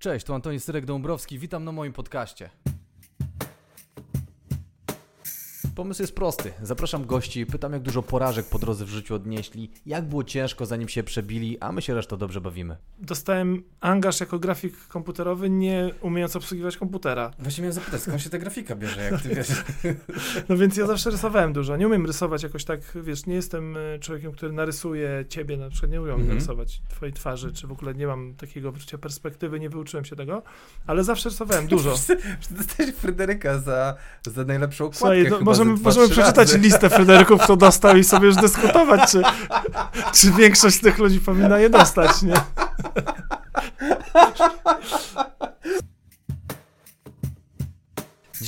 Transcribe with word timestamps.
Cześć, 0.00 0.26
tu 0.26 0.34
Antoni 0.34 0.58
Syrek-Dąbrowski, 0.60 1.38
witam 1.38 1.64
na 1.64 1.72
moim 1.72 1.92
podcaście. 1.92 2.50
Pomysł 5.80 6.02
jest 6.02 6.14
prosty. 6.14 6.52
Zapraszam 6.62 7.06
gości, 7.06 7.46
pytam 7.46 7.72
jak 7.72 7.82
dużo 7.82 8.02
porażek 8.02 8.46
po 8.46 8.58
drodze 8.58 8.84
w 8.84 8.88
życiu 8.88 9.14
odnieśli, 9.14 9.70
jak 9.86 10.08
było 10.08 10.24
ciężko 10.24 10.66
zanim 10.66 10.88
się 10.88 11.02
przebili, 11.02 11.58
a 11.60 11.72
my 11.72 11.82
się 11.82 11.94
resztą 11.94 12.16
dobrze 12.16 12.40
bawimy. 12.40 12.76
Dostałem 12.98 13.62
angaż 13.80 14.20
jako 14.20 14.38
grafik 14.38 14.86
komputerowy, 14.88 15.50
nie 15.50 15.90
umiejąc 16.00 16.36
obsługiwać 16.36 16.76
komputera. 16.76 17.30
Właśnie 17.38 17.62
miałem 17.62 17.72
zapytać, 17.72 18.02
skąd 18.02 18.22
się 18.22 18.30
ta 18.30 18.38
grafika 18.38 18.76
bierze, 18.76 19.02
jak 19.02 19.22
ty 19.22 19.28
wiesz? 19.28 19.48
No 20.48 20.56
więc 20.56 20.76
ja 20.76 20.86
zawsze 20.86 21.10
rysowałem 21.10 21.52
dużo. 21.52 21.76
Nie 21.76 21.86
umiem 21.86 22.06
rysować 22.06 22.42
jakoś 22.42 22.64
tak, 22.64 22.80
wiesz, 22.94 23.26
nie 23.26 23.34
jestem 23.34 23.76
e, 23.76 23.98
człowiekiem, 23.98 24.32
który 24.32 24.52
narysuje 24.52 25.24
ciebie, 25.28 25.56
na 25.56 25.70
przykład 25.70 25.92
nie 25.92 26.00
umiem 26.00 26.14
Mhm. 26.14 26.28
narysować 26.28 26.82
twojej 26.88 27.12
twarzy, 27.12 27.52
czy 27.52 27.66
w 27.66 27.72
ogóle 27.72 27.94
nie 27.94 28.06
mam 28.06 28.34
takiego 28.34 28.72
poczucia 28.72 28.98
perspektywy, 28.98 29.60
nie 29.60 29.70
wyuczyłem 29.70 30.04
się 30.04 30.16
tego, 30.16 30.42
ale 30.86 31.04
zawsze 31.04 31.28
rysowałem 31.28 31.66
dużo. 31.76 31.90
Dostałeś 32.50 32.94
Fryderyka 32.94 33.58
za, 33.58 33.96
za 34.26 34.44
najlepszą 34.44 34.84
okładkę 34.84 34.98
Słuchaj, 34.98 35.26
no, 35.30 35.38
chyba 35.38 35.54
możemy, 35.70 35.80
dwa, 35.80 35.90
możemy 35.90 36.08
przeczytać 36.08 36.48
razy. 36.48 36.58
listę 36.58 36.90
Fryderyków, 36.90 37.42
kto 37.42 37.56
dostał 37.56 37.96
i 37.96 38.04
sobie 38.04 38.26
już 38.26 38.36
dyskutować, 38.36 39.10
czy, 39.10 39.22
czy 40.12 40.32
większość 40.32 40.76
z 40.76 40.80
tych 40.80 40.98
ludzi 40.98 41.20
powinna 41.20 41.58
je 41.58 41.70
dostać, 41.70 42.22
nie? 42.22 42.34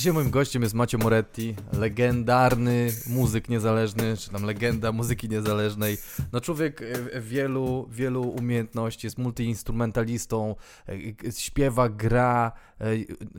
Dzisiaj 0.03 0.13
moim 0.13 0.29
gościem 0.29 0.61
jest 0.61 0.73
Macio 0.73 0.97
Moretti, 0.97 1.55
legendarny 1.73 2.91
muzyk 3.07 3.49
niezależny, 3.49 4.17
czy 4.17 4.29
tam 4.29 4.43
legenda 4.43 4.91
muzyki 4.91 5.29
niezależnej. 5.29 5.97
No 6.31 6.41
człowiek 6.41 6.81
e, 6.81 7.21
wielu, 7.21 7.87
wielu 7.91 8.21
umiejętności, 8.21 9.07
jest 9.07 9.17
multiinstrumentalistą, 9.17 10.55
e, 11.27 11.31
śpiewa, 11.31 11.89
gra. 11.89 12.51
E, 12.81 12.85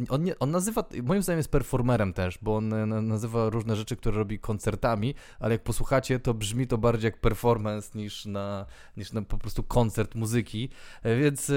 On, 0.09 0.23
nie, 0.25 0.39
on 0.39 0.51
nazywa, 0.51 0.85
moim 1.03 1.23
zdaniem 1.23 1.39
jest 1.39 1.51
performerem 1.51 2.13
też, 2.13 2.39
bo 2.43 2.57
on 2.57 2.73
e, 2.73 2.87
na- 2.87 3.03
nazywa 3.03 3.51
różne 3.51 3.77
rzeczy, 3.77 3.97
które 3.97 4.19
robi 4.19 4.39
koncertami, 4.39 5.15
ale 5.41 5.55
jak 5.55 5.63
posłuchacie, 5.63 6.21
to 6.21 6.35
brzmi 6.35 6.67
to 6.67 6.79
bardziej 6.79 7.09
jak 7.09 7.21
performance 7.21 7.99
niż 7.99 8.27
na, 8.27 8.67
niż 8.97 9.13
na 9.13 9.23
po 9.23 9.39
prostu 9.39 9.63
koncert 9.63 10.15
muzyki. 10.15 10.69
E, 11.03 11.17
Więc 11.17 11.53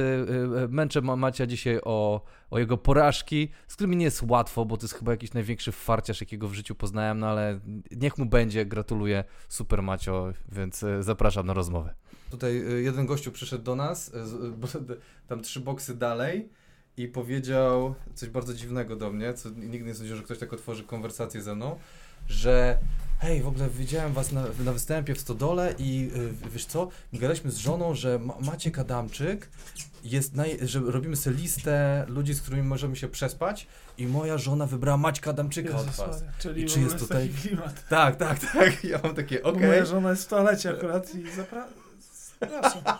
męczę 0.69 1.01
Ma- 1.01 1.15
Macia 1.15 1.45
dzisiaj 1.47 1.79
o, 1.83 2.21
o 2.49 2.59
jego 2.59 2.77
porażki, 2.77 3.49
z 3.67 3.73
którymi 3.75 3.95
nie 3.97 4.05
jest 4.05 4.23
łatwo, 4.23 4.65
bo 4.65 4.77
to 4.77 4.83
jest 4.83 4.93
chyba 4.95 5.11
jakiś 5.11 5.33
największy 5.33 5.71
farciarz, 5.71 6.21
jakiego 6.21 6.47
w 6.47 6.53
życiu 6.53 6.75
poznałem, 6.75 7.19
no 7.19 7.27
ale 7.27 7.59
niech 7.91 8.17
mu 8.17 8.25
będzie, 8.25 8.65
gratuluję, 8.65 9.23
super 9.49 9.83
Macio, 9.83 10.33
więc 10.51 10.85
zapraszam 10.99 11.45
na 11.45 11.53
rozmowę. 11.53 11.93
Tutaj 12.31 12.63
jeden 12.83 13.05
gościu 13.05 13.31
przyszedł 13.31 13.63
do 13.63 13.75
nas, 13.75 14.11
tam 15.27 15.41
trzy 15.41 15.59
boksy 15.59 15.95
dalej 15.95 16.49
i 16.97 17.07
powiedział 17.07 17.95
coś 18.15 18.29
bardzo 18.29 18.53
dziwnego 18.53 18.95
do 18.95 19.11
mnie, 19.11 19.33
co 19.33 19.49
nigdy 19.49 19.87
nie 19.87 19.95
sądziłem, 19.95 20.17
że 20.17 20.23
ktoś 20.23 20.37
tak 20.37 20.53
otworzy 20.53 20.83
konwersację 20.83 21.41
ze 21.41 21.55
mną, 21.55 21.79
że 22.27 22.77
hej, 23.19 23.41
w 23.41 23.47
ogóle 23.47 23.69
widziałem 23.69 24.13
was 24.13 24.31
na, 24.31 24.45
na 24.65 24.73
występie 24.73 25.15
w 25.15 25.19
Stodole 25.19 25.75
i 25.79 26.11
y, 26.45 26.49
wiesz 26.49 26.65
co, 26.65 26.89
gadaliśmy 27.13 27.51
z 27.51 27.57
żoną, 27.57 27.95
że 27.95 28.19
ma, 28.19 28.33
Maciek 28.39 28.79
Adamczyk 28.79 29.49
jest 30.03 30.35
naj, 30.35 30.57
że 30.61 30.79
robimy 30.79 31.15
sobie 31.15 31.35
listę 31.35 32.05
ludzi, 32.07 32.33
z 32.33 32.41
którymi 32.41 32.63
możemy 32.63 32.95
się 32.95 33.07
przespać 33.07 33.67
i 33.97 34.07
moja 34.07 34.37
żona 34.37 34.65
wybrała 34.65 34.97
Maćka 34.97 35.29
Adamczyka 35.29 35.69
od 35.77 35.85
Jezus 35.85 35.97
was. 35.97 36.21
Maria, 36.21 36.33
Czyli 36.39 36.63
I 36.63 36.65
czy 36.65 36.79
jest 36.79 36.97
tutaj- 36.97 37.29
taki 37.29 37.47
klimat. 37.47 37.87
Tak, 37.89 38.15
tak, 38.15 38.39
tak. 38.39 38.83
Ja 38.91 38.99
mam 39.03 39.15
takie, 39.15 39.43
okej. 39.43 39.67
Moja 39.67 39.85
żona 39.85 40.09
jest 40.09 40.23
w 40.23 40.27
toalecie 40.27 40.69
akurat 40.69 41.15
i 41.15 41.23
Przepraszam. 42.39 42.81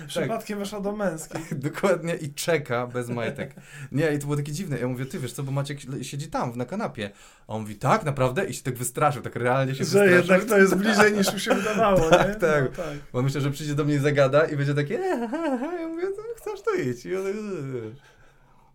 Tak. 0.00 0.06
Przypadkiem 0.08 0.58
weszła 0.58 0.80
do 0.80 0.92
męskiej. 0.92 1.42
Dokładnie 1.68 2.14
i 2.14 2.34
czeka 2.34 2.86
bez 2.86 3.08
majtek. 3.08 3.54
Nie, 3.92 4.12
i 4.14 4.18
to 4.18 4.24
było 4.24 4.36
takie 4.36 4.52
dziwne. 4.52 4.78
Ja 4.78 4.88
mówię, 4.88 5.06
ty 5.06 5.18
wiesz 5.18 5.32
co, 5.32 5.42
bo 5.42 5.52
Maciek 5.52 5.78
siedzi 6.02 6.28
tam, 6.28 6.52
na 6.56 6.64
kanapie. 6.64 7.10
A 7.48 7.52
on 7.52 7.60
mówi, 7.60 7.74
tak, 7.76 8.04
naprawdę? 8.04 8.44
I 8.44 8.54
się 8.54 8.62
tak 8.62 8.74
wystraszył, 8.74 9.22
tak 9.22 9.36
realnie 9.36 9.74
się 9.74 9.84
Że 9.84 9.84
wystraszył. 9.84 10.16
jednak 10.16 10.44
to 10.44 10.58
jest 10.58 10.74
bliżej 10.74 11.12
niż 11.12 11.32
mu 11.32 11.38
się 11.38 11.54
wydawało, 11.54 12.10
Tak, 12.10 12.28
nie? 12.28 12.34
tak. 12.34 12.64
No, 12.64 12.84
tak. 12.84 12.94
Bo 13.12 13.22
myślę, 13.22 13.40
że 13.40 13.50
przyjdzie 13.50 13.74
do 13.74 13.84
mnie 13.84 13.94
i 13.94 13.98
zagada 13.98 14.44
i 14.44 14.56
będzie 14.56 14.74
takie, 14.74 14.98
"E, 15.00 15.28
he, 15.28 15.58
he." 15.58 15.80
ja 15.82 15.88
mówię, 15.88 16.06
to 16.16 16.22
chcesz 16.36 16.62
to 16.62 16.74
iść. 16.74 17.06
I 17.06 17.16
on, 17.16 17.26
"E, 17.26 17.30
e". 17.30 17.34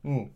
Mm. 0.05 0.29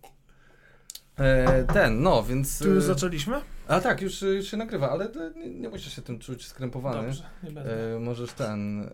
E, 1.17 1.63
ten, 1.73 2.01
no, 2.01 2.23
więc... 2.23 2.59
Tu 2.59 2.69
już 2.69 2.83
e, 2.83 2.87
zaczęliśmy? 2.87 3.41
A 3.69 3.81
tak, 3.81 4.01
już, 4.01 4.21
już 4.21 4.47
się 4.47 4.57
nagrywa, 4.57 4.89
ale 4.89 5.09
nie, 5.35 5.49
nie 5.49 5.69
musisz 5.69 5.95
się 5.95 6.01
tym 6.01 6.19
czuć 6.19 6.47
skrępowany. 6.47 7.01
Dobrze, 7.07 7.23
nie 7.43 7.51
będę. 7.51 7.95
E, 7.95 7.99
możesz 7.99 8.33
ten. 8.33 8.81
E, 8.83 8.89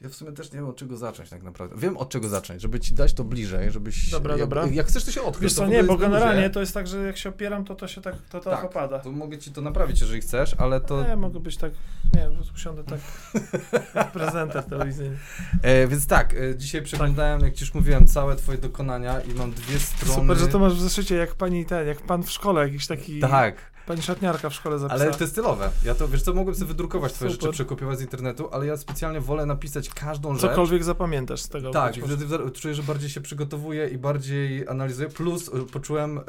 ja 0.00 0.08
w 0.08 0.14
sumie 0.14 0.32
też 0.32 0.52
nie 0.52 0.58
wiem 0.58 0.68
od 0.68 0.76
czego 0.76 0.96
zacząć 0.96 1.30
tak 1.30 1.42
naprawdę. 1.42 1.76
Wiem 1.78 1.96
od 1.96 2.08
czego 2.08 2.28
zacząć, 2.28 2.62
żeby 2.62 2.80
ci 2.80 2.94
dać 2.94 3.12
to 3.12 3.24
bliżej, 3.24 3.70
żebyś. 3.70 4.10
Dobra, 4.10 4.32
jak, 4.32 4.40
dobra. 4.40 4.66
Jak 4.66 4.86
chcesz, 4.86 5.04
to 5.04 5.10
się 5.10 5.22
odchyl. 5.22 5.42
Wiesz 5.42 5.54
to 5.54 5.60
co, 5.60 5.66
w 5.66 5.70
nie, 5.70 5.84
bo 5.84 5.96
generalnie 5.96 6.40
luzie. 6.40 6.50
to 6.50 6.60
jest 6.60 6.74
tak, 6.74 6.86
że 6.86 7.06
jak 7.06 7.16
się 7.16 7.28
opieram, 7.28 7.64
to 7.64 7.74
to 7.74 7.88
się 7.88 8.00
tak, 8.00 8.14
to 8.30 8.40
tak, 8.40 8.54
Tak, 8.54 8.64
opada. 8.64 8.98
To 8.98 9.12
mogę 9.12 9.38
ci 9.38 9.52
to 9.52 9.60
naprawić, 9.60 10.00
jeżeli 10.00 10.20
chcesz, 10.20 10.54
ale 10.58 10.80
to. 10.80 11.08
Nie, 11.08 11.16
mogę 11.16 11.40
być 11.40 11.56
tak, 11.56 11.72
nie, 12.14 12.30
usiądę 12.54 12.84
tak 12.84 13.00
jak 13.94 14.12
prezenter 14.12 14.64
telewizyjny. 14.64 15.16
E, 15.62 15.86
więc 15.86 16.06
tak, 16.06 16.34
e, 16.34 16.56
dzisiaj 16.56 16.82
przeglądałem, 16.82 17.40
jak 17.40 17.54
ci 17.54 17.64
już 17.64 17.74
mówiłem, 17.74 18.06
całe 18.06 18.36
twoje 18.36 18.58
dokonania 18.58 19.20
i 19.20 19.34
mam 19.34 19.52
dwie 19.52 19.78
strony. 19.78 20.14
Super, 20.14 20.36
że 20.36 20.48
to 20.48 20.58
masz 20.58 20.74
w 20.74 20.80
zeszycie 20.80 21.14
jak 21.14 21.34
pani 21.34 21.66
ten, 21.66 21.86
jak 21.86 22.00
pan 22.00 22.22
w 22.22 22.30
szkole, 22.30 22.62
jakiś 22.62 22.86
taki, 22.86 23.20
Tak, 23.20 23.56
pani 23.86 24.02
szatniarka 24.02 24.50
w 24.50 24.54
szkole 24.54 24.78
zapisała. 24.78 25.02
ale 25.02 25.12
to 25.14 25.24
jest 25.24 25.32
stylowe. 25.32 25.70
Ja 25.84 25.94
to 25.94 26.08
wiesz 26.08 26.22
co, 26.22 26.34
mogłem 26.34 26.54
sobie 26.54 26.66
wydrukować 26.66 27.12
twoje 27.12 27.30
Super. 27.30 27.42
rzeczy, 27.42 27.52
przekopiować 27.52 27.98
z 27.98 28.02
internetu, 28.02 28.48
ale 28.52 28.66
ja 28.66 28.76
specjalnie 28.76 29.20
wolę 29.20 29.46
napisać 29.46 29.88
każdą 29.88 30.34
rzecz. 30.34 30.50
Cokolwiek 30.50 30.84
zapamiętasz 30.84 31.40
z 31.40 31.48
tego. 31.48 31.70
Tak, 31.70 31.94
wtedy 31.94 32.50
czuję, 32.50 32.74
że 32.74 32.82
bardziej 32.82 33.10
się 33.10 33.20
przygotowuję 33.20 33.88
i 33.88 33.98
bardziej 33.98 34.68
analizuję. 34.68 35.08
Plus 35.08 35.48
y, 35.48 35.72
poczułem 35.72 36.18
y, 36.18 36.22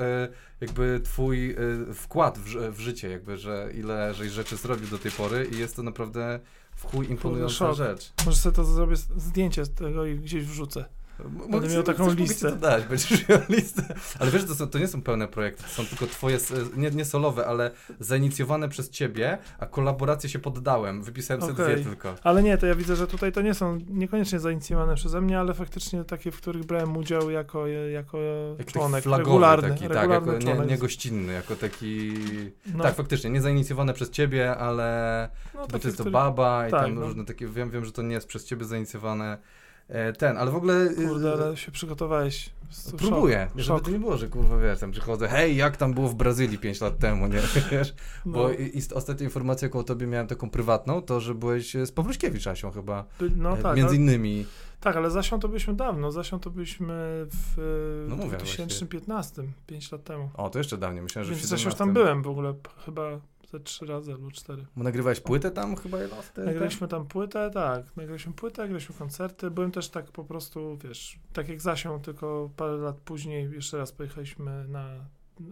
jakby 0.62 1.02
twój 1.04 1.52
y, 1.52 1.94
wkład 1.94 2.38
w, 2.38 2.76
w 2.76 2.80
życie, 2.80 3.10
jakby, 3.10 3.38
że 3.38 3.70
ile 3.74 4.14
żeś 4.14 4.32
rzeczy 4.32 4.58
zrobił 4.58 4.88
do 4.88 4.98
tej 4.98 5.12
pory 5.12 5.48
i 5.52 5.58
jest 5.58 5.76
to 5.76 5.84
naprawdę 5.84 6.40
w 6.76 6.84
chuj 6.84 7.10
imponująca 7.10 7.74
rzecz. 7.74 8.14
Może 8.26 8.38
sobie 8.38 8.56
to 8.56 8.64
zrobię 8.64 8.96
zdjęcie 8.96 9.66
z 9.66 9.74
tego 9.74 10.06
i 10.06 10.20
gdzieś 10.20 10.46
wrzucę. 10.46 10.86
Będę 11.52 11.68
miał 11.70 11.84
taką 11.84 12.04
mogę 12.06 12.16
listę. 12.16 12.50
To 12.50 12.56
dać, 12.56 12.86
będziesz 12.90 13.30
miał 13.30 13.40
listę. 13.50 13.96
Ale 14.20 14.32
wiesz, 14.32 14.46
to, 14.46 14.56
są, 14.56 14.68
to 14.68 14.80
nie 14.80 14.88
są 14.88 15.02
pełne 15.02 15.28
projekty, 15.28 15.64
to 15.64 15.70
są 15.70 15.86
tylko 15.86 16.08
twoje, 16.08 16.36
s- 16.36 16.54
nie, 16.76 16.92
nie 16.92 17.06
solowe, 17.06 17.48
ale 17.48 17.72
zainicjowane 18.00 18.70
przez 18.70 18.90
ciebie, 18.90 19.38
a 19.60 19.66
kolaboracje 19.66 20.30
się 20.30 20.40
poddałem. 20.40 21.04
Wypisałem 21.04 21.42
sobie 21.42 21.54
Okej. 21.64 21.76
dwie 21.76 21.86
tylko. 21.86 22.16
Ale 22.24 22.44
nie, 22.44 22.58
to 22.58 22.66
ja 22.66 22.76
widzę, 22.76 22.96
że 22.96 23.08
tutaj 23.08 23.32
to 23.32 23.42
nie 23.42 23.54
są 23.54 23.78
niekoniecznie 23.90 24.40
zainicjowane 24.40 24.96
przeze 24.96 25.22
mnie, 25.22 25.40
ale 25.40 25.54
faktycznie 25.54 26.04
takie, 26.04 26.32
w 26.32 26.38
których 26.38 26.66
brałem 26.66 26.98
udział 26.98 27.30
jako, 27.30 27.68
jako 27.68 28.18
Jak 28.50 28.58
taki 28.58 28.74
członek, 28.74 29.04
flagowy 29.04 29.24
regularny, 29.30 29.70
taki, 29.70 29.82
tak, 29.88 29.92
regularny 29.92 30.28
jako 30.34 30.46
nie, 30.46 30.52
członek. 30.54 30.70
nie 30.70 30.78
gościnny, 30.78 31.34
jako 31.34 31.56
taki... 31.56 32.14
no, 32.76 32.84
Tak, 32.84 32.96
faktycznie, 32.96 33.30
nie 33.30 33.42
zainicjowane 33.42 33.94
przez 33.94 34.10
ciebie, 34.10 34.58
ale... 34.58 35.30
no, 35.56 35.68
to 35.68 35.76
jest 35.78 35.98
to 35.98 36.04
który- 36.04 36.12
baba 36.12 36.68
i 36.68 36.72
tak, 36.72 36.82
tam 36.82 36.96
no. 36.96 37.02
różne 37.02 37.26
takie, 37.26 37.48
wiem, 37.48 37.70
wiem, 37.70 37.86
że 37.86 37.92
to 37.92 38.02
nie 38.02 38.14
jest 38.16 38.28
przez 38.28 38.46
ciebie 38.46 38.66
zainicjowane 38.66 39.34
e, 39.34 39.38
ten, 40.18 40.38
ale 40.38 40.52
w 40.52 40.56
ogóle... 40.56 40.74
e, 40.74 41.08
Kurde, 41.08 41.32
ale 41.34 41.58
się 41.58 41.72
przygotowałeś. 41.72 42.50
Szok, 42.72 42.96
Próbuję, 42.98 43.48
żeby 43.56 43.64
Szok. 43.64 43.86
to 43.86 43.92
nie 43.92 44.00
było, 44.00 44.18
że 44.18 44.28
kurwa 44.28 44.58
wiesz, 44.58 44.80
tam 44.80 44.92
przychodzę, 44.92 45.28
hej, 45.28 45.56
jak 45.56 45.78
tam 45.78 45.94
było 45.94 46.08
w 46.08 46.16
Brazylii 46.16 46.58
5 46.58 46.82
lat 46.82 47.00
temu, 47.00 47.28
nie, 47.28 47.40
wiesz, 47.72 47.94
No, 48.26 48.32
bo 48.32 48.52
i, 48.52 48.78
i 48.78 48.82
ostatnia 48.94 49.24
informacja 49.24 49.70
koło 49.70 49.84
tobie 49.84 50.08
miałem 50.08 50.28
taką 50.28 50.50
prywatną, 50.50 51.02
to, 51.02 51.20
że 51.20 51.36
byłeś 51.36 51.74
z 51.74 51.92
Pawluśkiewicz 51.92 52.48
Asią 52.48 52.72
chyba, 52.72 53.06
no 53.36 53.58
e, 53.58 53.62
tak, 53.62 53.78
między 53.78 53.96
innymi, 53.96 54.46
tak, 54.80 54.96
ale 54.96 55.12
Zasią 55.12 55.40
to 55.40 55.48
byliśmy 55.48 55.74
dawno. 55.74 56.12
Zasią 56.12 56.40
to 56.40 56.50
byliśmy 56.50 56.96
w 57.30 58.06
No 58.10 58.16
no 58.16 58.24
mówię 58.24 58.38
2015, 58.38 59.44
5 59.68 59.92
lat 59.92 60.04
temu. 60.04 60.30
o, 60.34 60.50
to 60.50 60.58
jeszcze 60.58 60.78
dawniej, 60.78 61.04
myślałem, 61.04 61.26
że 61.26 61.32
Więc 61.32 61.46
w 61.46 61.50
Zasią 61.50 61.70
17. 61.70 61.78
tam 61.78 61.94
byłem 61.94 62.22
w 62.24 62.28
ogóle 62.28 62.54
chyba 62.86 63.20
ze 63.52 63.60
trzy 63.60 63.86
razy 63.86 64.12
albo 64.12 64.32
cztery. 64.32 64.66
Bo 64.76 64.84
nagrywałeś 64.84 65.20
płytę 65.20 65.52
tam 65.52 65.76
chyba 65.76 65.98
te- 65.98 66.08
te? 66.34 66.44
Nagraliśmy 66.46 66.88
tam 66.88 67.06
płytę, 67.08 67.52
tak. 67.54 67.98
Nagraliśmy 67.98 68.34
płytę, 68.34 68.62
nagraliśmy 68.62 68.96
koncerty. 68.96 69.52
Byłem 69.52 69.72
też 69.72 69.90
tak 69.90 70.12
po 70.12 70.24
prostu, 70.24 70.78
wiesz, 70.78 71.20
tak 71.34 71.50
jak 71.50 71.62
Zasią, 71.62 72.02
tylko 72.02 72.50
parę 72.56 72.78
lat 72.78 73.00
później 73.00 73.52
jeszcze 73.52 73.78
raz 73.78 73.92
pojechaliśmy 73.92 74.68
na 74.68 75.06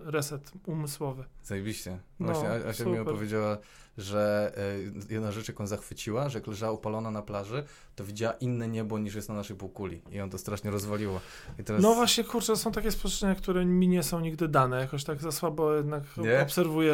reset 0.05 0.51
umysłowy. 0.65 1.23
Zajebiście. 1.43 1.99
No, 2.19 2.25
Właśnie 2.33 2.49
A- 2.49 2.69
Asia 2.69 2.85
mi 2.85 2.99
opowiedziała, 2.99 3.57
że 3.97 4.51
e, 5.09 5.13
jedna 5.13 5.31
rzecz, 5.31 5.47
jaką 5.47 5.67
zachwyciła, 5.67 6.29
że 6.29 6.39
jak 6.39 6.47
leżała 6.47 6.71
upalona 6.71 7.11
na 7.11 7.21
plaży, 7.21 7.63
to 7.95 8.03
widziała 8.03 8.33
inne 8.33 8.67
niebo 8.67 8.99
niż 8.99 9.15
jest 9.15 9.29
na 9.29 9.35
naszej 9.35 9.55
półkuli. 9.55 10.01
I 10.11 10.15
ją 10.15 10.29
to 10.29 10.37
strasznie 10.37 10.71
rozwaliło. 10.71 11.19
Teraz... 11.65 11.81
No 11.81 11.93
właśnie, 11.95 12.23
kurczę, 12.23 12.55
są 12.55 12.71
takie 12.71 12.91
spostrzeżenia, 12.91 13.35
które 13.35 13.65
mi 13.65 13.87
nie 13.87 14.03
są 14.03 14.19
nigdy 14.19 14.47
dane. 14.47 14.79
Jakoś 14.79 15.03
tak 15.03 15.21
za 15.21 15.31
słabo 15.31 15.73
jednak 15.75 16.03
Nie? 16.17 16.41
obserwuję. 16.41 16.93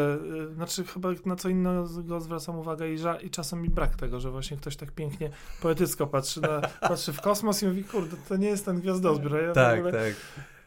y, 0.52 0.54
Znaczy 0.54 0.84
chyba 0.84 1.10
na 1.26 1.36
co 1.36 1.50
innego 1.50 1.88
zwracam 2.20 2.60
uwagę 2.60 2.94
i, 2.94 2.98
i 3.22 3.30
czasem 3.30 3.62
mi 3.62 3.70
brak 3.70 3.96
tego, 3.96 4.20
że 4.20 4.32
właśnie 4.32 4.58
ktoś 4.58 4.76
tak 4.76 4.92
pięknie 4.92 5.30
poetycko 5.62 6.08
patrzy, 6.08 6.42
na, 6.42 6.62
patrzy 6.82 7.14
w 7.14 7.22
kosmos 7.22 7.64
i 7.64 7.68
mówi, 7.68 7.84
kurde, 7.84 8.18
to 8.30 8.36
nie 8.38 8.48
jest 8.48 8.66
ten 8.66 8.80
gwiazdozbiór. 8.82 9.36
Ja 9.44 9.54
Tak, 9.54 9.84
tak. 9.84 10.14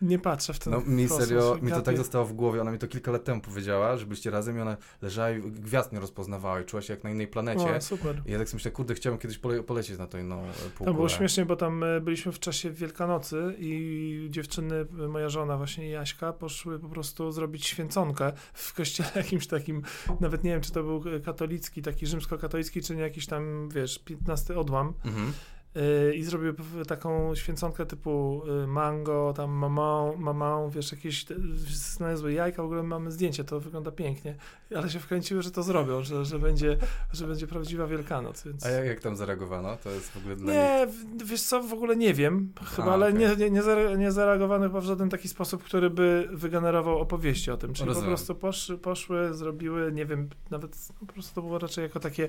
Nie 0.05 0.19
patrzę 0.19 0.53
w 0.53 0.59
ten 0.59 0.73
No 0.73 0.81
mi 0.87 1.09
serio, 1.09 1.59
mi 1.63 1.71
to 1.71 1.83
tak 1.83 1.97
zostało 1.97 2.25
w 2.25 2.33
głowie, 2.33 2.61
ona 2.61 2.71
mi 2.71 2.79
to 2.79 2.89
kilka 2.89 3.11
lat 3.11 3.25
temu 3.25 3.41
powiedziała, 3.41 3.97
że 3.97 4.07
byliście 4.07 4.31
razem 4.31 4.59
i 4.59 4.61
ona 4.61 4.77
leżała 5.03 5.31
i 5.31 5.41
gwiazd 5.41 5.93
nie 5.93 6.01
rozpoznawała 6.01 6.61
i 6.61 6.65
czuła 6.65 6.83
się 6.83 6.93
jak 6.93 7.05
na 7.05 7.11
innej 7.11 7.27
planecie. 7.27 7.77
O, 7.77 7.81
super. 7.81 8.23
I 8.27 8.33
ja 8.33 8.39
tak 8.39 8.49
sobie 8.49 8.57
myślę, 8.57 8.71
kurde, 8.71 8.95
chciałbym 8.95 9.21
kiedyś 9.21 9.39
pole 9.39 9.63
polecieć 9.63 9.99
na 9.99 10.07
to 10.07 10.19
inną 10.19 10.41
e, 10.41 10.53
półkulę. 10.53 10.87
Tam 10.87 10.95
było 10.95 11.09
śmiesznie, 11.09 11.47
bo 11.47 11.57
tam 11.57 11.85
e, 11.85 12.01
byliśmy 12.01 12.33
w 12.33 12.39
czasie 12.39 12.71
Wielkanocy 12.71 13.55
i 13.59 14.27
dziewczyny, 14.31 14.87
e, 15.05 15.09
moja 15.09 15.29
żona 15.29 15.57
właśnie 15.57 15.91
Jaśka, 15.91 16.33
poszły 16.33 16.79
po 16.79 16.89
prostu 16.89 17.33
zrobić 17.33 17.67
święconkę 17.67 18.33
w 18.55 18.75
kościele 18.75 19.11
jakimś 19.23 19.47
takim, 19.47 19.83
nawet 20.21 20.45
nie 20.45 20.51
wiem, 20.51 20.61
czy 20.61 20.73
to 20.73 20.83
był 20.83 21.03
katolicki, 21.25 21.83
taki 21.83 22.07
rzymskokatolicki, 22.07 22.83
czy 22.83 22.97
nie 22.97 23.03
jakiś 23.03 23.27
tam, 23.27 23.69
wiesz, 23.69 23.99
15 23.99 24.59
odłam. 24.59 24.95
Mhm. 25.05 25.33
Yy, 25.75 26.15
i 26.15 26.23
zrobiły 26.25 26.55
p- 26.55 26.63
taką 26.89 27.35
święconkę 27.35 27.87
typu 27.87 28.43
y, 28.65 28.67
mango, 28.67 29.33
tam 29.37 29.51
mamą, 29.51 30.17
mamą, 30.17 30.71
wiesz, 30.71 30.93
jakieś 30.93 31.27
znalazły 31.73 32.33
jajka, 32.33 32.63
w 32.63 32.65
ogóle 32.65 32.83
mamy 32.83 33.11
zdjęcie, 33.11 33.45
to 33.45 33.61
wygląda 33.61 33.91
pięknie, 33.91 34.35
ale 34.77 34.91
się 34.91 34.99
wkręciły, 35.01 35.43
że 35.43 35.51
to 35.51 35.63
zrobią, 35.63 36.03
że, 36.03 36.25
że, 36.25 36.39
będzie, 36.39 36.77
że 37.13 37.27
będzie 37.27 37.47
prawdziwa 37.47 37.87
Wielkanoc, 37.87 38.45
więc... 38.45 38.67
A 38.67 38.71
jak, 38.71 38.87
jak 38.87 39.01
tam 39.01 39.17
zareagowano? 39.17 39.77
To 39.77 39.91
jest 39.91 40.11
w 40.11 40.17
ogóle 40.17 40.37
dla 40.37 40.47
nich... 40.53 40.55
Nie, 40.63 40.87
w- 40.87 41.29
wiesz 41.31 41.43
co, 41.43 41.63
w 41.63 41.73
ogóle 41.73 41.97
nie 41.97 42.15
wiem, 42.15 42.53
chyba, 42.77 42.89
A, 42.91 42.95
ale 42.95 43.09
okej. 43.09 43.19
nie, 43.21 43.37
nie, 43.37 43.51
nie, 43.51 43.63
zare, 43.63 43.99
nie 43.99 44.13
zareagowano 44.13 44.67
chyba 44.67 44.81
w 44.81 44.85
żaden 44.85 45.11
taki 45.11 45.29
sposób, 45.29 45.63
który 45.65 45.91
by 45.91 46.29
wygenerował 46.33 46.99
opowieści 46.99 47.51
o 47.51 47.57
tym, 47.57 47.75
czyli 47.75 47.89
Rozumiem. 47.89 48.07
po 48.11 48.17
prostu 48.17 48.35
poszły, 48.35 48.79
poszły, 48.79 49.35
zrobiły, 49.35 49.93
nie 49.93 50.07
wiem, 50.07 50.29
nawet 50.51 50.77
no, 51.01 51.07
po 51.07 51.13
prostu 51.13 51.35
to 51.35 51.43
było 51.43 51.59
raczej 51.59 51.83
jako 51.83 52.01
takie, 52.01 52.29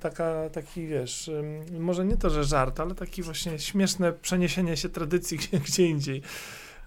taka, 0.00 0.50
taki, 0.52 0.86
wiesz, 0.86 1.30
może 1.80 2.04
nie 2.04 2.16
to, 2.16 2.30
że 2.30 2.44
żart, 2.44 2.75
ale 2.80 2.94
taki 2.94 3.22
właśnie 3.22 3.58
śmieszne 3.58 4.12
przeniesienie 4.12 4.76
się 4.76 4.88
tradycji 4.88 5.38
gdzie, 5.38 5.60
gdzie 5.60 5.86
indziej. 5.86 6.22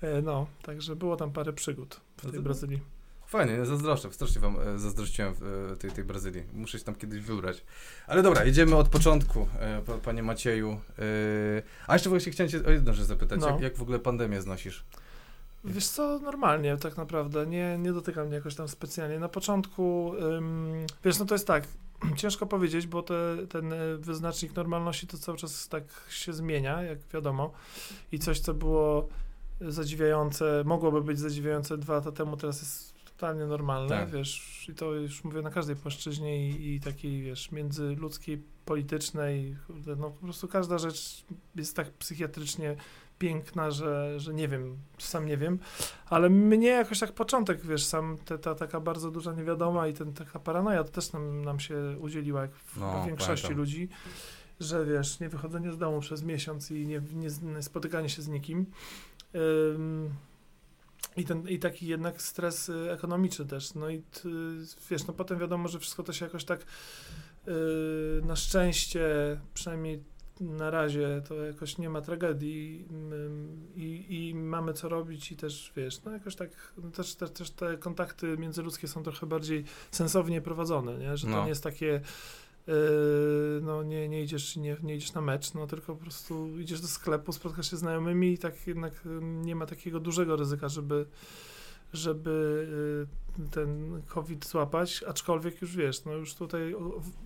E, 0.02 0.22
No, 0.22 0.48
także 0.62 0.96
było 0.96 1.16
tam 1.16 1.32
parę 1.32 1.54
przygód 1.54 2.00
w 2.18 2.32
tej 2.32 2.40
Brazylii. 2.42 2.80
Fajnie, 3.28 3.66
zazdroszczę, 3.66 4.14
strasznie 4.14 4.42
wam 4.42 4.56
e, 4.60 4.80
zazdrościłem 4.80 5.34
e, 5.74 5.76
tej, 5.76 5.92
tej 5.92 6.04
Brazylii. 6.04 6.44
Muszę 6.54 6.80
się 6.80 6.86
tam 6.86 6.96
kiedyś 6.96 7.22
wybrać. 7.22 7.64
Ale 8.08 8.24
dobra, 8.24 8.44
jedziemy 8.46 8.76
od 8.76 8.90
początku, 8.90 9.48
pa- 9.86 9.98
panie 9.98 10.24
Macieju. 10.24 10.80
A 11.88 11.94
jeszcze 11.94 12.10
właśnie 12.10 12.32
chciałem 12.32 12.50
cię 12.50 12.66
o 12.66 12.72
jedną 12.72 12.94
rzecz 12.94 13.06
zapytać. 13.06 13.40
No. 13.42 13.50
Jak, 13.50 13.62
jak 13.62 13.78
w 13.78 13.82
ogóle 13.82 14.00
pandemię 14.00 14.42
znosisz? 14.42 14.84
Wiesz 15.64 15.88
co, 15.88 16.20
normalnie 16.20 16.78
tak 16.78 16.98
naprawdę, 16.98 17.48
nie, 17.48 17.78
nie 17.78 17.94
dotyka 17.94 18.24
mnie 18.26 18.36
jakoś 18.36 18.56
tam 18.56 18.68
specjalnie. 18.68 19.20
Na 19.20 19.30
początku, 19.30 20.14
ym, 20.38 20.86
wiesz, 21.06 21.20
no 21.20 21.26
to 21.26 21.36
jest 21.36 21.48
tak, 21.48 21.64
ciężko 22.16 22.46
powiedzieć, 22.46 22.88
bo 22.88 23.04
te, 23.04 23.38
ten 23.50 23.74
y, 23.74 23.98
wyznacznik 23.98 24.56
normalności 24.56 25.08
to 25.08 25.18
cały 25.18 25.38
czas 25.38 25.68
tak 25.68 25.84
się 26.10 26.34
zmienia, 26.34 26.82
jak 26.82 27.00
wiadomo. 27.14 27.52
I 28.12 28.20
coś, 28.20 28.40
co 28.40 28.54
było 28.54 29.10
zadziwiające, 29.62 30.64
mogłoby 30.66 31.02
być 31.02 31.20
zadziwiające 31.20 31.78
dwa 31.78 31.94
lata 31.94 32.12
temu, 32.12 32.38
teraz 32.38 32.62
jest 32.62 32.94
totalnie 33.06 33.46
normalne, 33.46 33.90
Tak. 33.90 34.10
wiesz, 34.10 34.66
i 34.70 34.74
to 34.74 34.94
już 34.94 35.24
mówię 35.24 35.42
na 35.42 35.50
każdej 35.50 35.76
płaszczyźnie 35.76 36.50
i, 36.50 36.76
i 36.76 36.80
takiej, 36.80 37.22
wiesz, 37.22 37.52
międzyludzkiej, 37.52 38.44
politycznej, 38.66 39.56
no 39.98 40.10
po 40.10 40.22
prostu 40.22 40.48
każda 40.48 40.78
rzecz 40.78 41.26
jest 41.56 41.76
tak 41.76 41.92
psychiatrycznie 41.92 42.76
piękna, 43.20 43.72
że, 43.72 44.20
że 44.20 44.34
nie 44.34 44.48
wiem, 44.48 44.78
sam 44.98 45.26
nie 45.26 45.38
wiem, 45.38 45.60
ale 46.06 46.30
mnie 46.30 46.68
jakoś 46.68 47.00
tak 47.00 47.12
początek, 47.12 47.62
wiesz, 47.62 47.86
sam 47.86 48.18
te, 48.26 48.38
ta 48.40 48.56
taka 48.56 48.80
bardzo 48.80 49.12
duża 49.12 49.34
niewiadoma 49.34 49.88
i 49.88 49.94
ten, 49.94 50.14
taka 50.14 50.40
paranoja 50.40 50.84
to 50.84 50.90
też 50.92 51.12
nam, 51.12 51.42
nam 51.46 51.60
się 51.60 51.76
udzieliła, 52.00 52.42
jak 52.42 52.56
w 52.56 52.78
No, 52.78 53.04
większości 53.06 53.44
pamiętam. 53.48 53.58
ludzi, 53.58 53.90
że 54.60 54.86
wiesz, 54.86 55.20
nie 55.20 55.30
wychodzenie 55.30 55.72
z 55.72 55.78
domu 55.78 56.00
przez 56.00 56.24
miesiąc 56.24 56.72
i 56.72 56.88
nie, 56.88 57.02
nie, 57.14 57.28
nie 57.42 57.62
spotykanie 57.64 58.10
się 58.10 58.22
z 58.22 58.28
nikim. 58.28 58.66
Ym, 59.76 60.10
i, 61.18 61.26
ten, 61.26 61.48
I 61.48 61.60
taki 61.60 61.88
jednak 61.88 62.22
stres 62.22 62.70
y, 62.70 62.92
ekonomiczny 62.92 63.46
też. 63.46 63.74
No 63.76 63.90
i 63.90 64.02
t, 64.02 64.30
wiesz, 64.92 65.08
no 65.08 65.14
potem 65.14 65.40
wiadomo, 65.40 65.68
że 65.68 65.80
wszystko 65.80 66.04
to 66.04 66.14
się 66.14 66.26
jakoś 66.26 66.46
tak 66.46 66.62
y, 67.48 68.26
na 68.26 68.36
szczęście, 68.36 69.02
przynajmniej 69.54 70.04
na 70.40 70.70
razie, 70.70 71.22
to 71.28 71.36
jakoś 71.36 71.78
nie 71.78 71.90
ma 71.90 72.02
tragedii 72.02 72.86
ym, 72.92 73.68
i, 73.76 74.06
i 74.10 74.36
mamy 74.36 74.74
co 74.74 74.90
robić 74.90 75.32
i 75.32 75.36
też, 75.36 75.74
wiesz, 75.76 76.04
no 76.04 76.12
jakoś 76.12 76.36
tak, 76.36 76.50
no 76.84 76.92
też, 76.92 77.16
też, 77.16 77.32
też 77.32 77.52
te 77.52 77.78
kontakty 77.78 78.38
międzyludzkie 78.38 78.88
są 78.88 79.04
trochę 79.04 79.26
bardziej 79.26 79.64
sensownie 79.92 80.42
prowadzone, 80.42 80.98
nie? 80.98 81.18
Że 81.18 81.28
to 81.28 81.34
No. 81.34 81.44
nie 81.44 81.50
jest 81.50 81.64
takie 81.64 82.02
Yy, 82.68 83.62
no 83.62 83.84
nie, 83.84 84.10
nie, 84.10 84.24
idziesz, 84.24 84.56
nie, 84.56 84.78
nie 84.84 84.96
idziesz 84.96 85.14
na 85.14 85.22
mecz, 85.22 85.54
no 85.54 85.68
tylko 85.68 85.96
po 85.96 86.02
prostu 86.02 86.60
idziesz 86.60 86.82
do 86.82 86.88
sklepu, 86.88 87.32
spotkasz 87.34 87.70
się 87.72 87.78
z 87.78 87.80
znajomymi 87.80 88.34
i 88.34 88.38
tak 88.38 88.68
jednak 88.68 88.94
y, 89.06 89.10
nie 89.22 89.56
ma 89.56 89.66
takiego 89.66 90.00
dużego 90.00 90.36
ryzyka, 90.36 90.70
żeby, 90.70 91.06
żeby 91.94 93.08
y, 93.40 93.50
ten 93.52 94.02
COVID 94.08 94.46
złapać, 94.46 95.04
aczkolwiek 95.08 95.62
już 95.62 95.76
wiesz, 95.76 96.06
no 96.06 96.14
już 96.14 96.36
tutaj 96.36 96.76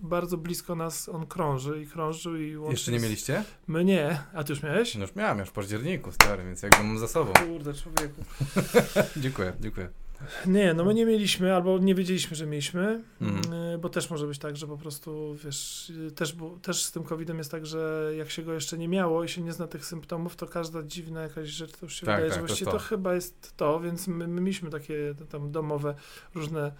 bardzo 0.02 0.36
blisko 0.36 0.74
nas 0.74 1.08
on 1.08 1.26
krąży 1.26 1.82
i 1.82 1.86
krąży 1.86 2.48
i 2.48 2.56
łącznie 2.56 2.72
Jeszcze 2.72 2.92
nie 2.92 3.00
mieliście? 3.00 3.44
My 3.66 3.84
nie, 3.84 4.22
a 4.34 4.44
ty 4.44 4.52
już 4.52 4.62
miałeś? 4.62 4.94
No 4.94 5.00
już 5.00 5.14
miałem, 5.14 5.38
już 5.38 5.48
w 5.48 5.52
październiku, 5.52 6.12
stary, 6.12 6.44
więc 6.44 6.62
jakby 6.62 6.78
mam 6.84 6.98
za 6.98 7.08
sobą. 7.08 7.32
Kurde, 7.32 7.74
człowieku. 7.74 8.24
dziękuję, 9.22 9.52
dziękuję. 9.60 10.03
Nie, 10.46 10.74
no 10.74 10.84
my 10.84 10.94
nie 10.94 11.06
mieliśmy, 11.06 11.54
albo 11.54 11.78
nie 11.78 11.94
wiedzieliśmy, 11.94 12.36
że 12.36 12.46
mieliśmy, 12.46 13.02
Mhm. 13.20 13.52
y, 13.74 13.78
bo 13.78 13.88
też 13.88 14.10
może 14.10 14.26
być 14.26 14.38
tak, 14.38 14.56
że 14.56 14.66
po 14.66 14.78
prostu, 14.78 15.36
wiesz, 15.44 15.92
też, 16.14 16.32
bu- 16.32 16.58
też 16.58 16.84
z 16.84 16.92
tym 16.92 17.04
COVID-em 17.04 17.38
jest 17.38 17.50
tak, 17.50 17.66
że 17.66 18.12
jak 18.16 18.30
się 18.30 18.42
go 18.42 18.52
jeszcze 18.52 18.78
nie 18.78 18.88
miało 18.88 19.24
i 19.24 19.28
się 19.28 19.42
nie 19.42 19.52
zna 19.52 19.66
tych 19.66 19.84
symptomów, 19.86 20.36
to 20.36 20.46
każda 20.46 20.82
dziwna 20.82 21.22
jakaś 21.22 21.48
rzecz 21.48 21.72
to 21.72 21.78
już 21.86 21.94
się 22.00 22.06
Tak, 22.06 22.14
wydaje, 22.16 22.30
tak, 22.30 22.40
że 22.40 22.46
właściwie 22.46 22.70
to. 22.70 22.76
to. 22.78 22.82
chyba 22.84 23.14
jest 23.14 23.56
to, 23.56 23.80
więc 23.80 24.08
my, 24.08 24.28
my 24.28 24.40
mieliśmy 24.40 24.70
takie 24.70 25.14
tam 25.30 25.52
domowe 25.52 25.94
różne 26.34 26.72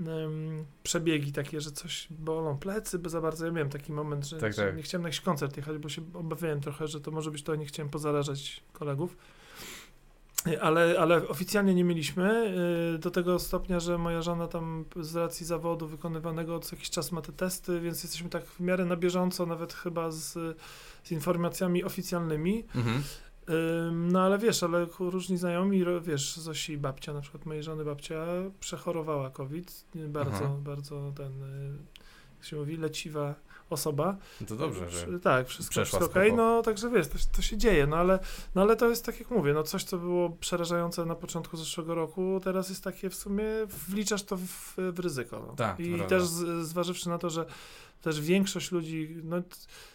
em, 0.00 0.64
przebiegi 0.82 1.32
takie, 1.32 1.60
że 1.60 1.70
coś 1.70 2.06
bolą 2.10 2.58
plecy, 2.58 2.98
bo 2.98 3.10
za 3.10 3.20
bardzo, 3.20 3.46
ja 3.46 3.52
miałem 3.52 3.70
taki 3.70 3.92
moment, 3.92 4.26
że, 4.26 4.38
Tak, 4.38 4.52
że 4.52 4.62
tak. 4.66 4.76
nie 4.76 4.82
chciałem 4.82 5.02
na 5.02 5.08
jakiś 5.08 5.20
koncert 5.20 5.56
jechać, 5.56 5.78
bo 5.78 5.88
się 5.88 6.02
obawiałem 6.14 6.60
trochę, 6.60 6.88
że 6.88 7.00
to 7.00 7.10
może 7.10 7.30
być 7.30 7.42
to, 7.42 7.54
nie 7.54 7.66
chciałem 7.66 7.90
pozarażać 7.90 8.62
kolegów. 8.72 9.16
Ale, 10.60 10.94
ale 10.98 11.28
oficjalnie 11.28 11.74
nie 11.74 11.84
mieliśmy, 11.84 12.54
y, 12.94 12.98
do 12.98 13.10
tego 13.10 13.38
stopnia, 13.38 13.80
że 13.80 13.98
moja 13.98 14.22
żona 14.22 14.48
tam 14.48 14.84
z 15.00 15.16
racji 15.16 15.46
zawodu 15.46 15.86
wykonywanego 15.86 16.58
co 16.58 16.76
jakiś 16.76 16.90
czas 16.90 17.12
ma 17.12 17.22
te 17.22 17.32
testy, 17.32 17.80
więc 17.80 18.02
jesteśmy 18.02 18.30
tak 18.30 18.44
w 18.44 18.60
miarę 18.60 18.84
na 18.84 18.96
bieżąco, 18.96 19.46
nawet 19.46 19.72
chyba 19.72 20.10
z, 20.10 20.32
z 21.04 21.12
informacjami 21.12 21.84
oficjalnymi. 21.84 22.64
Mhm. 22.74 23.02
No 23.92 24.22
ale 24.22 24.38
wiesz, 24.38 24.62
ale 24.62 24.86
różni 24.98 25.38
znajomi, 25.38 25.84
wiesz, 26.02 26.36
Zosi 26.36 26.78
babcia, 26.78 27.12
na 27.12 27.20
przykład 27.20 27.46
mojej 27.46 27.62
żony 27.62 27.84
babcia 27.84 28.26
przechorowała 28.60 29.30
COVID, 29.30 29.84
bardzo, 29.94 30.44
Aha. 30.44 30.56
bardzo 30.58 31.12
ten, 31.16 31.42
y, 31.42 31.76
jak 32.38 32.44
się 32.46 32.56
mówi, 32.56 32.76
leciwa 32.76 33.34
osoba. 33.70 34.16
No 34.40 34.46
to 34.46 34.56
dobrze, 34.56 34.90
że... 34.90 35.20
Tak, 35.20 35.48
wszystko, 35.48 35.72
wszystko 35.72 36.04
okej, 36.04 36.28
spoko. 36.28 36.42
no 36.42 36.62
także 36.62 36.90
wiesz, 36.90 37.08
to, 37.08 37.18
to 37.36 37.42
się 37.42 37.56
dzieje, 37.56 37.86
no 37.86 37.96
ale, 37.96 38.18
no 38.54 38.62
ale 38.62 38.76
to 38.76 38.88
jest 38.88 39.06
tak 39.06 39.20
jak 39.20 39.30
mówię, 39.30 39.52
no 39.52 39.62
coś, 39.62 39.84
co 39.84 39.98
było 39.98 40.30
przerażające 40.30 41.04
na 41.04 41.14
początku 41.14 41.56
zeszłego 41.56 41.94
roku, 41.94 42.40
teraz 42.44 42.68
jest 42.68 42.84
takie 42.84 43.10
w 43.10 43.14
sumie, 43.14 43.44
wliczasz 43.88 44.22
to 44.22 44.36
w, 44.36 44.74
w 44.76 44.98
ryzyko. 44.98 45.44
No. 45.46 45.54
Tak, 45.54 45.80
I 45.80 46.00
też 46.08 46.22
z, 46.22 46.66
zważywszy 46.66 47.08
na 47.08 47.18
to, 47.18 47.30
że 47.30 47.46
też 48.02 48.20
większość 48.20 48.72
ludzi, 48.72 49.16
no 49.24 49.36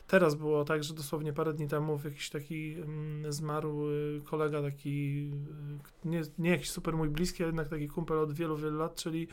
teraz 0.07 0.36
było 0.36 0.65
tak, 0.65 0.83
że 0.83 0.93
dosłownie 0.93 1.33
parę 1.33 1.53
dni 1.53 1.67
temu 1.67 2.00
jakiś 2.05 2.29
taki 2.29 2.74
mm, 2.74 3.33
zmarł 3.33 3.88
kolega 4.24 4.62
taki, 4.62 5.29
y, 6.05 6.09
nie, 6.09 6.21
nie 6.38 6.50
jakiś 6.50 6.69
super 6.69 6.93
mój 6.93 7.09
bliski, 7.09 7.43
a 7.43 7.45
jednak 7.45 7.67
taki 7.67 7.88
kumpel 7.88 8.19
od 8.19 8.33
wielu, 8.33 8.57
wielu 8.57 8.77
lat, 8.77 8.95
czyli 8.95 9.27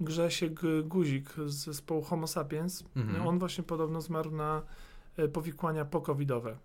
Grzesiek 0.00 0.60
Guzik 0.84 1.30
z 1.46 1.54
zespołu 1.54 2.02
Homo 2.02 2.26
Sapiens. 2.26 2.84
Mhm. 2.96 3.26
On 3.26 3.38
właśnie 3.38 3.64
podobno 3.64 4.00
zmarł 4.00 4.30
na 4.30 4.62
e, 5.16 5.28
powikłania 5.28 5.84
pokowidowe. 5.84 6.56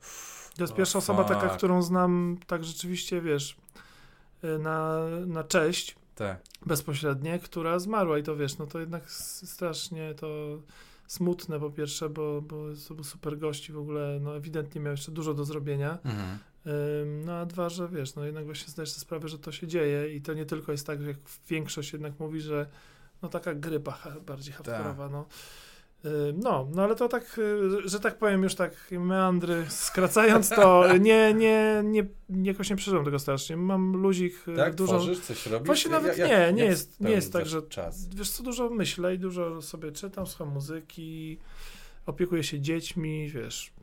To 0.57 0.63
jest 0.63 0.73
O, 0.73 0.75
pierwsza 0.75 0.99
osoba 0.99 1.23
taka, 1.23 1.47
fuck. 1.47 1.57
którą 1.57 1.81
znam 1.81 2.37
tak 2.47 2.63
rzeczywiście, 2.63 3.21
wiesz, 3.21 3.57
e, 4.43 4.57
na, 4.57 4.99
na 5.27 5.43
cześć 5.43 5.95
Tak. 6.15 6.41
bezpośrednie, 6.65 7.39
która 7.39 7.79
zmarła 7.79 8.17
i 8.17 8.23
to 8.23 8.35
wiesz, 8.35 8.57
no 8.57 8.67
to 8.67 8.79
jednak 8.79 9.11
strasznie 9.11 10.13
to 10.13 10.27
smutne 11.07 11.59
po 11.59 11.69
pierwsze, 11.69 12.09
bo, 12.09 12.41
bo 12.41 12.65
to 12.87 12.93
był 12.93 13.03
super 13.03 13.37
gości 13.37 13.73
w 13.73 13.77
ogóle, 13.77 14.19
no 14.21 14.35
ewidentnie 14.35 14.81
miał 14.81 14.91
jeszcze 14.91 15.11
dużo 15.11 15.33
do 15.33 15.45
zrobienia. 15.45 15.97
Mhm. 16.03 16.37
No 17.25 17.33
a 17.33 17.45
dwa, 17.45 17.69
że 17.69 17.87
wiesz, 17.89 18.15
no 18.15 18.25
jednak 18.25 18.45
właśnie 18.45 18.71
zdajesz 18.71 18.91
sobie 18.91 19.01
sprawę, 19.01 19.27
że 19.27 19.39
to 19.39 19.51
się 19.51 19.67
dzieje 19.67 20.15
i 20.15 20.21
to 20.21 20.33
nie 20.33 20.45
tylko 20.45 20.71
jest 20.71 20.87
tak, 20.87 21.01
że 21.01 21.07
jak 21.07 21.17
większość 21.49 21.93
jednak 21.93 22.19
mówi, 22.19 22.41
że 22.41 22.65
no 23.21 23.29
taka 23.29 23.53
grypa 23.55 23.97
bardziej 24.27 24.53
hardkorowa, 24.53 25.09
no. 25.09 25.25
Ym, 26.05 26.39
No, 26.39 26.67
no 26.75 26.83
ale 26.83 26.95
to 26.95 27.07
tak, 27.07 27.37
y, 27.37 27.89
że 27.89 27.99
tak 27.99 28.17
powiem 28.17 28.43
już 28.43 28.55
tak 28.55 28.73
meandry 28.91 29.65
skracając, 29.69 30.49
to 30.49 30.83
nie, 30.97 31.33
nie, 31.33 31.81
nie, 31.85 32.05
jakoś 32.43 32.69
nie 32.69 32.75
przeżyłem 32.75 33.05
tego 33.05 33.19
strasznie. 33.19 33.57
Mam 33.57 33.93
luzik 33.97 34.47
y, 34.47 34.55
Tak, 34.55 34.75
dużo... 34.75 34.93
tworzysz, 34.93 35.19
coś 35.19 35.45
robisz? 35.47 35.65
Właśnie 35.67 35.91
nawet 35.91 36.17
jak- 36.17 36.27
nie, 36.29 36.33
jak 36.33 36.55
nie 36.55 36.65
jest, 36.65 36.99
nie 37.01 37.11
jest 37.11 37.33
tak, 37.33 37.45
że 37.45 37.61
czas. 37.61 38.15
wiesz 38.15 38.29
co, 38.31 38.43
dużo 38.43 38.69
myślę 38.69 39.15
i 39.15 39.19
dużo 39.19 39.61
sobie 39.61 39.91
czytam, 39.91 40.27
słucham 40.27 40.53
muzyki, 40.53 41.37
opiekuję 42.05 42.43
się 42.43 42.59
dziećmi, 42.61 43.29
wiesz, 43.29 43.73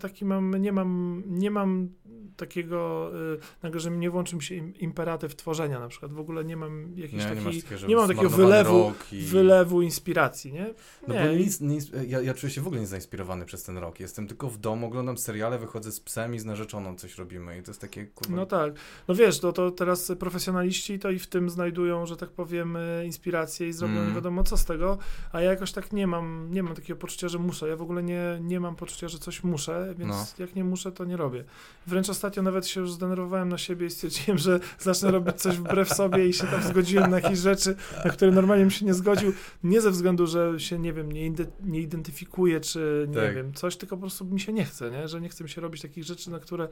taki 0.00 0.24
mam, 0.24 0.54
nie 0.62 0.72
mam, 0.72 1.22
nie 1.26 1.50
mam 1.50 1.88
takiego, 2.36 3.10
e, 3.34 3.36
nagle, 3.62 3.80
że 3.80 3.90
nie 3.90 4.10
włączy 4.10 4.36
mi 4.36 4.42
się 4.42 4.54
im- 4.54 4.74
imperatyw 4.76 5.36
tworzenia 5.36 5.80
na 5.80 5.88
przykład. 5.88 6.12
W 6.12 6.18
ogóle 6.18 6.44
nie 6.44 6.56
mam 6.56 6.96
jakiejś 6.96 7.24
Nie, 7.24 7.30
nie, 7.30 7.44
takiej, 7.62 7.78
że 7.78 7.86
nie 7.86 7.96
mam 7.96 8.08
takiego 8.08 8.30
wylewu, 8.30 8.92
i... 9.12 9.22
wylewu 9.22 9.82
inspiracji, 9.82 10.52
nie? 10.52 10.74
No 11.08 11.14
Nie, 11.14 11.20
bo 11.24 11.30
i- 11.30 11.36
nic, 11.36 11.60
nic, 11.60 11.90
ja, 12.06 12.20
ja 12.20 12.34
czuję 12.34 12.50
się 12.52 12.60
w 12.60 12.66
ogóle 12.66 12.80
nie 12.80 12.86
zainspirowany 12.86 13.44
przez 13.44 13.62
ten 13.64 13.78
rok. 13.78 14.00
Jestem 14.00 14.26
tylko 14.28 14.50
w 14.50 14.58
domu, 14.58 14.86
oglądam 14.86 15.18
seriale, 15.18 15.58
wychodzę 15.58 15.92
z 15.92 16.00
psem 16.00 16.34
i 16.34 16.38
z 16.38 16.44
narzeczoną 16.44 16.96
coś 16.96 17.18
robimy 17.18 17.58
i 17.58 17.62
to 17.62 17.70
jest 17.70 17.80
takie, 17.80 18.06
kurwa... 18.06 18.36
No 18.36 18.46
tak. 18.46 18.74
No 19.08 19.14
wiesz, 19.14 19.40
to, 19.40 19.52
to 19.52 19.70
teraz 19.70 20.12
profesjonaliści 20.18 20.98
to 20.98 21.10
i 21.10 21.18
w 21.18 21.26
tym 21.26 21.50
znajdują, 21.50 22.06
że 22.06 22.16
tak 22.16 22.30
powiem, 22.30 22.76
e, 22.76 23.04
inspirację 23.06 23.68
i 23.68 23.72
zrobią 23.72 23.94
Mm. 23.96 24.08
nie 24.08 24.14
wiadomo 24.14 24.44
co 24.44 24.56
z 24.56 24.64
tego, 24.64 24.98
a 25.32 25.40
ja 25.40 25.50
jakoś 25.50 25.72
tak 25.72 25.92
nie 25.92 26.06
mam, 26.06 26.48
nie 26.50 26.62
mam 26.62 26.74
takiego 26.74 26.98
poczucia, 27.00 27.28
że 27.28 27.38
muszę. 27.38 27.68
Ja 27.68 27.76
w 27.76 27.82
ogóle 27.82 28.02
nie, 28.02 28.38
nie 28.42 28.60
mam 28.60 28.76
poczucia, 28.76 29.08
że 29.08 29.18
coś 29.18 29.35
muszę, 29.44 29.94
więc 29.98 30.10
No. 30.10 30.26
jak 30.44 30.54
nie 30.54 30.64
muszę, 30.64 30.92
to 30.92 31.04
nie 31.04 31.16
robię. 31.16 31.44
Wręcz 31.86 32.08
ostatnio 32.08 32.42
nawet 32.42 32.66
się 32.66 32.80
już 32.80 32.92
zdenerwowałem 32.92 33.48
na 33.48 33.58
siebie 33.58 33.86
i 33.86 33.90
stwierdziłem, 33.90 34.38
że 34.38 34.60
zacznę 34.78 35.10
robić 35.10 35.36
coś 35.36 35.56
wbrew 35.56 35.88
sobie 35.94 36.26
i 36.28 36.32
się 36.32 36.46
tam 36.46 36.62
zgodziłem 36.62 37.10
na 37.10 37.20
jakieś 37.20 37.38
rzeczy, 37.38 37.76
na 38.04 38.10
które 38.10 38.30
normalnie 38.30 38.64
bym 38.64 38.70
się 38.70 38.86
nie 38.86 38.94
zgodził. 38.94 39.32
Nie 39.64 39.80
ze 39.80 39.90
względu, 39.90 40.26
że 40.26 40.60
się, 40.60 40.78
nie 40.78 40.92
wiem, 40.92 41.12
nie, 41.12 41.32
nie 41.64 41.80
identyfikuję, 41.80 42.60
czy 42.60 43.06
nie 43.08 43.14
Tak. 43.14 43.34
wiem, 43.34 43.52
coś, 43.54 43.76
tylko 43.76 43.96
po 43.96 44.00
prostu 44.00 44.24
mi 44.24 44.40
się 44.40 44.52
nie 44.52 44.64
chce, 44.64 44.90
nie? 44.90 45.08
że 45.08 45.20
nie 45.20 45.28
chce 45.28 45.44
mi 45.44 45.50
się 45.50 45.60
robić 45.60 45.82
takich 45.82 46.04
rzeczy, 46.04 46.30
na 46.30 46.38
które 46.38 46.68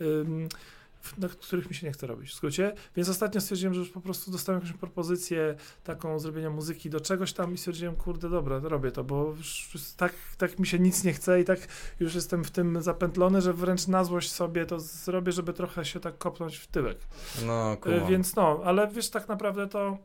ym, 0.00 0.48
na 1.18 1.28
których 1.28 1.68
mi 1.68 1.74
się 1.74 1.86
nie 1.86 1.92
chce 1.92 2.06
robić, 2.06 2.30
w 2.30 2.34
skrócie. 2.34 2.74
Więc 2.96 3.08
ostatnio 3.08 3.40
stwierdziłem, 3.40 3.74
że 3.74 3.80
już 3.80 3.90
po 3.90 4.00
prostu 4.00 4.30
dostałem 4.30 4.62
jakąś 4.62 4.78
propozycję 4.78 5.54
taką 5.84 6.18
zrobienia 6.18 6.50
muzyki 6.50 6.90
do 6.90 7.00
czegoś 7.00 7.32
tam 7.32 7.54
i 7.54 7.58
stwierdziłem, 7.58 7.96
kurde, 7.96 8.30
dobra, 8.30 8.58
robię 8.58 8.90
to, 8.90 9.04
bo 9.04 9.34
tak, 9.96 10.12
tak 10.38 10.58
mi 10.58 10.66
się 10.66 10.78
nic 10.78 11.04
nie 11.04 11.12
chce 11.12 11.40
i 11.40 11.44
tak 11.44 11.58
już 12.00 12.14
jestem 12.14 12.44
w 12.44 12.50
tym 12.50 12.82
zapętlony, 12.82 13.40
że 13.40 13.52
wręcz 13.52 13.86
na 13.86 14.04
złość 14.04 14.32
sobie 14.32 14.66
to 14.66 14.80
zrobię, 14.80 15.32
żeby 15.32 15.52
trochę 15.52 15.84
się 15.84 16.00
tak 16.00 16.18
kopnąć 16.18 16.56
w 16.56 16.66
tyłek. 16.66 16.98
No, 17.46 17.74
Y, 17.74 17.76
kurwa. 17.76 18.06
Więc 18.06 18.36
no, 18.36 18.60
ale 18.64 18.88
wiesz, 18.88 19.10
tak 19.10 19.28
naprawdę 19.28 19.68
to, 19.68 19.98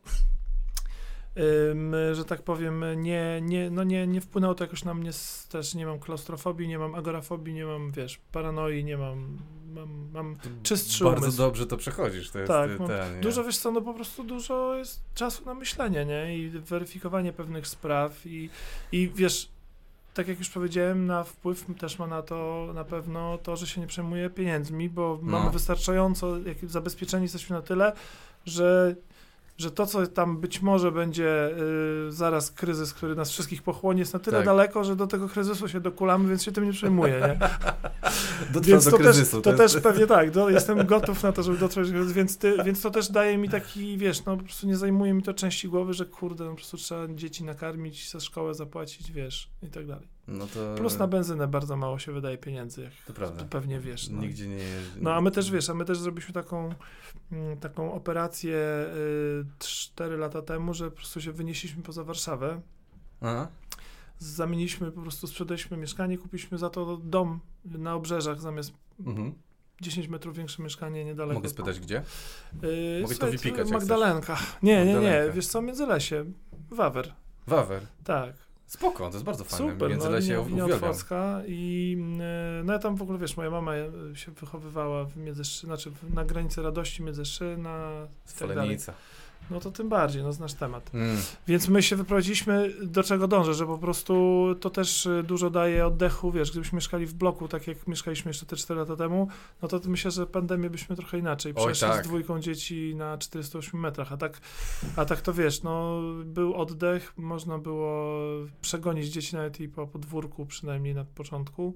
że 2.14 2.26
tak 2.26 2.42
powiem, 2.42 2.86
nie, 2.98 3.42
nie, 3.42 3.70
no 3.70 3.84
nie, 3.84 4.08
nie 4.08 4.22
wpłynęło 4.22 4.56
to 4.56 4.64
jakoś 4.64 4.84
na 4.84 4.94
mnie, 4.94 5.12
też 5.50 5.76
nie 5.76 5.86
mam 5.86 6.00
klaustrofobii, 6.00 6.68
nie 6.68 6.80
mam 6.80 6.96
agorafobii, 6.96 7.54
nie 7.54 7.66
mam, 7.66 7.92
wiesz, 7.92 8.22
paranoi, 8.32 8.84
nie 8.84 8.98
mam, 8.98 9.38
mam, 9.80 10.10
mam 10.14 10.38
czystszy 10.64 11.04
Bardzo 11.04 11.22
umysł. 11.24 11.38
dobrze 11.38 11.66
to 11.66 11.78
przechodzisz, 11.78 12.30
to 12.32 12.40
jest 12.40 12.48
Tak, 12.52 12.80
mam 12.80 12.88
ten? 12.88 13.22
Dużo, 13.22 13.44
wiesz 13.44 13.58
co, 13.58 13.72
no 13.72 13.82
po 13.82 13.94
prostu 13.94 14.24
dużo 14.24 14.76
jest 14.76 15.02
czasu 15.16 15.46
na 15.46 15.54
myślenie, 15.54 16.06
nie? 16.06 16.38
I 16.38 16.50
weryfikowanie 16.50 17.34
pewnych 17.34 17.68
spraw 17.68 18.26
i, 18.26 18.50
i 18.92 19.10
wiesz, 19.16 19.50
tak 20.14 20.28
jak 20.28 20.40
już 20.40 20.50
powiedziałem, 20.50 21.06
na 21.06 21.24
wpływ 21.24 21.66
też 21.80 22.00
ma 22.00 22.08
na 22.08 22.22
to 22.22 22.68
na 22.76 22.84
pewno 22.84 23.38
to, 23.38 23.56
że 23.56 23.68
się 23.68 23.82
nie 23.82 23.88
przejmuje 23.88 24.30
pieniędzmi, 24.30 24.90
bo 24.90 25.20
No. 25.24 25.40
mamy 25.40 25.52
wystarczająco, 25.52 26.38
jak 26.40 26.58
zabezpieczeni 26.70 27.24
jesteśmy 27.24 27.56
na 27.56 27.62
tyle, 27.62 27.94
że 28.46 28.96
że 29.60 29.72
to, 29.72 29.86
co 29.86 30.08
tam 30.08 30.38
być 30.38 30.62
może 30.62 30.92
będzie 30.92 31.50
y, 32.08 32.12
zaraz 32.12 32.52
kryzys, 32.52 32.94
który 32.94 33.16
nas 33.16 33.32
wszystkich 33.32 33.64
pochłonie, 33.64 34.00
jest 34.00 34.14
na 34.14 34.20
tyle 34.20 34.38
Tak. 34.38 34.46
daleko, 34.46 34.84
że 34.84 34.96
do 34.96 35.08
tego 35.08 35.30
kryzysu 35.30 35.68
się 35.68 35.80
dokulamy, 35.80 36.30
więc 36.30 36.44
się 36.44 36.52
tym 36.52 36.66
nie 36.66 36.72
przejmuję, 36.72 37.22
nie? 37.22 37.40
Więc 38.62 38.86
do 38.86 38.92
to, 38.92 38.98
kryzysu. 38.98 39.42
też, 39.42 39.56
to 39.56 39.64
jest- 39.64 39.74
też 39.74 39.84
pewnie 39.84 40.08
tak, 40.08 40.32
do, 40.32 40.50
jestem 40.60 40.86
gotów 40.86 41.24
na 41.24 41.32
to, 41.32 41.44
żeby 41.44 41.58
dotrzeć, 41.58 41.92
więc, 41.92 42.38
ty, 42.38 42.58
więc 42.66 42.82
to 42.82 42.92
też 42.92 43.12
daje 43.12 43.38
mi 43.38 43.50
taki, 43.50 43.98
wiesz, 43.98 44.26
no 44.26 44.38
po 44.38 44.44
prostu 44.44 44.68
nie 44.68 44.78
zajmuje 44.78 45.14
mi 45.14 45.24
to 45.24 45.34
części 45.34 45.68
głowy, 45.70 45.94
że 45.94 46.06
kurde, 46.06 46.44
no 46.44 46.50
po 46.50 46.56
prostu 46.56 46.78
trzeba 46.78 47.08
dzieci 47.08 47.44
nakarmić, 47.44 48.12
za 48.12 48.20
szkołę 48.20 48.54
zapłacić, 48.54 49.12
wiesz, 49.12 49.50
i 49.64 49.68
tak 49.68 49.86
dalej. 49.88 50.08
No 50.32 50.48
to... 50.48 50.76
Plus 50.78 50.98
na 51.00 51.08
benzynę 51.08 51.48
bardzo 51.48 51.76
mało 51.76 52.00
się 52.00 52.12
wydaje 52.12 52.38
pieniędzy, 52.38 52.82
jak 52.84 52.94
To 53.08 53.14
prawda. 53.14 53.40
to 53.40 53.46
pewnie 53.46 53.80
wiesz. 53.80 54.10
No. 54.10 54.22
Nigdzie 54.22 54.48
nie. 54.48 54.58
No 55.02 55.14
a 55.14 55.22
my 55.22 55.32
też, 55.32 55.52
wiesz, 55.52 55.70
a 55.70 55.74
my 55.74 55.86
też 55.86 56.00
zrobiliśmy 56.00 56.34
taką, 56.34 56.70
mm, 57.32 57.58
taką 57.58 57.94
operację 57.94 58.56
y, 58.58 59.46
4 59.60 60.18
lata 60.18 60.42
temu, 60.42 60.74
że 60.74 60.92
po 60.92 60.98
prostu 60.98 61.22
się 61.22 61.32
wynieśliśmy 61.32 61.84
poza 61.84 62.04
Warszawę, 62.04 62.62
Aha. 63.22 63.48
zamieniliśmy, 64.20 64.92
po 64.92 65.02
prostu 65.02 65.28
sprzedaliśmy 65.28 65.78
mieszkanie, 65.78 66.18
kupiliśmy 66.18 66.58
za 66.58 66.70
to 66.70 66.98
dom 66.98 67.40
na 67.66 67.96
obrzeżach 67.96 68.42
zamiast 68.42 68.72
Mhm. 69.06 69.34
10 69.82 70.08
metrów 70.08 70.36
większe 70.38 70.64
mieszkanie 70.64 71.06
niedaleko. 71.06 71.40
Mogę 71.40 71.50
spytać 71.50 71.80
gdzie? 71.80 71.96
Yy, 72.62 73.00
Mogę 73.02 73.16
to 73.16 73.20
słuchaj, 73.22 73.32
wypikać, 73.38 73.58
jak 73.58 73.70
Magdalenka. 73.80 74.38
Nie, 74.64 74.86
nie, 74.86 74.94
nie. 74.94 75.24
Wiesz 75.34 75.48
co, 75.48 75.62
Międzylesie. 75.62 76.26
Wawer. 76.72 77.14
Wawer. 77.48 77.82
Tak. 78.04 78.34
Spoko, 78.70 79.10
to 79.10 79.14
jest 79.14 79.26
bardzo 79.26 79.44
fajne. 79.44 79.72
Super. 79.74 79.90
Międzylesie 79.90 80.34
no, 80.34 80.42
no, 80.42 80.48
linia. 80.48 80.66
Otwocka 80.66 81.42
i 81.48 81.98
yy, 82.58 82.64
no 82.64 82.74
ja 82.74 82.80
tam 82.80 82.96
w 82.96 83.02
ogóle, 83.02 83.20
wiesz, 83.20 83.38
moja 83.38 83.50
mama 83.50 83.72
się 84.14 84.32
wychowywała 84.32 85.06
w 85.06 85.18
Międzyszy, 85.18 85.68
znaczy 85.68 85.92
na 86.14 86.26
granicy 86.26 86.62
radości 86.62 87.04
Międzyszyna 87.04 87.92
i 88.26 88.40
tak. 88.40 88.50
Folenica. 88.50 88.94
No 89.52 89.60
to 89.60 89.72
tym 89.72 89.90
bardziej, 89.90 90.24
no 90.24 90.34
znasz 90.34 90.54
temat. 90.54 90.92
Mm. 90.94 91.18
Więc 91.48 91.68
my 91.68 91.84
się 91.84 91.96
wyprowadziliśmy, 91.96 92.74
do 92.84 93.04
czego 93.04 93.28
dążę, 93.28 93.54
że 93.54 93.66
po 93.66 93.78
prostu 93.78 94.46
to 94.60 94.70
też 94.70 95.06
y, 95.06 95.24
dużo 95.24 95.50
daje 95.50 95.88
oddechu, 95.88 96.32
wiesz, 96.32 96.52
gdybyśmy 96.52 96.76
mieszkali 96.76 97.06
w 97.06 97.14
bloku, 97.14 97.48
tak 97.48 97.68
jak 97.68 97.88
mieszkaliśmy 97.88 98.30
jeszcze 98.30 98.46
te 98.46 98.56
4 98.56 98.80
lata 98.80 98.96
temu, 98.96 99.28
no 99.62 99.68
to 99.68 99.80
myślę, 99.86 100.12
że 100.12 100.28
pandemię 100.28 100.70
byśmy 100.70 100.96
trochę 100.96 101.18
inaczej 101.18 101.54
przeszli 101.54 101.88
tak. 101.88 102.06
z 102.06 102.08
dwójką 102.08 102.40
dzieci 102.40 102.96
na 102.96 103.18
408 103.18 103.80
metrach, 103.80 104.14
a 104.14 104.18
tak, 104.18 104.42
a 104.96 105.06
tak 105.06 105.22
to 105.22 105.34
wiesz, 105.34 105.64
no 105.64 106.02
był 106.26 106.54
oddech, 106.54 107.14
można 107.18 107.58
było 107.58 108.20
przegonić 108.62 109.08
dzieci 109.08 109.36
nawet 109.36 109.60
i 109.60 109.70
po 109.70 109.88
podwórku, 109.88 110.46
przynajmniej 110.46 110.96
na 110.96 111.06
początku. 111.06 111.76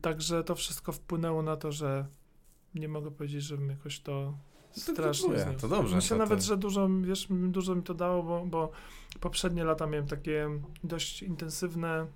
Także 0.00 0.44
to 0.44 0.54
wszystko 0.54 0.92
wpłynęło 0.92 1.42
na 1.42 1.56
to, 1.56 1.72
że 1.72 2.06
nie 2.74 2.88
mogę 2.88 3.10
powiedzieć, 3.10 3.42
żebym 3.42 3.68
jakoś 3.68 4.00
to 4.00 4.34
strasznie 4.72 5.38
zniósł. 5.38 5.60
to 5.60 5.68
dobrze, 5.68 5.96
Myślę 5.96 6.16
to- 6.16 6.22
nawet, 6.24 6.38
to- 6.38 6.44
że 6.44 6.56
dużo, 6.56 6.88
wiesz, 7.02 7.26
dużo 7.30 7.74
mi 7.74 7.82
to 7.82 7.94
dało, 7.94 8.22
bo, 8.22 8.46
bo 8.46 8.70
poprzednie 9.20 9.64
lata 9.64 9.86
miałem 9.86 10.06
takie 10.06 10.48
dość 10.84 11.22
intensywne, 11.22 12.06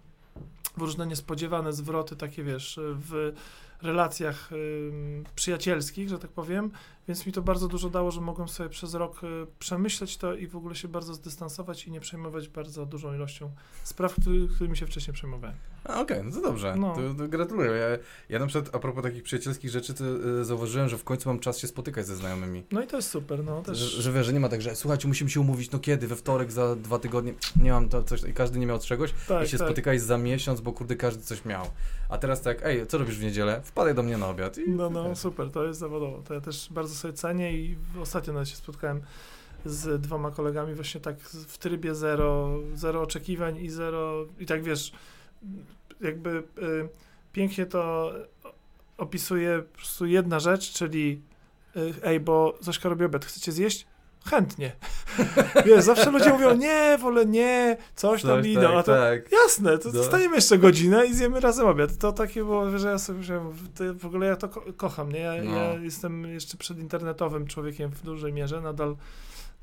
różne 0.76 1.06
niespodziewane 1.06 1.72
zwroty, 1.72 2.16
takie 2.16 2.44
wiesz, 2.44 2.80
w 2.82 3.32
relacjach 3.82 4.50
ym, 4.52 5.24
przyjacielskich, 5.34 6.08
że 6.08 6.18
tak 6.18 6.30
powiem, 6.30 6.70
więc 7.08 7.26
mi 7.26 7.32
to 7.32 7.42
bardzo 7.42 7.68
dużo 7.68 7.90
dało, 7.90 8.10
że 8.10 8.20
mogłem 8.20 8.48
sobie 8.48 8.68
przez 8.70 8.94
rok 8.94 9.24
y, 9.24 9.46
przemyśleć 9.58 10.16
to 10.16 10.34
i 10.34 10.46
w 10.46 10.56
ogóle 10.56 10.74
się 10.74 10.88
bardzo 10.88 11.14
zdystansować 11.14 11.86
i 11.86 11.90
nie 11.90 12.00
przejmować 12.00 12.48
bardzo 12.48 12.86
dużą 12.86 13.14
ilością 13.14 13.50
spraw, 13.84 14.14
który, 14.20 14.48
którymi 14.48 14.76
się 14.76 14.86
wcześniej 14.86 15.14
przejmowałem. 15.14 15.56
Okej, 15.84 16.22
no 16.24 16.30
to 16.32 16.40
dobrze. 16.40 16.74
No. 16.76 16.94
To, 16.94 17.00
to 17.18 17.28
gratuluję. 17.28 17.70
Ja, 17.70 17.86
ja 18.28 18.38
na 18.38 18.46
przykład 18.46 18.74
a 18.74 18.78
propos 18.78 19.02
takich 19.02 19.22
przyjacielskich 19.22 19.70
rzeczy, 19.70 19.94
to 19.94 20.04
y, 20.40 20.44
zauważyłem, 20.44 20.88
że 20.88 20.98
w 20.98 21.04
końcu 21.04 21.28
mam 21.28 21.38
czas 21.38 21.58
się 21.58 21.66
spotykać 21.66 22.06
ze 22.06 22.16
znajomymi. 22.16 22.64
No 22.72 22.82
i 22.82 22.86
to 22.86 22.96
jest 22.96 23.10
super, 23.10 23.44
no 23.44 23.62
też. 23.62 23.78
Że, 23.78 24.02
że 24.02 24.12
wiesz, 24.12 24.26
że 24.26 24.32
nie 24.32 24.40
ma 24.40 24.48
tak, 24.48 24.62
że 24.62 24.76
słuchajcie, 24.76 25.08
musimy 25.08 25.30
się 25.30 25.40
umówić, 25.40 25.70
no 25.70 25.78
kiedy, 25.78 26.06
we 26.06 26.16
wtorek, 26.16 26.52
za 26.52 26.76
dwa 26.76 26.98
tygodnie, 26.98 27.34
nie 27.62 27.72
mam 27.72 27.88
to 27.88 28.02
coś, 28.02 28.22
i 28.22 28.32
każdy 28.32 28.58
nie 28.58 28.66
miał 28.66 28.78
czegoś 28.78 29.14
tak, 29.28 29.46
i 29.46 29.48
się 29.48 29.58
tak. 29.58 29.66
spotykałeś 29.66 30.00
za 30.00 30.18
miesiąc, 30.18 30.60
bo 30.60 30.72
kurde, 30.72 30.96
każdy 30.96 31.22
coś 31.22 31.44
miał. 31.44 31.66
A 32.08 32.18
teraz 32.18 32.42
tak, 32.42 32.58
ej, 32.64 32.86
co 32.86 32.98
robisz 32.98 33.18
w 33.18 33.22
niedzielę? 33.22 33.60
Wpadaj 33.64 33.94
do 33.94 34.02
mnie 34.02 34.18
na 34.18 34.28
obiad. 34.28 34.58
I 34.58 34.70
No, 34.70 34.90
no, 34.90 35.16
super, 35.16 35.50
to 35.50 35.64
jest 35.64 35.80
zawodowo. 35.80 36.22
To 36.22 36.34
ja 36.34 36.40
też 36.40 36.68
bardzo 36.70 36.94
sobie 36.94 37.14
cenię 37.14 37.52
i 37.52 37.76
ostatnio 38.02 38.32
nawet 38.32 38.48
się 38.48 38.56
spotkałem 38.56 39.00
z 39.64 40.02
dwoma 40.02 40.30
kolegami 40.30 40.74
właśnie 40.74 41.00
tak 41.00 41.20
w 41.20 41.58
trybie 41.58 41.94
zero, 41.94 42.58
zero 42.74 43.02
oczekiwań 43.02 43.56
i 43.56 43.70
zero, 43.70 44.26
i 44.40 44.46
tak 44.46 44.62
wiesz, 44.62 44.92
jakby 46.00 46.30
y, 46.30 46.42
pięknie 47.32 47.66
to 47.66 48.12
opisuje 48.98 49.62
po 49.62 49.76
prostu 49.76 50.06
jedna 50.06 50.40
rzecz, 50.40 50.72
czyli 50.72 51.22
y, 51.76 51.94
ej, 52.02 52.20
bo 52.20 52.58
Zośka 52.60 52.88
robi 52.88 53.04
obiad, 53.04 53.24
chcecie 53.24 53.52
zjeść? 53.52 53.86
Chętnie. 54.26 54.72
Wiesz, 55.66 55.84
zawsze 55.84 56.10
ludzie 56.10 56.30
mówią, 56.32 56.56
nie, 56.56 56.98
wolę 57.00 57.26
nie, 57.26 57.76
coś 57.96 58.22
tam 58.22 58.30
Coś, 58.42 58.46
idą, 58.46 58.60
tak, 58.62 58.74
a 58.76 58.82
to 58.82 58.92
tak. 58.92 59.32
Jasne, 59.32 59.78
to 59.78 59.88
No. 59.88 59.94
zostaniemy 59.94 60.36
jeszcze 60.36 60.58
godzinę 60.58 61.06
i 61.06 61.14
zjemy 61.14 61.40
razem 61.40 61.66
obiad. 61.66 61.96
To 61.98 62.12
takie 62.12 62.44
było, 62.44 62.78
że 62.78 62.88
ja 62.88 62.98
sobie 62.98 63.18
myślałem, 63.18 63.52
w 63.98 64.06
ogóle 64.06 64.26
ja 64.26 64.36
to 64.36 64.48
ko 64.48 64.62
kocham, 64.76 65.12
nie? 65.12 65.18
Ja, 65.20 65.44
No. 65.44 65.56
ja 65.56 65.74
jestem 65.74 66.24
jeszcze 66.24 66.56
przedinternetowym 66.56 67.46
człowiekiem 67.46 67.90
w 67.90 68.02
dużej 68.02 68.32
mierze, 68.32 68.60
nadal, 68.60 68.96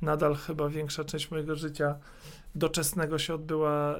nadal 0.01 0.35
chyba 0.35 0.69
większa 0.69 1.03
część 1.03 1.31
mojego 1.31 1.55
życia 1.55 1.95
doczesnego 2.55 3.19
się 3.19 3.33
odbyła, 3.33 3.95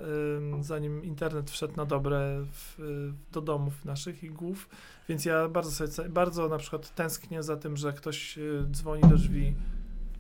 zanim 0.62 1.04
internet 1.04 1.52
wszedł 1.52 1.78
na 1.78 1.86
dobre 1.86 2.46
w, 2.52 2.80
y, 2.80 3.14
do 3.32 3.42
domów 3.42 3.86
naszych 3.86 4.24
i 4.24 4.30
głów, 4.30 4.70
więc 5.10 5.26
ja 5.26 5.48
bardzo 5.48 5.88
sobie, 5.88 6.10
bardzo 6.10 6.50
na 6.50 6.58
przykład 6.58 6.96
tęsknię 6.96 7.44
za 7.44 7.58
tym, 7.58 7.78
że 7.78 7.94
ktoś 7.94 8.38
y, 8.38 8.66
dzwoni 8.72 9.02
do 9.02 9.16
drzwi 9.16 9.56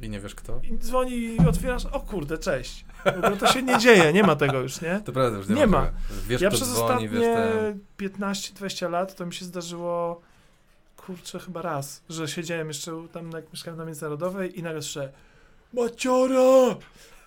I 0.02 0.10
nie 0.10 0.20
wiesz 0.20 0.36
kto? 0.36 0.62
i 0.64 0.78
dzwoni 0.78 1.14
i 1.14 1.40
otwierasz, 1.48 1.86
o 1.86 2.00
kurde, 2.00 2.38
cześć. 2.38 2.86
W 3.06 3.38
to 3.38 3.48
się 3.48 3.64
nie 3.64 3.78
dzieje, 3.78 4.14
nie 4.14 4.24
ma 4.24 4.36
tego 4.36 4.60
już, 4.60 4.82
nie? 4.82 5.02
To 5.06 5.12
prawda, 5.12 5.38
już 5.38 5.48
nie, 5.48 5.56
Nie 5.56 5.68
ma. 5.68 5.82
ma. 5.82 5.92
Wiesz, 6.28 6.42
ja 6.42 6.50
przez 6.50 6.70
dzwoni, 6.70 7.08
ostatnie 7.08 7.10
ten... 7.10 7.80
15-20 8.10 8.92
lat 8.92 9.16
to 9.16 9.26
mi 9.26 9.34
się 9.34 9.46
zdarzyło, 9.46 10.22
kurczę, 10.98 11.40
chyba 11.40 11.62
raz, 11.62 12.04
że 12.10 12.28
siedziałem 12.28 12.68
jeszcze 12.68 12.92
tam, 13.12 13.32
jak 13.32 13.54
mieszkałem 13.54 13.78
na 13.78 13.86
Międzynarodowej 13.86 14.60
i 14.60 14.64
nagle 14.64 14.82
słyszę 14.82 15.12
Maciora! 15.74 16.76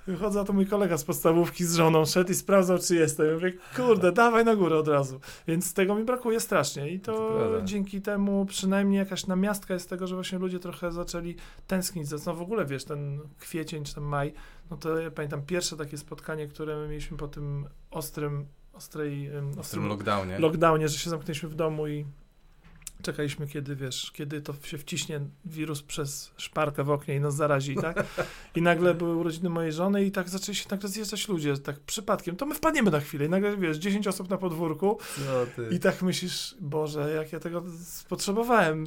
Wychodzę, 0.07 0.41
a 0.41 0.45
to 0.45 0.53
mój 0.53 0.67
kolega 0.67 0.97
z 0.99 1.05
podstawówki 1.05 1.65
z 1.65 1.75
żoną 1.75 2.05
szedł 2.05 2.33
i 2.33 2.35
sprawdzał, 2.35 2.79
czy 2.79 2.95
jestem. 2.97 3.27
Ja 3.27 3.35
mówię, 3.35 3.53
kurde, 3.77 4.13
dawaj 4.13 4.45
na 4.45 4.57
górę 4.57 4.77
od 4.79 4.89
razu. 4.89 5.21
Więc 5.49 5.75
tego 5.75 5.95
mi 5.95 6.05
brakuje 6.05 6.41
strasznie. 6.41 6.91
I 6.91 7.01
to, 7.01 7.13
To 7.13 7.63
dzięki 7.65 8.03
temu 8.03 8.47
przynajmniej 8.47 8.99
jakaś 8.99 9.27
namiastka 9.27 9.75
jest 9.75 9.91
tego, 9.91 10.07
że 10.07 10.15
właśnie 10.15 10.39
ludzie 10.39 10.59
trochę 10.59 10.93
zaczęli 10.93 11.37
tęsknić. 11.67 12.09
za- 12.09 12.17
No 12.27 12.35
w 12.35 12.43
ogóle, 12.43 12.65
wiesz, 12.67 12.85
ten 12.85 13.21
kwiecień 13.39 13.85
czy 13.85 13.95
ten 13.95 14.05
maj, 14.05 14.33
no 14.71 14.77
to 14.77 14.99
ja 15.01 15.11
pamiętam 15.11 15.43
pierwsze 15.43 15.77
takie 15.77 15.99
spotkanie, 15.99 16.49
które 16.49 16.77
my 16.77 16.89
mieliśmy 16.89 17.17
po 17.17 17.29
tym 17.29 17.67
ostrym, 17.91 18.47
ostrej, 18.73 19.31
W 19.63 19.71
tym 19.71 19.87
lockdownie. 19.89 20.39
lockdownie, 20.39 20.89
że 20.89 20.99
się 20.99 21.11
zamknęliśmy 21.11 21.49
w 21.49 21.55
domu 21.55 21.89
i 21.89 22.05
czekaliśmy, 23.05 23.47
kiedy 23.47 23.77
wiesz, 23.77 24.13
kiedy 24.13 24.41
to 24.41 24.55
się 24.65 24.79
wciśnie 24.79 25.21
wirus 25.45 25.83
przez 25.83 26.31
szparkę 26.37 26.85
w 26.85 26.91
oknie 26.91 27.17
i 27.17 27.21
nas 27.21 27.37
zarazi, 27.37 27.77
tak? 27.77 28.07
I 28.55 28.63
nagle 28.63 28.95
były 28.95 29.17
urodziny 29.17 29.49
mojej 29.49 29.73
żony 29.73 30.05
i 30.05 30.11
tak 30.11 30.29
zaczęli 30.29 30.57
się 30.57 30.67
nagle 30.71 30.89
zjeżdżać 30.89 31.29
ludzie, 31.29 31.59
tak 31.59 31.81
przypadkiem. 31.81 32.37
To 32.37 32.47
my 32.47 32.55
wpadniemy 32.55 32.91
na 32.91 33.01
chwilę 33.01 33.27
i 33.27 33.29
nagle, 33.29 33.57
wiesz, 33.57 33.77
10 33.77 34.07
osób 34.07 34.31
na 34.31 34.39
podwórku 34.39 34.99
i 35.71 35.81
tak 35.81 36.03
myślisz, 36.03 36.55
Boże, 36.61 37.13
jak 37.17 37.33
ja 37.33 37.41
tego 37.41 37.63
potrzebowałem. 38.09 38.87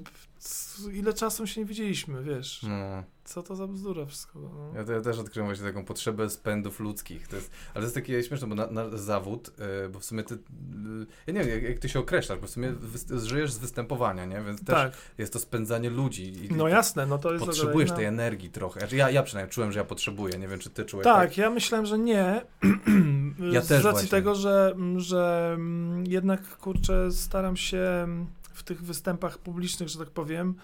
Ile 0.93 1.13
czasu 1.13 1.47
się 1.47 1.61
nie 1.61 1.65
widzieliśmy, 1.65 2.23
wiesz? 2.23 2.63
No. 2.63 3.03
Co 3.27 3.43
to 3.43 3.55
za 3.55 3.67
bzdura 3.67 4.05
wszystko. 4.05 4.39
No. 4.39 4.71
Ja, 4.75 4.93
ja 4.93 5.01
też 5.01 5.19
odkryłem 5.19 5.47
właśnie 5.47 5.65
taką 5.65 5.85
potrzebę 5.85 6.29
spędów 6.29 6.79
ludzkich. 6.79 7.27
To 7.27 7.35
jest, 7.35 7.51
ale 7.67 7.73
to 7.73 7.81
jest 7.81 7.95
takie 7.95 8.23
śmieszne, 8.23 8.47
bo 8.47 8.55
na, 8.55 8.67
na 8.67 8.97
zawód, 8.97 9.51
y, 9.85 9.89
bo 9.89 9.99
w 9.99 10.05
sumie 10.05 10.23
ty, 10.23 10.33
y, 10.33 10.37
ja 11.27 11.33
nie 11.33 11.39
wiem, 11.39 11.49
jak, 11.49 11.63
jak 11.63 11.79
ty 11.79 11.89
się 11.89 11.99
określasz, 11.99 12.39
bo 12.39 12.47
w 12.47 12.49
sumie 12.49 12.71
wys, 12.71 13.23
żyjesz 13.23 13.53
z 13.53 13.57
występowania, 13.57 14.25
nie? 14.25 14.41
Więc 14.41 14.63
też 14.63 14.75
Tak, 14.75 14.93
jest 15.17 15.33
to 15.33 15.39
spędzanie 15.39 15.89
ludzi. 15.89 16.45
I 16.45 16.53
no 16.53 16.67
jasne, 16.67 17.05
no 17.05 17.17
to 17.17 17.33
jest... 17.33 17.45
Potrzebujesz 17.45 17.91
tej 17.91 18.05
energii 18.05 18.49
trochę. 18.49 18.79
Znaczy 18.79 18.95
ja, 18.95 19.09
ja 19.09 19.23
przynajmniej 19.23 19.53
czułem, 19.53 19.71
że 19.71 19.79
ja 19.79 19.85
potrzebuję. 19.85 20.37
Nie 20.37 20.47
wiem, 20.47 20.59
czy 20.59 20.69
ty 20.69 20.85
czułeś 20.85 21.03
Tak, 21.03 21.37
ja 21.37 21.49
myślałem, 21.49 21.85
że 21.85 21.99
nie. 21.99 22.41
Ja 23.51 23.61
z 23.61 23.67
też 23.67 23.83
racji 23.83 23.91
właśnie. 23.91 24.09
tego, 24.09 24.35
że, 24.35 24.75
że 24.97 25.57
jednak 26.07 26.57
kurczę, 26.57 27.11
staram 27.11 27.57
się 27.57 28.07
w 28.57 28.63
tych 28.63 28.81
występach 28.81 29.37
publicznych, 29.37 29.89
że 29.89 29.99
tak 29.99 30.09
powiem, 30.09 30.55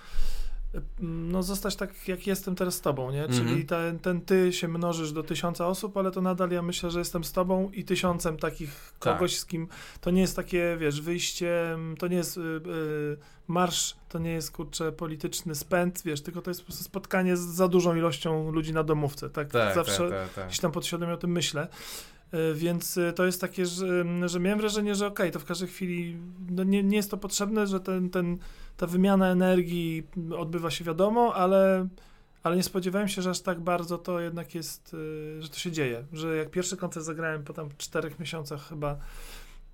no 0.99 1.43
zostać 1.43 1.75
tak, 1.75 2.07
jak 2.07 2.27
jestem 2.27 2.55
teraz 2.55 2.75
z 2.75 2.81
tobą, 2.81 3.11
nie? 3.11 3.23
Mhm. 3.23 3.47
Czyli 3.47 3.65
ten, 3.65 3.99
ten 3.99 4.21
ty 4.21 4.53
się 4.53 4.67
mnożysz 4.67 5.11
do 5.11 5.23
tysiąca 5.23 5.67
osób, 5.67 5.97
ale 5.97 6.11
to 6.11 6.21
nadal 6.21 6.51
ja 6.51 6.61
myślę, 6.61 6.91
że 6.91 6.99
jestem 6.99 7.23
z 7.23 7.31
tobą 7.31 7.71
i 7.71 7.83
tysiącem 7.83 8.37
takich 8.37 8.93
Tak. 8.99 9.13
kogoś, 9.13 9.37
z 9.37 9.45
kim 9.45 9.67
to 10.01 10.11
nie 10.11 10.21
jest 10.21 10.35
takie, 10.35 10.77
wiesz, 10.79 11.01
wyjście, 11.01 11.73
mm, 11.73 11.97
to 11.97 12.07
nie 12.07 12.17
jest 12.17 12.37
y, 12.37 12.41
y, 12.41 13.17
marsz, 13.47 13.95
to 14.09 14.19
nie 14.19 14.31
jest, 14.31 14.51
kurczę, 14.51 14.91
polityczny 14.91 15.55
spęd, 15.55 16.01
wiesz, 16.05 16.21
tylko 16.21 16.41
to 16.41 16.49
jest 16.49 16.61
po 16.61 16.65
prostu 16.65 16.83
spotkanie 16.83 17.37
z 17.37 17.39
za 17.39 17.67
dużą 17.67 17.95
ilością 17.95 18.51
ludzi 18.51 18.73
na 18.73 18.83
domówce, 18.83 19.29
tak? 19.29 19.51
Tak, 19.51 19.75
Zawsze 19.75 20.09
tak, 20.09 20.09
tak, 20.09 20.33
tak. 20.33 20.47
gdzieś 20.47 20.59
tam 20.59 20.71
podświadomie 20.71 21.13
o 21.13 21.17
tym 21.17 21.31
myślę. 21.31 21.67
Y, 22.33 22.53
Więc 22.55 22.97
y, 22.97 23.13
to 23.15 23.25
jest 23.25 23.41
takie, 23.41 23.65
że, 23.65 24.05
że 24.29 24.39
miałem 24.39 24.59
wrażenie, 24.59 24.95
że 24.95 25.07
okej, 25.07 25.31
to 25.31 25.39
w 25.39 25.45
każdej 25.45 25.67
chwili 25.67 26.17
no 26.49 26.63
nie, 26.63 26.83
nie 26.83 26.97
jest 26.97 27.11
to 27.11 27.17
potrzebne, 27.17 27.67
że 27.67 27.79
ten, 27.79 28.09
ten, 28.09 28.37
ta 28.77 28.87
wymiana 28.87 29.27
energii 29.27 30.07
odbywa 30.37 30.71
się 30.71 30.83
wiadomo, 30.83 31.35
ale, 31.35 31.87
ale 32.43 32.55
nie 32.55 32.63
spodziewałem 32.63 33.07
się, 33.07 33.21
że 33.21 33.29
aż 33.29 33.39
tak 33.39 33.59
bardzo 33.59 33.97
to 33.97 34.19
jednak 34.19 34.55
jest, 34.55 34.93
y, 34.93 35.41
że 35.41 35.49
to 35.49 35.57
się 35.57 35.71
dzieje. 35.71 36.03
Że 36.13 36.35
jak 36.35 36.49
pierwszy 36.51 36.77
koncert 36.77 37.05
zagrałem 37.05 37.43
po 37.43 37.53
tam 37.53 37.69
czterech 37.77 38.19
miesiącach 38.19 38.67
chyba, 38.69 38.97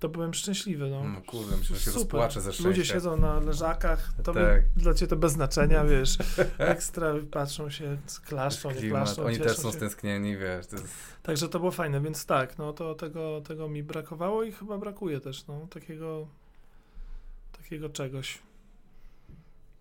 to 0.00 0.08
byłem 0.08 0.34
szczęśliwy. 0.34 0.90
No. 0.90 1.04
No 1.04 1.20
kurde, 1.26 1.56
myślę, 1.56 1.76
że 1.76 1.82
się 1.82 1.90
Super. 1.90 2.02
rozpłaczę 2.02 2.40
ze 2.40 2.52
szczęścia. 2.52 2.68
Ludzie 2.68 2.84
siedzą 2.84 3.16
na 3.16 3.40
leżakach, 3.40 4.12
to 4.24 4.32
Tak. 4.34 4.62
dla 4.76 4.94
ciebie 4.94 5.10
to 5.10 5.16
bez 5.16 5.32
znaczenia, 5.32 5.84
wiesz, 5.92 6.18
ekstra 6.58 7.12
patrzą 7.30 7.70
się, 7.70 7.96
klaszczą, 8.26 8.70
nie 8.70 8.90
klaszczą, 8.90 9.24
Oni 9.24 9.38
też 9.38 9.56
są 9.56 9.70
się. 9.70 9.76
stęsknieni, 9.76 10.36
wiesz. 10.36 10.66
To 10.66 10.76
jest... 10.76 10.88
Także 11.22 11.48
to 11.48 11.58
było 11.58 11.70
fajne, 11.70 12.00
więc 12.00 12.26
tak, 12.26 12.58
no 12.58 12.72
to 12.72 12.94
tego, 12.94 13.40
tego 13.40 13.68
mi 13.68 13.82
brakowało 13.82 14.42
i 14.42 14.52
chyba 14.52 14.78
brakuje 14.78 15.20
też, 15.20 15.46
no, 15.46 15.66
takiego, 15.70 16.26
takiego 17.62 17.88
czegoś. 17.88 18.38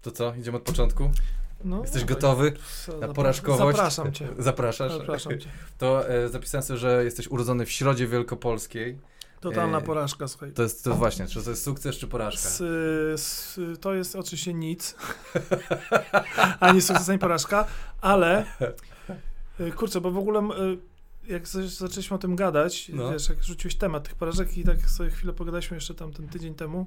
To 0.02 0.12
co, 0.12 0.36
idziemy 0.36 0.58
od 0.58 0.64
początku? 0.64 1.12
No, 1.64 1.82
Jesteś 1.82 2.02
dawaj. 2.04 2.16
gotowy 2.16 2.54
na 3.00 3.08
porażkowość? 3.08 3.78
Zapraszam 3.78 4.14
cię. 4.14 4.28
Zapraszasz? 4.40 4.92
Zapraszam 4.98 5.40
cię. 5.40 5.50
To 5.78 6.10
e, 6.10 6.30
zapisałem 6.30 6.64
sobie, 6.64 6.78
że 6.80 7.04
jesteś 7.04 7.28
urodzony 7.28 7.66
w 7.66 7.72
Środzie 7.72 8.08
Wielkopolskiej. 8.08 8.98
Totalna 9.42 9.78
E, 9.78 9.82
porażka, 9.82 10.28
słuchaj. 10.28 10.52
To 10.52 10.64
jest 10.64 10.84
to 10.84 10.96
właśnie, 10.96 11.28
czy 11.28 11.44
to 11.44 11.50
jest 11.50 11.64
sukces, 11.64 11.96
czy 11.96 12.08
porażka? 12.08 12.50
S, 12.50 12.62
s, 13.14 13.60
to 13.82 13.94
jest 13.94 14.16
oczywiście 14.16 14.54
nic. 14.54 14.96
ani 16.60 16.82
sukces, 16.82 17.10
ani 17.10 17.20
porażka, 17.20 17.66
ale 18.02 18.46
y, 19.60 19.72
kurczę, 19.72 20.02
bo 20.02 20.12
w 20.12 20.18
ogóle 20.18 20.40
y, 20.40 20.78
jak 21.32 21.48
za- 21.48 21.68
zaczęliśmy 21.68 22.16
o 22.16 22.20
tym 22.20 22.36
gadać, 22.36 22.90
No. 22.94 23.12
wiesz, 23.12 23.30
jak 23.30 23.44
rzuciłeś 23.44 23.76
temat 23.76 24.04
tych 24.04 24.16
porażek 24.16 24.58
i 24.58 24.64
tak 24.64 24.90
sobie 24.90 25.10
chwilę 25.10 25.34
pogadaliśmy 25.34 25.78
jeszcze 25.78 25.94
tam 25.94 26.14
ten 26.14 26.28
tydzień 26.28 26.56
temu, 26.56 26.86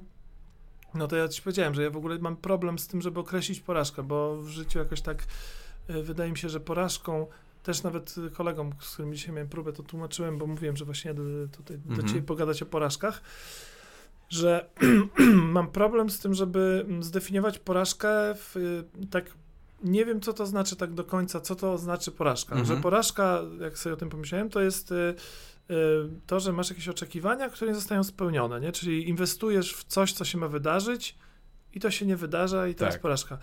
no 0.93 1.07
to 1.07 1.15
ja 1.15 1.27
ci 1.27 1.41
powiedziałem, 1.41 1.73
że 1.73 1.83
ja 1.83 1.89
w 1.89 1.97
ogóle 1.97 2.19
mam 2.19 2.35
problem 2.37 2.79
z 2.79 2.87
tym, 2.87 3.01
żeby 3.01 3.19
określić 3.19 3.59
porażkę, 3.59 4.03
bo 4.03 4.37
w 4.41 4.47
życiu 4.47 4.79
jakoś 4.79 5.01
tak 5.01 5.23
wydaje 5.89 6.31
mi 6.31 6.37
się, 6.37 6.49
że 6.49 6.59
porażką 6.59 7.27
też 7.63 7.83
nawet 7.83 8.15
y, 8.17 8.29
kolegom, 8.29 8.71
z 8.79 8.93
którymi 8.93 9.15
dzisiaj 9.15 9.33
miałem 9.35 9.49
próbę, 9.49 9.73
to 9.73 9.83
tłumaczyłem, 9.83 10.37
bo 10.37 10.47
mówiłem, 10.47 10.77
że 10.77 10.85
właśnie 10.85 11.13
tutaj 11.51 11.77
do 11.77 11.89
Mhm. 11.89 12.07
ciebie 12.07 12.21
pogadać 12.21 12.61
o 12.61 12.65
porażkach, 12.65 13.21
że 14.29 14.69
mam 15.55 15.67
problem 15.71 16.09
z 16.09 16.19
tym, 16.19 16.33
żeby 16.33 16.85
mm, 16.87 17.03
zdefiniować 17.03 17.59
porażkę 17.59 18.09
w, 18.35 18.57
y, 18.57 19.07
tak 19.07 19.25
nie 19.83 20.05
wiem, 20.05 20.21
co 20.21 20.33
to 20.33 20.45
znaczy 20.45 20.75
tak 20.75 20.93
do 20.93 21.03
końca, 21.03 21.41
co 21.41 21.55
to 21.55 21.77
znaczy 21.77 22.11
porażka. 22.11 22.55
Mhm. 22.55 22.77
Że 22.77 22.83
porażka, 22.83 23.41
jak 23.61 23.77
sobie 23.77 23.93
o 23.93 23.97
tym 23.97 24.09
pomyślałem, 24.09 24.49
to 24.49 24.61
jest 24.61 24.91
y, 24.91 24.95
y, 24.95 25.75
to, 26.27 26.39
że 26.39 26.53
masz 26.53 26.69
jakieś 26.69 26.89
oczekiwania, 26.89 27.49
które 27.49 27.71
nie 27.71 27.75
zostają 27.75 28.03
spełnione, 28.03 28.59
nie? 28.59 28.71
Czyli 28.71 29.09
inwestujesz 29.09 29.73
w 29.73 29.83
coś, 29.83 30.13
co 30.13 30.25
się 30.25 30.37
ma 30.37 30.47
wydarzyć 30.47 31.17
i 31.73 31.79
to 31.79 31.91
się 31.91 32.05
nie 32.05 32.15
wydarza 32.15 32.67
i 32.67 32.75
to 32.75 32.79
Tak. 32.79 32.89
jest 32.89 33.01
porażka. 33.01 33.37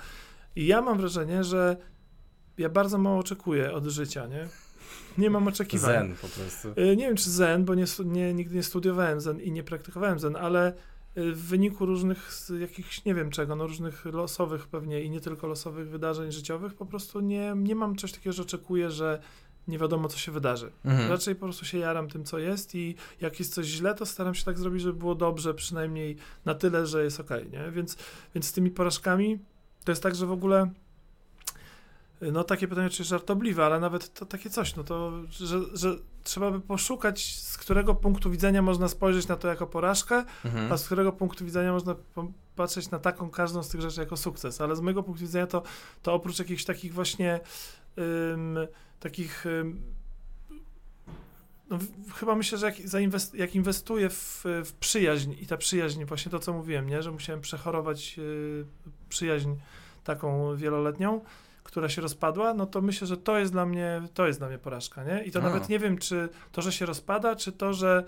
I 0.56 0.66
ja 0.66 0.82
mam 0.82 0.98
wrażenie, 0.98 1.44
że 1.44 1.76
ja 2.58 2.68
bardzo 2.68 2.98
mało 2.98 3.18
oczekuję 3.18 3.72
od 3.72 3.84
życia, 3.84 4.26
nie? 4.26 4.48
Nie 5.18 5.30
mam 5.30 5.48
oczekiwań. 5.48 5.92
Zen 5.92 6.14
po 6.14 6.28
prostu. 6.28 6.68
Y, 6.80 6.96
Nie 6.96 7.06
wiem, 7.06 7.16
czy 7.16 7.30
zen, 7.30 7.64
bo 7.64 7.74
nie, 7.74 7.84
nie, 8.04 8.34
nigdy 8.34 8.54
nie 8.54 8.62
studiowałem 8.62 9.20
zen 9.20 9.40
i 9.40 9.52
nie 9.52 9.62
praktykowałem 9.62 10.18
zen, 10.18 10.36
ale 10.36 10.72
y, 11.16 11.32
w 11.32 11.42
wyniku 11.42 11.86
różnych 11.86 12.30
jakichś, 12.60 13.04
nie 13.04 13.14
wiem 13.14 13.30
czego, 13.30 13.56
no 13.56 13.66
różnych 13.66 14.04
losowych 14.04 14.68
pewnie 14.68 15.02
i 15.02 15.10
nie 15.10 15.20
tylko 15.20 15.46
losowych 15.46 15.88
wydarzeń 15.88 16.32
życiowych, 16.32 16.74
po 16.74 16.86
prostu 16.86 17.20
nie, 17.20 17.54
nie 17.56 17.74
mam 17.74 17.96
coś 17.96 18.12
takiego, 18.12 18.32
że 18.32 18.42
oczekuję, 18.42 18.90
że 18.90 19.20
nie 19.68 19.78
wiadomo, 19.78 20.08
co 20.08 20.18
się 20.18 20.32
wydarzy. 20.32 20.72
Mhm. 20.84 21.10
Raczej 21.10 21.34
po 21.34 21.40
prostu 21.40 21.64
się 21.64 21.78
jaram 21.78 22.08
tym, 22.08 22.24
co 22.24 22.38
jest 22.38 22.74
i 22.74 22.94
jak 23.20 23.38
jest 23.38 23.54
coś 23.54 23.66
źle, 23.66 23.94
to 23.94 24.06
staram 24.06 24.34
się 24.34 24.44
tak 24.44 24.58
zrobić, 24.58 24.82
żeby 24.82 24.98
było 24.98 25.14
dobrze, 25.14 25.54
przynajmniej 25.54 26.16
na 26.44 26.54
tyle, 26.54 26.86
że 26.86 27.04
jest 27.04 27.20
okej, 27.20 27.50
nie? 27.50 27.70
Więc, 27.70 27.96
więc 28.34 28.46
z 28.46 28.52
tymi 28.52 28.70
porażkami 28.70 29.38
to 29.84 29.92
jest 29.92 30.02
tak, 30.02 30.14
że 30.14 30.26
w 30.26 30.32
ogóle 30.32 30.70
no 32.20 32.44
takie 32.44 32.68
pytanie, 32.68 32.90
czy 32.90 33.04
żartobliwe, 33.04 33.66
ale 33.66 33.80
nawet 33.80 34.14
to 34.14 34.26
takie 34.26 34.50
coś, 34.50 34.76
no 34.76 34.84
to, 34.84 35.12
że, 35.30 35.60
że 35.72 35.96
trzeba 36.24 36.50
by 36.50 36.60
poszukać, 36.60 37.36
z 37.36 37.58
którego 37.58 37.94
punktu 37.94 38.30
widzenia 38.30 38.62
można 38.62 38.88
spojrzeć 38.88 39.28
na 39.28 39.36
to 39.36 39.48
jako 39.48 39.66
porażkę, 39.66 40.24
Mhm. 40.44 40.72
a 40.72 40.76
z 40.76 40.86
którego 40.86 41.12
punktu 41.12 41.44
widzenia 41.44 41.72
można 41.72 41.94
patrzeć 42.56 42.90
na 42.90 42.98
taką 42.98 43.30
każdą 43.30 43.62
z 43.62 43.68
tych 43.68 43.80
rzeczy 43.80 44.00
jako 44.00 44.16
sukces. 44.16 44.60
Ale 44.60 44.76
z 44.76 44.80
mojego 44.80 45.02
punktu 45.02 45.20
widzenia 45.24 45.46
to, 45.46 45.62
to 46.02 46.14
oprócz 46.14 46.38
jakichś 46.38 46.64
takich 46.64 46.94
właśnie 46.94 47.40
ym, 47.98 48.58
takich 49.00 49.46
ym, 49.46 49.82
no, 51.70 51.78
chyba 52.14 52.34
myślę, 52.34 52.58
że 52.58 52.66
jak, 52.66 52.88
zainwest, 52.88 53.34
jak 53.34 53.54
inwestuję 53.54 54.10
w, 54.10 54.42
w 54.64 54.72
przyjaźń 54.80 55.34
i 55.40 55.46
ta 55.46 55.56
przyjaźń, 55.56 56.04
właśnie 56.04 56.30
to 56.30 56.38
co 56.38 56.52
mówiłem, 56.52 56.88
nie? 56.88 57.02
że 57.02 57.10
musiałem 57.10 57.40
przechorować 57.40 58.16
y, 58.18 58.64
przyjaźń 59.08 59.50
taką 60.04 60.56
wieloletnią, 60.56 61.20
która 61.62 61.88
się 61.88 62.02
rozpadła, 62.02 62.54
no 62.54 62.66
to 62.66 62.80
myślę, 62.82 63.06
że 63.06 63.16
to 63.16 63.38
jest 63.38 63.52
dla 63.52 63.66
mnie, 63.66 64.02
to 64.14 64.26
jest 64.26 64.38
dla 64.40 64.48
mnie 64.48 64.58
porażka, 64.58 65.04
nie? 65.04 65.24
I 65.24 65.30
to 65.30 65.38
A. 65.38 65.42
nawet 65.42 65.68
nie 65.68 65.78
wiem, 65.78 65.98
czy 65.98 66.28
to, 66.52 66.62
że 66.62 66.72
się 66.72 66.86
rozpada, 66.86 67.36
czy 67.36 67.52
to, 67.52 67.72
że 67.72 68.04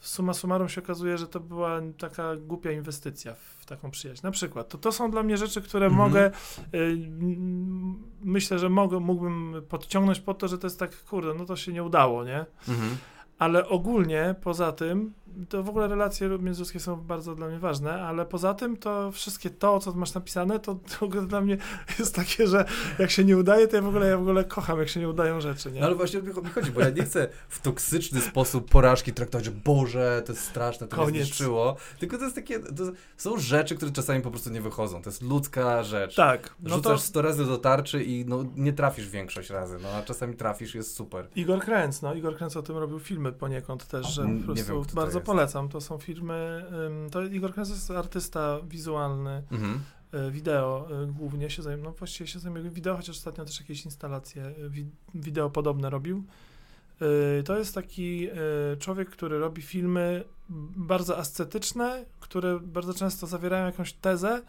summa 0.00 0.34
summarum 0.34 0.68
się 0.68 0.82
okazuje, 0.82 1.18
że 1.18 1.26
to 1.26 1.40
była 1.40 1.80
taka 1.98 2.36
głupia 2.36 2.72
inwestycja 2.72 3.34
w 3.34 3.66
taką 3.66 3.90
przyjaźń. 3.90 4.20
Na 4.22 4.30
przykład. 4.30 4.68
To, 4.68 4.78
to 4.78 4.92
są 4.92 5.10
dla 5.10 5.22
mnie 5.22 5.36
rzeczy, 5.36 5.62
które 5.62 5.86
Mhm. 5.86 6.08
mogę, 6.08 6.30
y, 6.74 6.96
myślę, 8.24 8.58
że 8.58 8.68
mogę, 8.68 9.00
mógłbym 9.00 9.62
podciągnąć 9.68 10.20
pod 10.20 10.38
to, 10.38 10.48
że 10.48 10.58
to 10.58 10.66
jest 10.66 10.78
tak, 10.78 11.04
kurde, 11.04 11.34
no 11.34 11.44
to 11.46 11.56
się 11.56 11.72
nie 11.72 11.82
udało, 11.84 12.24
nie? 12.24 12.44
Mhm. 12.68 12.96
Ale 13.38 13.68
ogólnie, 13.68 14.34
poza 14.42 14.72
tym, 14.72 15.12
to 15.48 15.62
w 15.62 15.68
ogóle 15.68 15.88
relacje 15.88 16.28
międzyludzkie 16.28 16.80
są 16.80 16.96
bardzo 16.96 17.34
dla 17.34 17.48
mnie 17.48 17.58
ważne, 17.58 18.02
ale 18.02 18.26
poza 18.26 18.54
tym 18.54 18.76
to 18.76 19.12
wszystkie 19.12 19.50
to, 19.50 19.78
co 19.78 19.92
masz 19.92 20.14
napisane, 20.14 20.60
to, 20.60 20.78
to 20.98 21.06
dla 21.06 21.40
mnie 21.40 21.56
jest 21.98 22.14
takie, 22.14 22.46
że 22.46 22.64
jak 22.98 23.10
się 23.10 23.24
nie 23.24 23.36
udaje, 23.36 23.68
to 23.68 23.76
ja 23.76 23.82
w 23.82 23.88
ogóle, 23.88 24.08
ja 24.08 24.16
w 24.16 24.20
ogóle 24.20 24.44
kocham, 24.44 24.78
jak 24.78 24.88
się 24.88 25.00
nie 25.00 25.08
udają 25.08 25.40
rzeczy, 25.40 25.72
nie? 25.72 25.80
No 25.80 25.86
ale 25.86 25.94
właśnie 25.94 26.20
o 26.20 26.22
to 26.22 26.42
mi 26.42 26.50
chodzi, 26.50 26.70
bo 26.70 26.80
ja 26.80 26.90
nie 26.90 27.02
chcę 27.02 27.28
w 27.48 27.60
toksyczny 27.60 28.20
sposób 28.20 28.70
porażki 28.70 29.12
traktować, 29.12 29.44
że 29.44 29.50
Boże, 29.50 30.22
to 30.26 30.32
jest 30.32 30.44
straszne, 30.44 30.88
to 30.88 31.06
mnie 31.06 31.24
zniszczyło, 31.24 31.76
tylko 31.98 32.18
to 32.18 32.24
jest 32.24 32.36
takie, 32.36 32.60
to 32.60 32.84
są 33.16 33.38
rzeczy, 33.38 33.76
które 33.76 33.92
czasami 33.92 34.22
po 34.22 34.30
prostu 34.30 34.50
nie 34.50 34.60
wychodzą, 34.60 35.02
to 35.02 35.10
jest 35.10 35.22
ludzka 35.22 35.82
rzecz. 35.82 36.14
Tak. 36.14 36.54
No 36.60 36.76
Rzucasz 36.76 37.00
to... 37.00 37.06
100 37.06 37.22
razy 37.22 37.44
do 37.44 37.58
tarczy 37.58 38.04
i 38.04 38.24
no, 38.26 38.44
nie 38.56 38.72
trafisz 38.72 39.08
większość 39.08 39.50
razy, 39.50 39.78
no 39.82 39.88
a 39.88 40.02
czasami 40.02 40.36
trafisz, 40.36 40.74
jest 40.74 40.94
super. 40.94 41.28
Igor 41.36 41.60
Kręc, 41.60 42.02
no 42.02 42.14
Igor 42.14 42.36
Kręc 42.36 42.56
o 42.56 42.62
tym 42.62 42.76
robił 42.76 42.98
filmy 42.98 43.32
poniekąd 43.32 43.86
też, 43.86 44.14
że 44.14 44.22
po 44.22 44.44
prostu 44.44 44.74
wiem, 44.74 44.84
bardzo 44.94 45.20
polecam. 45.32 45.68
To 45.68 45.80
są 45.80 45.98
filmy, 45.98 46.64
to 47.10 47.24
Igor 47.24 47.52
Kręc 47.54 47.68
jest 47.68 47.90
artysta 47.90 48.60
wizualny, 48.68 49.42
mhm. 49.50 49.80
E, 50.12 50.30
wideo 50.30 50.88
e, 50.90 51.06
głównie 51.06 51.50
się 51.50 51.62
zajmuje, 51.62 51.84
no 51.84 51.92
właściwie 51.92 52.26
się 52.26 52.38
zajmuje 52.38 52.70
wideo, 52.70 52.96
chociaż 52.96 53.16
ostatnio 53.16 53.44
też 53.44 53.60
jakieś 53.60 53.84
instalacje 53.84 54.42
e, 54.44 54.54
wideo 55.14 55.50
podobne 55.50 55.90
robił. 55.90 56.24
To 57.44 57.58
jest 57.58 57.74
taki 57.74 58.28
człowiek, 58.78 59.10
który 59.10 59.38
robi 59.38 59.62
filmy 59.62 60.24
bardzo 60.76 61.18
ascetyczne, 61.18 62.04
które 62.20 62.60
bardzo 62.60 62.94
często 62.94 63.26
zawierają 63.26 63.66
jakąś 63.66 63.92
tezę, 63.92 64.42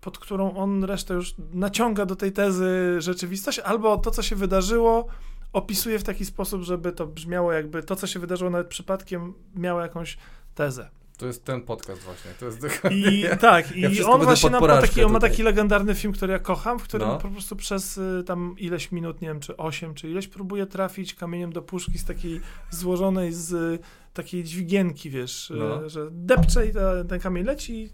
pod 0.00 0.18
którą 0.18 0.56
on 0.56 0.84
resztę 0.84 1.14
już 1.14 1.34
naciąga 1.52 2.06
do 2.06 2.16
tej 2.16 2.32
tezy 2.32 2.96
rzeczywistość, 2.98 3.58
albo 3.58 3.96
to, 3.96 4.10
co 4.10 4.22
się 4.22 4.36
wydarzyło, 4.36 5.06
opisuje 5.54 5.98
w 5.98 6.02
taki 6.02 6.24
sposób, 6.24 6.62
żeby 6.62 6.92
to 6.92 7.06
brzmiało 7.06 7.52
jakby 7.52 7.82
to, 7.82 7.96
co 7.96 8.06
się 8.06 8.20
wydarzyło 8.20 8.50
nawet 8.50 8.68
przypadkiem, 8.68 9.34
miało 9.54 9.80
jakąś 9.80 10.18
tezę. 10.54 10.90
To 11.16 11.26
jest 11.26 11.44
ten 11.44 11.62
podcast 11.62 12.02
właśnie. 12.02 12.30
To 12.40 12.46
jest 12.46 12.58
I 12.90 13.24
tak, 13.40 13.76
ja 13.76 13.88
i 13.88 14.02
on 14.02 14.22
właśnie 14.22 14.50
ma 14.50 14.60
taki, 14.60 15.04
on 15.04 15.12
ma 15.12 15.20
taki 15.20 15.42
legendarny 15.42 15.94
film, 15.94 16.12
który 16.12 16.32
ja 16.32 16.38
kocham, 16.38 16.78
w 16.78 16.82
którym 16.82 17.08
no. 17.08 17.18
po 17.18 17.28
prostu 17.28 17.56
przez 17.56 17.98
y, 17.98 18.22
tam 18.26 18.54
ileś 18.58 18.92
minut, 18.92 19.20
nie 19.20 19.28
wiem, 19.28 19.40
czy 19.40 19.56
osiem, 19.56 19.94
czy 19.94 20.10
ileś 20.10 20.28
próbuje 20.28 20.66
trafić 20.66 21.14
kamieniem 21.14 21.52
do 21.52 21.62
puszki 21.62 21.98
z 21.98 22.04
takiej 22.04 22.40
złożonej 22.70 23.32
z 23.32 23.52
y, 23.52 23.78
takiej 24.14 24.44
dźwigienki, 24.44 25.10
wiesz, 25.10 25.50
y, 25.50 25.54
no. 25.54 25.88
że 25.88 26.08
depcze 26.10 26.66
i 26.66 26.72
ta, 26.72 27.04
ten 27.04 27.20
kamień 27.20 27.44
leci 27.44 27.72
i, 27.72 27.90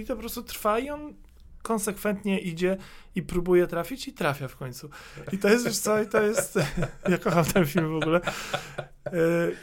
i 0.00 0.04
to 0.04 0.14
po 0.14 0.20
prostu 0.20 0.42
trwa 0.42 0.78
i 0.78 0.90
on 0.90 1.14
konsekwentnie 1.62 2.38
idzie 2.40 2.76
i 3.14 3.22
próbuje 3.22 3.66
trafić 3.66 4.08
i 4.08 4.12
trafia 4.12 4.48
w 4.48 4.56
końcu. 4.56 4.90
I 5.32 5.38
to 5.38 5.48
jest, 5.48 5.64
wiesz 5.64 5.78
co, 5.78 6.02
i 6.02 6.06
to 6.06 6.22
jest, 6.22 6.58
ja 7.10 7.18
kocham 7.18 7.44
ten 7.44 7.66
film 7.66 7.92
w 7.92 7.96
ogóle. 7.96 8.20
E, 9.06 9.12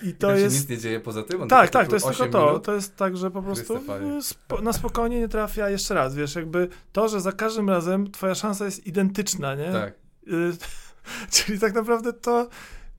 I 0.04 0.14
to 0.14 0.38
I 0.38 0.42
jest... 0.42 0.56
nic 0.56 0.70
nie 0.70 0.78
dzieje 0.78 1.00
poza 1.00 1.24
tym? 1.24 1.42
On 1.42 1.50
tak, 1.50 1.70
tak, 1.70 1.88
to 1.88 1.96
jest 1.96 2.08
tylko 2.08 2.28
to. 2.28 2.46
Minut? 2.48 2.64
To 2.64 2.74
jest 2.74 2.96
tak, 2.96 3.18
że 3.18 3.32
po 3.32 3.42
prostu 3.42 3.84
spo, 4.22 4.62
na 4.62 4.74
spokojnie 4.74 5.20
nie 5.20 5.28
trafia 5.28 5.70
jeszcze 5.70 5.94
raz, 5.94 6.16
wiesz, 6.16 6.36
jakby 6.36 6.70
to, 6.92 7.10
że 7.10 7.22
za 7.22 7.32
każdym 7.32 7.70
razem 7.70 8.12
twoja 8.12 8.36
szansa 8.36 8.66
jest 8.66 8.88
identyczna, 8.88 9.56
nie? 9.56 9.72
Tak. 9.72 9.94
Y, 10.28 10.52
czyli 11.34 11.60
tak 11.60 11.74
naprawdę 11.74 12.14
to, 12.14 12.50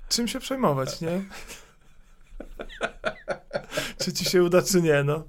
czym 0.09 0.29
się 0.29 0.41
przejmować, 0.41 1.01
nie? 1.01 1.25
czy 4.05 4.13
ci 4.13 4.25
się 4.25 4.45
uda, 4.45 4.63
czy 4.63 4.83
nie, 4.83 5.05
no. 5.05 5.25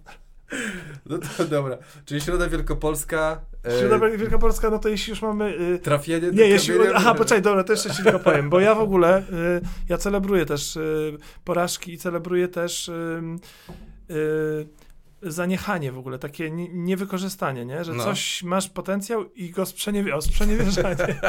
No 1.05 1.17
to 1.17 1.45
dobra. 1.45 1.77
Czyli 2.05 2.21
Środa 2.21 2.49
Wielkopolska. 2.49 3.41
E... 3.65 3.79
Środa 3.79 4.09
Wielkopolska, 4.09 4.69
no 4.69 4.79
to 4.79 4.89
jeśli 4.89 5.11
już 5.11 5.21
mamy. 5.21 5.57
Y... 5.59 5.79
Trafienie 5.79 6.31
Nie, 6.31 6.43
jeśli. 6.43 6.75
Aha, 6.95 7.15
poczekaj, 7.15 7.41
dobra, 7.41 7.63
to 7.63 7.73
jeszcze 7.73 7.89
ci 7.89 8.03
tylko 8.03 8.19
powiem, 8.19 8.49
bo 8.49 8.59
ja 8.59 8.75
w 8.75 8.79
ogóle. 8.79 9.19
Y, 9.19 9.23
ja 9.89 9.97
celebruję 9.97 10.45
też 10.45 10.75
y, 10.75 11.17
porażki 11.43 11.93
i 11.93 11.97
celebruję 11.97 12.47
też. 12.47 12.91
Zaniechanie 15.21 15.91
w 15.91 15.97
ogóle, 15.97 16.19
takie 16.19 16.51
niewykorzystanie, 16.73 17.65
nie? 17.65 17.83
że 17.83 17.93
no. 17.93 18.03
coś 18.03 18.43
masz 18.43 18.69
potencjał 18.69 19.33
i 19.33 19.51
go 19.51 19.65
sprzeniewierzanie. 19.65 20.21
sprzeniewierzanie. 20.21 20.95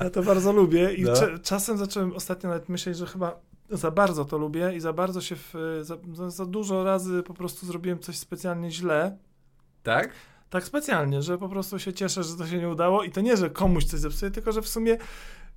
ja 0.00 0.10
to 0.10 0.22
bardzo 0.22 0.52
lubię 0.52 0.94
i 0.94 1.02
no. 1.02 1.12
czasem 1.42 1.78
zacząłem 1.78 2.12
ostatnio 2.12 2.48
nawet 2.48 2.68
myśleć, 2.68 2.96
że 2.96 3.06
chyba 3.06 3.40
za 3.72 3.90
bardzo 3.90 4.24
to 4.24 4.38
lubię 4.38 4.72
i 4.76 4.80
za 4.80 4.92
bardzo 4.92 5.20
się, 5.20 5.36
w, 5.36 5.54
za, 5.82 5.96
za, 6.30 6.46
dużo 6.46 6.84
razy 6.84 7.22
po 7.22 7.34
prostu 7.34 7.66
zrobiłem 7.66 7.98
coś 7.98 8.18
specjalnie 8.18 8.70
źle. 8.70 9.16
Tak? 9.82 10.12
Tak 10.50 10.64
specjalnie, 10.64 11.22
że 11.22 11.38
po 11.38 11.48
prostu 11.48 11.78
się 11.78 11.92
cieszę, 11.92 12.22
że 12.22 12.36
to 12.36 12.46
się 12.46 12.58
nie 12.58 12.68
udało 12.68 13.02
i 13.04 13.10
to 13.10 13.20
nie, 13.20 13.36
że 13.36 13.50
komuś 13.50 13.84
coś 13.84 14.00
zepsuje, 14.00 14.30
tylko 14.30 14.52
że 14.52 14.62
w 14.62 14.68
sumie 14.68 14.98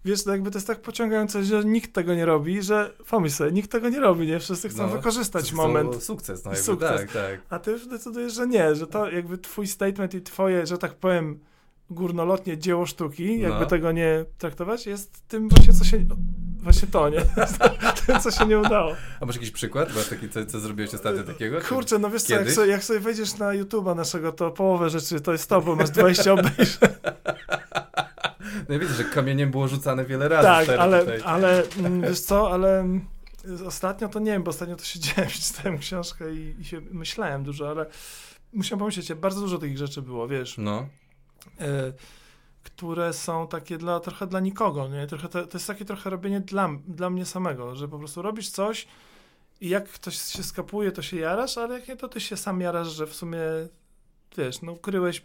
wiesz, 0.06 0.24
to 0.24 0.32
jakby 0.32 0.52
to 0.52 0.58
jest 0.58 0.68
tak 0.68 0.82
pociągające, 0.82 1.44
że 1.44 1.66
nikt 1.66 1.94
tego 1.94 2.16
nie 2.16 2.26
robi, 2.26 2.62
że 2.62 2.94
pomyśl 3.10 3.36
sobie, 3.36 3.52
nikt 3.52 3.72
tego 3.72 3.90
nie 3.90 4.00
robi, 4.00 4.28
nie? 4.28 4.40
Wszyscy 4.40 4.70
chcą 4.70 4.88
no, 4.88 4.90
wykorzystać 4.90 5.54
moment. 5.54 6.04
Sukces, 6.04 6.46
no 6.46 6.56
sukces. 6.56 7.02
Tak, 7.02 7.12
tak. 7.12 7.42
A 7.50 7.60
ty 7.60 7.72
już 7.72 7.88
decydujesz, 7.88 8.34
że 8.34 8.48
nie, 8.48 8.76
że 8.76 8.88
to 8.88 9.12
jakby 9.12 9.38
twój 9.38 9.68
statement 9.68 10.14
i 10.14 10.22
twoje, 10.22 10.68
że 10.68 10.78
tak 10.78 10.94
powiem, 10.94 11.40
górnolotnie 11.90 12.58
dzieło 12.58 12.86
sztuki, 12.86 13.40
jakby 13.40 13.60
no. 13.60 13.66
tego 13.66 13.92
nie 13.92 14.26
traktować, 14.38 14.86
jest 14.86 15.28
tym 15.28 15.50
właśnie, 15.50 15.74
co 15.74 15.84
się... 15.84 16.06
Właśnie 16.60 16.88
to, 16.88 17.10
nie? 17.10 17.18
co 18.24 18.32
się 18.32 18.46
nie 18.46 18.60
udało. 18.60 18.96
A 19.22 19.26
masz 19.26 19.36
jakiś 19.36 19.52
przykład? 19.52 19.96
Masz 19.96 20.08
taki, 20.08 20.30
co, 20.30 20.46
co 20.46 20.60
zrobiłeś 20.60 20.94
ostatnio 20.94 21.24
takiego? 21.24 21.62
Kurczę, 21.62 22.00
no 22.00 22.10
wiesz 22.10 22.24
co, 22.24 22.34
jak 22.34 22.52
sobie, 22.52 22.68
jak 22.68 22.84
sobie 22.84 23.00
wejdziesz 23.00 23.38
na 23.38 23.46
YouTube'a 23.46 23.96
naszego, 23.96 24.32
to 24.32 24.52
połowę 24.52 24.90
rzeczy 24.90 25.22
to 25.22 25.32
jest 25.32 25.50
to, 25.50 25.62
bo 25.62 25.76
masz 25.76 25.90
20 25.90 26.34
obejrzeń. 26.34 26.66
No 28.70 28.74
ja 28.74 28.80
widzę, 28.80 28.94
że 28.94 29.04
kamieniem 29.04 29.52
było 29.52 29.68
rzucane 29.68 30.06
wiele 30.06 30.28
razy. 30.28 30.68
Tak, 30.68 30.80
ale, 30.80 31.00
tutaj. 31.00 31.22
ale 31.26 31.64
mm, 31.78 32.02
wiesz 32.02 32.20
co, 32.20 32.52
ale 32.52 32.80
mm, 32.80 33.08
ostatnio 33.66 34.10
to 34.10 34.20
nie 34.20 34.32
wiem, 34.32 34.44
bo 34.44 34.50
ostatnio 34.50 34.76
to 34.76 34.84
siedziałem, 34.84 35.30
czytałem 35.30 35.80
książkę 35.80 36.34
i, 36.34 36.56
i 36.60 36.66
się 36.66 36.82
myślałem 36.92 37.44
dużo, 37.44 37.70
ale 37.70 37.86
musiałem 38.54 38.80
pomyśleć, 38.80 39.14
bardzo 39.14 39.42
dużo 39.42 39.58
takich 39.58 39.78
rzeczy 39.78 40.02
było, 40.02 40.28
wiesz. 40.28 40.58
No. 40.58 40.88
Y 41.62 41.94
które 42.66 43.14
są 43.14 43.48
takie 43.48 43.78
dla, 43.78 44.00
trochę 44.00 44.28
dla 44.28 44.40
nikogo, 44.40 44.88
nie? 44.88 45.08
Trochę 45.08 45.30
to, 45.30 45.48
to 45.48 45.58
jest 45.58 45.68
takie 45.68 45.86
trochę 45.86 46.10
robienie 46.10 46.42
dla, 46.42 46.70
dla 46.88 47.10
mnie 47.10 47.26
samego, 47.26 47.76
że 47.76 47.88
po 47.88 48.00
prostu 48.00 48.22
robisz 48.22 48.50
coś 48.50 48.88
i 49.62 49.70
jak 49.70 49.90
ktoś 49.90 50.18
się 50.18 50.44
skapuje, 50.44 50.92
to 50.92 51.02
się 51.02 51.18
jarasz, 51.18 51.58
ale 51.58 51.80
jak 51.80 51.88
nie, 51.88 51.96
to 51.96 52.08
ty 52.08 52.22
się 52.22 52.38
sam 52.38 52.62
jarasz, 52.62 52.88
że 52.88 53.08
w 53.08 53.16
sumie, 53.16 53.40
wiesz, 54.38 54.62
no 54.62 54.72
ukryłeś 54.72 55.22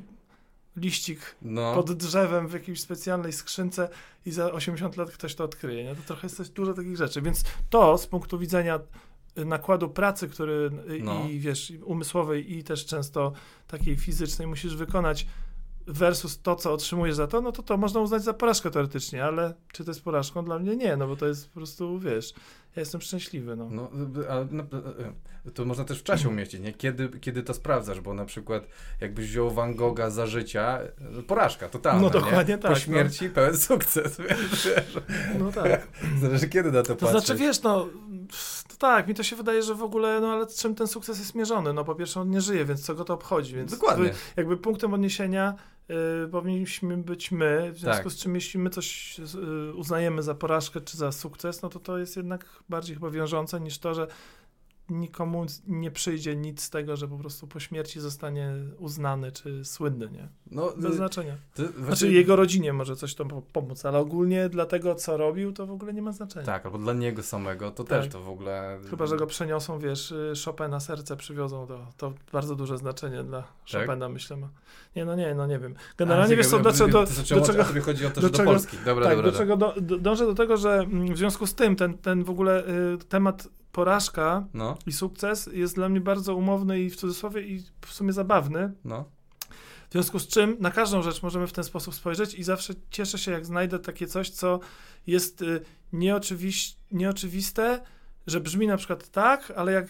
liścik 0.76 1.36
no. 1.42 1.74
pod 1.74 1.92
drzewem 1.92 2.48
w 2.48 2.52
jakiejś 2.52 2.80
specjalnej 2.80 3.32
skrzynce 3.32 3.88
i 4.26 4.30
za 4.30 4.52
80 4.52 4.96
lat 4.96 5.10
ktoś 5.10 5.34
to 5.34 5.44
odkryje, 5.44 5.84
nie? 5.84 5.94
To 5.96 6.02
trochę 6.06 6.26
jest 6.26 6.52
dużo 6.52 6.74
takich 6.74 6.96
rzeczy, 6.96 7.22
więc 7.22 7.44
to 7.70 7.98
z 7.98 8.06
punktu 8.06 8.38
widzenia 8.38 8.80
nakładu 9.36 9.88
pracy, 9.88 10.28
który 10.28 10.70
no. 11.02 11.28
i 11.28 11.38
wiesz, 11.38 11.72
umysłowej 11.84 12.56
i 12.56 12.64
też 12.64 12.86
często 12.86 13.32
takiej 13.66 13.96
fizycznej 13.96 14.48
musisz 14.48 14.76
wykonać 14.76 15.26
versus 15.86 16.42
to, 16.42 16.56
co 16.56 16.72
otrzymujesz 16.72 17.16
za 17.16 17.26
to, 17.26 17.40
no 17.40 17.52
to 17.52 17.62
to 17.62 17.76
można 17.76 18.00
uznać 18.00 18.22
za 18.22 18.34
porażkę 18.34 18.70
teoretycznie, 18.70 19.24
ale 19.24 19.54
czy 19.72 19.84
to 19.84 19.90
jest 19.90 20.02
porażką? 20.02 20.44
Dla 20.44 20.58
mnie 20.58 20.76
nie, 20.76 20.96
no 20.96 21.06
bo 21.06 21.16
to 21.16 21.26
jest 21.26 21.48
po 21.48 21.54
prostu, 21.54 21.98
wiesz, 21.98 22.34
ja 22.76 22.80
jestem 22.80 23.00
szczęśliwy, 23.00 23.56
no. 23.56 23.68
no, 23.70 23.90
a, 24.28 24.34
no 25.44 25.50
to 25.54 25.64
można 25.64 25.84
też 25.84 25.98
w 26.00 26.02
czasie 26.02 26.28
umieścić, 26.28 26.60
nie? 26.60 26.72
Kiedy, 26.72 27.08
kiedy 27.20 27.42
to 27.42 27.54
sprawdzasz, 27.54 28.00
bo 28.00 28.14
na 28.14 28.24
przykład 28.24 28.66
jakbyś 29.00 29.28
wziął 29.28 29.50
Van 29.50 29.74
Gogha 29.74 30.10
za 30.10 30.26
życia, 30.26 30.78
porażka 31.26 31.68
totalna, 31.68 32.00
No 32.02 32.10
dokładnie 32.10 32.54
nie? 32.54 32.58
tak. 32.60 32.72
Po 32.72 32.78
śmierci 32.78 33.24
no. 33.24 33.30
pełen 33.34 33.56
sukces, 33.56 34.20
wiesz. 34.28 34.68
No 35.38 35.52
tak. 35.52 35.88
Zależy 36.20 36.48
kiedy 36.48 36.72
na 36.72 36.82
to, 36.82 36.88
to 36.88 36.96
patrzeć. 36.96 37.12
To 37.12 37.20
znaczy, 37.20 37.40
wiesz, 37.40 37.62
no 37.62 37.86
to 37.86 37.88
tak, 38.80 39.08
mi 39.08 39.14
to 39.14 39.22
się 39.22 39.36
wydaje, 39.36 39.62
że 39.62 39.74
w 39.74 39.82
ogóle, 39.82 40.20
no 40.20 40.32
ale 40.32 40.46
czym 40.46 40.74
ten 40.74 40.86
sukces 40.86 41.18
jest 41.18 41.34
mierzony? 41.34 41.72
No 41.72 41.84
po 41.84 41.94
pierwsze 41.94 42.20
on 42.20 42.30
nie 42.30 42.40
żyje, 42.40 42.64
więc 42.64 42.86
co 42.86 42.94
go 42.94 43.04
to 43.04 43.14
obchodzi, 43.14 43.54
więc 43.54 43.70
Dokładnie. 43.70 44.10
jakby 44.36 44.56
punktem 44.56 44.94
odniesienia 44.94 45.54
y, 46.24 46.28
powinniśmy 46.28 46.96
być 46.96 47.32
my, 47.32 47.70
w 47.72 47.78
związku 47.78 48.04
tak. 48.04 48.12
z 48.12 48.16
czym 48.16 48.34
jeśli 48.34 48.60
my 48.60 48.70
coś 48.70 49.18
y, 49.18 49.74
uznajemy 49.74 50.22
za 50.22 50.34
porażkę 50.34 50.80
czy 50.80 50.96
za 50.96 51.12
sukces, 51.12 51.62
no 51.62 51.68
to 51.68 51.80
to 51.80 51.98
jest 51.98 52.16
jednak 52.16 52.46
bardziej 52.68 52.96
chyba 52.96 53.10
wiążące 53.10 53.60
niż 53.60 53.78
to, 53.78 53.94
że 53.94 54.06
nikomu 54.90 55.46
nie 55.66 55.90
przyjdzie 55.90 56.36
nic 56.36 56.62
z 56.62 56.70
tego, 56.70 56.96
że 56.96 57.08
po 57.08 57.16
prostu 57.16 57.46
po 57.46 57.60
śmierci 57.60 58.00
zostanie 58.00 58.52
uznany 58.78 59.32
czy 59.32 59.64
słynny, 59.64 60.10
nie? 60.10 60.28
No, 60.50 60.72
Bez 60.76 60.92
y, 60.92 60.96
znaczenia. 60.96 61.36
To, 61.54 61.62
znaczy, 61.62 61.84
znaczy 61.84 62.12
jego 62.12 62.36
rodzinie 62.36 62.72
może 62.72 62.96
coś 62.96 63.14
to 63.14 63.24
pomóc, 63.52 63.84
ale 63.84 63.98
ogólnie 63.98 64.48
dla 64.48 64.66
tego, 64.66 64.94
co 64.94 65.16
robił, 65.16 65.52
to 65.52 65.66
w 65.66 65.70
ogóle 65.70 65.94
nie 65.94 66.02
ma 66.02 66.12
znaczenia. 66.12 66.46
Tak, 66.46 66.66
albo 66.66 66.78
dla 66.78 66.92
niego 66.92 67.22
samego, 67.22 67.70
to 67.70 67.84
tak. 67.84 68.00
też 68.00 68.12
to 68.12 68.20
w 68.20 68.28
ogóle... 68.28 68.78
Chyba, 68.90 69.06
że 69.06 69.16
go 69.16 69.26
przeniosą, 69.26 69.78
wiesz, 69.78 70.10
y, 70.10 70.32
Chopina 70.44 70.80
serce 70.80 71.16
przywiozą, 71.16 71.66
to, 71.66 71.86
to 71.96 72.12
bardzo 72.32 72.56
duże 72.56 72.78
znaczenie 72.78 73.24
dla 73.24 73.42
tak? 73.42 73.86
Chopina, 73.86 74.08
myślę. 74.08 74.36
Ma. 74.36 74.48
Nie, 74.96 75.04
no 75.04 75.16
nie, 75.16 75.34
no 75.34 75.46
nie 75.46 75.58
wiem. 75.58 75.74
Generalnie, 75.96 76.34
A, 76.34 76.36
wiesz 76.36 76.46
co, 76.46 76.58
do, 76.58 76.72
do, 76.72 76.88
do, 76.88 77.04
do 77.30 77.42
czego... 77.42 77.64
chodzi 77.82 78.06
o 78.06 78.10
to, 78.10 78.20
do, 78.20 78.30
czego, 78.30 78.50
Polski. 78.50 78.76
Dobra, 78.84 79.06
tak, 79.06 79.16
dobra, 79.16 79.30
do 79.30 79.38
czego 79.38 79.56
do, 79.56 79.74
dążę 79.80 80.26
do 80.26 80.34
tego, 80.34 80.56
że 80.56 80.74
mm, 80.74 81.14
w 81.14 81.18
związku 81.18 81.46
z 81.46 81.54
tym 81.54 81.76
ten, 81.76 81.98
ten 81.98 82.24
w 82.24 82.30
ogóle 82.30 82.68
y, 82.68 82.98
temat 83.08 83.48
porażka 83.72 84.46
no. 84.54 84.78
i 84.86 84.92
sukces 84.92 85.50
jest 85.52 85.74
dla 85.74 85.88
mnie 85.88 86.00
bardzo 86.00 86.34
umowny 86.34 86.80
i 86.80 86.90
w 86.90 86.96
cudzysłowie 86.96 87.42
i 87.42 87.64
w 87.86 87.92
sumie 87.92 88.12
zabawny. 88.12 88.72
No. 88.84 89.04
W 89.88 89.92
związku 89.92 90.18
z 90.18 90.28
czym 90.28 90.56
na 90.60 90.70
każdą 90.70 91.02
rzecz 91.02 91.22
możemy 91.22 91.46
w 91.46 91.52
ten 91.52 91.64
sposób 91.64 91.94
spojrzeć 91.94 92.34
i 92.34 92.44
zawsze 92.44 92.74
cieszę 92.90 93.18
się, 93.18 93.30
jak 93.30 93.46
znajdę 93.46 93.78
takie 93.78 94.06
coś, 94.06 94.30
co 94.30 94.60
jest 95.06 95.42
y, 95.42 95.60
nieoczywiste, 96.92 97.80
że 98.26 98.40
brzmi 98.40 98.66
na 98.66 98.76
przykład 98.76 99.08
tak, 99.08 99.52
ale 99.56 99.72
jak 99.72 99.86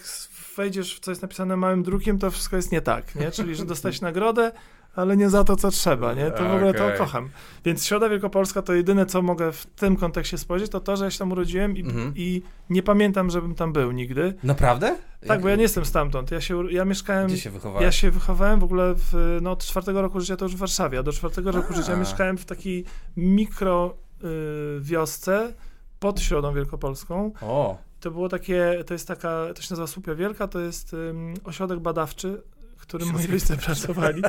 wejdziesz 0.56 0.96
w 0.96 1.00
co 1.00 1.10
jest 1.10 1.22
napisane 1.22 1.56
małym 1.56 1.82
drukiem, 1.82 2.18
to 2.18 2.30
wszystko 2.30 2.56
jest 2.56 2.72
nie 2.72 2.80
tak, 2.80 3.14
nie? 3.14 3.30
Czyli, 3.30 3.54
że 3.54 3.64
dostać 3.66 4.00
nagrodę, 4.00 4.52
ale 4.96 5.16
nie 5.16 5.30
za 5.30 5.44
to, 5.44 5.56
co 5.56 5.70
trzeba, 5.70 6.14
nie? 6.14 6.30
To 6.30 6.48
w 6.48 6.52
ogóle 6.54 6.74
to 6.74 6.90
kocham. 6.98 7.28
Więc 7.64 7.84
Środa 7.86 8.08
Wielkopolska 8.08 8.62
to 8.62 8.74
jedyne, 8.74 9.06
co 9.06 9.22
mogę 9.22 9.52
w 9.52 9.66
tym 9.66 9.96
kontekście 9.96 10.38
spojrzeć, 10.38 10.70
to 10.70 10.80
to, 10.80 10.96
że 10.96 11.04
ja 11.04 11.10
się 11.10 11.18
tam 11.18 11.32
urodziłem 11.32 11.76
i, 11.76 11.80
Mhm. 11.80 12.12
i 12.16 12.42
nie 12.70 12.82
pamiętam, 12.82 13.30
żebym 13.30 13.54
tam 13.54 13.72
był 13.72 13.92
nigdy. 13.92 14.34
Naprawdę? 14.42 14.96
Tak, 15.26 15.40
bo 15.40 15.48
ja 15.48 15.56
nie 15.56 15.62
jestem 15.62 15.84
stamtąd. 15.84 16.30
Ja, 16.30 16.40
się, 16.40 16.72
ja 16.72 16.84
mieszkałem... 16.84 17.26
Gdzie 17.26 17.38
się 17.38 17.50
wychowałeś? 17.50 17.84
Ja 17.84 17.92
się 17.92 18.10
wychowałem 18.10 18.60
w 18.60 18.64
ogóle 18.64 18.94
w, 18.96 19.38
no, 19.42 19.50
od 19.50 19.64
czwartego 19.64 20.02
roku 20.02 20.20
życia 20.20 20.36
to 20.36 20.44
już 20.44 20.54
w 20.56 20.58
Warszawie, 20.58 20.98
a 20.98 21.02
do 21.02 21.12
czwartego 21.12 21.52
roku 21.52 21.74
życia 21.74 21.96
mieszkałem 21.96 22.38
w 22.38 22.44
takiej 22.44 22.84
mikro 23.16 23.94
y, 24.24 24.80
wiosce 24.80 25.52
pod 25.98 26.20
Środą 26.20 26.54
Wielkopolską. 26.54 27.32
O, 27.42 27.78
To 28.00 28.10
było 28.10 28.28
takie, 28.28 28.84
to 28.86 28.94
jest 28.94 29.08
taka, 29.08 29.46
to 29.54 29.62
się 29.62 29.68
nazywa 29.70 29.86
Słupia 29.86 30.14
Wielka, 30.14 30.48
to 30.48 30.60
jest 30.60 30.94
ym, 30.94 31.34
ośrodek 31.44 31.80
badawczy, 31.80 32.42
w 32.80 32.82
którym 32.82 33.08
moi 33.12 33.26
rodzice 33.26 33.56
pracowali. 33.56 34.22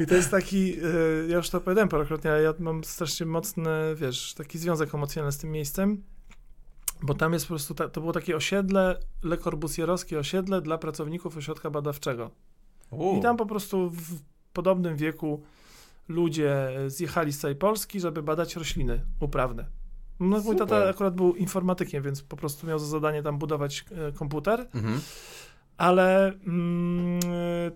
I 0.00 0.06
to 0.06 0.14
jest 0.14 0.30
taki, 0.30 0.84
y, 0.84 1.26
ja 1.28 1.36
już 1.36 1.50
to 1.50 1.58
opowiadałem 1.58 1.88
parokrotnie, 1.88 2.30
ale 2.30 2.42
ja 2.42 2.54
mam 2.58 2.84
strasznie 2.84 3.26
mocny, 3.26 3.70
wiesz, 3.94 4.34
taki 4.34 4.58
związek 4.58 4.94
emocjonalny 4.94 5.32
z 5.32 5.38
tym 5.38 5.50
miejscem, 5.50 6.02
bo 7.02 7.14
tam 7.14 7.32
jest 7.32 7.44
po 7.44 7.48
prostu, 7.48 7.74
ta, 7.74 7.88
to 7.88 8.00
było 8.00 8.12
takie 8.12 8.36
osiedle, 8.36 8.98
Le 9.22 9.38
Corbusierowskie 9.38 10.18
osiedle 10.18 10.62
dla 10.62 10.78
pracowników 10.78 11.36
ośrodka 11.36 11.70
badawczego. 11.70 12.30
U. 12.90 13.18
I 13.18 13.20
tam 13.20 13.36
po 13.36 13.46
prostu 13.46 13.90
w 13.90 14.20
podobnym 14.52 14.96
wieku 14.96 15.42
ludzie 16.08 16.68
zjechali 16.86 17.32
z 17.32 17.38
całej 17.38 17.56
Polski, 17.56 18.00
żeby 18.00 18.22
badać 18.22 18.56
rośliny 18.56 19.00
uprawne. 19.20 19.66
No, 20.20 20.26
mój 20.26 20.42
Super. 20.42 20.58
tata 20.58 20.88
akurat 20.88 21.14
był 21.14 21.34
informatykiem, 21.34 22.02
więc 22.02 22.22
po 22.22 22.36
prostu 22.36 22.66
miał 22.66 22.78
za 22.78 22.86
zadanie 22.86 23.22
tam 23.22 23.38
budować 23.38 23.84
e, 24.08 24.12
komputer, 24.12 24.68
Mhm. 24.74 25.00
Ale 25.76 26.32
mm, 26.46 27.20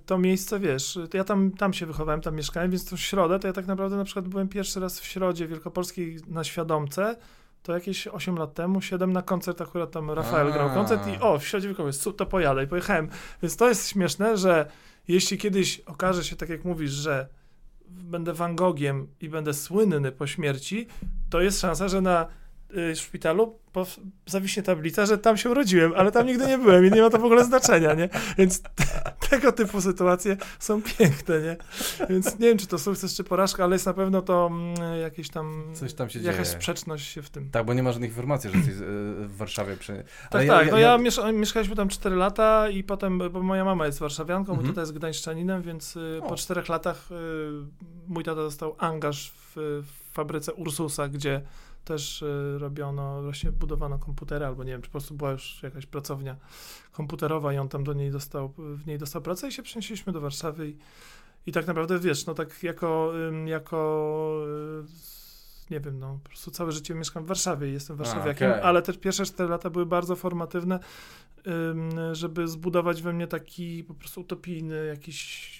to 0.06 0.18
miejsce, 0.18 0.60
wiesz, 0.60 0.98
ja 1.14 1.24
tam, 1.24 1.50
tam 1.50 1.72
się 1.72 1.86
wychowałem, 1.86 2.20
tam 2.20 2.34
mieszkałem, 2.34 2.70
więc 2.70 2.90
tą 2.90 2.96
środę, 2.96 3.38
to 3.38 3.46
ja 3.46 3.52
tak 3.52 3.66
naprawdę 3.66 3.96
na 3.96 4.04
przykład 4.04 4.28
byłem 4.28 4.48
pierwszy 4.48 4.80
raz 4.80 5.00
w 5.00 5.04
Środzie 5.04 5.46
Wielkopolskiej 5.46 6.16
na 6.26 6.44
Świadomce, 6.44 7.16
to 7.62 7.74
jakieś 7.74 8.06
8 8.06 8.36
lat 8.36 8.54
temu, 8.54 8.80
7 8.80 9.12
na 9.12 9.22
koncert, 9.22 9.60
akurat 9.60 9.90
tam 9.90 10.10
Rafael 10.10 10.48
A. 10.48 10.50
grał 10.50 10.70
koncert 10.70 11.06
i 11.06 11.20
o, 11.20 11.38
w 11.38 11.46
Środzie 11.46 11.68
Wielkopolskiej, 11.68 12.12
to 12.12 12.26
pojadę 12.26 12.64
i 12.64 12.66
pojechałem. 12.66 13.08
Więc 13.42 13.56
to 13.56 13.68
jest 13.68 13.88
śmieszne, 13.88 14.36
że 14.36 14.70
jeśli 15.08 15.38
kiedyś 15.38 15.80
okaże 15.80 16.24
się, 16.24 16.36
tak 16.36 16.48
jak 16.48 16.64
mówisz, 16.64 16.90
że 16.90 17.28
będę 17.88 18.32
Van 18.32 18.56
Gogiem 18.56 19.06
i 19.20 19.28
będę 19.28 19.54
słynny 19.54 20.12
po 20.12 20.26
śmierci, 20.26 20.86
to 21.30 21.40
jest 21.40 21.60
szansa, 21.60 21.88
że 21.88 22.00
na 22.00 22.26
szpitalu 22.94 23.58
po, 23.72 23.86
zawiśnie 24.26 24.62
tablica, 24.62 25.06
że 25.06 25.18
tam 25.18 25.36
się 25.36 25.50
urodziłem, 25.50 25.92
ale 25.96 26.12
tam 26.12 26.26
nigdy 26.26 26.46
nie 26.46 26.58
byłem 26.58 26.86
i 26.86 26.90
nie 26.90 27.02
ma 27.02 27.10
to 27.10 27.18
w 27.18 27.24
ogóle 27.24 27.44
znaczenia, 27.44 27.94
nie? 27.94 28.08
Więc 28.38 28.62
te, 28.62 28.70
tego 29.30 29.52
typu 29.52 29.80
sytuacje 29.80 30.36
są 30.58 30.82
piękne, 30.82 31.40
nie? 31.40 31.56
Więc 32.08 32.38
nie 32.38 32.48
wiem, 32.48 32.58
czy 32.58 32.66
to 32.66 32.78
sukces, 32.78 33.16
czy 33.16 33.24
porażka, 33.24 33.64
ale 33.64 33.74
jest 33.74 33.86
na 33.86 33.92
pewno 33.94 34.22
to 34.22 34.46
mm, 34.52 35.00
jakieś 35.02 35.28
tam... 35.30 35.64
Coś 35.74 35.94
tam 35.94 36.10
się 36.10 36.18
Jakaś 36.20 36.46
dzieje. 36.46 36.58
sprzeczność 36.58 37.06
się 37.12 37.22
w 37.22 37.30
tym. 37.30 37.50
Tak, 37.50 37.66
bo 37.66 37.74
nie 37.74 37.82
ma 37.82 37.92
żadnych 37.92 38.10
informacji, 38.10 38.50
że 38.50 38.56
jesteś 38.56 38.74
e, 38.74 38.78
w 39.28 39.36
Warszawie. 39.36 39.76
Przy... 39.76 40.04
Tak, 40.30 40.46
tak. 40.46 40.70
No 40.70 40.78
ja, 40.78 40.98
miesz- 40.98 41.32
mieszkaliśmy 41.34 41.76
tam 41.76 41.88
4 41.88 42.16
lata 42.16 42.68
i 42.68 42.84
potem, 42.84 43.18
bo 43.32 43.42
moja 43.42 43.64
mama 43.64 43.86
jest 43.86 43.98
warszawianką, 43.98 44.52
Mhm. 44.52 44.68
tata 44.68 44.80
jest 44.80 44.92
gdańszczaninem, 44.92 45.62
więc 45.62 45.96
y, 45.96 46.20
O. 46.22 46.28
po 46.28 46.36
czterech 46.36 46.68
latach 46.68 47.08
y, 47.12 47.14
mój 48.08 48.24
tata 48.24 48.36
dostał 48.36 48.74
angaż 48.78 49.30
w, 49.30 49.52
w 49.86 50.12
fabryce 50.14 50.52
Ursusa, 50.54 51.08
gdzie 51.08 51.40
też 51.84 52.22
y, 52.22 52.56
robiono, 52.58 53.22
właśnie 53.22 53.52
budowano 53.52 53.98
komputery, 53.98 54.46
albo 54.46 54.64
nie 54.64 54.72
wiem, 54.72 54.82
czy 54.82 54.88
po 54.88 54.92
prostu 54.92 55.14
była 55.14 55.30
już 55.30 55.62
jakaś 55.62 55.86
pracownia 55.86 56.36
komputerowa 56.92 57.52
i 57.52 57.58
on 57.58 57.68
tam 57.68 57.84
do 57.84 57.92
niej 57.92 58.10
dostał, 58.10 58.52
w 58.58 58.86
niej 58.86 58.98
dostał 58.98 59.22
pracę 59.22 59.48
i 59.48 59.52
się 59.52 59.62
przenieśliśmy 59.62 60.12
do 60.12 60.20
Warszawy 60.20 60.68
i, 60.68 60.76
i 61.46 61.52
tak 61.52 61.66
naprawdę, 61.66 61.98
wiesz, 61.98 62.26
no 62.26 62.34
tak 62.34 62.62
jako, 62.62 63.12
jako 63.46 64.42
y, 64.86 65.20
nie 65.70 65.80
wiem, 65.80 65.98
no 65.98 66.18
po 66.22 66.28
prostu 66.28 66.50
całe 66.50 66.72
życie 66.72 66.94
mieszkam 66.94 67.24
w 67.24 67.26
Warszawie 67.26 67.68
i 67.68 67.72
jestem 67.72 67.96
warszawiakiem, 67.96 68.50
okej. 68.50 68.62
ale 68.62 68.82
te 68.82 68.92
pierwsze 68.92 69.24
4 69.24 69.50
lata 69.50 69.70
były 69.70 69.86
bardzo 69.86 70.16
formatywne, 70.16 70.78
żeby 72.12 72.48
zbudować 72.48 73.02
we 73.02 73.12
mnie 73.12 73.26
taki 73.26 73.84
po 73.84 73.94
prostu 73.94 74.20
utopijny 74.20 74.86
jakiś 74.86 75.50
ja- 75.56 75.59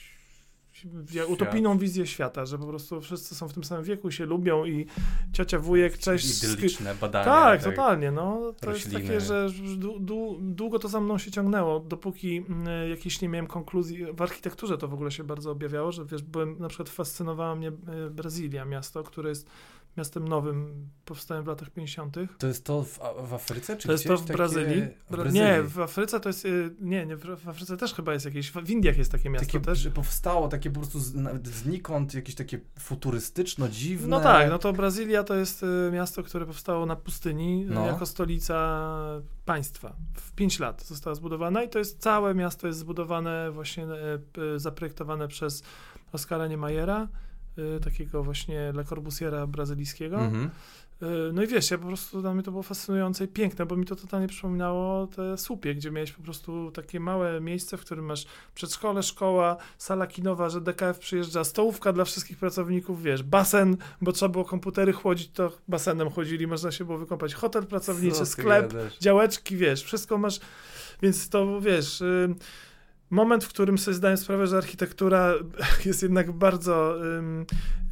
Świat. 1.10 1.28
utopijną 1.28 1.78
wizję 1.78 2.06
świata, 2.06 2.46
że 2.46 2.58
po 2.58 2.66
prostu 2.66 3.00
wszyscy 3.00 3.34
są 3.34 3.48
w 3.48 3.52
tym 3.52 3.64
samym 3.64 3.84
wieku, 3.84 4.10
się 4.10 4.26
lubią 4.26 4.64
i 4.64 4.86
ciocia, 5.32 5.58
wujek, 5.58 5.98
cześć, 5.98 6.44
Idyliczne 6.44 6.94
badania. 6.94 7.24
tak, 7.24 7.62
totalnie. 7.64 8.10
No, 8.10 8.52
to 8.60 8.66
rośliny. 8.66 8.98
jest 8.98 9.06
takie, 9.08 9.20
że 9.20 9.48
dłu- 9.78 10.04
dłu- 10.04 10.38
długo 10.40 10.78
to 10.78 10.88
za 10.88 11.00
mną 11.00 11.18
się 11.18 11.30
ciągnęło, 11.30 11.80
dopóki 11.80 12.36
mm, 12.48 12.90
jakiejś 12.90 13.20
nie 13.20 13.28
miałem 13.28 13.46
konkluzji. 13.46 14.06
W 14.12 14.22
architekturze 14.22 14.78
to 14.78 14.88
w 14.88 14.94
ogóle 14.94 15.10
się 15.10 15.24
bardzo 15.24 15.50
objawiało, 15.50 15.92
że 15.92 16.04
wiesz, 16.04 16.22
byłem, 16.22 16.56
na 16.58 16.68
przykład 16.68 16.88
fascynowała 16.88 17.54
mnie 17.54 17.68
e, 17.68 18.10
Brazylia, 18.10 18.64
miasto, 18.64 19.02
które 19.02 19.28
jest 19.28 19.46
miastem 19.96 20.28
nowym, 20.28 20.88
powstałem 21.04 21.44
w 21.44 21.46
latach 21.46 21.70
50. 21.70 22.16
To 22.38 22.46
jest 22.46 22.64
to 22.64 22.82
w, 22.82 22.98
w 23.28 23.34
Afryce? 23.34 23.76
Czy 23.76 23.86
To 23.88 23.92
jest 23.92 24.06
to 24.06 24.16
w 24.16 24.24
Brazylii. 24.26 24.82
Bra- 24.82 24.92
Brazylii. 25.10 25.40
Nie, 25.40 25.62
w 25.62 25.80
Afryce 25.80 26.20
to 26.20 26.28
jest. 26.28 26.44
y, 26.44 26.74
Nie, 26.80 27.06
nie, 27.06 27.16
w 27.16 27.48
Afryce 27.48 27.76
też 27.76 27.94
chyba 27.94 28.12
jest 28.12 28.24
jakieś. 28.24 28.50
W 28.50 28.70
Indiach 28.70 28.98
jest 28.98 29.12
takie 29.12 29.30
miasto 29.30 29.46
Takie, 29.46 29.60
też. 29.60 29.88
powstało 29.94 30.48
takie 30.48 30.70
po 30.70 30.80
prostu 30.80 31.00
z, 31.00 31.14
nawet 31.14 31.48
znikąd, 31.48 32.14
jakieś 32.14 32.34
takie 32.34 32.60
futurystyczno, 32.78 33.68
dziwne. 33.68 34.08
No 34.08 34.20
tak, 34.20 34.50
no 34.50 34.58
to 34.58 34.72
Brazylia 34.72 35.24
to 35.24 35.34
jest 35.34 35.62
y, 35.62 35.90
miasto, 35.92 36.22
które 36.22 36.46
powstało 36.46 36.86
na 36.86 36.96
pustyni 36.96 37.64
No. 37.68 37.86
jako 37.86 38.06
stolica 38.06 38.88
państwa. 39.44 39.96
W 40.14 40.32
5 40.32 40.58
lat 40.58 40.82
została 40.82 41.14
zbudowana 41.14 41.62
i 41.62 41.68
to 41.68 41.78
jest 41.78 41.98
całe 42.00 42.34
miasto 42.34 42.66
jest 42.66 42.78
zbudowane 42.78 43.50
właśnie, 43.50 43.86
y, 44.54 44.58
zaprojektowane 44.58 45.28
przez 45.28 45.62
Oskara 46.12 46.46
Niemajera, 46.46 47.08
takiego 47.84 48.22
właśnie 48.24 48.72
Le 48.72 48.84
Corbusiera 48.84 49.46
brazylijskiego. 49.46 50.16
Mhm. 50.16 50.50
Y, 51.02 51.32
No 51.32 51.42
i 51.42 51.46
wiesz, 51.46 51.70
ja 51.70 51.78
po 51.78 51.86
prostu 51.86 52.20
dla 52.20 52.34
mnie 52.34 52.42
to 52.42 52.50
było 52.50 52.62
fascynujące 52.62 53.24
i 53.24 53.28
piękne, 53.28 53.66
bo 53.66 53.76
mi 53.76 53.86
to 53.86 53.96
totalnie 53.96 54.28
przypominało 54.28 55.06
te 55.06 55.38
słupie, 55.38 55.74
gdzie 55.74 55.90
miałeś 55.90 56.12
po 56.12 56.22
prostu 56.22 56.70
takie 56.70 57.00
małe 57.00 57.40
miejsce, 57.40 57.76
w 57.76 57.80
którym 57.80 58.04
masz 58.04 58.26
przedszkole, 58.54 59.02
szkoła, 59.02 59.56
sala 59.78 60.06
kinowa, 60.06 60.48
że 60.48 60.60
DKF 60.60 60.98
przyjeżdża, 60.98 61.44
stołówka 61.44 61.92
dla 61.92 62.04
wszystkich 62.04 62.38
pracowników, 62.38 63.02
wiesz, 63.02 63.22
basen, 63.22 63.76
bo 64.00 64.12
trzeba 64.12 64.28
było 64.28 64.44
komputery 64.44 64.92
chłodzić, 64.92 65.30
to 65.30 65.52
basenem 65.68 66.10
chodzili, 66.10 66.46
można 66.46 66.72
się 66.72 66.84
było 66.84 66.98
wykąpać, 66.98 67.34
hotel 67.34 67.66
pracowniczy, 67.66 68.26
sklep, 68.26 68.74
działeczki, 69.00 69.56
wiesz, 69.56 69.82
wszystko 69.84 70.18
masz, 70.18 70.40
więc 71.02 71.28
to 71.28 71.60
wiesz, 71.60 72.00
y, 72.00 72.34
moment, 73.10 73.44
w 73.44 73.48
którym 73.48 73.78
sobie 73.78 73.94
zdaję 73.94 74.16
sprawę, 74.16 74.46
że 74.46 74.56
architektura 74.56 75.34
jest 75.86 76.02
jednak 76.02 76.32
bardzo 76.32 76.96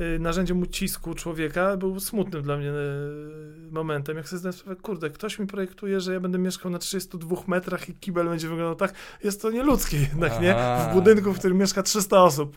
y, 0.00 0.18
narzędziem 0.18 0.62
ucisku 0.62 1.14
człowieka, 1.14 1.76
był 1.76 2.00
smutnym 2.00 2.42
dla 2.42 2.56
mnie 2.56 2.70
y, 2.70 3.70
momentem, 3.70 4.16
jak 4.16 4.28
sobie 4.28 4.38
zdaję 4.40 4.52
sprawę, 4.52 4.76
kurde, 4.80 5.10
ktoś 5.10 5.38
mi 5.38 5.46
projektuje, 5.46 6.00
że 6.00 6.12
ja 6.12 6.20
będę 6.20 6.38
mieszkał 6.38 6.70
na 6.70 6.78
32 6.78 7.36
metrach 7.46 7.88
i 7.88 7.94
kibel 7.94 8.28
będzie 8.28 8.48
wyglądał 8.48 8.74
tak, 8.76 8.94
jest 9.24 9.42
to 9.42 9.50
nieludzkie 9.50 9.96
jednak, 10.00 10.40
nie? 10.40 10.54
W 10.90 10.94
budynku, 10.94 11.32
w 11.32 11.38
którym 11.38 11.58
mieszka 11.58 11.82
300 11.82 12.22
osób. 12.22 12.56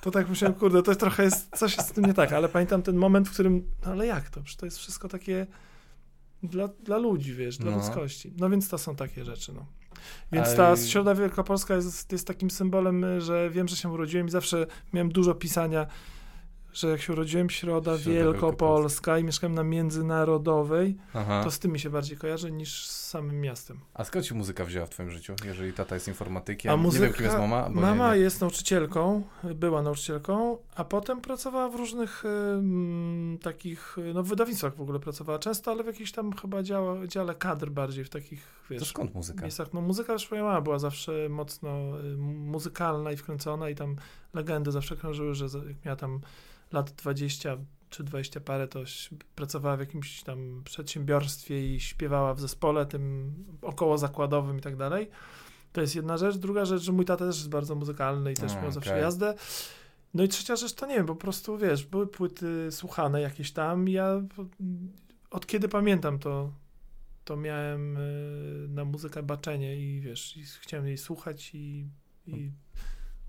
To 0.00 0.10
tak 0.10 0.28
myślałem, 0.28 0.54
kurde, 0.54 0.82
to 0.82 0.90
jest 0.90 1.00
trochę, 1.00 1.24
jest, 1.24 1.56
coś 1.56 1.76
jest 1.76 1.88
z 1.88 1.92
tym 1.92 2.04
nie 2.04 2.14
tak, 2.14 2.32
ale 2.32 2.48
pamiętam 2.48 2.82
ten 2.82 2.96
moment, 2.96 3.28
w 3.28 3.32
którym, 3.32 3.62
no 3.86 3.92
ale 3.92 4.06
jak 4.06 4.30
to? 4.30 4.40
Przecież 4.40 4.56
to 4.56 4.66
jest 4.66 4.78
wszystko 4.78 5.08
takie 5.08 5.46
dla, 6.42 6.68
dla 6.68 6.98
ludzi, 6.98 7.34
wiesz, 7.34 7.58
dla 7.58 7.70
No. 7.70 7.76
ludzkości. 7.76 8.32
No 8.38 8.50
więc 8.50 8.68
to 8.68 8.78
są 8.78 8.96
takie 8.96 9.24
rzeczy, 9.24 9.52
no. 9.52 9.66
Więc 10.32 10.56
ta 10.56 10.76
Środa 10.76 11.14
Wielkopolska 11.14 11.74
jest, 11.74 12.12
jest 12.12 12.26
takim 12.26 12.50
symbolem, 12.50 13.04
y, 13.04 13.20
że 13.20 13.50
wiem, 13.50 13.68
że 13.68 13.76
się 13.76 13.88
urodziłem 13.88 14.26
i 14.26 14.30
zawsze 14.30 14.66
miałem 14.92 15.08
dużo 15.08 15.34
pisania, 15.34 15.86
że 16.76 16.88
jak 16.90 17.00
się 17.02 17.12
urodziłem, 17.12 17.50
Środa, 17.50 17.98
Środa 17.98 18.10
Wielkopolska 18.10 19.18
i 19.18 19.24
mieszkałem 19.24 19.54
na 19.54 19.64
Międzynarodowej, 19.64 20.96
Aha. 21.14 21.40
to 21.44 21.50
z 21.50 21.58
tym 21.58 21.72
mi 21.72 21.80
się 21.80 21.90
bardziej 21.90 22.16
kojarzy 22.18 22.52
niż 22.52 22.86
z 22.86 23.06
samym 23.08 23.40
miastem. 23.40 23.80
A 23.94 24.04
skąd 24.04 24.26
się 24.26 24.34
muzyka 24.34 24.64
wzięła 24.64 24.86
w 24.86 24.90
twoim 24.90 25.10
życiu, 25.10 25.34
jeżeli 25.44 25.72
tata 25.72 25.94
jest 25.94 26.08
informatykiem? 26.08 26.72
A 26.72 26.76
Nie 26.76 26.82
muzyka, 26.82 27.04
wiem, 27.04 27.14
kim 27.14 27.24
jest 27.24 27.38
mama. 27.38 27.68
Mama 27.68 28.10
nie, 28.12 28.16
nie. 28.18 28.24
jest 28.24 28.40
nauczycielką, 28.40 29.22
była 29.54 29.82
nauczycielką, 29.82 30.58
a 30.74 30.84
potem 30.84 31.20
pracowała 31.20 31.68
w 31.68 31.74
różnych 31.74 32.24
ym, 32.24 33.38
takich, 33.42 33.98
y, 33.98 34.14
no 34.14 34.22
w 34.22 34.28
wydawnictwach 34.28 34.74
w 34.76 34.80
ogóle 34.80 35.00
pracowała 35.00 35.38
często, 35.38 35.70
ale 35.70 35.82
w 35.82 35.86
jakichś 35.86 36.12
tam 36.12 36.32
chyba 36.32 36.62
działa, 36.62 37.06
dziale 37.06 37.34
kadr 37.34 37.70
bardziej, 37.70 38.04
w 38.04 38.10
takich, 38.10 38.40
To 38.68 38.74
wiesz, 38.74 38.88
skąd 38.88 39.14
muzyka? 39.14 39.42
miejscach. 39.42 39.72
No 39.72 39.80
muzyka 39.80 40.12
już 40.12 40.30
moja 40.30 40.42
mama 40.44 40.60
była 40.60 40.78
zawsze 40.78 41.28
mocno 41.28 42.00
y, 42.00 42.16
muzykalna 42.16 43.12
i 43.12 43.16
wkręcona 43.16 43.70
i 43.70 43.74
tam 43.74 43.96
legendy 44.34 44.72
zawsze 44.72 44.96
krążyły, 44.96 45.34
że 45.34 45.44
jak 45.68 45.84
miała 45.84 45.96
tam 45.96 46.20
lat 46.72 46.90
20 46.90 47.56
czy 47.90 48.04
20 48.04 48.40
parę, 48.40 48.68
to 48.68 48.80
pracowała 49.34 49.76
w 49.76 49.80
jakimś 49.80 50.22
tam 50.22 50.62
przedsiębiorstwie 50.64 51.74
i 51.74 51.80
śpiewała 51.80 52.34
w 52.34 52.40
zespole 52.40 52.86
tym 52.86 53.34
około 53.62 53.98
zakładowym 53.98 54.58
i 54.58 54.60
tak 54.60 54.76
dalej. 54.76 55.10
To 55.72 55.80
jest 55.80 55.94
jedna 55.94 56.16
rzecz. 56.16 56.36
Druga 56.36 56.64
rzecz, 56.64 56.82
że 56.82 56.92
mój 56.92 57.04
tata 57.04 57.26
też 57.26 57.36
jest 57.36 57.48
bardzo 57.48 57.74
muzykalny 57.74 58.32
i 58.32 58.34
też 58.34 58.54
miał 58.54 58.72
zawsze 58.72 58.90
okej. 58.90 59.02
jazdę. 59.02 59.34
No 60.14 60.22
i 60.22 60.28
trzecia 60.28 60.56
rzecz 60.56 60.72
to 60.72 60.86
nie 60.86 60.94
wiem, 60.94 61.06
po 61.06 61.16
prostu 61.16 61.58
wiesz, 61.58 61.84
były 61.84 62.06
płyty 62.06 62.68
słuchane 62.70 63.20
jakieś 63.20 63.52
tam 63.52 63.88
ja 63.88 64.22
od 65.30 65.46
kiedy 65.46 65.68
pamiętam 65.68 66.18
to 66.18 66.52
to 67.24 67.36
miałem 67.36 67.96
y, 67.96 68.66
na 68.68 68.84
muzykę 68.84 69.22
baczenie 69.22 69.76
i 69.76 70.00
wiesz, 70.00 70.36
i 70.36 70.44
chciałem 70.60 70.86
jej 70.86 70.98
słuchać 70.98 71.54
i, 71.54 71.88
i 72.26 72.50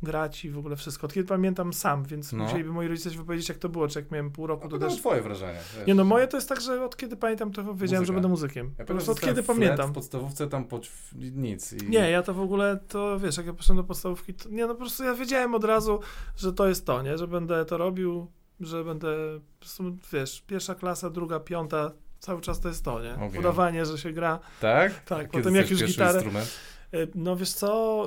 grać 0.04 0.46
i 0.46 0.50
w 0.50 0.58
ogóle 0.58 0.76
wszystko. 0.76 1.08
Od 1.08 1.14
kiedy 1.14 1.28
pamiętam 1.28 1.74
sam, 1.74 2.04
więc 2.04 2.34
No. 2.34 2.44
musieliby 2.44 2.70
moi 2.70 2.88
rodzice 2.88 3.12
się 3.12 3.18
wypowiedzieć, 3.18 3.50
jak 3.50 3.58
to 3.58 3.70
było, 3.70 3.88
czy 3.88 4.00
jak 4.00 4.12
miałem 4.12 4.32
pół 4.32 4.48
roku, 4.48 4.64
No, 4.64 4.70
to 4.70 4.76
to 4.78 4.86
też... 4.86 4.94
też 4.94 5.02
twoje 5.02 5.22
wrażenie. 5.22 5.60
wiesz. 5.78 5.88
Nie 5.88 5.96
no, 5.96 6.04
moje 6.04 6.28
to 6.28 6.38
jest 6.38 6.50
tak, 6.50 6.62
że 6.62 6.86
od 6.86 6.98
kiedy 6.98 7.16
pamiętam, 7.18 7.52
to 7.52 7.64
wiedziałem, 7.76 7.90
że 7.90 7.98
Muzyka. 8.00 8.14
będę 8.14 8.28
muzykiem. 8.28 8.74
Ja 8.80 8.86
po 8.86 8.94
prostu 8.94 9.12
od 9.12 9.20
że 9.22 9.28
kiedy 9.28 9.44
pamiętam. 9.44 9.90
w 9.92 9.94
podstawówce 9.94 10.48
tam 10.48 10.66
po, 10.66 10.80
nic. 11.16 11.74
I... 11.74 11.90
Nie, 11.90 12.10
ja 12.12 12.24
to 12.24 12.34
w 12.34 12.40
ogóle, 12.42 12.80
to 12.88 13.20
wiesz, 13.20 13.38
jak 13.38 13.46
ja 13.46 13.54
poszedłem 13.54 13.78
do 13.78 13.84
podstawówki, 13.84 14.34
to 14.34 14.50
nie, 14.50 14.62
no 14.68 14.74
po 14.74 14.80
prostu 14.80 15.04
ja 15.04 15.14
wiedziałem 15.14 15.56
od 15.56 15.64
razu, 15.64 16.00
że 16.38 16.54
to 16.54 16.68
jest 16.68 16.86
to, 16.86 17.02
nie, 17.02 17.18
że 17.18 17.28
będę 17.28 17.66
to 17.66 17.78
robił, 17.78 18.28
że 18.60 18.84
będę, 18.84 19.08
po 19.54 19.60
prostu, 19.60 19.98
wiesz, 20.14 20.42
pierwsza 20.48 20.76
klasa, 20.76 21.10
druga, 21.10 21.40
piąta, 21.40 21.92
cały 22.20 22.42
czas 22.42 22.60
to 22.60 22.68
jest 22.68 22.84
to, 22.84 23.04
nie, 23.04 23.16
Okej. 23.16 23.40
udawanie, 23.40 23.86
że 23.86 23.98
się 23.98 24.12
gra. 24.12 24.40
Tak? 24.62 25.04
Tak, 25.04 25.32
Kiedy 25.32 25.44
potem 25.44 25.56
jak 25.56 25.70
już 25.72 25.84
gitarę, 25.84 26.14
instrument? 26.20 26.50
Y, 26.94 27.08
No 27.16 27.36
wiesz 27.36 27.54
co, 27.54 28.06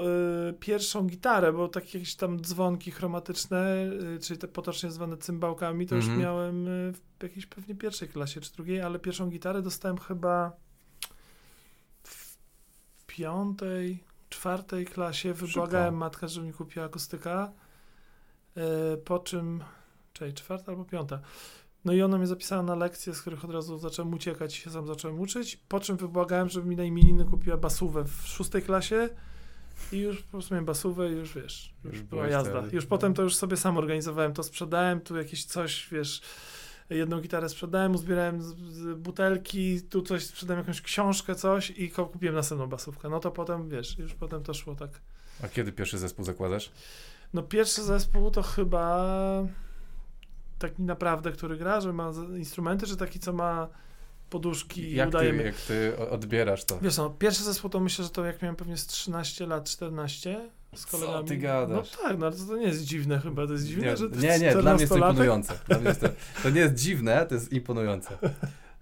y, 0.49 0.53
pierwszą 0.53 1.07
gitarę, 1.07 1.53
bo 1.53 1.69
takie 1.69 1.99
jakieś 1.99 2.14
tam 2.16 2.40
dzwonki 2.40 2.90
chromatyczne, 2.90 3.77
y, 4.16 4.19
czyli 4.21 4.38
te 4.40 4.49
potocznie 4.49 4.90
zwane 4.90 5.16
cymbałkami, 5.16 5.87
to 5.87 5.95
Mhm. 5.95 6.12
już 6.12 6.23
miałem 6.23 6.64
w 6.93 7.23
jakiejś 7.23 7.47
pewnie 7.47 7.75
pierwszej 7.75 8.09
klasie 8.09 8.40
czy 8.40 8.53
drugiej, 8.53 8.81
ale 8.81 8.99
pierwszą 8.99 9.31
gitarę 9.31 9.62
dostałem 9.62 9.99
chyba 9.99 10.53
w 12.03 12.37
piątej, 13.07 14.05
czwartej 14.29 14.87
klasie. 14.87 15.35
Wybłagałem 15.35 15.97
matkę, 15.97 16.29
żeby 16.29 16.47
mi 16.47 16.53
kupiła 16.53 16.85
akustyka, 16.87 17.53
po 19.05 19.19
czym, 19.19 19.64
czyli 20.12 20.35
czwarta 20.35 20.73
albo 20.73 20.85
piąta. 20.85 21.21
No 21.85 21.93
i 21.93 22.03
ona 22.03 22.19
mnie 22.19 22.27
zapisała 22.27 22.62
na 22.62 22.75
lekcje, 22.75 23.14
z 23.14 23.21
których 23.21 23.45
od 23.45 23.51
razu 23.51 23.79
zacząłem 23.79 24.14
uciekać 24.14 24.59
i 24.59 24.61
się 24.61 24.71
sam 24.71 24.87
zacząłem 24.87 25.21
uczyć, 25.21 25.57
po 25.57 25.81
czym 25.81 25.97
wybłagałem, 25.97 26.49
żeby 26.49 26.69
mi 26.69 26.77
na 26.77 26.85
imieniny 26.85 27.25
kupiła 27.25 27.57
basówę 27.57 28.05
w 28.05 28.23
szóstej 28.27 28.62
klasie 28.62 29.09
i 29.93 29.99
już 29.99 30.23
po 30.23 30.31
prostu 30.31 30.55
miałem 30.55 30.64
basówę 30.64 31.09
i 31.12 31.12
już 31.12 31.35
wiesz, 31.35 31.75
już, 31.85 31.95
Już 31.95 32.03
była 32.03 32.27
jazda. 32.29 32.61
wtedy, 32.61 32.77
Już 32.77 32.85
no. 32.85 32.88
potem 32.90 33.14
to 33.14 33.23
już 33.23 33.37
sobie 33.37 33.57
sam 33.57 33.77
organizowałem, 33.77 34.33
to 34.35 34.43
sprzedałem, 34.43 35.01
tu 35.01 35.16
jakieś 35.16 35.45
coś, 35.45 35.88
wiesz, 35.93 36.21
jedną 36.90 37.21
gitarę 37.21 37.49
sprzedałem, 37.49 37.95
uzbierałem 37.95 38.43
z, 38.43 38.47
z 38.57 38.99
butelki, 38.99 39.83
tu 39.83 40.03
coś 40.03 40.27
sprzedałem, 40.27 40.59
jakąś 40.61 40.81
książkę, 40.81 41.35
coś 41.35 41.71
i 41.71 41.90
kupiłem 41.90 42.35
następną 42.35 42.66
basówkę. 42.66 43.09
No 43.09 43.21
to 43.21 43.31
potem, 43.31 43.69
wiesz, 43.69 43.99
już 43.99 44.14
potem 44.14 44.43
to 44.43 44.55
szło 44.55 44.75
tak. 44.75 44.90
A 45.45 45.49
kiedy 45.49 45.73
pierwszy 45.73 45.99
zespół 45.99 46.25
zakładasz? 46.25 46.71
No 47.35 47.43
pierwszy 47.43 47.83
zespół 47.83 48.31
to 48.31 48.43
chyba 48.43 49.07
taki 50.61 50.83
naprawdę, 50.83 51.33
który 51.33 51.57
gra, 51.57 51.81
że 51.81 51.92
ma 51.92 52.12
instrumenty, 52.37 52.87
czy 52.87 52.96
taki, 52.96 53.18
co 53.18 53.33
ma 53.33 53.68
poduszki 54.31 54.81
i 54.83 54.94
Jak 54.94 55.11
ty, 55.11 55.16
udajemy. 55.16 55.42
jak 55.42 55.55
ty 55.57 55.92
odbierasz 56.11 56.64
to? 56.64 56.79
Wiesz 56.83 56.96
no, 56.96 57.11
pierwszy 57.11 57.42
zespół 57.44 57.70
to 57.70 57.81
myślę, 57.81 58.05
że 58.05 58.11
to 58.11 58.25
jak 58.25 58.42
miałem 58.42 58.57
pewnie 58.57 58.77
z 58.77 58.87
13 58.87 59.46
lat, 59.46 59.64
14 59.64 60.51
z 60.75 60.81
Co 60.87 60.99
kolegami. 60.99 61.29
ty 61.29 61.37
gadasz? 61.37 61.90
No 61.96 62.03
tak, 62.09 62.18
no 62.18 62.31
to, 62.31 62.37
to 62.49 62.57
nie 62.57 62.66
jest 62.66 62.85
dziwne 62.85 63.18
chyba, 63.20 63.46
to 63.46 63.53
jest 63.53 63.66
dziwne, 63.66 63.87
Nie, 63.87 63.96
że 63.96 64.09
nie, 64.09 64.38
nie, 64.38 64.53
dla 64.57 64.73
mnie 64.75 64.81
jest 64.83 64.92
to 64.92 64.99
14-latek 64.99 65.11
imponujące. 65.11 65.55
Mnie 65.81 65.88
jest 65.88 66.01
to, 66.01 66.09
to 66.42 66.51
nie 66.51 66.61
jest 66.61 66.75
dziwne, 66.75 67.27
to 67.27 67.35
jest 67.35 67.53
imponujące. 67.53 68.18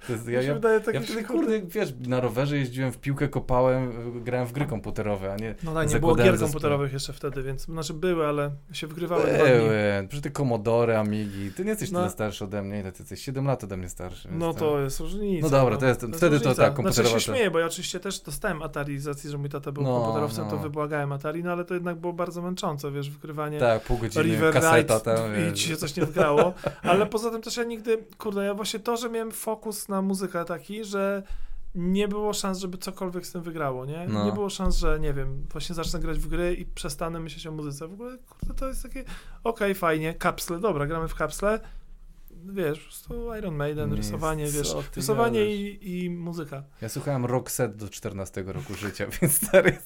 To 0.07 0.13
jest, 0.13 0.29
ja, 0.29 0.43
się 0.43 0.49
ja, 0.49 0.55
wydaje 0.55 0.81
tak 0.81 0.95
ja 0.95 1.01
wtedy, 1.01 1.25
kurde, 1.25 1.61
wiesz, 1.61 1.93
na 2.07 2.21
rowerze 2.21 2.57
jeździłem, 2.59 2.93
w 2.93 2.99
piłkę 2.99 3.29
kopałem, 3.29 3.93
grałem 4.25 4.47
w 4.47 4.53
gry 4.53 4.67
komputerowe, 4.67 5.33
a 5.33 5.37
nie... 5.37 5.55
No 5.63 5.75
tak, 5.75 5.91
nie 5.93 6.01
było 6.01 6.15
gier 6.15 6.27
zespół. 6.33 6.47
komputerowych 6.49 6.93
jeszcze 6.93 7.13
wtedy, 7.13 7.43
więc 7.43 7.65
znaczy 7.65 7.95
były, 7.95 8.27
ale 8.27 8.51
się 8.73 8.87
wygrywały. 8.87 9.23
Były, 9.25 10.07
przecież 10.09 10.23
ty 10.23 10.31
Commodore, 10.31 10.99
Amigi, 11.01 11.53
ty 11.53 11.65
nie 11.65 11.71
jesteś 11.71 11.91
No. 11.91 11.99
tyle 11.99 12.11
starszy 12.11 12.45
ode 12.45 12.63
mnie, 12.63 12.81
ile 12.81 12.93
ty 12.93 13.03
jesteś? 13.03 13.21
7 13.23 13.45
lat 13.47 13.65
ode 13.65 13.77
mnie 13.77 13.89
starszy. 13.89 14.29
No 14.33 14.55
to 14.55 14.81
jest 14.81 15.01
różnica. 15.01 15.47
No 15.47 15.51
dobra, 15.51 15.77
to 15.77 15.87
jest- 15.87 16.01
wtedy 16.01 16.19
to 16.21 16.29
różnica. 16.29 16.55
tak, 16.55 16.75
komputerowa 16.75 17.11
Znaczy 17.11 17.25
się 17.25 17.33
to- 17.33 17.37
śmieję, 17.37 17.51
bo 17.51 17.59
ja 17.59 17.67
oczywiście 17.67 18.01
też 18.01 18.21
dostałem 18.21 18.63
Atari 18.63 18.99
z 18.99 19.07
racji, 19.07 19.31
że 19.31 19.39
mój 19.39 19.49
tata 19.49 19.73
był 19.73 19.83
No, 19.83 20.01
komputerowcem, 20.01 20.45
no. 20.45 20.51
to 20.51 20.57
wybłagałem 20.59 21.13
Atari, 21.13 21.45
no 21.45 21.53
ale 21.53 21.65
to 21.65 21.75
jednak 21.75 21.97
było 22.01 22.13
bardzo 22.13 22.43
męczące, 22.43 22.93
wiesz, 22.93 23.11
wykrywanie 23.11 23.59
Tak, 23.59 23.83
pół 23.83 23.99
godziny, 23.99 24.25
River 24.25 24.53
kaseta 24.53 24.77
Ride 24.77 25.01
tam, 25.01 25.51
i 25.51 25.53
ci 25.53 25.69
się 25.69 25.77
coś 25.77 25.97
nie 25.97 26.03
wgrało, 26.07 26.55
ale 26.83 27.07
poza 27.07 27.31
tym 27.31 27.43
też 27.43 27.57
ja 27.57 27.65
nigdy, 27.65 27.99
kurde, 28.19 28.45
ja 28.45 28.55
właśnie 28.55 28.81
to, 28.81 28.97
że 28.97 29.11
miałem 29.11 29.33
fokus 29.33 29.88
na 29.89 30.03
muzykę 30.03 30.45
taki, 30.45 30.85
że 30.85 31.23
nie 31.75 32.09
było 32.09 32.33
szans, 32.33 32.59
żeby 32.59 32.79
cokolwiek 32.79 33.27
z 33.27 33.33
tym 33.33 33.43
wygrało, 33.43 33.87
nie? 33.87 34.07
No. 34.09 34.25
Nie 34.25 34.33
było 34.33 34.51
szans, 34.51 34.77
że 34.77 35.01
nie 35.01 35.13
wiem, 35.13 35.47
właśnie 35.53 35.75
zacznę 35.75 36.01
grać 36.01 36.19
w 36.19 36.29
gry 36.29 36.55
i 36.55 36.65
przestanę 36.65 37.21
myśleć 37.21 37.47
o 37.47 37.53
muzyce. 37.53 37.89
W 37.89 37.93
ogóle, 37.93 38.19
kurde, 38.19 38.55
to 38.55 38.69
jest 38.69 38.83
takie, 38.83 39.05
okej, 39.45 39.75
fajnie, 39.75 40.15
kapsle, 40.15 40.61
dobra, 40.61 40.87
gramy 40.87 41.09
w 41.09 41.15
kapsle, 41.15 41.61
wiesz, 42.53 42.79
po 42.79 42.85
prostu 42.85 43.35
Iron 43.35 43.55
Maiden, 43.55 43.91
Nie, 43.91 43.97
rysowanie, 43.97 44.47
wiesz, 44.47 44.75
rysowanie 44.97 45.55
i, 45.55 46.05
i 46.05 46.11
muzyka. 46.11 46.63
Ja 46.83 46.89
słuchałem 46.89 47.25
rock 47.27 47.51
set 47.51 47.77
do 47.77 47.89
14 47.89 48.43
roku 48.47 48.75
życia, 48.75 49.07
więc 49.23 49.37
stary, 49.49 49.77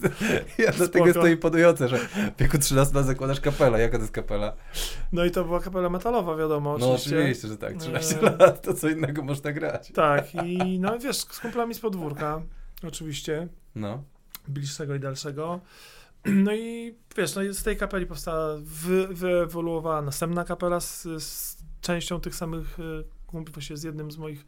ja 0.59 0.73
dlatego 0.73 1.07
jest 1.07 1.21
to 1.21 1.27
imponujące, 1.27 1.89
że 1.89 1.99
w 1.99 2.39
wieku 2.39 2.59
13 2.59 2.95
lat 2.95 3.07
zakładasz 3.07 3.41
kapelę. 3.41 3.81
Jaka 3.81 3.97
to 3.97 4.03
jest 4.03 4.15
kapela? 4.15 4.53
No 5.13 5.25
i 5.25 5.31
to 5.31 5.45
była 5.45 5.61
kapela 5.61 5.89
metalowa, 5.89 6.37
wiadomo, 6.37 6.79
No 6.79 6.93
oczywiście. 6.93 7.17
oczywiście, 7.19 7.49
że 7.49 7.57
tak, 7.57 7.77
13 7.77 8.17
Eee. 8.17 8.39
lat, 8.39 8.63
to 8.63 8.75
co 8.75 8.89
innego 8.89 9.23
można 9.23 9.53
grać. 9.53 9.93
Tak, 9.95 10.35
i 10.35 10.79
no 10.79 10.99
wiesz, 10.99 11.17
z 11.17 11.41
kumplami 11.41 11.75
z 11.75 11.81
podwórka, 11.81 12.43
oczywiście. 12.87 13.49
No. 13.75 14.05
bliższego 14.49 14.95
i 14.95 15.01
dalszego. 15.01 15.61
No 16.25 16.55
i 16.55 16.95
wiesz, 17.17 17.35
no 17.35 17.43
z 17.53 17.63
tej 17.63 17.77
kapeli 17.77 18.07
powstała, 18.07 18.55
wy, 18.61 19.09
wyewoluowała 19.09 20.03
następna 20.03 20.45
kapela 20.45 20.81
z, 20.81 21.03
z 21.23 21.62
częścią 21.83 22.21
tych 22.21 22.35
samych 22.35 22.79
e, 22.81 22.83
kumpli, 23.27 23.53
właściwie 23.55 23.77
z 23.77 23.83
jednym 23.83 24.11
z 24.11 24.17
moich, 24.19 24.45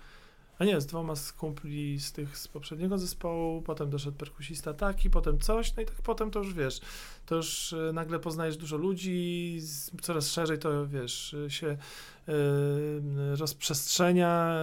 a 0.58 0.64
nie, 0.64 0.80
z 0.80 0.86
dwoma 0.86 1.16
z 1.16 1.32
kumpli 1.32 2.00
z 2.00 2.12
tych 2.12 2.38
z 2.38 2.48
poprzedniego 2.48 2.98
zespołu, 2.98 3.62
potem 3.62 3.90
doszedł 3.90 4.16
perkusista 4.16 4.74
taki, 4.74 5.10
potem 5.10 5.38
coś, 5.38 5.76
no 5.76 5.82
i 5.82 5.86
tak 5.86 5.94
potem 6.02 6.30
to 6.30 6.38
już 6.38 6.54
wiesz, 6.54 6.80
to 7.26 7.36
już 7.36 7.72
e, 7.72 7.92
nagle 7.92 8.18
poznajesz 8.18 8.56
dużo 8.56 8.76
ludzi, 8.76 9.58
coraz 10.02 10.30
szerzej 10.30 10.58
to 10.58 10.86
wiesz, 10.86 11.34
e, 11.34 11.50
się 11.50 11.76
rozprzestrzenia, 13.34 14.58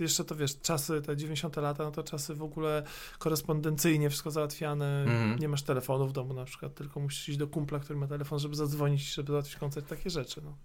jeszcze 0.00 0.24
to 0.24 0.34
wiesz, 0.36 0.60
czasy, 0.60 1.02
te 1.02 1.16
90 1.16 1.56
lata, 1.56 1.84
no 1.84 1.90
to 1.90 2.02
czasy 2.02 2.34
w 2.34 2.42
ogóle 2.42 2.82
korespondencyjnie 3.18 4.10
wszystko 4.10 4.30
załatwiane, 4.30 5.02
Mhm. 5.02 5.38
nie 5.38 5.48
masz 5.48 5.62
telefonu 5.62 6.06
w 6.06 6.12
domu 6.12 6.34
na 6.34 6.44
przykład, 6.44 6.74
tylko 6.74 7.00
musisz 7.00 7.28
iść 7.28 7.38
do 7.38 7.46
kumpla, 7.46 7.78
który 7.78 7.98
ma 7.98 8.06
telefon, 8.06 8.38
żeby 8.38 8.56
zadzwonić, 8.56 9.14
żeby 9.14 9.32
załatwić 9.32 9.56
koncert, 9.56 9.88
takie 9.88 10.10
rzeczy, 10.10 10.40
no. 10.44 10.56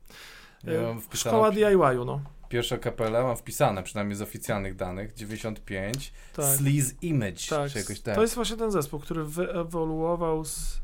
Ja 0.64 0.72
E, 0.74 0.98
Szkoła 1.14 1.52
DIY-u, 1.52 2.06
no. 2.06 2.22
Pierwsza 2.50 2.78
kapela, 2.78 3.24
mam 3.24 3.38
wpisane, 3.38 3.84
przynajmniej 3.84 4.16
z 4.16 4.22
oficjalnych 4.22 4.76
danych, 4.76 5.14
95, 5.14 6.14
Tak. 6.36 6.46
Sleaze 6.46 6.94
Image, 7.02 7.48
Tak, 7.50 7.72
czy 7.72 7.78
jakoś 7.80 8.00
tak. 8.00 8.16
to 8.16 8.22
jest 8.22 8.36
właśnie 8.36 8.58
ten 8.58 8.72
zespół, 8.72 9.00
który 9.00 9.24
wyewoluował 9.26 10.46
z, 10.46 10.82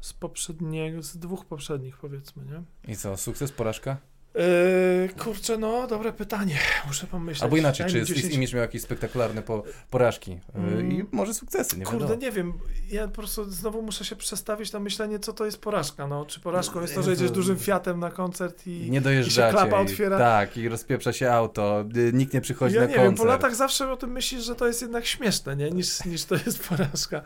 z 0.00 0.12
poprzedniego, 0.12 1.02
z 1.02 1.16
dwóch 1.16 1.44
poprzednich 1.44 1.96
powiedzmy, 1.96 2.44
nie? 2.44 2.92
I 2.92 2.96
co, 2.96 3.16
sukces, 3.16 3.52
porażka? 3.52 3.96
Yy, 4.34 5.08
kurczę, 5.08 5.58
no, 5.58 5.86
dobre 5.86 6.12
pytanie. 6.12 6.58
Muszę 6.86 7.06
pomyśleć. 7.06 7.42
Albo 7.42 7.56
inaczej, 7.56 7.84
Daj 7.86 7.92
czy 7.92 7.98
mi 8.00 8.06
Sleaze 8.06 8.20
10 8.22 8.34
Image 8.34 8.52
miał 8.52 8.62
jakieś 8.62 8.82
spektakularne 8.82 9.42
po, 9.42 9.62
porażki? 9.90 10.32
Y, 10.32 10.38
Mm. 10.58 10.92
I 10.92 11.04
może 11.12 11.34
sukcesy, 11.34 11.78
nie 11.78 11.84
Kurde, 11.84 12.00
wiadomo. 12.00 12.20
nie 12.20 12.32
wiem. 12.32 12.52
Ja 12.90 13.08
po 13.08 13.14
prostu 13.14 13.50
znowu 13.50 13.82
muszę 13.82 14.04
się 14.04 14.16
przestawić 14.16 14.72
na 14.72 14.80
myślenie, 14.80 15.18
co 15.18 15.32
to 15.32 15.44
jest 15.44 15.58
porażka. 15.60 16.06
No, 16.06 16.24
czy 16.26 16.40
porażką 16.40 16.80
jest 16.80 16.94
to, 16.94 17.02
że 17.02 17.10
Jezu. 17.10 17.22
jedziesz 17.22 17.34
dużym 17.36 17.58
Fiatem 17.58 18.00
na 18.00 18.10
koncert 18.10 18.66
i... 18.66 18.90
Nie 18.90 19.00
dojeżdżacie. 19.00 19.48
i 19.48 19.60
się 19.60 19.66
klapa 19.66 19.82
i- 19.82 19.84
otwiera. 19.84 20.18
Tak, 20.18 20.56
i 20.56 20.68
rozpieprza 20.68 21.12
się 21.12 21.30
auto, 21.32 21.84
y, 21.96 22.10
nikt 22.12 22.34
nie 22.34 22.40
przychodzi 22.40 22.74
ja 22.74 22.80
na 22.80 22.86
nie 22.86 22.94
koncert. 22.94 23.10
wiem, 23.10 23.16
po 23.18 23.24
latach 23.24 23.54
zawsze 23.54 23.92
o 23.92 23.96
tym 23.96 24.10
myślisz, 24.12 24.44
że 24.44 24.54
to 24.54 24.66
jest 24.66 24.82
jednak 24.82 25.06
śmieszne, 25.06 25.56
nie? 25.56 25.70
Niż, 25.70 26.04
niż 26.04 26.24
to 26.24 26.34
jest 26.34 26.68
porażka. 26.68 27.20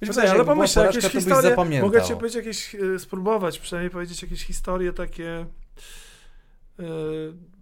Wiesz, 0.00 0.08
Poczekaj, 0.08 0.20
ale 0.20 0.28
jakby 0.28 0.44
była 0.44 0.54
pomyśl, 0.56 0.74
porażka, 0.74 1.00
jakieś 1.00 1.12
historie, 1.12 1.80
mogę 1.82 2.02
ci 2.02 2.12
powiedzieć 2.14 2.34
jakieś, 2.36 2.74
y, 2.74 2.98
spróbować 2.98 3.58
przynajmniej 3.58 3.90
powiedzieć 3.90 4.22
jakieś 4.22 4.44
historie 4.44 4.92
takie, 4.92 5.46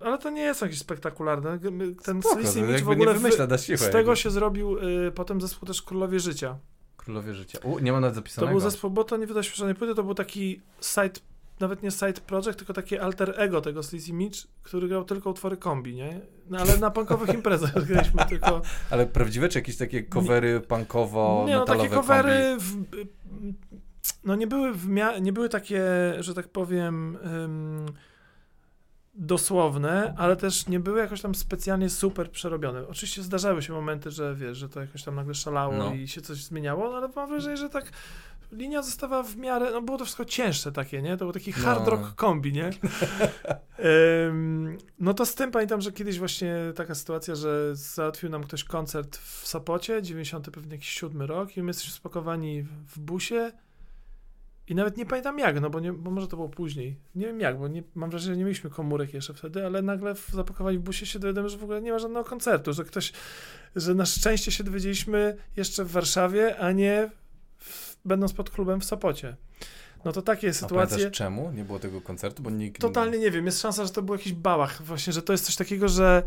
ale 0.01 0.19
to 0.19 0.31
nie 0.31 0.43
jest 0.43 0.63
jakieś 0.63 0.79
spektakularne. 0.79 1.59
G- 1.59 1.71
Ten 2.05 2.23
to 2.23 2.59
Image 2.59 2.85
w 2.85 2.89
ogóle 2.89 3.15
wymyśla 3.15 3.59
siłę. 3.59 3.79
z 3.79 3.81
tego 3.87 3.99
jakby. 3.99 4.17
się 4.17 4.31
zrobił 4.31 4.79
y, 4.79 5.13
potem 5.15 5.41
zespół 5.41 5.67
też 5.67 5.83
Królowie 5.83 6.21
Życia. 6.21 6.59
Królowie 6.97 7.35
życia. 7.35 7.59
U, 7.63 7.79
nie 7.79 7.93
ma 7.93 8.01
nawet 8.01 8.15
To 8.15 8.21
zapisanego. 8.21 8.51
był 8.51 8.61
zespół, 8.61 8.91
bo 8.91 9.05
to 9.05 9.17
nie 9.17 9.27
wydał 9.27 9.43
się 9.43 9.55
żadnej 9.55 9.75
płyty, 9.75 9.95
to 9.95 10.03
był 10.03 10.15
taki 10.15 10.61
side, 10.81 11.21
nawet 11.61 11.83
nie 11.83 11.91
side 11.91 12.13
project, 12.27 12.57
tylko 12.59 12.73
takie 12.73 13.03
alter 13.03 13.35
ego 13.37 13.61
tego 13.61 13.83
Sleazy 13.83 14.11
Image, 14.11 14.39
który 14.63 14.89
grał 14.89 15.05
tylko 15.05 15.31
utwory 15.31 15.57
kombi, 15.57 15.95
nie? 15.95 16.21
No, 16.51 16.59
ale 16.59 16.77
na 16.79 16.91
punkowych 16.91 17.35
imprezach 17.35 17.85
graliśmy 17.87 18.25
tylko... 18.29 18.63
Ale 18.91 19.07
prawdziwe, 19.07 19.49
czy 19.49 19.59
jakieś 19.59 19.77
takie 19.77 20.03
covery 20.03 20.61
punkowo 20.61 21.45
Nie 21.49 21.55
no, 21.57 21.65
takie 21.65 21.89
covery 21.89 22.57
no 24.25 24.35
nie 24.35 24.47
były, 24.47 24.73
w 24.73 24.89
mia- 24.89 25.21
nie 25.23 25.33
były 25.33 25.49
takie, 25.49 25.83
że 26.21 26.35
tak 26.35 26.49
powiem 26.49 27.19
ym, 27.45 27.87
dosłowne, 29.15 30.15
ale 30.19 30.37
też 30.37 30.67
nie 30.67 30.81
były 30.81 30.99
jakoś 31.01 31.21
tam 31.23 31.35
specjalnie 31.35 31.91
super 31.91 32.31
przerobione. 32.31 32.89
Oczywiście 32.89 33.23
zdarzały 33.23 33.63
się 33.63 33.73
momenty, 33.73 34.11
że 34.11 34.35
wiesz, 34.35 34.59
że 34.59 34.69
to 34.69 34.81
jakoś 34.81 35.03
tam 35.03 35.15
nagle 35.15 35.35
szalało 35.35 35.77
No. 35.77 35.95
i 35.95 36.09
się 36.09 36.21
coś 36.21 36.45
zmieniało, 36.45 36.91
no 36.91 36.97
ale 36.97 37.09
mam 37.17 37.29
wrażenie, 37.29 37.57
że 37.57 37.71
tak 37.71 37.93
linia 38.53 38.83
została 38.83 39.23
w 39.23 39.37
miarę, 39.37 39.71
no 39.73 39.83
było 39.83 39.99
to 39.99 40.05
wszystko 40.05 40.25
cięższe 40.25 40.73
takie, 40.73 41.03
nie? 41.03 41.17
To 41.17 41.25
był 41.25 41.33
taki 41.33 41.51
No. 41.51 41.65
hard 41.65 41.89
rock 41.89 42.15
kombi, 42.15 42.53
nie? 42.53 42.71
Ym, 44.29 44.79
no 45.01 45.15
to 45.15 45.27
z 45.27 45.35
tym 45.35 45.51
pamiętam, 45.51 45.81
że 45.81 45.93
kiedyś 45.93 46.19
właśnie 46.19 46.57
taka 46.77 46.95
sytuacja, 46.95 47.35
że 47.35 47.77
załatwił 47.77 48.31
nam 48.31 48.45
ktoś 48.45 48.65
koncert 48.65 49.17
w 49.17 49.47
Sopocie, 49.49 50.03
90 50.03 50.51
pewnie 50.51 50.73
jakiś 50.73 50.89
siódmy 50.89 51.27
rok 51.27 51.57
i 51.57 51.63
my 51.63 51.69
jesteśmy 51.71 51.93
spakowani 51.93 52.63
w 52.63 52.99
busie 52.99 53.53
i 54.69 54.75
nawet 54.75 54.97
nie 54.97 55.07
pamiętam 55.07 55.39
jak, 55.39 55.61
no 55.61 55.71
bo, 55.71 55.81
nie, 55.81 55.93
bo 55.93 56.11
może 56.11 56.29
to 56.29 56.37
było 56.37 56.49
później. 56.49 56.97
Nie 57.15 57.27
wiem 57.27 57.41
jak, 57.41 57.59
bo 57.59 57.69
nie, 57.69 57.83
mam 57.95 58.11
wrażenie, 58.11 58.35
że 58.35 58.39
nie 58.39 58.45
mieliśmy 58.45 58.71
komórek 58.71 59.15
jeszcze 59.15 59.35
wtedy, 59.35 59.67
ale 59.67 59.83
nagle 59.83 60.15
w, 60.15 60.31
zapakowani 60.33 60.79
w 60.79 60.83
busie 60.83 61.07
się 61.07 61.19
dowiadujemy, 61.19 61.49
że 61.49 61.59
w 61.59 61.65
ogóle 61.65 61.83
nie 61.83 61.93
ma 61.93 61.99
żadnego 61.99 62.25
koncertu, 62.25 62.73
że 62.73 62.85
ktoś, 62.85 63.13
że 63.77 63.95
na 63.95 64.07
szczęście 64.07 64.53
się 64.53 64.65
dowiedzieliśmy 64.65 65.37
jeszcze 65.57 65.85
w 65.85 65.91
Warszawie, 65.91 66.59
a 66.59 66.73
nie 66.73 67.11
w, 67.59 67.97
będąc 68.05 68.33
pod 68.33 68.51
klubem 68.51 68.81
w 68.81 68.85
Sopocie. 68.85 69.37
No 70.05 70.13
to 70.13 70.23
takie 70.23 70.49
A 70.49 70.53
sytuacje. 70.53 70.97
pamiętasz 70.97 71.19
czemu 71.19 71.51
nie 71.53 71.65
było 71.65 71.79
tego 71.79 72.01
koncertu? 72.01 72.43
Bo 72.43 72.51
nikt... 72.51 72.81
Totalnie 72.81 73.19
nie 73.19 73.31
wiem, 73.31 73.47
jest 73.47 73.61
szansa, 73.61 73.85
że 73.85 73.93
to 73.93 74.03
był 74.03 74.15
jakiś 74.15 74.33
bałach, 74.33 74.83
właśnie, 74.83 75.13
że 75.13 75.23
to 75.23 75.33
jest 75.33 75.45
coś 75.45 75.57
takiego, 75.57 75.89
że 75.89 76.23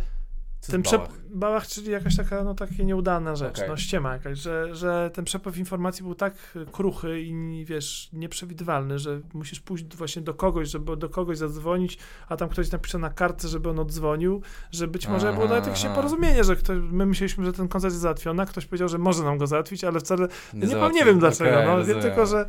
Co 0.59 0.71
ten 0.71 0.83
bałach? 1.29 1.67
czyli 1.67 1.91
jakaś 1.91 2.17
taka, 2.17 2.43
no 2.43 2.53
takie 2.53 2.85
nieudana 2.85 3.35
rzecz, 3.35 3.57
Okej. 3.57 3.69
no 3.69 3.77
ściema 3.77 4.13
jakaś, 4.13 4.37
że, 4.39 4.75
że 4.75 5.11
ten 5.13 5.25
przepływ 5.25 5.57
informacji 5.57 6.03
był 6.03 6.15
tak 6.15 6.57
kruchy 6.71 7.21
i 7.21 7.65
wiesz, 7.65 8.09
nieprzewidywalny, 8.13 8.99
że 8.99 9.21
musisz 9.33 9.59
pójść 9.59 9.95
właśnie 9.95 10.21
do 10.21 10.33
kogoś, 10.33 10.69
żeby 10.69 10.97
do 10.97 11.09
kogoś 11.09 11.37
zadzwonić, 11.37 11.97
a 12.27 12.37
tam 12.37 12.49
ktoś 12.49 12.71
napisze 12.71 12.97
na 12.97 13.09
kartce, 13.09 13.47
żeby 13.47 13.69
on 13.69 13.79
odzwonił, 13.79 14.41
że 14.71 14.87
być 14.87 15.07
może 15.07 15.33
było 15.33 15.47
nawet 15.47 15.67
jakieś 15.67 15.85
Aha. 15.85 15.95
porozumienie, 15.95 16.43
że 16.43 16.55
ktoś, 16.55 16.77
my 16.81 17.05
myśleliśmy, 17.05 17.45
że 17.45 17.53
ten 17.53 17.67
koncert 17.67 17.93
jest 17.93 18.01
załatwiony, 18.01 18.43
a 18.43 18.45
ktoś 18.45 18.65
powiedział, 18.65 18.89
że 18.89 18.97
może 18.97 19.23
nam 19.23 19.37
go 19.37 19.47
załatwić, 19.47 19.83
ale 19.83 19.99
wcale 19.99 20.27
nie, 20.53 20.67
nie, 20.67 20.89
nie 20.89 21.05
wiem 21.05 21.19
dlaczego, 21.19 21.49
Okej, 21.49 21.65
no, 21.65 21.71
wiem 21.71 21.79
rozumiem. 21.79 22.01
tylko, 22.01 22.25
że, 22.25 22.45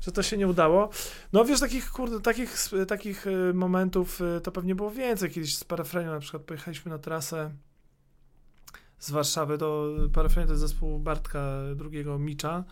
że 0.00 0.12
to 0.12 0.22
się 0.22 0.36
nie 0.36 0.48
udało. 0.48 0.90
No 1.32 1.44
wiesz, 1.44 1.60
takich, 1.60 1.90
kurde, 1.90 2.20
takich, 2.20 2.56
takich 2.88 3.26
y, 3.26 3.54
momentów 3.54 4.20
y, 4.20 4.40
to 4.40 4.52
pewnie 4.52 4.74
było 4.74 4.90
więcej. 4.90 5.30
Kiedyś 5.30 5.58
z 5.58 5.64
Parafrenią 5.64 6.10
na 6.10 6.20
przykład 6.20 6.42
pojechaliśmy 6.42 6.90
na 6.90 6.98
trasę 6.98 7.50
z 9.02 9.10
Warszawy 9.10 9.58
do 9.58 9.96
Parafrenia, 10.12 10.48
to 10.48 10.56
zespół 10.56 10.98
Bartka 10.98 11.58
II 11.92 12.04
Micza. 12.18 12.64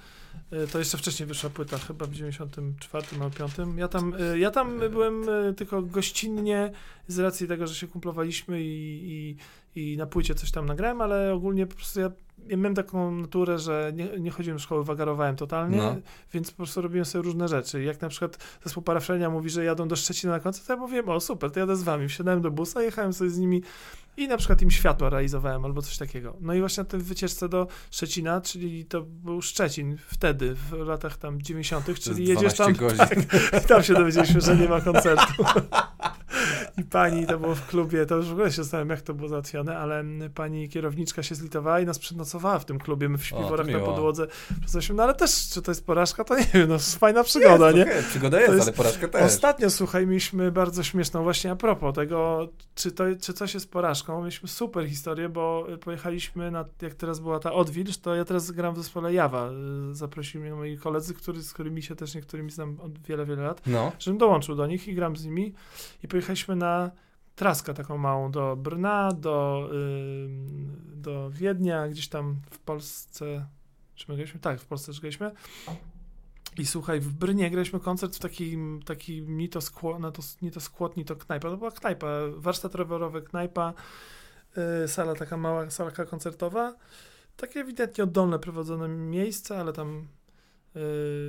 Y, 0.52 0.66
To 0.68 0.78
jeszcze 0.78 0.98
wcześniej 0.98 1.26
wyszła 1.26 1.50
płyta, 1.50 1.78
chyba 1.78 2.06
w 2.06 2.10
94 2.10 3.06
albo 3.12 3.30
5. 3.30 3.52
Ja 3.76 3.88
tam, 3.88 4.14
y, 4.14 4.38
ja 4.38 4.50
tam 4.50 4.78
byłem 4.90 5.28
y, 5.28 5.54
tylko 5.54 5.82
gościnnie 5.82 6.72
z 7.08 7.18
racji 7.18 7.48
tego, 7.48 7.66
że 7.66 7.74
się 7.74 7.88
kumplowaliśmy 7.88 8.62
i, 8.62 9.36
i, 9.74 9.92
i 9.92 9.96
na 9.96 10.06
płycie 10.06 10.34
coś 10.34 10.50
tam 10.50 10.66
nagrałem, 10.66 11.00
ale 11.00 11.34
ogólnie 11.34 11.66
po 11.66 11.74
prostu 11.74 12.00
ja, 12.00 12.10
ja 12.48 12.56
miałem 12.56 12.74
taką 12.74 13.10
naturę, 13.12 13.58
że 13.58 13.92
nie, 13.94 14.08
nie 14.20 14.30
chodziłem 14.30 14.56
do 14.56 14.62
szkoły, 14.62 14.84
wagarowałem 14.84 15.36
totalnie, 15.36 15.76
No. 15.76 15.96
więc 16.34 16.50
po 16.50 16.56
prostu 16.56 16.82
robiłem 16.82 17.04
sobie 17.04 17.22
różne 17.24 17.48
rzeczy. 17.48 17.82
Jak 17.82 18.00
na 18.00 18.08
przykład 18.08 18.38
zespół 18.64 18.82
Parafrenia 18.82 19.30
mówi, 19.30 19.50
że 19.50 19.64
jadą 19.64 19.88
do 19.88 19.96
Szczecina 19.96 20.32
na 20.32 20.40
koncert, 20.40 20.66
to 20.66 20.72
ja 20.72 20.78
mówiłem, 20.78 21.08
o 21.08 21.20
super, 21.20 21.50
to 21.50 21.60
jadę 21.60 21.76
z 21.76 21.82
wami. 21.82 22.08
Wsiadałem 22.08 22.40
do 22.42 22.50
busa, 22.50 22.82
jechałem 22.82 23.12
sobie 23.12 23.30
z 23.30 23.38
nimi 23.38 23.62
i 24.16 24.28
na 24.28 24.36
przykład 24.36 24.62
im 24.62 24.70
światła 24.70 25.10
realizowałem 25.10 25.64
albo 25.64 25.82
coś 25.82 25.98
takiego. 25.98 26.36
No 26.40 26.54
i 26.54 26.60
właśnie 26.60 26.82
na 26.82 26.88
tej 26.90 27.00
wycieczce 27.00 27.48
do 27.48 27.66
Szczecina, 27.90 28.40
czyli 28.40 28.84
to 28.84 29.02
był 29.02 29.42
Szczecin 29.42 29.96
wtedy, 30.06 30.54
w 30.54 30.72
latach 30.72 31.16
tam 31.16 31.42
90., 31.42 31.84
To 31.84 31.90
jest 31.90 32.02
czyli 32.02 32.26
jedziesz 32.28 32.54
12 32.54 32.64
tam, 32.64 32.72
godzin. 32.74 33.26
i 33.64 33.68
tam 33.68 33.82
się 33.82 33.94
dowiedzieliśmy, 33.94 34.40
że 34.40 34.56
nie 34.56 34.68
ma 34.68 34.80
koncertu. 34.80 35.44
I 36.78 36.84
pani, 36.84 37.26
to 37.26 37.38
było 37.38 37.54
w 37.54 37.66
klubie, 37.66 38.06
to 38.06 38.16
już 38.16 38.26
w 38.26 38.32
ogóle 38.32 38.50
się 38.50 38.56
zastanawiam, 38.62 38.90
jak 38.90 39.02
to 39.02 39.14
było 39.14 39.28
załatwione, 39.28 39.78
ale 39.78 40.04
pani 40.34 40.68
kierowniczka 40.68 41.22
się 41.22 41.34
zlitowała 41.34 41.80
i 41.80 41.86
nas 41.86 41.98
przenocowała 41.98 42.58
w 42.58 42.64
tym 42.64 42.78
klubie. 42.78 43.08
My 43.08 43.18
w 43.18 43.24
śpiworach 43.26 43.66
na 43.66 43.78
podłodze 43.80 44.26
przestaliśmy, 44.60 44.94
no 44.94 45.02
ale 45.02 45.14
też, 45.14 45.48
czy 45.48 45.62
to 45.62 45.70
jest 45.70 45.86
porażka, 45.86 46.24
to 46.24 46.38
nie 46.38 46.46
wiem, 46.54 46.68
no 46.68 46.78
fajna 46.78 47.24
przygoda, 47.24 47.66
jest, 47.66 47.76
nie? 47.76 47.82
okej, 47.82 48.02
przygoda 48.02 48.40
jest, 48.40 48.52
jest- 48.54 48.68
ale 48.68 48.72
porażka 48.76 49.08
też. 49.08 49.22
Ostatnio, 49.22 49.70
słuchaj, 49.70 50.06
mieliśmy 50.06 50.52
bardzo 50.52 50.82
śmieszną 50.82 51.22
właśnie 51.22 51.50
a 51.50 51.56
propos 51.56 51.94
tego, 51.94 52.48
czy, 52.74 52.92
to, 52.92 53.04
czy 53.20 53.32
coś 53.32 53.54
jest 53.54 53.70
porażką. 53.70 54.18
Mieliśmy 54.20 54.48
super 54.48 54.88
historię, 54.88 55.28
bo 55.28 55.66
pojechaliśmy 55.80 56.50
na, 56.50 56.64
jak 56.82 56.94
teraz 56.94 57.20
była 57.20 57.38
ta 57.38 57.52
Odwilż, 57.52 57.98
to 57.98 58.14
ja 58.14 58.24
teraz 58.24 58.50
gram 58.50 58.74
w 58.74 58.78
zespole 58.78 59.14
Jawa. 59.14 59.50
Y, 59.90 59.94
Zaprosili 59.94 60.44
mnie 60.44 60.54
moi 60.54 60.78
koledzy, 60.78 61.14
który, 61.14 61.42
z 61.42 61.52
którymi 61.52 61.82
się 61.82 61.96
też 61.96 62.14
niektórymi 62.14 62.50
znam 62.50 62.76
od 62.80 62.98
wiele, 62.98 63.26
wiele 63.26 63.42
lat, 63.42 63.60
No. 63.66 63.92
żebym 63.98 64.18
dołączył 64.18 64.54
do 64.54 64.66
nich 64.66 64.88
i 64.88 64.94
gram 64.94 65.16
z 65.16 65.24
nimi. 65.24 65.54
I 66.04 66.08
pojechaliśmy 66.08 66.39
na 66.48 66.90
traskę 67.34 67.74
taką 67.74 67.98
małą 67.98 68.30
do 68.30 68.56
Brna, 68.56 69.12
do, 69.12 69.70
do 70.94 71.30
Wiednia, 71.30 71.88
gdzieś 71.88 72.08
tam 72.08 72.36
w 72.50 72.58
Polsce. 72.58 73.46
Czy 73.94 74.04
my 74.08 74.14
graliśmy? 74.14 74.40
Tak, 74.40 74.60
w 74.60 74.66
Polsce 74.66 74.86
też 74.86 75.00
graliśmy. 75.00 75.32
I 76.58 76.66
słuchaj, 76.66 77.00
w 77.00 77.12
Brnie 77.12 77.50
graliśmy 77.50 77.80
koncert 77.80 78.16
w 78.16 78.18
takim, 78.18 78.80
takim 78.84 79.36
ni 79.36 79.48
to 79.48 79.60
skło, 79.60 79.98
no 79.98 80.12
to, 80.12 80.22
ni 80.42 80.50
to 80.50 80.60
skłot, 80.60 80.96
ni 80.96 81.04
to 81.04 81.16
knajpa. 81.16 81.50
To 81.50 81.56
była 81.56 81.70
knajpa, 81.70 82.06
warsztat 82.36 82.74
rowerowy, 82.74 83.22
knajpa, 83.22 83.74
y, 84.84 84.88
sala 84.88 85.14
taka 85.14 85.36
mała, 85.36 85.70
salka 85.70 86.04
koncertowa. 86.04 86.74
Takie 87.36 87.60
ewidentnie 87.60 88.04
oddolne 88.04 88.38
prowadzone 88.38 88.88
miejsce, 88.88 89.60
ale 89.60 89.72
tam 89.72 90.06
y, 90.76 90.80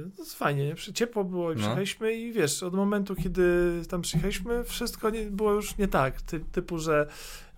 no, 0.06 0.24
jest 0.24 0.36
fajnie, 0.36 0.66
nie? 0.68 0.94
Ciepło 0.94 1.24
było 1.24 1.52
i 1.52 1.56
No. 1.56 1.60
przyjechaliśmy 1.60 2.14
i 2.14 2.32
wiesz, 2.32 2.64
od 2.64 2.74
momentu, 2.74 3.16
kiedy 3.16 3.44
tam 3.90 4.02
przyjechaliśmy, 4.02 4.64
wszystko 4.64 5.10
nie, 5.10 5.24
było 5.24 5.54
już 5.54 5.78
nie 5.78 5.88
tak, 5.88 6.22
ty, 6.22 6.40
typu, 6.40 6.80
że 6.80 7.08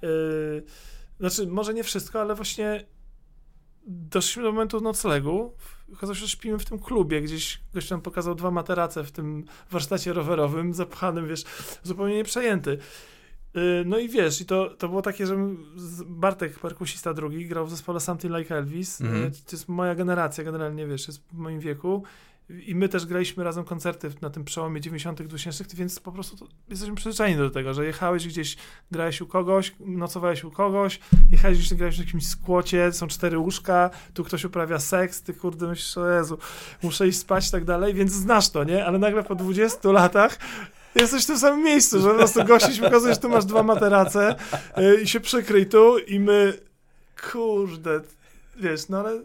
y, 0.04 0.64
znaczy, 1.20 1.48
może 1.48 1.74
nie 1.74 1.84
wszystko, 1.84 2.22
ale 2.22 2.36
właśnie 2.36 2.86
doszliśmy 3.88 4.44
do 4.44 4.52
momentu 4.52 4.82
noclegu. 4.82 5.54
Okazało 5.94 6.14
się, 6.16 6.22
że 6.22 6.30
śpimy 6.30 6.60
w 6.60 6.66
tym 6.66 6.80
klubie, 6.80 7.22
gdzieś 7.22 7.62
gość 7.74 7.90
nam 7.90 8.02
pokazał 8.02 8.36
dwa 8.36 8.52
materace 8.52 9.04
w 9.04 9.12
tym 9.12 9.46
warsztacie 9.72 10.14
rowerowym, 10.14 10.74
zapchanym, 10.74 11.28
wiesz, 11.28 11.44
zupełnie 11.84 12.16
nieprzejęty. 12.16 12.72
Yy, 12.72 12.78
No 13.86 13.98
i 13.98 14.10
wiesz, 14.10 14.42
i 14.42 14.46
to, 14.46 14.70
to 14.70 14.90
było 14.90 15.02
takie, 15.02 15.28
że 15.28 15.38
Bartek, 16.06 16.60
perkusista 16.60 17.14
drugi, 17.14 17.46
grał 17.48 17.66
w 17.66 17.70
zespole 17.70 18.00
Something 18.00 18.36
Like 18.38 18.56
Elvis. 18.56 19.00
Yy, 19.00 19.32
To 19.32 19.52
jest 19.52 19.70
moja 19.70 19.96
generacja, 19.96 20.44
generalnie, 20.44 20.88
wiesz, 20.88 21.08
jest 21.08 21.24
w 21.34 21.34
moim 21.34 21.60
wieku. 21.60 22.04
I 22.66 22.76
my 22.76 22.90
też 22.90 23.06
graliśmy 23.06 23.44
razem 23.44 23.64
koncerty 23.64 24.12
na 24.22 24.30
tym 24.30 24.44
przełomie 24.44 24.82
90., 24.82 25.22
2000, 25.24 25.66
więc 25.76 26.00
po 26.00 26.12
prostu 26.12 26.48
jesteśmy 26.70 26.96
przyzwyczajeni 26.96 27.38
do 27.38 27.50
tego, 27.50 27.74
że 27.74 27.86
jechałeś 27.86 28.28
gdzieś, 28.28 28.58
grałeś 28.92 29.22
u 29.22 29.28
kogoś, 29.28 29.76
nocowałeś 29.80 30.44
u 30.44 30.52
kogoś, 30.52 31.00
jechałeś 31.32 31.58
gdzieś, 31.58 31.74
grałeś 31.74 31.96
w 31.96 32.06
jakimś 32.06 32.28
skłocie, 32.28 32.92
są 32.92 33.08
cztery 33.08 33.38
łóżka, 33.38 33.90
tu 34.14 34.24
ktoś 34.24 34.46
uprawia 34.46 34.80
seks, 34.80 35.22
ty 35.22 35.34
kurde 35.34 35.68
myślisz, 35.68 35.98
o 35.98 36.10
Jezu, 36.10 36.38
muszę 36.84 37.08
iść 37.08 37.18
spać 37.18 37.48
i 37.48 37.52
tak 37.52 37.66
dalej, 37.66 37.94
więc 37.94 38.12
znasz 38.12 38.50
to, 38.50 38.64
nie? 38.64 38.86
Ale 38.86 39.00
nagle 39.00 39.24
po 39.24 39.36
20 39.36 39.92
latach 39.92 40.40
jesteś 40.96 41.24
w 41.24 41.28
tym 41.28 41.38
samym 41.38 41.64
miejscu, 41.66 42.02
że 42.02 42.10
po 42.10 42.16
prostu 42.16 42.44
gościś 42.46 42.80
pokazuje, 42.80 43.14
że 43.14 43.20
tu 43.20 43.30
masz 43.30 43.46
dwa 43.46 43.64
materace 43.64 44.36
yy, 44.78 45.02
i 45.02 45.08
się 45.08 45.20
przykryj 45.20 45.66
tu 45.66 45.98
i 45.98 46.20
my, 46.20 46.54
kurde, 47.32 48.02
wiesz, 48.56 48.90
no 48.90 49.00
ale 49.00 49.22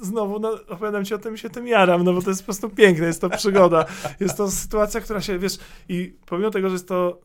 znowu 0.00 0.38
no, 0.38 0.50
opowiadam 0.68 1.04
ci 1.04 1.14
o 1.14 1.18
tym 1.18 1.34
i 1.34 1.38
się 1.38 1.50
tym 1.50 1.66
jaram, 1.66 2.04
no 2.04 2.12
bo 2.12 2.22
to 2.22 2.30
jest 2.30 2.42
po 2.42 2.44
prostu 2.44 2.70
piękne, 2.70 3.06
jest 3.06 3.20
to 3.20 3.30
przygoda. 3.30 3.84
Jest 4.20 4.36
to 4.36 4.50
sytuacja, 4.50 5.00
która 5.00 5.20
się, 5.20 5.38
wiesz, 5.38 5.58
i 5.88 6.16
pomimo 6.26 6.50
tego, 6.50 6.68
że 6.68 6.72
jest 6.72 6.88
to 6.88 7.20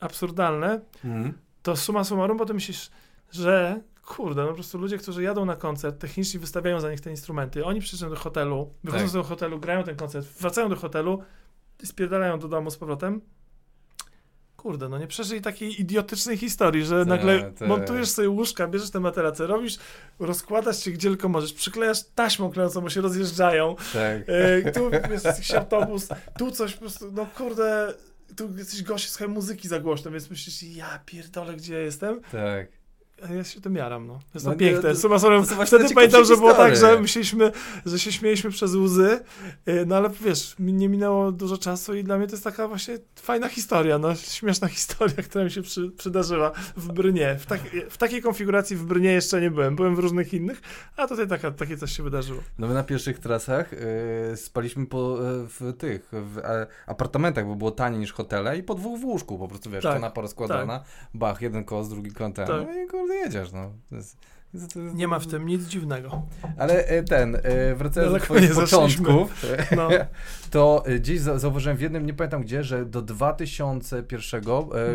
absurdalne, 0.00 0.80
Mhm. 1.04 1.32
to 1.62 1.76
suma 1.76 2.04
summarum 2.04 2.38
potem 2.38 2.54
myślisz, 2.56 2.90
że 3.32 3.80
kurde, 4.06 4.42
no 4.42 4.48
po 4.48 4.54
prostu 4.54 4.78
ludzie, 4.78 4.98
którzy 4.98 5.22
jadą 5.22 5.44
na 5.44 5.56
koncert, 5.56 5.98
techniczni 5.98 6.40
wystawiają 6.40 6.80
za 6.80 6.90
nich 6.90 7.00
te 7.00 7.10
instrumenty, 7.10 7.64
oni 7.64 7.80
przyjeżdżają 7.80 8.12
do 8.12 8.18
hotelu, 8.18 8.70
wychodzą 8.84 9.02
Tak. 9.02 9.08
z 9.10 9.12
tego 9.12 9.24
hotelu, 9.24 9.58
grają 9.58 9.82
ten 9.84 9.96
koncert, 9.96 10.26
wracają 10.26 10.68
do 10.68 10.76
hotelu 10.76 11.22
spierdalają 11.84 12.38
do 12.38 12.48
domu 12.48 12.70
z 12.70 12.76
powrotem. 12.76 13.20
Kurde, 14.56 14.88
no 14.88 14.98
nie 14.98 15.06
przeżyli 15.06 15.40
takiej 15.40 15.80
idiotycznej 15.80 16.36
historii, 16.36 16.84
że 16.84 17.04
nagle 17.04 17.52
montujesz 17.66 18.08
sobie 18.08 18.28
łóżka, 18.28 18.68
bierzesz 18.68 18.90
te 18.90 19.00
materace, 19.00 19.46
robisz, 19.46 19.78
rozkładasz 20.18 20.84
się 20.84 20.90
gdzie 20.90 21.08
tylko 21.08 21.28
możesz, 21.28 21.52
przyklejasz 21.52 22.02
taśmą 22.14 22.50
klejącą, 22.50 22.80
bo 22.80 22.90
się 22.90 23.00
rozjeżdżają, 23.00 23.76
Tak. 23.92 24.22
E, 24.26 24.72
tu 24.72 24.90
jest 25.10 25.24
jakiś 25.24 25.50
autobus, 25.50 26.08
tu 26.38 26.50
coś 26.50 26.74
po 26.74 26.80
prostu, 26.80 27.12
no 27.12 27.26
kurde, 27.36 27.94
tu 28.36 28.58
jacyś 28.58 28.82
goście 28.82 29.08
słuchają 29.08 29.30
muzyki 29.30 29.68
za 29.68 29.80
głośno, 29.80 30.10
więc 30.10 30.30
myślisz, 30.30 30.62
ja 30.62 31.00
pierdolę, 31.06 31.56
gdzie 31.56 31.74
jestem, 31.74 32.20
Tak. 32.32 32.68
Ja 33.36 33.44
się 33.44 33.60
tym 33.60 33.74
jaram, 33.76 34.06
no. 34.06 34.18
Jest 34.34 34.46
No 34.46 34.52
to 34.52 34.58
piękne. 34.58 34.90
to- 34.90 34.96
Suma 34.96 35.18
summarum, 35.18 35.46
to 35.46 35.66
wtedy 35.66 35.94
pamiętam, 35.94 36.24
że 36.24 36.36
było 36.36 36.54
tak, 36.54 36.76
że 36.76 37.00
myśleliśmy, 37.00 37.52
że 37.86 37.98
się 37.98 38.12
śmieliśmy 38.12 38.50
przez 38.50 38.74
łzy, 38.74 39.20
e, 39.66 39.84
no 39.84 39.96
ale 39.96 40.10
wiesz, 40.20 40.54
nie 40.58 40.88
minęło 40.88 41.32
dużo 41.32 41.58
czasu 41.58 41.94
i 41.94 42.04
dla 42.04 42.18
mnie 42.18 42.26
to 42.26 42.32
jest 42.32 42.44
taka 42.44 42.68
właśnie 42.68 42.98
fajna 43.16 43.48
historia, 43.48 43.98
no, 43.98 44.14
śmieszna 44.14 44.68
historia, 44.78 45.14
która 45.16 45.44
mi 45.44 45.50
się 45.50 45.62
przy, 45.62 45.90
przydarzyła 45.90 46.52
w 46.76 46.92
Brnie. 46.92 47.36
W, 47.38 47.46
tak, 47.46 47.60
w 47.90 47.96
takiej 47.98 48.22
konfiguracji 48.22 48.76
w 48.76 48.84
Brnie 48.84 49.12
jeszcze 49.12 49.40
nie 49.40 49.50
byłem, 49.50 49.76
byłem 49.76 49.96
w 49.96 49.98
różnych 49.98 50.34
innych, 50.34 50.62
a 50.96 51.06
tutaj 51.06 51.28
taka, 51.28 51.50
takie 51.50 51.76
coś 51.76 51.92
się 51.96 52.02
wydarzyło. 52.02 52.40
No 52.58 52.66
my 52.68 52.74
na 52.74 52.82
pierwszych 52.84 53.18
trasach 53.18 53.72
y, 53.72 53.76
spaliśmy 54.36 54.86
po, 54.86 55.18
y, 55.18 55.46
w 55.48 55.72
tych 55.78 56.08
w 56.12 56.38
e, 56.38 56.66
apartamentach, 56.86 57.46
bo 57.46 57.54
było 57.54 57.70
taniej 57.70 58.00
niż 58.00 58.12
hotele 58.12 58.58
i 58.58 58.62
po 58.62 58.74
dwóch 58.74 59.00
w 59.00 59.04
łóżku 59.04 59.38
po 59.38 59.48
prostu, 59.48 59.70
wiesz, 59.70 59.82
Tak, 59.82 59.92
kanapa 59.92 60.20
rozkładana, 60.20 60.84
bach, 61.14 61.42
jeden 61.42 61.64
kosz, 61.64 61.88
drugi 61.88 62.10
kątem, 62.10 62.46
Tak. 62.46 62.66
no 62.66 62.82
i 62.82 62.86
jedziesz, 63.12 63.52
no. 63.52 63.72
To 63.90 63.96
jest 63.96 64.16
Nie 64.94 65.08
ma 65.08 65.18
w 65.18 65.26
tym 65.26 65.46
nic 65.46 65.62
dziwnego. 65.62 66.22
Ale 66.58 66.86
e, 66.86 67.02
ten, 67.02 67.36
e, 67.42 67.74
wracając 67.74 68.12
do 68.12 68.20
twoich 68.20 68.54
początków, 68.54 69.44
No. 69.76 69.88
to 70.50 70.82
e, 70.86 70.98
gdzieś 70.98 71.20
za- 71.20 71.38
zauważyłem 71.38 71.76
w 71.76 71.80
jednym, 71.80 72.06
nie 72.06 72.14
pamiętam 72.14 72.42
gdzie, 72.42 72.64
że 72.64 72.84
do 72.86 73.02
2001 73.02 74.42
e, 74.44 74.50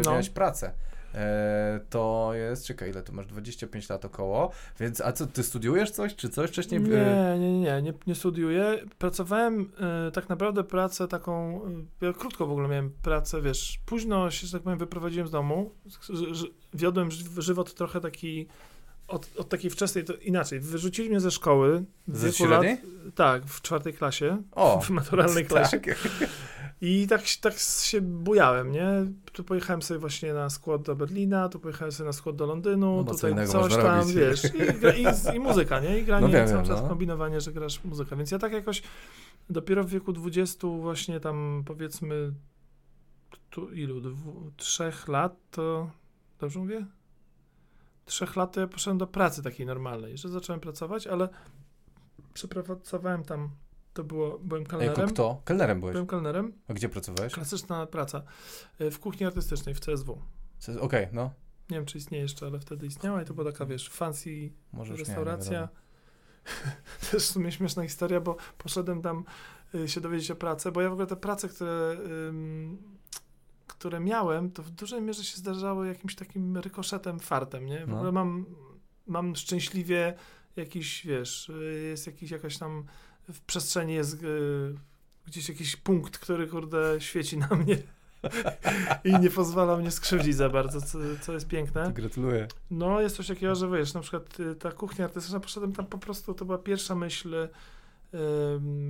No. 0.06 0.12
miałeś 0.12 0.30
pracę. 0.30 0.72
E, 1.16 1.80
to 1.90 2.32
jest, 2.34 2.66
czekaj, 2.66 2.90
ile 2.90 3.04
tu 3.04 3.14
masz? 3.14 3.26
25 3.28 3.90
lat 3.90 4.06
około, 4.06 4.52
więc 4.80 5.02
a 5.02 5.12
co, 5.12 5.28
ty 5.28 5.44
studiujesz 5.44 5.92
coś, 5.92 6.16
czy 6.16 6.30
coś 6.30 6.50
wcześniej? 6.50 6.82
Nie, 6.82 6.98
e, 7.02 7.40
nie, 7.40 7.54
nie, 7.54 7.60
nie, 7.62 7.82
nie, 7.82 7.94
nie 8.08 8.16
studiuję. 8.16 8.80
Pracowałem 8.98 9.72
e, 10.08 10.12
tak 10.12 10.30
naprawdę 10.30 10.64
pracę 10.64 11.08
taką, 11.08 11.62
ja 12.02 12.14
krótko 12.14 12.48
w 12.48 12.52
ogóle 12.52 12.68
miałem 12.68 12.92
pracę, 13.02 13.42
wiesz, 13.42 13.80
późno 13.86 14.32
się, 14.32 14.48
że 14.48 14.54
tak 14.54 14.62
powiem, 14.64 14.80
wyprowadziłem 14.80 15.28
z 15.28 15.32
domu, 15.32 15.72
wiodłem 16.74 17.12
ży- 17.12 17.42
żywot 17.42 17.74
trochę 17.74 18.02
taki, 18.02 18.48
od, 19.08 19.30
od 19.38 19.50
takiej 19.50 19.70
wczesnej, 19.72 20.04
to 20.04 20.14
inaczej, 20.14 20.60
wyrzucili 20.60 21.10
mnie 21.10 21.20
ze 21.20 21.32
szkoły 21.32 21.84
w 22.08 22.18
Ze 22.18 22.28
wieku 22.28 22.46
lat, 22.46 22.64
średniej? 22.64 22.92
tak, 23.16 23.46
w 23.46 23.62
czwartej 23.62 23.94
klasie, 23.94 24.42
O, 24.52 24.82
w 24.82 24.90
maturalnej 24.90 25.46
klasie. 25.50 25.80
tak. 25.80 26.00
I 26.82 27.08
tak, 27.08 27.22
tak 27.42 27.54
się 27.84 28.02
bujałem, 28.02 28.72
nie? 28.72 28.90
Tu 29.34 29.44
pojechałem 29.44 29.82
sobie 29.82 30.00
właśnie 30.00 30.34
na 30.34 30.50
skład 30.50 30.82
do 30.82 30.96
Berlina, 30.96 31.50
tu 31.50 31.60
pojechałem 31.60 31.92
sobie 31.92 32.08
na 32.08 32.14
skład 32.14 32.36
do 32.36 32.46
Londynu, 32.46 33.04
No 33.06 33.12
tutaj 33.14 33.48
coś 33.48 33.76
tam, 33.76 34.00
robić. 34.00 34.16
wiesz, 34.16 34.44
i, 34.46 34.58
gra- 34.58 34.94
i, 35.34 35.36
i 35.36 35.40
muzyka, 35.40 35.80
nie? 35.80 36.00
I 36.00 36.04
granie, 36.06 36.28
No 36.28 36.34
wiem, 36.34 36.48
cały 36.48 36.68
czas 36.68 36.82
no. 36.82 36.88
kombinowanie, 36.90 37.42
że 37.42 37.52
grasz 37.54 37.84
muzykę. 37.84 38.16
Więc 38.18 38.32
ja 38.32 38.40
tak 38.40 38.52
jakoś 38.52 38.82
dopiero 39.50 39.84
w 39.84 39.90
wieku 39.90 40.14
20 40.14 40.68
właśnie 40.68 41.20
tam 41.20 41.64
powiedzmy 41.66 42.34
tu 43.50 43.70
ilu, 43.72 44.02
dwu, 44.02 44.52
trzech 44.58 45.08
lat 45.08 45.36
to, 45.52 45.92
dobrze 46.40 46.60
mówię? 46.60 46.86
Trzech 48.06 48.36
lat 48.36 48.52
to 48.54 48.60
ja 48.62 48.68
poszedłem 48.68 48.98
do 48.98 49.08
pracy 49.08 49.44
takiej 49.44 49.66
normalnej, 49.66 50.18
że 50.18 50.30
zacząłem 50.30 50.60
pracować, 50.60 51.08
ale 51.08 51.30
przepracowałem 52.34 53.24
tam, 53.24 53.50
to 54.00 54.04
było, 54.04 54.40
byłem 54.40 54.64
Jako 54.64 54.78
kelnerem. 54.78 55.10
kto? 55.10 55.42
Kelnerem 55.46 55.80
byłeś. 55.80 55.94
Byłem 55.94 56.08
kelnerem. 56.08 56.54
A 56.68 56.74
gdzie 56.74 56.90
pracowałeś? 56.90 57.34
Klasyczna 57.34 57.86
praca 57.86 58.24
y, 58.82 58.92
w 58.92 59.00
kuchni 59.00 59.26
artystycznej 59.26 59.76
w 59.76 59.80
CSW. 59.80 60.22
Jest- 60.68 60.80
Okej, 60.80 61.08
no. 61.14 61.32
Nie 61.70 61.78
wiem, 61.78 61.86
czy 61.86 61.98
istnieje 61.98 62.24
jeszcze, 62.24 62.46
ale 62.46 62.60
wtedy 62.60 62.88
istniała 62.88 63.22
i 63.22 63.26
to 63.26 63.34
była 63.34 63.52
taka, 63.52 63.66
wiesz, 63.66 63.90
fancy 63.90 64.52
Może 64.74 64.92
już 64.92 65.00
nie, 65.00 65.04
nie 65.04 65.08
restauracja. 65.20 65.70
Też 67.12 67.24
w 67.24 67.32
sumie 67.32 67.52
śmieszna 67.52 67.84
historia, 67.84 68.22
bo 68.22 68.38
poszedłem 68.58 69.02
tam 69.02 69.24
y, 69.76 69.88
się 69.88 70.02
dowiedzieć 70.02 70.32
o 70.32 70.36
pracę, 70.36 70.72
bo 70.72 70.82
ja 70.82 70.90
w 70.90 70.94
ogóle 70.94 71.08
te 71.08 71.16
prace, 71.16 71.50
które, 71.50 71.98
ym, 72.30 72.78
które 73.68 74.00
miałem, 74.00 74.52
to 74.52 74.64
w 74.64 74.70
dużej 74.70 75.02
mierze 75.02 75.24
się 75.24 75.38
zdarzały 75.38 75.88
jakimś 75.88 76.16
takim 76.16 76.58
rykoszetem, 76.58 77.20
fartem, 77.20 77.66
nie? 77.66 77.86
W 77.86 77.90
No. 77.90 77.96
ogóle 77.96 78.12
mam, 78.12 78.46
mam 79.08 79.36
szczęśliwie 79.36 80.14
jakiś, 80.56 81.06
wiesz, 81.06 81.50
y, 81.50 81.82
jest 81.90 82.08
jakiś, 82.08 82.32
jakaś 82.32 82.58
tam 82.58 82.86
w 83.34 83.42
przestrzeni 83.42 83.94
jest 83.94 84.24
y, 84.24 84.76
gdzieś 85.26 85.50
jakiś 85.50 85.76
punkt, 85.76 86.18
który, 86.18 86.48
kurde, 86.48 86.96
świeci 87.02 87.38
na 87.38 87.48
mnie 87.48 87.78
i 89.04 89.20
nie 89.20 89.30
pozwala 89.30 89.78
mnie 89.78 89.92
skrzywdzić 89.92 90.36
za 90.36 90.50
bardzo, 90.50 90.82
co, 90.82 90.98
co 91.22 91.34
jest 91.34 91.48
piękne. 91.48 91.92
Gratuluję. 91.94 92.48
No, 92.72 93.02
jest 93.02 93.16
coś 93.16 93.28
takiego, 93.28 93.56
że 93.56 93.70
wiesz, 93.70 93.94
na 93.94 94.02
przykład 94.02 94.40
y, 94.40 94.56
ta 94.56 94.72
kuchnia 94.72 95.06
artystyczna, 95.06 95.40
poszedłem 95.40 95.74
tam 95.74 95.86
po 95.86 95.98
prostu, 95.98 96.34
to 96.34 96.46
była 96.46 96.58
pierwsza 96.58 96.96
myśl, 96.96 97.48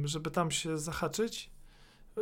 żeby 0.04 0.32
tam 0.32 0.52
się 0.52 0.78
zahaczyć. 0.78 1.50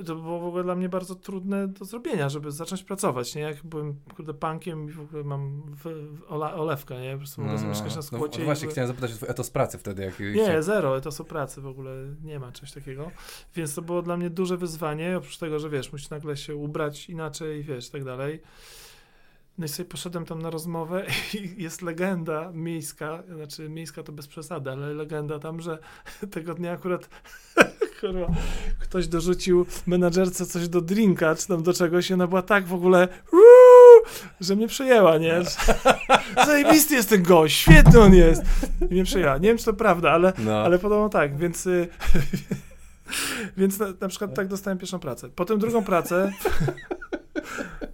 To 0.06 0.16
było 0.16 0.40
w 0.40 0.46
ogóle 0.46 0.64
dla 0.64 0.76
mnie 0.76 0.90
bardzo 0.90 1.16
trudne 1.16 1.68
do 1.68 1.86
zrobienia, 1.86 2.30
żeby 2.30 2.52
zacząć 2.52 2.84
pracować, 2.84 3.36
nie? 3.36 3.42
Jak 3.42 3.64
byłem, 3.64 3.96
kurde, 4.16 4.34
punkiem 4.34 4.90
i 4.90 4.92
w 4.92 5.02
ogóle 5.02 5.24
mam 5.24 5.62
w, 5.68 5.84
w 6.20 6.32
olewkę, 6.32 7.02
nie? 7.02 7.12
Po 7.12 7.18
prostu 7.18 7.42
mogę 7.42 7.58
sobie 7.58 7.70
mieszkać 7.70 7.92
na 7.92 7.96
no, 7.96 8.04
skłocie 8.04 8.40
no 8.40 8.46
właśnie, 8.46 8.68
chciałem 8.68 8.88
zapytać 8.88 9.12
o 9.12 9.16
twój 9.16 9.30
etos 9.30 9.50
pracy 9.50 9.78
wtedy. 9.78 10.04
Jak 10.04 10.20
nie, 10.20 10.64
zero, 10.64 11.02
to 11.02 11.12
są 11.12 11.24
pracy 11.24 11.62
w 11.62 11.68
ogóle, 11.68 11.92
nie 12.24 12.40
ma 12.40 12.52
czegoś 12.52 12.72
takiego. 12.72 13.12
Więc 13.56 13.76
to 13.76 13.82
było 13.82 14.02
dla 14.02 14.18
mnie 14.18 14.30
duże 14.30 14.58
wyzwanie, 14.58 15.18
oprócz 15.18 15.38
tego, 15.38 15.60
że 15.60 15.70
wiesz, 15.70 15.92
musisz 15.92 16.10
nagle 16.10 16.38
się 16.38 16.56
ubrać 16.56 17.10
inaczej, 17.10 17.64
wiesz, 17.64 17.88
i 17.88 17.92
tak 17.92 18.04
dalej. 18.04 18.42
No 19.58 19.66
i 19.66 19.70
sobie 19.70 19.90
poszedłem 19.90 20.26
tam 20.26 20.42
na 20.42 20.50
rozmowę 20.50 21.06
i 21.58 21.64
jest 21.64 21.82
legenda 21.82 22.52
miejska, 22.54 23.24
znaczy 23.36 23.70
miejska 23.70 24.04
to 24.04 24.12
bez 24.12 24.28
przesady, 24.28 24.72
ale 24.72 24.94
legenda 24.94 25.40
tam, 25.40 25.62
że 25.62 25.80
tego 26.34 26.54
dnia 26.54 26.72
akurat 26.72 27.10
kurwa, 28.02 28.28
ktoś 28.80 29.08
dorzucił 29.08 29.66
menadżerce 29.88 30.46
coś 30.46 30.68
do 30.70 30.82
drinka, 30.82 31.36
czy 31.36 31.48
tam 31.48 31.64
do 31.64 31.74
czegoś 31.74 32.10
i 32.10 32.14
ona 32.14 32.28
była 32.28 32.42
tak 32.42 32.66
w 32.68 32.74
ogóle 32.74 33.08
że 34.42 34.56
mnie 34.56 34.68
przejęła, 34.68 35.18
nie? 35.18 35.42
Że- 35.44 35.50
Zajebisty 36.46 36.96
jest 36.96 37.10
ten 37.10 37.24
gość, 37.24 37.58
świetny 37.58 38.00
on 38.00 38.14
jest. 38.14 38.42
I 38.82 38.94
mnie 38.94 39.04
przejęła. 39.04 39.38
Nie 39.38 39.48
wiem, 39.50 39.58
czy 39.58 39.66
to 39.66 39.74
prawda, 39.74 40.12
ale, 40.12 40.34
No. 40.38 40.58
ale 40.62 40.80
podobno 40.80 41.10
tak, 41.10 41.38
więc... 41.38 41.66
y, 41.68 41.88
Więc 43.58 43.80
na, 43.80 43.86
na 44.02 44.08
przykład 44.08 44.34
tak 44.36 44.48
dostałem 44.48 44.78
pierwszą 44.80 45.00
pracę. 45.00 45.30
Potem 45.36 45.60
drugą 45.60 45.84
pracę. 45.84 46.32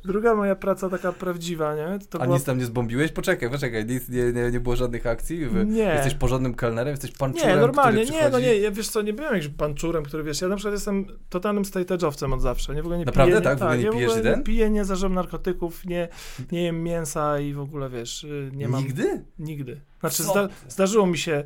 Druga 0.05 0.35
moja 0.35 0.55
praca 0.55 0.89
taka 0.89 1.11
prawdziwa, 1.11 1.75
nie? 1.75 1.99
To 2.09 2.21
A 2.21 2.23
była... 2.23 2.35
nic 2.37 2.45
tam 2.45 2.57
nie 2.57 2.65
zbombiłeś? 2.65 3.11
Poczekaj, 3.11 3.49
poczekaj, 3.49 3.85
nic, 3.85 4.09
nie, 4.09 4.31
nie, 4.33 4.51
nie 4.51 4.59
było 4.59 4.75
żadnych 4.75 5.07
akcji? 5.07 5.45
Wy, 5.45 5.65
Nie. 5.65 5.81
Jesteś 5.83 6.13
porządnym 6.15 6.53
kelnerem? 6.53 6.91
Jesteś 6.91 7.11
panczurem, 7.11 7.49
Nie, 7.49 7.61
normalnie, 7.61 8.05
nie, 8.05 8.11
no 8.11 8.17
przychodzi- 8.17 8.41
nie, 8.45 8.57
ja, 8.57 8.71
wiesz 8.71 8.89
co, 8.89 9.01
nie 9.01 9.13
byłem 9.13 9.35
jakimś 9.35 9.53
panczurem, 9.55 10.03
który 10.03 10.23
wiesz, 10.23 10.41
ja 10.41 10.47
na 10.47 10.55
przykład 10.55 10.73
jestem 10.73 11.05
totalnym 11.29 11.63
state'edge'owcem 11.63 12.33
od 12.33 12.41
zawsze, 12.41 12.75
nie, 12.75 12.81
w 12.81 12.85
ogóle 12.85 12.97
nie 12.99 13.05
Naprawdę? 13.05 13.31
piję, 13.31 13.41
Tak? 13.41 13.59
W 13.59 13.61
ogóle 13.61 13.77
nie 13.77 13.83
ja 13.85 13.91
pijesz 13.91 14.15
jeden? 14.15 14.37
nie 14.39 14.43
piję, 14.43 14.69
nie 14.69 14.85
zażywam 14.85 15.13
narkotyków, 15.13 15.85
nie, 15.85 16.07
nie 16.51 16.63
jem 16.63 16.83
mięsa 16.83 17.39
i 17.39 17.53
w 17.53 17.59
ogóle, 17.59 17.89
wiesz, 17.89 18.23
y, 18.23 18.51
nie 18.53 18.67
mam... 18.67 18.83
Nigdy? 18.83 19.23
Nigdy. 19.39 19.81
Znaczy, 19.99 20.23
zda, 20.23 20.49
zdarzyło 20.69 21.07
mi 21.07 21.17
się 21.17 21.43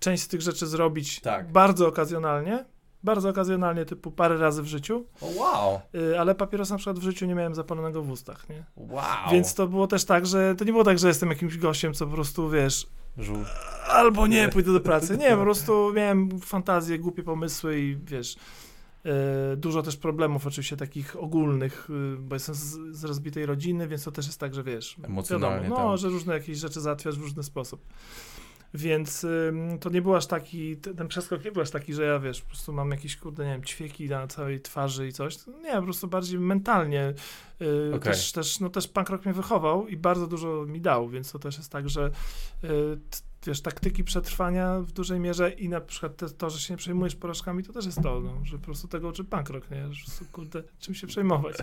część 0.00 0.22
z 0.22 0.28
tych 0.28 0.40
rzeczy 0.40 0.66
zrobić 0.66 1.20
Tak. 1.20 1.52
bardzo 1.52 1.86
okazjonalnie, 1.88 2.64
bardzo 3.04 3.28
okazjonalnie, 3.28 3.84
typu 3.84 4.10
parę 4.10 4.38
razy 4.38 4.62
w 4.62 4.66
życiu, 4.66 5.04
wow. 5.22 5.80
y, 5.94 6.20
ale 6.20 6.34
papierosa 6.34 6.74
na 6.74 6.78
przykład 6.78 6.98
w 6.98 7.02
życiu 7.02 7.26
nie 7.26 7.34
miałem 7.34 7.54
zapalonego 7.54 8.02
w 8.02 8.10
ustach, 8.10 8.48
nie? 8.48 8.64
Wow. 8.76 9.04
Więc 9.32 9.54
to 9.54 9.68
było 9.68 9.86
też 9.86 10.04
tak, 10.04 10.26
że 10.26 10.54
to 10.54 10.64
nie 10.64 10.72
było 10.72 10.84
tak, 10.84 10.98
że 10.98 11.08
jestem 11.08 11.28
jakimś 11.28 11.58
gościem, 11.58 11.94
co 11.94 12.06
po 12.06 12.12
prostu, 12.12 12.50
wiesz, 12.50 12.86
Żół. 13.18 13.36
albo 13.88 14.26
nie, 14.26 14.48
pójdę 14.48 14.72
do 14.72 14.80
pracy. 14.80 15.16
Nie, 15.18 15.36
po 15.36 15.42
prostu 15.42 15.92
miałem 15.94 16.40
fantazje, 16.40 16.98
głupie 16.98 17.22
pomysły 17.22 17.80
i 17.80 17.96
wiesz, 18.04 18.36
e, 19.04 19.56
dużo 19.56 19.82
też 19.82 19.96
problemów 19.96 20.46
oczywiście 20.46 20.76
takich 20.76 21.16
ogólnych, 21.16 21.88
y, 21.90 22.16
bo 22.18 22.36
jestem 22.36 22.54
z, 22.54 22.78
z 22.92 23.04
rozbitej 23.04 23.46
rodziny, 23.46 23.88
więc 23.88 24.04
to 24.04 24.12
też 24.12 24.26
jest 24.26 24.40
tak, 24.40 24.54
że 24.54 24.62
wiesz, 24.62 24.96
Emocjonalnie 25.02 25.62
wiadomo, 25.62 25.82
no, 25.82 25.88
tam. 25.88 25.96
że 25.96 26.08
różne 26.08 26.34
jakieś 26.34 26.58
rzeczy 26.58 26.80
załatwiasz 26.80 27.18
w 27.18 27.22
różny 27.22 27.42
sposób. 27.42 27.86
Więc 28.74 29.24
ym, 29.24 29.78
to 29.78 29.90
nie 29.90 30.02
był 30.02 30.16
aż 30.16 30.26
taki, 30.26 30.76
ten 30.76 31.08
przeskok 31.08 31.44
nie 31.44 31.52
był 31.52 31.62
aż 31.62 31.70
taki, 31.70 31.94
że 31.94 32.04
ja 32.04 32.18
wiesz, 32.18 32.40
po 32.40 32.48
prostu 32.48 32.72
mam 32.72 32.90
jakieś, 32.90 33.16
kurde, 33.16 33.44
nie 33.44 33.50
wiem, 33.52 33.64
ćwieki 33.64 34.08
na 34.08 34.26
całej 34.26 34.60
twarzy 34.60 35.08
i 35.08 35.12
coś. 35.12 35.36
Nie, 35.62 35.72
po 35.72 35.82
prostu 35.82 36.08
bardziej 36.08 36.38
mentalnie. 36.38 37.14
Yy, 37.60 37.92
Okej. 37.94 38.00
też, 38.12 38.32
też, 38.32 38.60
no 38.60 38.68
też 38.68 38.88
punk 38.88 39.10
rock 39.10 39.24
mnie 39.24 39.34
wychował 39.34 39.88
i 39.88 39.96
bardzo 39.96 40.26
dużo 40.26 40.64
mi 40.66 40.80
dał, 40.80 41.08
więc 41.08 41.32
to 41.32 41.38
też 41.38 41.56
jest 41.56 41.72
tak, 41.72 41.88
że 41.88 42.10
yy, 42.62 42.68
t- 43.10 43.29
wiesz, 43.46 43.60
taktyki 43.60 44.04
przetrwania 44.04 44.80
w 44.80 44.92
dużej 44.92 45.20
mierze 45.20 45.50
i 45.50 45.68
na 45.68 45.80
przykład 45.80 46.16
te, 46.16 46.28
to, 46.30 46.50
że 46.50 46.58
się 46.60 46.74
nie 46.74 46.78
przejmujesz 46.78 47.16
porażkami, 47.16 47.62
to 47.62 47.72
też 47.72 47.86
jest 47.86 48.02
to, 48.02 48.20
no, 48.20 48.44
że 48.44 48.58
po 48.58 48.64
prostu 48.64 48.88
tego 48.88 49.08
uczy 49.08 49.24
punk 49.24 49.50
rock, 49.50 49.70
nie? 49.70 49.92
Że 49.92 50.02
kurde, 50.32 50.62
czym 50.78 50.94
się 50.94 51.06
przejmować. 51.06 51.56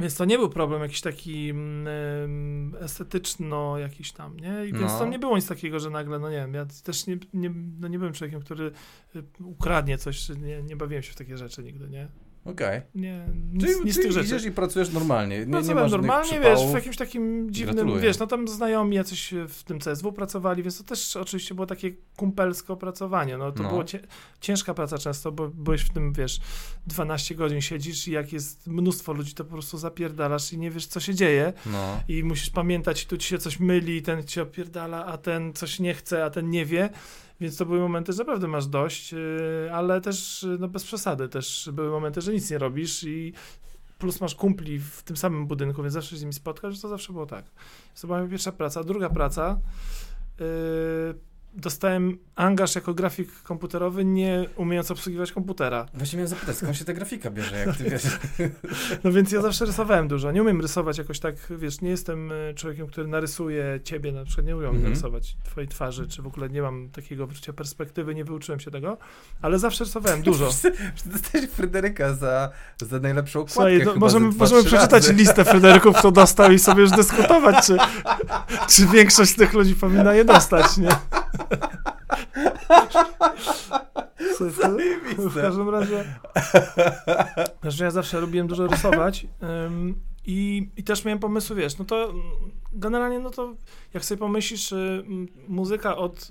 Więc 0.00 0.16
to 0.16 0.24
nie 0.24 0.38
był 0.38 0.48
problem 0.50 0.82
jakiś 0.82 1.00
taki 1.00 1.50
mm, 1.50 2.74
estetyczno 2.80 3.78
jakiś 3.78 4.12
tam, 4.12 4.36
nie? 4.36 4.66
I 4.66 4.72
więc 4.72 4.92
No. 4.92 4.98
tam 4.98 5.10
nie 5.10 5.18
było 5.18 5.36
nic 5.36 5.46
takiego, 5.48 5.80
że 5.80 5.90
nagle, 5.90 6.18
no 6.18 6.30
nie 6.30 6.36
wiem, 6.36 6.54
ja 6.54 6.66
też 6.84 7.06
nie, 7.06 7.18
nie, 7.34 7.50
no 7.80 7.88
nie 7.88 7.98
byłem 7.98 8.14
człowiekiem, 8.14 8.40
który 8.40 8.72
y, 9.16 9.22
ukradnie 9.44 9.98
coś, 9.98 10.28
nie, 10.28 10.62
nie 10.62 10.76
bawiłem 10.76 11.02
się 11.02 11.12
w 11.12 11.16
takie 11.16 11.36
rzeczy 11.36 11.62
nigdy, 11.62 11.88
nie? 11.88 12.08
Okej. 12.44 12.80
Nie, 12.94 13.26
nic, 13.52 13.64
Czyli, 13.64 13.84
nic 13.84 13.92
z 13.94 13.96
czyli 13.96 14.02
tych 14.08 14.12
rzeczy. 14.12 14.26
idziesz 14.26 14.44
i 14.44 14.52
pracujesz 14.52 14.90
normalnie. 14.92 15.38
Nie, 15.38 15.46
Pracowałem 15.52 15.90
normalnie, 15.90 16.40
wiesz, 16.40 16.60
w 16.66 16.74
jakimś 16.74 16.96
takim 16.96 17.50
dziwnym, 17.50 17.74
Gratuluję. 17.76 18.02
wiesz, 18.02 18.18
no 18.18 18.26
tam 18.26 18.48
znajomi 18.48 18.96
jacyś 18.96 19.34
w 19.48 19.64
tym 19.64 19.78
CSW 19.80 20.12
pracowali, 20.12 20.62
więc 20.62 20.78
to 20.78 20.84
też 20.84 21.16
oczywiście 21.16 21.54
było 21.54 21.66
takie 21.66 21.92
kumpelsko 22.16 22.76
pracowanie, 22.76 23.36
no 23.38 23.52
to 23.52 23.62
No. 23.62 23.68
było 23.68 23.84
ciężka 24.40 24.74
praca 24.74 24.98
często, 24.98 25.32
bo 25.32 25.48
byłeś 25.48 25.80
w 25.82 25.90
tym, 25.90 26.12
wiesz, 26.12 26.40
12 26.86 27.34
godzin 27.34 27.60
siedzisz 27.60 28.08
i 28.08 28.12
jak 28.12 28.32
jest 28.32 28.66
mnóstwo 28.66 29.12
ludzi, 29.12 29.34
to 29.34 29.44
po 29.44 29.50
prostu 29.52 29.78
zapierdalasz 29.78 30.52
i 30.52 30.58
nie 30.58 30.70
wiesz, 30.70 30.86
co 30.86 31.00
się 31.00 31.14
dzieje 31.14 31.52
No. 31.66 32.00
i 32.08 32.24
musisz 32.24 32.50
pamiętać, 32.50 33.06
tu 33.06 33.16
ci 33.16 33.28
się 33.28 33.38
coś 33.38 33.60
myli, 33.60 34.02
ten 34.02 34.24
ci 34.24 34.40
opierdala, 34.40 35.06
a 35.06 35.18
ten 35.18 35.52
coś 35.52 35.80
nie 35.80 35.94
chce, 35.94 36.24
a 36.24 36.30
ten 36.30 36.50
nie 36.50 36.66
wie. 36.66 36.90
Więc 37.40 37.56
to 37.56 37.66
były 37.66 37.80
momenty, 37.80 38.12
że 38.12 38.18
naprawdę 38.18 38.48
masz 38.48 38.66
dość, 38.66 39.12
yy, 39.12 39.70
ale 39.72 40.00
też 40.00 40.42
yy, 40.42 40.58
no 40.58 40.68
bez 40.68 40.84
przesady. 40.84 41.28
Też 41.28 41.70
były 41.72 41.90
momenty, 41.90 42.20
że 42.20 42.32
nic 42.32 42.50
nie 42.50 42.58
robisz 42.58 43.04
i 43.04 43.32
plus 43.98 44.20
masz 44.20 44.34
kumpli 44.34 44.78
w 44.78 45.02
tym 45.02 45.16
samym 45.16 45.46
budynku, 45.46 45.82
więc 45.82 45.94
zawsze 45.94 46.10
się 46.10 46.16
z 46.16 46.20
nimi 46.20 46.32
spotkasz, 46.32 46.80
to 46.80 46.88
zawsze 46.88 47.12
było 47.12 47.26
tak. 47.26 47.44
To 48.00 48.06
była 48.06 48.26
pierwsza 48.26 48.52
praca. 48.52 48.84
Druga 48.84 49.10
praca, 49.10 49.60
yy, 50.40 50.46
dostałem 51.54 52.18
angaż 52.36 52.74
jako 52.74 52.94
grafik 52.94 53.42
komputerowy, 53.42 54.04
nie 54.04 54.46
umiejąc 54.56 54.90
obsługiwać 54.90 55.32
komputera. 55.32 55.86
Właśnie 55.94 56.16
miałem 56.16 56.28
zapytać, 56.28 56.56
skąd 56.56 56.76
się 56.76 56.84
ta 56.84 56.92
grafika 56.92 57.30
bierze, 57.30 57.56
jak 57.66 57.76
ty 57.76 57.84
wiesz? 57.84 58.02
No 59.04 59.12
więc 59.12 59.32
ja 59.32 59.42
zawsze 59.42 59.64
rysowałem 59.64 60.08
dużo. 60.08 60.32
Nie 60.32 60.42
umiem 60.42 60.60
rysować 60.60 60.98
jakoś 60.98 61.20
tak, 61.20 61.34
wiesz, 61.50 61.80
nie 61.80 61.90
jestem 61.90 62.32
e, 62.32 62.54
człowiekiem, 62.54 62.86
który 62.86 63.06
narysuje 63.08 63.80
ciebie, 63.84 64.12
na 64.12 64.24
przykład 64.24 64.46
nie 64.46 64.56
umiem 64.56 64.68
Mhm. 64.70 64.84
narysować 64.84 65.36
twojej 65.44 65.68
twarzy, 65.68 66.08
czy 66.08 66.22
w 66.22 66.26
ogóle 66.26 66.48
nie 66.50 66.62
mam 66.62 66.88
takiego 66.88 67.26
wyczucia 67.26 67.52
perspektywy, 67.52 68.14
nie 68.14 68.24
wyuczyłem 68.24 68.60
się 68.60 68.70
tego, 68.70 68.96
ale 69.42 69.58
zawsze 69.58 69.84
rysowałem 69.84 70.22
dużo. 70.22 70.44
Dostałeś 71.06 71.50
Fryderyka 71.50 72.14
za, 72.14 72.50
za 72.80 72.98
najlepszą 72.98 73.40
okładkę 73.40 73.54
Słuchaj, 73.54 73.82
no, 73.84 73.94
możemy, 74.00 74.30
możemy 74.36 74.64
przeczytać 74.64 75.02
razy. 75.02 75.12
listę 75.14 75.44
Fryderyków, 75.44 75.96
kto 75.96 76.10
dostał 76.10 76.52
i 76.52 76.58
sobie 76.58 76.80
już 76.82 76.90
dyskutować, 77.00 77.66
czy, 77.66 77.76
czy 78.68 78.86
większość 78.86 79.36
tych 79.36 79.52
ludzi 79.52 79.74
powinna 79.74 80.14
je 80.14 80.24
dostać, 80.24 80.76
nie? 80.76 80.88
Słuchaj, 84.36 84.70
W 85.18 85.34
każdym 85.34 85.68
razie, 85.68 86.04
że 87.62 87.84
ja 87.84 87.90
zawsze 87.90 88.20
lubiłem 88.20 88.46
dużo 88.46 88.66
rysować 88.66 89.26
ym, 89.66 90.00
i, 90.26 90.68
i 90.76 90.84
też 90.84 91.04
miałem 91.04 91.18
pomysły, 91.18 91.56
wiesz, 91.56 91.78
no 91.78 91.84
to 91.84 92.14
generalnie, 92.72 93.18
no 93.18 93.30
to 93.30 93.54
jak 93.94 94.04
sobie 94.04 94.18
pomyślisz, 94.18 94.72
y, 94.72 95.04
muzyka 95.48 95.96
od, 95.96 96.30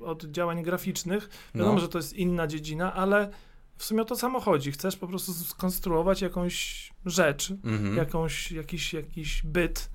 y, 0.00 0.04
od 0.04 0.24
działań 0.24 0.62
graficznych, 0.62 1.28
wiadomo, 1.54 1.74
No. 1.74 1.80
że 1.80 1.88
to 1.88 1.98
jest 1.98 2.12
inna 2.12 2.46
dziedzina, 2.46 2.94
ale 2.94 3.30
w 3.76 3.84
sumie 3.84 4.02
o 4.02 4.04
to 4.04 4.16
samo 4.16 4.40
chodzi. 4.40 4.72
Chcesz 4.72 4.96
po 4.96 5.06
prostu 5.08 5.32
skonstruować 5.32 6.22
jakąś 6.22 6.92
rzecz, 7.06 7.50
Mhm. 7.50 7.96
jakąś, 7.96 8.52
jakiś, 8.52 8.92
jakiś 8.94 9.42
byt, 9.42 9.90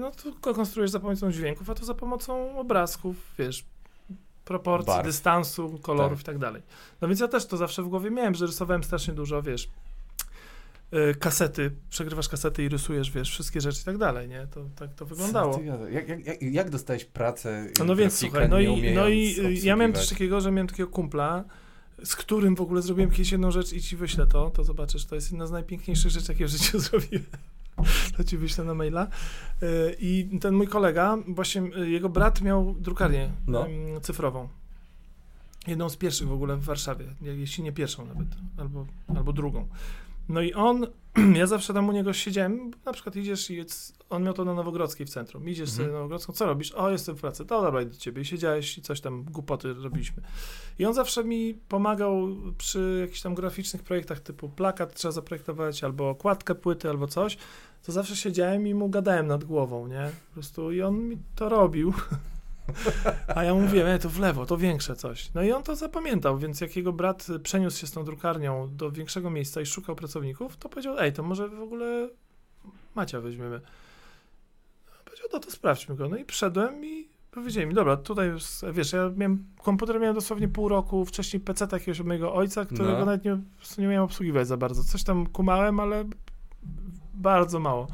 no 0.00 0.10
to 0.10 0.54
konstruujesz 0.54 0.90
za 0.90 1.00
pomocą 1.00 1.32
dźwięków, 1.32 1.70
a 1.70 1.74
to 1.74 1.84
za 1.84 1.94
pomocą 1.94 2.58
obrazków, 2.58 3.16
wiesz, 3.38 3.64
proporcji, 4.44 4.86
Barw. 4.86 5.06
dystansu, 5.06 5.78
kolorów 5.82 6.18
Tak. 6.18 6.22
i 6.22 6.24
tak 6.26 6.38
dalej. 6.38 6.62
No 7.00 7.08
więc 7.08 7.20
ja 7.20 7.28
też 7.28 7.46
to 7.46 7.56
zawsze 7.56 7.82
w 7.82 7.88
głowie 7.88 8.10
miałem, 8.10 8.34
że 8.34 8.46
rysowałem 8.46 8.84
strasznie 8.84 9.14
dużo, 9.14 9.42
wiesz, 9.42 9.68
yy, 10.92 11.14
kasety, 11.14 11.70
przegrywasz 11.90 12.28
kasety 12.28 12.64
i 12.64 12.68
rysujesz, 12.68 13.10
wiesz, 13.10 13.30
wszystkie 13.30 13.60
rzeczy 13.60 13.80
i 13.82 13.84
tak 13.84 13.98
dalej, 13.98 14.28
nie? 14.28 14.46
To 14.46 14.64
tak 14.76 14.94
to 14.94 15.06
wyglądało. 15.06 15.60
Jak, 15.90 16.08
jak, 16.08 16.26
jak, 16.26 16.42
jak 16.42 16.70
dostałeś 16.70 17.04
pracę? 17.04 17.66
No 17.86 17.96
więc 17.96 18.18
słuchaj, 18.18 18.48
no 18.48 18.60
i, 18.60 18.94
no 18.94 19.08
i 19.08 19.40
y, 19.40 19.52
ja 19.52 19.76
miałem 19.76 19.92
coś 19.92 20.02
obsługiwać? 20.02 20.08
takiego, 20.08 20.40
że 20.40 20.50
miałem 20.52 20.66
takiego 20.66 20.88
kumpla, 20.88 21.44
z 22.04 22.16
którym 22.16 22.56
w 22.56 22.60
ogóle 22.60 22.82
zrobiłem 22.82 23.10
kiedyś 23.10 23.32
jedną 23.32 23.50
rzecz 23.50 23.72
i 23.72 23.82
ci 23.82 23.96
wyślę 23.96 24.26
to, 24.26 24.50
to 24.50 24.64
zobaczysz, 24.64 25.06
to 25.06 25.14
jest 25.14 25.30
jedna 25.30 25.46
z 25.46 25.50
najpiękniejszych 25.50 26.10
rzeczy, 26.10 26.32
jakie 26.32 26.46
w 26.46 26.48
życiu 26.48 26.78
zrobiłem. 26.88 27.24
To 28.16 28.24
ci 28.24 28.38
wyślę 28.38 28.64
na 28.64 28.74
maila. 28.74 29.06
Y, 29.62 29.96
I 30.00 30.38
ten 30.40 30.54
mój 30.54 30.68
kolega, 30.68 31.18
właśnie 31.28 31.62
y, 31.62 31.90
jego 31.90 32.08
brat 32.08 32.40
miał 32.40 32.74
drukarnię 32.74 33.30
No. 33.46 33.66
cyfrową. 34.02 34.48
Jedną 35.66 35.88
z 35.88 35.96
pierwszych 35.96 36.28
w 36.28 36.32
ogóle 36.32 36.56
w 36.56 36.64
Warszawie, 36.64 37.04
jeśli 37.20 37.64
nie 37.64 37.72
pierwszą 37.72 38.06
nawet, 38.06 38.28
albo, 38.58 38.86
albo 39.16 39.32
drugą. 39.32 39.68
No 40.28 40.42
i 40.42 40.54
on, 40.54 40.86
ja 41.40 41.46
zawsze 41.46 41.74
tam 41.74 41.88
u 41.88 41.92
niego 41.92 42.12
siedziałem, 42.12 42.70
na 42.84 42.92
przykład 42.92 43.16
idziesz 43.16 43.50
i 43.50 43.64
on 44.10 44.22
miał 44.22 44.34
to 44.34 44.44
na 44.44 44.54
Nowogrodzkiej 44.54 45.06
w 45.06 45.10
centrum, 45.10 45.48
idziesz 45.48 45.70
sobie 45.70 45.82
Mhm. 45.84 45.92
na 45.92 45.98
Nowogrodzką, 45.98 46.32
co 46.32 46.46
robisz? 46.46 46.72
O, 46.72 46.90
jestem 46.90 47.16
w 47.16 47.20
pracy, 47.20 47.44
to 47.46 47.62
dobra, 47.62 47.82
idę 47.82 47.90
do 47.90 47.96
ciebie. 47.96 48.22
I 48.22 48.24
siedziałeś 48.24 48.78
i 48.78 48.82
coś 48.82 49.00
tam, 49.00 49.24
głupoty 49.24 49.74
robiliśmy. 49.74 50.22
I 50.78 50.84
on 50.84 50.94
zawsze 50.94 51.24
mi 51.24 51.54
pomagał 51.68 52.28
przy 52.58 52.98
jakichś 53.00 53.20
tam 53.22 53.34
graficznych 53.34 53.82
projektach 53.82 54.20
typu 54.20 54.48
plakat 54.48 54.94
trzeba 54.94 55.12
zaprojektować, 55.12 55.84
albo 55.84 56.10
okładkę 56.10 56.54
płyty, 56.54 56.88
albo 56.90 57.06
coś, 57.06 57.36
to 57.86 57.92
zawsze 57.92 58.16
siedziałem 58.16 58.66
i 58.66 58.74
mu 58.74 58.88
gadałem 58.88 59.26
nad 59.26 59.44
głową, 59.44 59.86
nie? 59.86 60.10
Po 60.28 60.34
prostu 60.34 60.72
i 60.72 60.82
on 60.82 60.98
mi 61.08 61.18
to 61.36 61.48
robił. 61.48 61.92
A 63.34 63.44
ja 63.44 63.54
mówię, 63.54 63.86
e, 63.94 63.98
to 63.98 64.08
w 64.10 64.18
lewo, 64.18 64.46
to 64.46 64.56
większe 64.56 64.96
coś. 64.96 65.34
No 65.34 65.42
i 65.42 65.52
on 65.52 65.62
to 65.62 65.76
zapamiętał, 65.76 66.38
więc 66.38 66.60
jak 66.60 66.76
jego 66.76 66.92
brat 66.92 67.26
przeniósł 67.42 67.78
się 67.80 67.86
z 67.86 67.92
tą 67.92 68.04
drukarnią 68.04 68.68
do 68.76 68.90
większego 68.90 69.30
miejsca 69.30 69.60
i 69.60 69.66
szukał 69.66 69.96
pracowników, 69.96 70.56
to 70.56 70.68
powiedział, 70.68 70.98
ej, 70.98 71.12
to 71.12 71.22
może 71.22 71.48
w 71.48 71.60
ogóle 71.60 72.08
Macia 72.94 73.20
weźmiemy. 73.20 73.60
Powiedział, 75.04 75.26
no 75.32 75.38
to 75.38 75.50
sprawdźmy 75.50 75.94
go. 75.96 76.08
No 76.08 76.16
i 76.16 76.24
przyszedłem 76.24 76.84
i 76.84 77.08
powiedzieli 77.30 77.66
mi, 77.66 77.74
dobra, 77.74 77.96
tutaj 77.96 78.28
już, 78.28 78.44
wiesz, 78.72 78.92
ja 78.92 79.10
miałem, 79.16 79.44
komputer 79.62 80.00
miałem 80.00 80.14
dosłownie 80.14 80.48
pół 80.48 80.68
roku, 80.68 81.04
wcześniej 81.04 81.40
PC 81.40 81.68
jakiegoś 81.72 82.00
od 82.00 82.06
mojego 82.06 82.34
ojca, 82.34 82.64
którego 82.64 82.92
No. 82.92 82.98
nawet 82.98 83.24
nie, 83.24 83.38
nie 83.78 83.86
miałem 83.86 84.02
obsługiwać 84.02 84.46
za 84.48 84.56
bardzo. 84.56 84.84
Coś 84.84 85.02
tam 85.04 85.26
kumałem, 85.26 85.80
ale 85.80 86.04
bardzo 87.14 87.58
mało. 87.60 87.86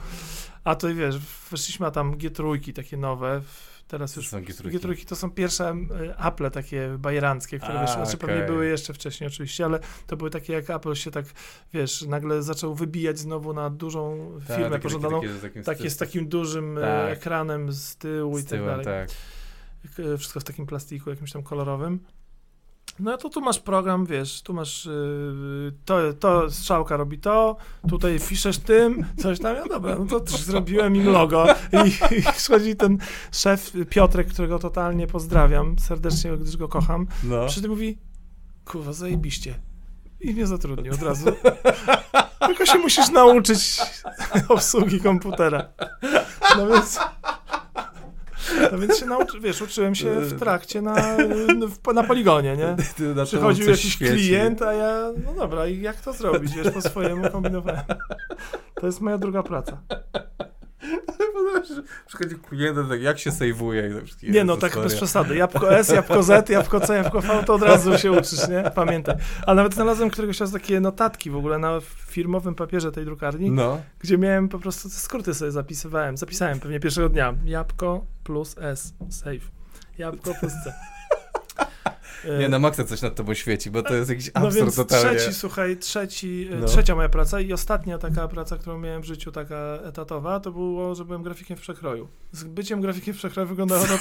A 0.64 0.74
to 0.74 0.94
wiesz, 0.94 1.18
weszliśmy 1.50 1.86
a 1.86 1.90
tam 1.90 2.14
G3 2.14 2.72
takie 2.72 2.96
nowe, 2.96 3.40
w- 3.40 3.71
teraz 3.92 4.16
już 4.16 4.28
są 4.28 4.40
G3? 4.40 4.70
G3 4.70 5.08
to 5.08 5.16
są 5.16 5.30
pierwsze 5.30 5.74
y, 6.20 6.26
Apple 6.26 6.50
takie 6.50 6.96
bajeranckie, 6.98 7.58
które 7.58 7.78
A, 7.78 7.82
wiesz, 7.82 7.90
znaczy 7.94 8.16
pewnie 8.16 8.42
były 8.46 8.66
jeszcze 8.66 8.94
wcześniej 8.94 9.28
oczywiście, 9.28 9.64
ale 9.64 9.80
to 10.06 10.16
były 10.16 10.30
takie 10.30 10.52
jak 10.52 10.70
Apple 10.70 10.94
się 10.94 11.10
tak, 11.10 11.26
wiesz, 11.74 12.02
nagle 12.02 12.42
zaczął 12.42 12.74
wybijać 12.74 13.18
znowu 13.18 13.52
na 13.52 13.70
dużą 13.70 14.32
Tak, 14.48 14.56
firmę 14.56 14.70
takie- 14.70 14.82
pożądaną, 14.82 15.20
takie- 15.20 15.34
takie- 15.40 15.62
takie 15.62 15.90
z 15.90 15.96
takim 15.96 16.28
dużym 16.28 16.78
y, 16.78 16.80
Tak. 16.80 17.12
ekranem 17.18 17.72
z 17.72 17.96
tyłu 17.96 18.38
i 18.38 18.40
z 18.40 18.44
tak 18.44 18.50
tyłem, 18.58 18.82
dalej. 18.82 18.84
tak. 19.06 19.16
Wszystko 20.18 20.40
w 20.40 20.44
takim 20.44 20.66
plastiku 20.66 21.10
jakimś 21.10 21.32
tam 21.32 21.42
kolorowym. 21.42 22.00
No 22.98 23.16
to 23.16 23.28
tu 23.28 23.40
masz 23.40 23.58
program, 23.58 24.06
wiesz, 24.06 24.42
tu 24.42 24.54
masz 24.54 24.84
yy, 24.84 25.72
to, 25.84 26.12
to 26.12 26.50
strzałka 26.50 26.96
robi 26.96 27.18
to, 27.18 27.56
tutaj 27.88 28.18
piszesz 28.28 28.58
tym, 28.58 29.06
coś 29.16 29.38
tam, 29.40 29.56
ja 29.56 29.64
dobra, 29.64 29.96
no 29.98 30.06
to 30.06 30.20
też 30.20 30.40
zrobiłem 30.40 30.96
im 30.96 31.08
logo 31.12 31.46
i, 31.86 32.70
i 32.70 32.76
ten 32.76 32.98
szef 33.32 33.72
Piotrek, 33.90 34.28
którego 34.28 34.58
totalnie 34.58 35.06
pozdrawiam 35.06 35.78
serdecznie, 35.78 36.30
gdyż 36.36 36.56
go 36.56 36.68
kocham, 36.68 37.06
No. 37.24 37.46
przy 37.46 37.62
tym 37.62 37.70
mówi, 37.70 37.98
kurwa, 38.64 38.92
zajebiście. 38.92 39.54
I 40.20 40.34
mnie 40.34 40.46
zatrudnił 40.46 40.92
od 40.94 41.02
razu. 41.02 41.26
Tylko 42.46 42.66
się 42.66 42.78
musisz 42.78 43.10
nauczyć 43.10 43.80
obsługi 44.48 45.00
komputera. 45.00 45.68
No 46.56 46.66
więc... 46.66 46.98
No 48.72 48.78
więc 48.78 48.98
się 48.98 49.06
nauczy, 49.06 49.40
wiesz, 49.40 49.62
uczyłem 49.62 49.94
się 49.94 50.20
w 50.20 50.38
trakcie 50.38 50.82
na, 50.82 50.94
w, 51.68 51.94
na 51.94 52.02
poligonie, 52.04 52.56
nie? 52.56 52.76
Na 53.14 53.24
Przychodził 53.24 53.70
jakiś 53.70 53.92
świeci. 53.92 54.12
klient, 54.14 54.62
a 54.62 54.72
ja, 54.72 55.12
no 55.26 55.34
dobra, 55.34 55.66
i 55.66 55.80
jak 55.80 56.00
to 56.00 56.12
zrobić, 56.12 56.54
wiesz, 56.54 56.70
po 56.70 56.82
swojemu 56.82 57.30
kombinowałem. 57.30 57.82
To 58.74 58.86
jest 58.86 59.00
moja 59.00 59.18
druga 59.18 59.42
praca. 59.42 59.78
Przychodzi 62.06 62.34
klient, 62.34 62.78
tak 62.88 63.02
jak 63.02 63.18
się 63.18 63.30
sejwuje. 63.30 63.88
i 64.02 64.06
wszystkie- 64.06 64.30
Nie 64.30 64.44
no, 64.44 64.56
tak 64.56 64.78
bez 64.78 64.94
przesady. 64.94 65.36
Jabłko 65.36 65.76
S, 65.78 65.88
jabłko 65.88 66.22
Z, 66.22 66.48
jabłko 66.48 66.80
C, 66.80 66.94
jabłko 66.94 67.20
V, 67.20 67.42
to 67.46 67.54
od 67.54 67.62
razu 67.62 67.98
się 67.98 68.12
uczysz, 68.12 68.48
nie? 68.48 68.70
Pamiętaj. 68.74 69.14
Ale 69.46 69.56
nawet 69.56 69.74
znalazłem 69.74 70.10
któregoś 70.10 70.40
razu 70.40 70.52
takie 70.52 70.80
notatki 70.80 71.30
w 71.30 71.36
ogóle 71.36 71.58
na 71.58 71.80
firmowym 72.06 72.54
papierze 72.54 72.92
tej 72.92 73.04
drukarni, 73.04 73.50
No. 73.50 73.80
gdzie 73.98 74.18
miałem 74.18 74.48
po 74.48 74.58
prostu 74.58 74.88
te 74.88 74.94
skróty 74.94 75.34
sobie 75.34 75.50
zapisywałem. 75.50 76.16
Zapisałem 76.16 76.60
pewnie 76.60 76.80
pierwszego 76.80 77.08
dnia. 77.08 77.34
Jabłko 77.44 78.06
plus 78.24 78.56
S, 78.58 78.94
save. 79.10 79.50
Jabłko 79.98 80.34
plus 80.40 80.52
C. 80.64 80.72
Nie, 82.24 82.46
E, 82.46 82.48
na 82.48 82.58
maksa 82.58 82.84
coś 82.84 83.02
nad 83.02 83.14
tobą 83.14 83.34
świeci, 83.34 83.70
bo 83.70 83.82
to 83.82 83.94
jest 83.94 84.10
jakiś 84.10 84.26
No 84.34 84.40
absurd 84.40 84.56
więc 84.64 84.76
totalnie. 84.76 85.18
trzeci, 85.18 85.34
słuchaj, 85.34 85.76
trzeci, 85.76 86.48
e, 86.52 86.56
No. 86.56 86.66
trzecia 86.66 86.94
moja 86.94 87.08
praca 87.08 87.40
i 87.40 87.52
ostatnia 87.52 87.98
taka 87.98 88.28
praca, 88.28 88.58
którą 88.58 88.78
miałem 88.78 89.02
w 89.02 89.04
życiu, 89.04 89.32
taka 89.32 89.56
etatowa, 89.84 90.40
to 90.40 90.52
było, 90.52 90.94
że 90.94 91.04
byłem 91.04 91.22
grafikiem 91.22 91.56
w 91.56 91.60
przekroju. 91.60 92.08
Z 92.32 92.44
byciem 92.44 92.80
grafikiem 92.80 93.14
w 93.14 93.16
przekroju 93.16 93.48
wyglądało 93.48 93.84
to, 93.86 93.98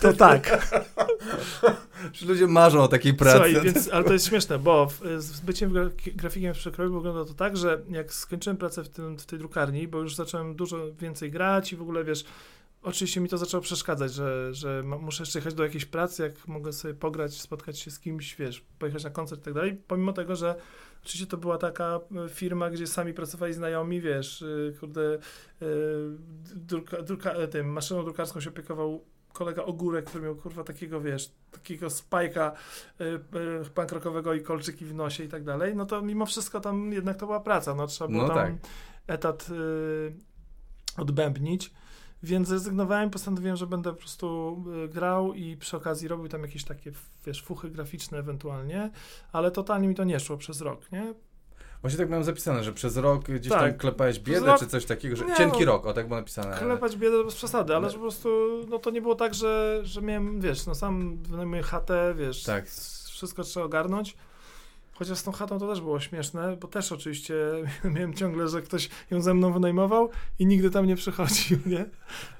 to 0.00 0.12
tak. 0.12 0.50
Że 2.12 2.26
ludzie 2.26 2.46
marzą 2.46 2.82
o 2.82 2.88
takiej 2.88 3.14
pracy. 3.14 3.50
Słuchaj, 3.52 3.64
więc, 3.64 3.88
ale 3.92 4.04
to 4.04 4.12
jest 4.12 4.26
śmieszne, 4.28 4.58
bo 4.58 4.86
w, 4.86 5.00
z 5.18 5.40
byciem 5.40 5.72
gra, 5.72 5.84
grafikiem 6.14 6.54
w 6.54 6.56
przekroju 6.58 6.94
wygląda 6.94 7.24
to 7.24 7.34
tak, 7.34 7.56
że 7.56 7.80
jak 7.90 8.14
skończyłem 8.14 8.56
pracę 8.56 8.84
w, 8.84 8.88
tym, 8.88 9.18
w 9.18 9.26
tej 9.26 9.38
drukarni, 9.38 9.88
bo 9.88 9.98
już 9.98 10.14
zacząłem 10.14 10.54
dużo 10.54 10.76
więcej 11.00 11.30
grać 11.30 11.72
i 11.72 11.76
w 11.76 11.82
ogóle, 11.82 12.04
wiesz, 12.04 12.24
oczywiście 12.82 13.20
mi 13.20 13.28
to 13.28 13.38
zaczęło 13.38 13.60
przeszkadzać, 13.60 14.14
że, 14.14 14.54
że 14.54 14.82
muszę 14.82 15.22
jeszcze 15.22 15.38
jechać 15.38 15.54
do 15.54 15.64
jakiejś 15.64 15.84
pracy, 15.84 16.22
jak 16.22 16.48
mogę 16.48 16.72
sobie 16.72 16.94
pograć, 16.94 17.40
spotkać 17.40 17.78
się 17.78 17.90
z 17.90 18.00
kimś, 18.00 18.36
wiesz, 18.36 18.64
pojechać 18.78 19.04
na 19.04 19.10
koncert 19.10 19.40
i 19.40 19.44
tak 19.44 19.54
dalej, 19.54 19.82
pomimo 19.86 20.12
tego, 20.12 20.36
że 20.36 20.54
oczywiście 21.04 21.26
to 21.26 21.36
była 21.36 21.58
taka 21.58 22.00
e, 22.26 22.28
firma, 22.28 22.70
gdzie 22.70 22.86
sami 22.86 23.14
pracowali 23.14 23.52
znajomi, 23.52 24.00
wiesz, 24.00 24.42
y, 24.42 24.76
kurde, 24.80 25.14
y, 25.14 25.18
druka, 26.54 27.02
druka, 27.02 27.32
e, 27.32 27.48
tym, 27.48 27.72
maszyną 27.72 28.04
drukarską 28.04 28.40
się 28.40 28.50
opiekował 28.50 29.04
kolega 29.32 29.62
Ogórek, 29.62 30.04
który 30.04 30.24
miał, 30.24 30.36
kurwa, 30.36 30.64
takiego, 30.64 31.00
wiesz, 31.00 31.32
takiego 31.50 31.90
spajka 31.90 32.52
punk 33.74 33.92
rockowego 33.92 34.34
i 34.34 34.42
kolczyki 34.42 34.84
w 34.84 34.94
nosie 34.94 35.24
i 35.24 35.28
tak 35.28 35.44
dalej, 35.44 35.76
no 35.76 35.86
to 35.86 36.02
mimo 36.02 36.26
wszystko 36.26 36.60
tam 36.60 36.92
jednak 36.92 37.16
to 37.16 37.26
była 37.26 37.40
praca, 37.40 37.74
no 37.74 37.86
trzeba 37.86 38.08
było 38.08 38.22
No 38.22 38.28
tam 38.28 38.36
tak. 38.36 38.70
etat 39.06 39.48
y, 39.50 40.12
odbębnić, 40.96 41.72
więc 42.22 42.48
zrezygnowałem, 42.48 43.10
postanowiłem, 43.10 43.56
że 43.56 43.66
będę 43.66 43.90
po 43.90 43.96
prostu 43.98 44.56
y, 44.84 44.88
grał 44.88 45.34
i 45.34 45.56
przy 45.56 45.76
okazji 45.76 46.08
robił 46.08 46.28
tam 46.28 46.42
jakieś 46.42 46.64
takie, 46.64 46.92
wiesz, 47.26 47.42
fuchy 47.42 47.70
graficzne 47.70 48.18
ewentualnie, 48.18 48.90
ale 49.32 49.50
totalnie 49.50 49.88
mi 49.88 49.94
to 49.94 50.04
nie 50.04 50.20
szło 50.20 50.36
przez 50.36 50.60
rok, 50.60 50.92
nie? 50.92 51.14
Właśnie 51.80 51.98
tak 51.98 52.08
miałem 52.10 52.24
zapisane, 52.24 52.64
że 52.64 52.72
przez 52.72 52.96
rok 52.96 53.24
gdzieś 53.24 53.52
Tak. 53.52 53.60
tam 53.60 53.74
klepałeś 53.78 54.18
biedę, 54.20 54.46
rok- 54.46 54.58
czy 54.58 54.66
coś 54.66 54.84
takiego, 54.84 55.16
że 55.16 55.24
Nie, 55.26 55.34
cienki 55.36 55.60
no. 55.60 55.66
rok, 55.66 55.86
o 55.86 55.92
tak 55.92 56.06
było 56.08 56.20
napisane. 56.20 56.56
Klepać 56.58 56.96
biedę 56.96 57.24
bez 57.24 57.34
przesady, 57.34 57.72
ale 57.76 57.82
Ale- 57.84 57.90
że 57.90 57.94
po 57.98 58.02
prostu, 58.02 58.28
no 58.68 58.78
to 58.78 58.90
nie 58.90 59.02
było 59.02 59.14
tak, 59.14 59.34
że, 59.34 59.80
że 59.82 60.02
miałem, 60.02 60.40
wiesz, 60.40 60.66
no 60.66 60.74
sam 60.74 61.16
wynajmuję 61.22 61.62
chatę, 61.62 62.14
wiesz, 62.18 62.42
Tak. 62.42 62.66
wszystko 63.04 63.42
trzeba 63.42 63.66
ogarnąć. 63.66 64.16
Chociaż 65.00 65.18
z 65.18 65.22
tą 65.22 65.32
chatą 65.32 65.58
to 65.58 65.68
też 65.68 65.80
było 65.80 66.00
śmieszne, 66.00 66.56
bo 66.56 66.68
też 66.68 66.92
oczywiście 66.92 67.34
miałem 67.94 68.14
ciągle, 68.14 68.48
że 68.48 68.62
ktoś 68.62 68.88
ją 69.10 69.20
ze 69.20 69.34
mną 69.34 69.52
wynajmował 69.52 70.08
i 70.38 70.46
nigdy 70.46 70.70
tam 70.70 70.86
nie 70.86 70.96
przychodził, 70.96 71.58
nie? 71.66 71.84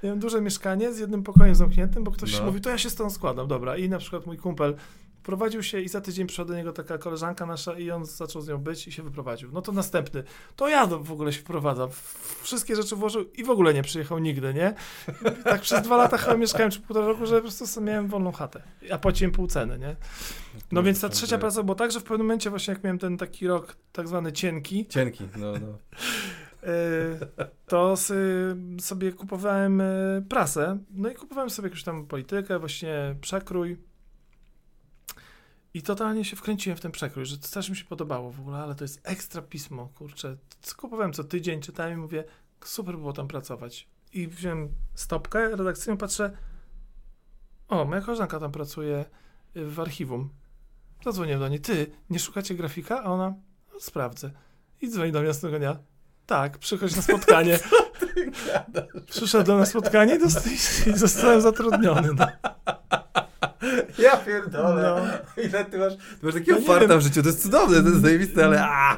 Miałem 0.02 0.18
duże 0.18 0.40
mieszkanie 0.40 0.92
z 0.92 0.98
jednym 0.98 1.22
pokojem 1.22 1.54
zamkniętym, 1.54 2.04
bo 2.04 2.11
ktoś 2.11 2.38
No. 2.40 2.46
mówi, 2.46 2.61
to 2.61 2.70
ja 2.70 2.78
się 2.78 2.90
z 2.90 2.94
tą 2.94 3.11
składam, 3.11 3.48
dobra. 3.48 3.76
I 3.76 3.88
na 3.88 3.98
przykład 3.98 4.26
mój 4.26 4.36
kumpel 4.36 4.74
prowadził 5.22 5.62
się 5.62 5.80
i 5.80 5.88
za 5.88 6.00
tydzień 6.00 6.26
przyszła 6.26 6.44
do 6.44 6.54
niego 6.54 6.72
taka 6.72 6.98
koleżanka 6.98 7.46
nasza 7.46 7.78
i 7.78 7.90
on 7.90 8.04
zaczął 8.04 8.42
z 8.42 8.48
nią 8.48 8.58
być 8.58 8.88
i 8.88 8.92
się 8.92 9.02
wyprowadził. 9.02 9.52
No 9.52 9.62
to 9.62 9.72
następny. 9.72 10.22
To 10.56 10.68
ja 10.68 10.86
w 10.86 11.12
ogóle 11.12 11.32
się 11.32 11.40
wprowadzam. 11.40 11.90
Wszystkie 12.42 12.76
rzeczy 12.76 12.96
włożył 12.96 13.24
i 13.34 13.44
w 13.44 13.50
ogóle 13.50 13.74
nie 13.74 13.82
przyjechał 13.82 14.18
nigdy, 14.18 14.54
nie? 14.54 14.74
Tak 15.44 15.60
przez 15.60 15.82
dwa 15.82 15.96
lata 15.96 16.18
chyba 16.18 16.36
mieszkałem, 16.36 16.70
czy 16.70 16.80
półtora 16.80 17.06
roku, 17.06 17.26
że 17.26 17.36
po 17.36 17.48
prostu 17.48 17.80
miałem 17.80 18.08
wolną 18.08 18.32
chatę. 18.32 18.62
A 18.92 18.98
płaciłem 18.98 19.32
pół 19.32 19.46
ceny, 19.46 19.78
nie? 19.78 19.96
No 20.72 20.82
więc 20.82 21.00
ta 21.00 21.08
trzecia 21.08 21.38
praca 21.38 21.62
była 21.62 21.74
tak, 21.74 21.92
że 21.92 22.00
w 22.00 22.02
pewnym 22.02 22.26
momencie 22.26 22.50
właśnie 22.50 22.74
jak 22.74 22.84
miałem 22.84 22.98
ten 22.98 23.18
taki 23.18 23.46
rok 23.46 23.76
tak 23.92 24.08
zwany 24.08 24.32
cienki, 24.32 24.86
Cienki, 24.86 25.28
no, 25.36 25.52
no. 25.52 25.78
yy, 26.62 27.48
to 27.66 27.94
sobie 28.80 29.12
kupowałem 29.12 29.78
yy, 29.78 30.24
prasę, 30.28 30.78
no 30.90 31.10
i 31.10 31.14
kupowałem 31.14 31.50
sobie 31.50 31.66
jakąś 31.66 31.84
tam 31.84 32.06
politykę, 32.06 32.58
właśnie 32.58 33.14
przekrój 33.20 33.89
i 35.74 35.82
totalnie 35.82 36.24
się 36.24 36.36
wkręciłem 36.36 36.76
w 36.76 36.80
ten 36.80 36.92
przekrój, 36.92 37.26
że 37.26 37.38
to 37.38 37.48
też 37.48 37.70
mi 37.70 37.76
się 37.76 37.84
podobało 37.84 38.30
w 38.30 38.40
ogóle, 38.40 38.58
ale 38.58 38.74
to 38.74 38.84
jest 38.84 39.00
ekstra 39.04 39.42
pismo, 39.42 39.88
kurczę. 39.94 40.36
Kupowałem 40.76 41.12
co 41.12 41.24
tydzień, 41.24 41.60
czytałem 41.60 41.94
i 41.94 41.96
mówię, 41.96 42.24
super 42.64 42.98
było 42.98 43.12
tam 43.12 43.28
pracować. 43.28 43.88
I 44.12 44.28
wziąłem 44.28 44.68
stopkę 44.94 45.56
redakcyjną, 45.56 45.96
patrzę, 45.96 46.36
o, 47.68 47.84
moja 47.84 48.00
koleżanka 48.00 48.40
tam 48.40 48.52
pracuje 48.52 49.04
y, 49.56 49.66
w 49.66 49.80
archiwum. 49.80 50.30
Zadzwoniłem 51.04 51.40
do 51.40 51.48
niej, 51.48 51.60
ty, 51.60 51.90
nie 52.10 52.18
szukacie 52.18 52.54
grafika? 52.54 53.02
A 53.02 53.04
ona, 53.04 53.34
no, 53.74 53.80
sprawdzę. 53.80 54.30
I 54.80 54.88
dzwoni 54.88 55.12
do 55.12 55.18
mnie 55.18 55.28
następnego 55.28 55.58
dnia. 55.58 55.78
Tak, 56.26 56.58
przychodź 56.58 56.96
na 56.96 57.02
spotkanie. 57.02 57.58
Przyszedłem 59.10 59.58
na 59.58 59.66
spotkanie 59.66 60.14
i, 60.14 60.18
dost- 60.18 60.86
i 60.86 60.98
zostałem 60.98 61.40
zatrudniony. 61.40 62.08
No. 62.14 62.26
Ja 63.99 64.16
pierdolę. 64.16 64.82
No. 65.36 65.43
Ile 65.45 65.64
ty 65.64 65.78
masz, 65.78 65.97
ty 65.97 66.26
masz 66.26 66.34
takiego 66.34 66.59
No 66.61 66.66
farta 66.66 66.97
w 66.97 67.01
życiu, 67.01 67.22
to 67.22 67.28
jest 67.28 67.43
cudowne, 67.43 67.82
to 67.82 67.88
jest 67.88 68.01
zajebiste, 68.03 68.45
ale 68.45 68.62
a! 68.68 68.97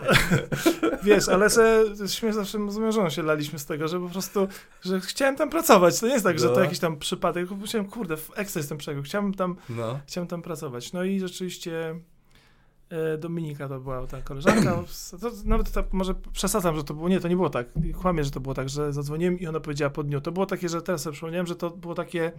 Wiesz, 1.02 1.28
ale 1.28 1.50
że 1.50 1.84
śmiech 2.06 2.34
zawsze 2.34 2.58
z 2.72 2.78
moją 2.78 2.92
żoną 2.92 3.10
się 3.10 3.22
laliśmy 3.22 3.58
z 3.58 3.66
tego, 3.66 3.88
że 3.88 4.00
po 4.00 4.08
prostu, 4.08 4.48
że 4.82 5.00
chciałem 5.00 5.36
tam 5.36 5.50
pracować. 5.50 6.00
To 6.00 6.06
nie 6.06 6.12
jest 6.12 6.24
tak, 6.24 6.38
że 6.38 6.48
to 6.48 6.54
No. 6.54 6.60
jakiś 6.60 6.78
tam 6.78 6.98
przypadek, 6.98 7.42
tylko 7.48 7.62
myślałem, 7.62 7.90
kurde, 7.90 8.16
w 8.16 8.30
ekstra 8.38 8.58
jestem 8.60 8.78
przegód. 8.78 9.04
Chciałem 9.04 9.34
tam, 9.34 9.56
No. 9.68 9.98
chciałem 10.06 10.28
tam 10.28 10.42
pracować. 10.42 10.92
No 10.92 11.04
i 11.04 11.20
rzeczywiście 11.20 11.94
e, 12.90 13.18
Dominika 13.18 13.68
to 13.68 13.80
była 13.80 14.06
ta 14.06 14.22
koleżanka. 14.22 14.72
To, 15.20 15.30
nawet 15.44 15.70
to, 15.72 15.84
może 15.92 16.14
przesadzam, 16.32 16.76
że 16.76 16.84
to 16.84 16.94
było, 16.94 17.08
nie, 17.08 17.20
to 17.20 17.28
nie 17.28 17.36
było 17.36 17.50
tak. 17.50 17.66
Kłamię, 18.02 18.24
że 18.24 18.30
to 18.30 18.40
było 18.40 18.54
tak, 18.54 18.68
że 18.68 18.92
zadzwoniłem 18.92 19.38
i 19.40 19.46
ona 19.46 19.60
powiedziała 19.60 19.90
po 19.90 20.02
dniu. 20.02 20.20
To 20.20 20.32
było 20.32 20.46
takie, 20.46 20.68
że 20.68 20.82
teraz 20.82 21.02
sobie 21.02 21.12
przypomniałem, 21.14 21.46
że 21.46 21.56
to 21.56 21.70
było 21.70 21.94
takie 21.94 22.32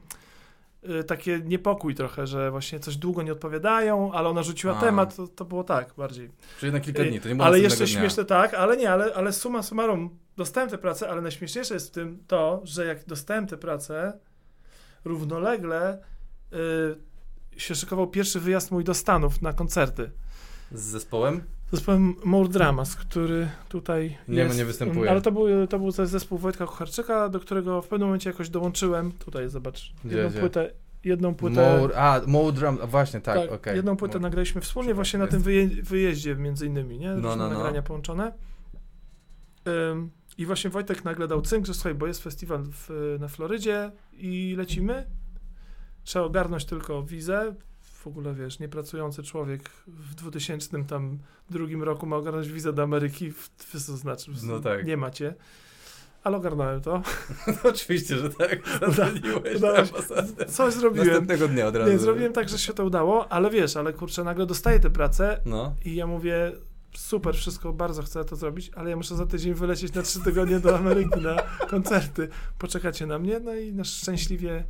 takie 1.07 1.39
niepokój 1.39 1.95
trochę, 1.95 2.27
że 2.27 2.51
właśnie 2.51 2.79
coś 2.79 2.97
długo 2.97 3.21
nie 3.23 3.31
odpowiadają, 3.31 4.11
ale 4.11 4.29
ona 4.29 4.43
rzuciła 4.43 4.77
A. 4.77 4.81
temat, 4.81 5.15
to, 5.15 5.27
to 5.27 5.45
było 5.45 5.63
tak 5.63 5.93
bardziej. 5.97 6.29
Czyli 6.59 6.71
na 6.71 6.79
kilka 6.79 7.03
dni, 7.03 7.19
to 7.21 7.29
nie 7.29 7.35
było 7.35 7.47
Ale 7.47 7.59
jeszcze 7.59 7.85
dnia. 7.85 7.87
śmieszne 7.87 8.25
tak, 8.25 8.53
ale 8.53 8.77
nie, 8.77 8.91
ale, 8.91 9.13
ale 9.13 9.33
summa 9.33 9.63
summarum, 9.63 10.17
dostałem 10.37 10.69
tę 10.69 10.77
pracę, 10.77 11.09
ale 11.09 11.21
najśmieszniejsze 11.21 11.73
jest 11.73 11.87
w 11.87 11.91
tym 11.91 12.23
to, 12.27 12.61
że 12.63 12.85
jak 12.85 13.05
dostałem 13.05 13.47
tę 13.47 13.57
pracę, 13.57 14.19
równolegle 15.05 15.97
y, 17.55 17.59
się 17.59 17.75
szykował 17.75 18.07
pierwszy 18.07 18.39
wyjazd 18.39 18.71
mój 18.71 18.83
do 18.83 18.93
Stanów 18.93 19.41
na 19.41 19.53
koncerty. 19.53 20.11
Z 20.71 20.81
zespołem? 20.81 21.43
Zespołem 21.77 22.15
More 22.25 22.49
Dramas, 22.49 22.95
który 22.95 23.49
tutaj 23.69 24.17
Nie, 24.27 24.37
jest. 24.43 24.57
nie 24.57 24.65
występuje. 24.65 25.09
Ale 25.11 25.21
to 25.21 25.31
był, 25.31 25.67
to 25.67 25.79
był 25.79 25.91
zespół 25.91 26.37
Wojtka 26.37 26.65
Kucharczyka, 26.67 27.29
do 27.29 27.39
którego 27.39 27.81
w 27.81 27.87
pewnym 27.87 28.07
momencie 28.07 28.29
jakoś 28.29 28.49
dołączyłem. 28.49 29.11
Tutaj 29.11 29.49
zobacz, 29.49 29.93
jedną 30.05 30.29
gdzie? 30.29 30.39
płytę, 30.39 30.71
jedną 31.03 31.35
płytę. 31.35 31.79
More, 31.79 31.97
a, 31.97 32.21
More 32.27 32.51
Drum, 32.53 32.77
właśnie, 32.87 33.21
tak, 33.21 33.39
Tak, 33.39 33.51
okej. 33.51 33.75
jedną 33.75 33.97
płytę 33.97 34.13
More- 34.13 34.21
nagraliśmy 34.21 34.61
wspólnie 34.61 34.93
właśnie 34.93 35.19
na 35.19 35.25
jest. 35.25 35.31
tym 35.35 35.43
wyje 35.43 35.67
wyjeździe 35.67 36.35
między 36.35 36.67
innymi, 36.67 36.99
nie? 36.99 37.09
No, 37.15 37.21
no, 37.21 37.35
no. 37.35 37.49
nagrania 37.49 37.81
połączone. 37.81 38.33
Ym, 39.91 40.11
I 40.37 40.45
właśnie 40.45 40.69
Wojtek 40.69 41.05
nagle 41.05 41.27
dał 41.27 41.41
cynk, 41.41 41.65
że 41.65 41.73
słuchaj, 41.73 41.95
bo 41.95 42.07
jest 42.07 42.23
festiwal 42.23 42.63
w, 42.71 43.17
na 43.19 43.27
Florydzie 43.27 43.91
i 44.13 44.55
lecimy. 44.57 45.05
Trzeba 46.03 46.25
ogarnąć 46.25 46.65
tylko 46.65 47.03
wizę. 47.03 47.55
W 48.03 48.07
ogóle, 48.07 48.33
wiesz, 48.33 48.59
niepracujący 48.59 49.23
człowiek 49.23 49.69
w 49.87 50.15
2000 50.15 50.83
tam 50.83 51.19
drugim 51.49 51.83
roku 51.83 52.05
ma 52.05 52.15
ogarnąć 52.15 52.49
wizę 52.49 52.73
do 52.73 52.83
Ameryki. 52.83 53.31
W, 53.31 53.49
w, 53.57 53.71
to 53.71 53.97
znaczy, 53.97 54.31
No 54.43 54.59
tak. 54.59 54.85
nie 54.85 54.97
macie. 54.97 55.35
Ale 56.23 56.37
ogarnąłem 56.37 56.81
to. 56.81 57.01
Oczywiście, 57.63 58.17
że 58.17 58.29
tak. 58.29 58.59
Zadzwoniłeś 58.95 59.63
ambasadę. 59.63 60.45
Coś 60.45 60.73
zrobiłem. 60.73 61.07
Następnego 61.07 61.47
dnia 61.47 61.67
od 61.67 61.75
razu. 61.75 61.91
Nie, 61.91 61.99
zrobiłem 61.99 62.33
tak, 62.33 62.49
że 62.49 62.59
się 62.59 62.73
to 62.73 62.85
udało, 62.85 63.31
ale 63.31 63.49
wiesz, 63.49 63.77
ale 63.77 63.93
kurczę, 63.93 64.23
nagle 64.23 64.45
dostaję 64.45 64.79
tę 64.79 64.89
pracę 64.89 65.41
No. 65.45 65.75
I 65.85 65.95
ja 65.95 66.07
mówię, 66.07 66.51
super, 66.95 67.35
wszystko, 67.35 67.73
bardzo 67.73 68.03
chcę 68.03 68.25
to 68.25 68.35
zrobić, 68.35 68.71
ale 68.75 68.89
ja 68.89 68.95
muszę 68.95 69.15
za 69.15 69.25
tydzień 69.25 69.53
wylecieć 69.53 69.93
na 69.93 70.01
trzy 70.01 70.19
tygodnie 70.23 70.59
do 70.59 70.77
Ameryki 70.77 71.21
na 71.21 71.35
koncerty. 71.69 72.27
Poczekacie 72.59 73.05
na 73.05 73.19
mnie? 73.19 73.39
No 73.39 73.55
i 73.55 73.73
na 73.73 73.83
szczęśliwie 73.83 74.63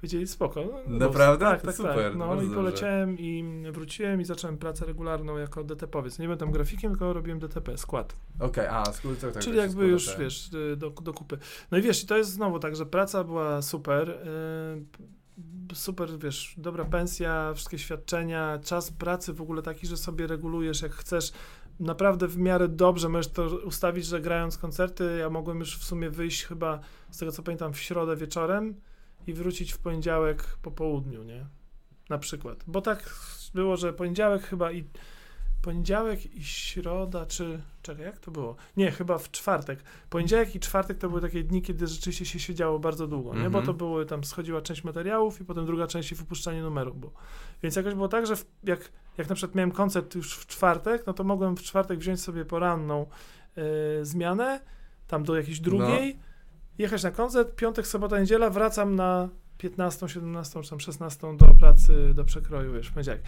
powiedzieli, 0.00 0.26
spoko. 0.26 0.64
No, 0.86 0.98
Naprawdę? 0.98 1.44
Tak, 1.44 1.60
To 1.60 1.66
tak, 1.66 1.76
super, 1.76 1.94
tak. 1.96 2.16
No 2.16 2.34
i 2.34 2.38
dobrze. 2.38 2.54
poleciałem 2.54 3.18
i 3.18 3.44
wróciłem 3.72 4.20
i 4.20 4.24
zacząłem 4.24 4.58
pracę 4.58 4.86
regularną 4.86 5.38
jako 5.38 5.64
DTP-owiec. 5.64 6.18
Nie 6.18 6.26
byłem 6.26 6.38
tam 6.38 6.50
grafikiem, 6.50 6.90
tylko 6.90 7.12
robiłem 7.12 7.38
DTP, 7.38 7.78
skład. 7.78 8.16
Okej, 8.40 8.66
a, 8.66 8.84
skór, 8.92 9.16
tak, 9.16 9.32
tak. 9.32 9.42
Czyli 9.42 9.56
tak, 9.56 9.66
jakby 9.66 9.86
już, 9.86 10.06
tak. 10.06 10.18
wiesz, 10.18 10.52
y, 10.52 10.76
do, 10.76 10.90
do 10.90 11.12
kupy. 11.12 11.38
No 11.70 11.78
i 11.78 11.82
wiesz, 11.82 12.02
i 12.02 12.06
to 12.06 12.16
jest 12.16 12.30
znowu 12.30 12.58
tak, 12.58 12.76
że 12.76 12.86
praca 12.86 13.24
była 13.24 13.62
super, 13.62 14.10
y, 14.10 15.74
super, 15.74 16.18
wiesz, 16.18 16.54
dobra 16.58 16.84
pensja, 16.84 17.52
wszystkie 17.54 17.78
świadczenia, 17.78 18.58
czas 18.64 18.90
pracy 18.90 19.32
w 19.32 19.42
ogóle 19.42 19.62
taki, 19.62 19.86
że 19.86 19.96
sobie 19.96 20.26
regulujesz 20.26 20.82
jak 20.82 20.92
chcesz. 20.92 21.32
Naprawdę 21.80 22.28
w 22.28 22.38
miarę 22.38 22.68
dobrze 22.68 23.08
możesz 23.08 23.28
to 23.28 23.46
ustawić, 23.64 24.06
że 24.06 24.20
grając 24.20 24.58
koncerty, 24.58 25.16
ja 25.20 25.30
mogłem 25.30 25.58
już 25.58 25.78
w 25.78 25.84
sumie 25.84 26.10
wyjść 26.10 26.44
chyba, 26.44 26.80
z 27.10 27.18
tego 27.18 27.32
co 27.32 27.42
pamiętam, 27.42 27.72
w 27.72 27.78
środę 27.78 28.16
wieczorem 28.16 28.74
i 29.26 29.32
wrócić 29.32 29.72
w 29.72 29.78
poniedziałek 29.78 30.44
po 30.62 30.70
południu, 30.70 31.22
nie? 31.22 31.46
Na 32.08 32.18
przykład. 32.18 32.64
Bo 32.66 32.80
tak 32.80 33.14
było, 33.54 33.76
że 33.76 33.92
poniedziałek 33.92 34.42
chyba 34.42 34.72
i 34.72 34.84
poniedziałek 35.62 36.34
i 36.34 36.44
środa, 36.44 37.26
czy 37.26 37.60
czekaj, 37.82 38.04
jak 38.04 38.18
to 38.18 38.30
było? 38.30 38.56
Nie, 38.76 38.90
chyba 38.90 39.18
w 39.18 39.30
czwartek. 39.30 39.82
Poniedziałek 40.10 40.54
i 40.54 40.60
czwartek 40.60 40.98
to 40.98 41.08
były 41.08 41.20
takie 41.20 41.42
dni, 41.42 41.62
kiedy 41.62 41.86
rzeczywiście 41.86 42.24
się 42.24 42.38
siedziało 42.38 42.78
bardzo 42.78 43.06
długo, 43.06 43.34
nie? 43.34 43.40
Bo 43.50 43.58
Mhm. 43.58 43.66
to 43.66 43.74
były, 43.74 44.06
tam 44.06 44.24
schodziła 44.24 44.60
część 44.62 44.84
materiałów 44.84 45.40
i 45.40 45.44
potem 45.44 45.66
druga 45.66 45.86
część 45.86 46.12
i 46.12 46.14
wypuszczanie 46.14 46.62
numerów 46.62 47.00
było. 47.00 47.12
Więc 47.62 47.76
jakoś 47.76 47.94
było 47.94 48.08
tak, 48.08 48.26
że 48.26 48.36
w, 48.36 48.46
jak, 48.64 48.92
jak 49.18 49.28
na 49.28 49.34
przykład 49.34 49.54
miałem 49.54 49.70
koncert 49.72 50.14
już 50.14 50.34
w 50.36 50.46
czwartek, 50.46 51.06
no 51.06 51.12
to 51.12 51.24
mogłem 51.24 51.56
w 51.56 51.62
czwartek 51.62 51.98
wziąć 51.98 52.20
sobie 52.20 52.44
poranną 52.44 53.06
e, 53.56 54.04
zmianę, 54.04 54.60
tam 55.06 55.24
do 55.24 55.36
jakiejś 55.36 55.60
drugiej, 55.60 56.18
jechać 56.78 57.02
na 57.02 57.10
koncert, 57.10 57.54
piątek, 57.56 57.86
sobota, 57.86 58.20
niedziela, 58.20 58.50
wracam 58.50 58.94
na 58.96 59.28
15, 59.58 60.08
17 60.08 60.62
czy 60.62 60.70
tam 60.70 60.80
16 60.80 61.36
do 61.36 61.46
pracy, 61.46 62.14
do 62.14 62.24
przekroju, 62.24 62.72
wiesz, 62.72 62.88
w 62.88 62.92
poniedziałek. 62.92 63.22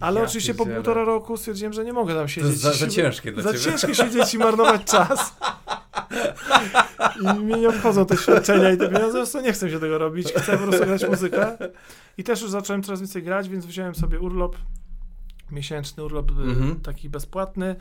Ale 0.00 0.20
Ja 0.20 0.26
oczywiście 0.26 0.54
po 0.54 0.66
półtora 0.66 1.04
roku 1.04 1.36
stwierdziłem, 1.36 1.72
że 1.72 1.84
nie 1.84 1.92
mogę 1.92 2.14
tam 2.14 2.28
siedzieć. 2.28 2.58
za, 2.58 2.72
za 2.72 2.86
ciężkie 2.88 3.32
dla 3.32 3.42
za 3.42 3.52
ciebie. 3.52 3.64
ciężko 3.64 3.94
siedzieć 3.94 4.34
i 4.34 4.38
marnować 4.38 4.84
czas. 4.84 5.34
I 7.20 7.38
mnie 7.40 7.56
nie 7.60 7.68
obchodzą 7.68 8.06
te 8.06 8.16
świadczenia 8.16 8.70
i 8.70 8.76
te 8.76 8.86
pieniądze, 8.88 9.06
po 9.08 9.12
prostu 9.12 9.40
nie 9.40 9.52
chcę 9.52 9.70
się 9.70 9.80
tego 9.80 9.98
robić. 9.98 10.32
Chcę 10.32 10.58
po 10.58 10.66
prostu 10.66 10.84
grać 10.86 11.08
muzykę. 11.08 11.58
I 12.18 12.24
też 12.24 12.42
już 12.42 12.50
zacząłem 12.50 12.82
coraz 12.82 13.00
więcej 13.00 13.22
grać, 13.22 13.48
więc 13.48 13.66
wziąłem 13.66 13.94
sobie 13.94 14.20
urlop, 14.20 14.56
miesięczny 15.50 16.04
urlop 16.04 16.30
y, 16.30 16.34
Mhm. 16.34 16.80
taki 16.80 17.10
bezpłatny. 17.10 17.76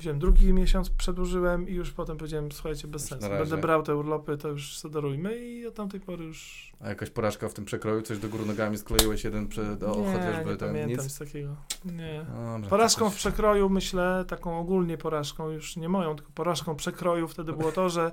Wziąłem 0.00 0.18
drugi 0.18 0.52
miesiąc, 0.52 0.90
przedłużyłem 0.90 1.68
i 1.68 1.74
już 1.74 1.90
potem 1.90 2.16
powiedziałem, 2.16 2.52
słuchajcie, 2.52 2.88
bez 2.88 3.02
Już 3.02 3.10
sensu. 3.10 3.28
Będę 3.28 3.56
brał 3.56 3.82
te 3.82 3.96
urlopy, 3.96 4.36
to 4.36 4.48
już 4.48 4.78
zadarujmy 4.78 5.38
i 5.38 5.66
od 5.66 5.74
tamtej 5.74 6.00
pory 6.00 6.24
już... 6.24 6.72
A 6.80 6.88
jakaś 6.88 7.10
porażka 7.10 7.48
w 7.48 7.54
tym 7.54 7.64
przekroju? 7.64 8.02
Coś 8.02 8.18
do 8.18 8.28
góry 8.28 8.46
nogami 8.46 8.78
skleiłeś 8.78 9.24
jeden 9.24 9.48
przed, 9.48 9.82
o, 9.82 9.96
nie, 9.96 10.12
chociażby 10.12 10.50
nie 10.50 10.56
ten 10.56 10.68
pamiętam 10.68 11.04
nic? 11.04 11.18
takiego. 11.18 11.56
Nie. 11.84 12.26
Dobrze, 12.52 12.70
Porażką 12.70 13.04
to 13.04 13.10
w 13.10 13.12
coś- 13.12 13.18
przekroju, 13.20 13.68
myślę, 13.68 14.24
taką 14.28 14.58
ogólnie 14.58 14.98
porażką, 14.98 15.50
już 15.50 15.76
nie 15.76 15.88
moją, 15.88 16.16
tylko 16.16 16.30
porażką 16.34 16.76
przekroju 16.76 17.28
wtedy 17.28 17.52
było 17.52 17.72
to, 17.72 17.88
że, 17.90 18.12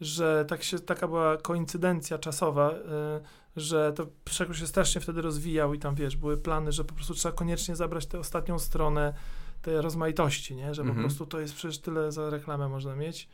że 0.00 0.44
tak 0.48 0.62
się, 0.62 0.78
taka 0.78 1.08
była 1.08 1.36
koincydencja 1.36 2.18
czasowa, 2.18 2.70
y, 2.70 2.74
że 3.56 3.92
to 3.92 4.06
przekrój 4.24 4.56
się 4.56 4.66
strasznie 4.66 5.00
wtedy 5.00 5.22
rozwijał 5.22 5.74
i 5.74 5.78
tam, 5.78 5.94
wiesz, 5.94 6.16
były 6.16 6.36
plany, 6.36 6.72
że 6.72 6.84
po 6.84 6.94
prostu 6.94 7.14
trzeba 7.14 7.34
koniecznie 7.34 7.76
zabrać 7.76 8.06
tę 8.06 8.18
ostatnią 8.18 8.58
stronę, 8.58 9.14
tej 9.64 9.80
rozmaitości, 9.80 10.56
nie? 10.56 10.74
Że 10.74 10.82
Mhm. 10.82 10.96
po 10.96 11.02
prostu 11.02 11.26
to 11.26 11.40
jest 11.40 11.54
przecież 11.54 11.78
tyle 11.78 12.12
za 12.12 12.30
reklamę 12.30 12.68
można 12.68 12.96
mieć, 12.96 13.28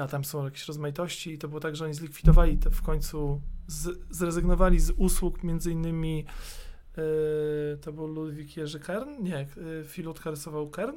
a 0.00 0.06
tam 0.08 0.24
są 0.24 0.44
jakieś 0.44 0.68
rozmaitości 0.68 1.32
i 1.32 1.38
to 1.38 1.48
było 1.48 1.60
tak, 1.60 1.76
że 1.76 1.84
oni 1.84 1.94
zlikwidowali 1.94 2.58
te 2.58 2.70
w 2.70 2.82
końcu, 2.82 3.40
z, 3.66 3.98
zrezygnowali 4.10 4.80
z 4.80 4.90
usług 4.90 5.42
między 5.42 5.72
innymi 5.72 6.24
yy, 6.96 7.02
to 7.80 7.92
był 7.92 8.06
Ludwik 8.06 8.56
Jerzy 8.56 8.80
Kern? 8.80 9.22
Nie, 9.22 9.46
yy, 9.56 9.84
Filutka 9.88 10.30
rysował 10.30 10.70
Kern? 10.70 10.96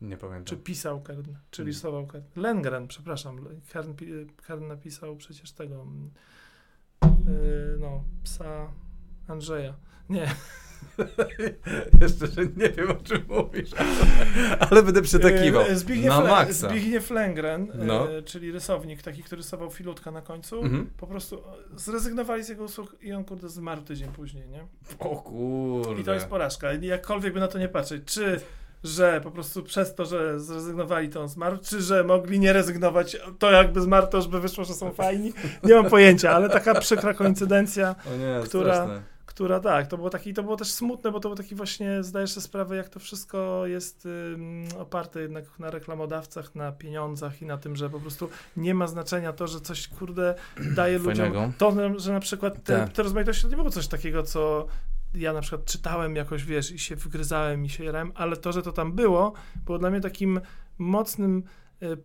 Nie 0.00 0.16
Czy 0.16 0.20
pamiętam. 0.20 0.58
pisał 0.58 1.00
Kern? 1.02 1.34
Czy 1.50 1.62
Mm. 1.62 1.66
rysował 1.74 2.06
Kern? 2.06 2.24
Lengren, 2.36 2.88
przepraszam. 2.88 3.40
Kern, 3.72 3.94
Kern 4.46 4.66
napisał 4.66 5.16
przecież 5.16 5.52
tego, 5.52 5.82
mm, 5.82 6.10
yy, 7.26 7.76
no, 7.80 8.04
psa 8.22 8.72
Andrzeja. 9.28 9.74
Nie, 10.08 10.34
Jeszcze, 12.02 12.26
że 12.26 12.42
nie 12.56 12.68
wiem 12.70 12.90
o 12.90 12.94
czym 12.94 13.22
mówisz, 13.28 13.70
ale 14.70 14.82
będę 14.82 15.02
przytakiwał. 15.02 15.62
E, 15.62 15.76
Zbigniew, 15.76 16.08
Na 16.14 16.20
maksa. 16.20 16.68
Zbigniew 16.68 17.10
Lengren, 17.10 17.66
No. 17.74 18.12
e, 18.12 18.22
czyli 18.22 18.52
rysownik, 18.52 19.02
taki, 19.02 19.22
który 19.22 19.42
rysował 19.42 19.70
filutka 19.70 20.10
na 20.10 20.22
końcu, 20.22 20.60
Mhm. 20.62 20.90
po 20.96 21.06
prostu 21.06 21.36
e, 21.36 21.40
zrezygnowali 21.78 22.44
z 22.44 22.48
jego 22.48 22.64
usług 22.64 22.96
i 23.02 23.12
on 23.12 23.24
kurde 23.24 23.48
zmarł 23.48 23.82
tydzień 23.82 24.08
później, 24.08 24.48
nie? 24.48 24.66
O 24.98 25.16
kurde. 25.16 26.00
I 26.00 26.04
to 26.04 26.14
jest 26.14 26.26
porażka. 26.26 26.72
Jakkolwiek 26.72 27.34
by 27.34 27.40
na 27.40 27.48
to 27.48 27.58
nie 27.58 27.68
patrzeć, 27.68 28.02
czy 28.04 28.40
że 28.84 29.20
po 29.24 29.30
prostu 29.30 29.62
przez 29.62 29.94
to, 29.94 30.06
że 30.06 30.40
zrezygnowali, 30.40 31.08
to 31.08 31.20
on 31.22 31.28
zmarł, 31.28 31.58
czy 31.62 31.82
że 31.82 32.04
mogli 32.04 32.40
nie 32.40 32.52
rezygnować, 32.52 33.16
to 33.38 33.50
jakby 33.50 33.80
zmarł, 33.80 34.06
to 34.06 34.16
już 34.16 34.28
by 34.28 34.40
wyszło, 34.40 34.64
że 34.64 34.74
są 34.74 34.92
fajni. 34.92 35.32
Nie 35.64 35.74
mam 35.74 35.90
pojęcia, 35.90 36.30
ale 36.30 36.48
taka 36.48 36.80
przykra 36.80 37.14
koincydencja, 37.14 37.94
nie, 38.18 38.46
która- 38.46 38.74
straszne. 38.74 39.02
Która 39.38 39.60
tak, 39.60 39.86
to 39.86 39.96
było 39.96 40.10
taki, 40.10 40.34
to 40.34 40.42
było 40.42 40.56
też 40.56 40.68
smutne, 40.70 41.12
bo 41.12 41.20
to 41.20 41.28
był 41.28 41.36
taki 41.36 41.54
właśnie, 41.54 42.02
zdajesz 42.02 42.30
sobie 42.30 42.44
sprawę, 42.44 42.76
jak 42.76 42.88
to 42.88 43.00
wszystko 43.00 43.66
jest 43.66 44.06
ym, 44.06 44.64
oparte 44.78 45.20
jednak 45.20 45.58
na 45.58 45.70
reklamodawcach, 45.70 46.54
na 46.54 46.72
pieniądzach 46.72 47.42
i 47.42 47.46
na 47.46 47.58
tym, 47.58 47.76
że 47.76 47.90
po 47.90 48.00
prostu 48.00 48.28
nie 48.56 48.74
ma 48.74 48.86
znaczenia 48.86 49.32
to, 49.32 49.46
że 49.46 49.60
coś, 49.60 49.88
kurde, 49.88 50.34
daje 50.76 50.98
ludziom 50.98 51.14
Fajnego. 51.32 51.52
to, 51.58 51.98
że 52.00 52.12
na 52.12 52.20
przykład 52.20 52.64
te, 52.64 52.78
Tak. 52.78 52.92
te 52.92 53.02
rozmaitości 53.02 53.42
to 53.42 53.48
nie 53.48 53.56
było 53.56 53.70
coś 53.70 53.88
takiego, 53.88 54.22
co 54.22 54.66
ja 55.14 55.32
na 55.32 55.40
przykład 55.40 55.64
czytałem 55.64 56.16
jakoś, 56.16 56.44
wiesz, 56.44 56.70
i 56.70 56.78
się 56.78 56.96
wygryzałem 56.96 57.64
i 57.64 57.68
się 57.68 57.84
jarałem, 57.84 58.12
ale 58.14 58.36
to, 58.36 58.52
że 58.52 58.62
to 58.62 58.72
tam 58.72 58.92
było, 58.92 59.32
było 59.64 59.78
dla 59.78 59.90
mnie 59.90 60.00
takim 60.00 60.40
mocnym 60.78 61.42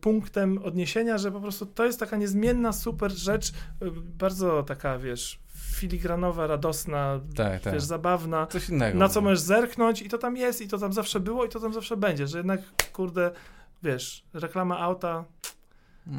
punktem 0.01 0.57
odniesienia, 0.57 1.17
że 1.17 1.31
po 1.31 1.41
prostu 1.41 1.65
to 1.65 1.85
jest 1.85 1.99
taka 1.99 2.17
niezmienna, 2.17 2.73
super 2.73 3.11
rzecz, 3.11 3.49
e, 3.49 3.53
bardzo 3.91 4.63
taka, 4.63 4.97
wiesz, 4.99 5.39
filigranowa, 5.55 6.47
radosna, 6.47 7.19
Tak, 7.35 7.61
tak. 7.61 7.73
wiesz, 7.73 7.83
zabawna, 7.83 8.47
Coś 8.47 8.69
innego. 8.69 8.97
na 8.99 9.09
co 9.09 9.21
możesz 9.21 9.39
zerknąć 9.39 10.01
i 10.01 10.09
to 10.09 10.17
tam 10.17 10.37
jest, 10.37 10.61
i 10.61 10.67
to 10.67 10.77
tam 10.77 10.93
zawsze 10.93 11.19
było, 11.19 11.45
i 11.45 11.49
to 11.49 11.59
tam 11.59 11.73
zawsze 11.73 11.97
będzie, 11.97 12.27
że 12.27 12.37
jednak, 12.37 12.61
kurde, 12.93 13.31
wiesz, 13.83 14.25
reklama 14.33 14.79
auta 14.79 15.25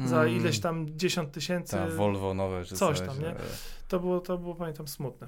za 0.05 0.21
Mm. 0.21 0.35
ileś 0.35 0.59
tam 0.59 0.85
dziesiąt 0.97 1.31
tysięcy, 1.31 1.71
Ta 1.71 1.87
Volvo 1.87 2.33
nowe, 2.33 2.65
czy 2.65 2.75
Coś 2.75 2.99
tam, 3.01 3.19
nie? 3.21 3.35
to 3.87 3.99
było, 3.99 4.19
to 4.19 4.37
było, 4.37 4.55
pamiętam, 4.55 4.87
smutne. 4.87 5.27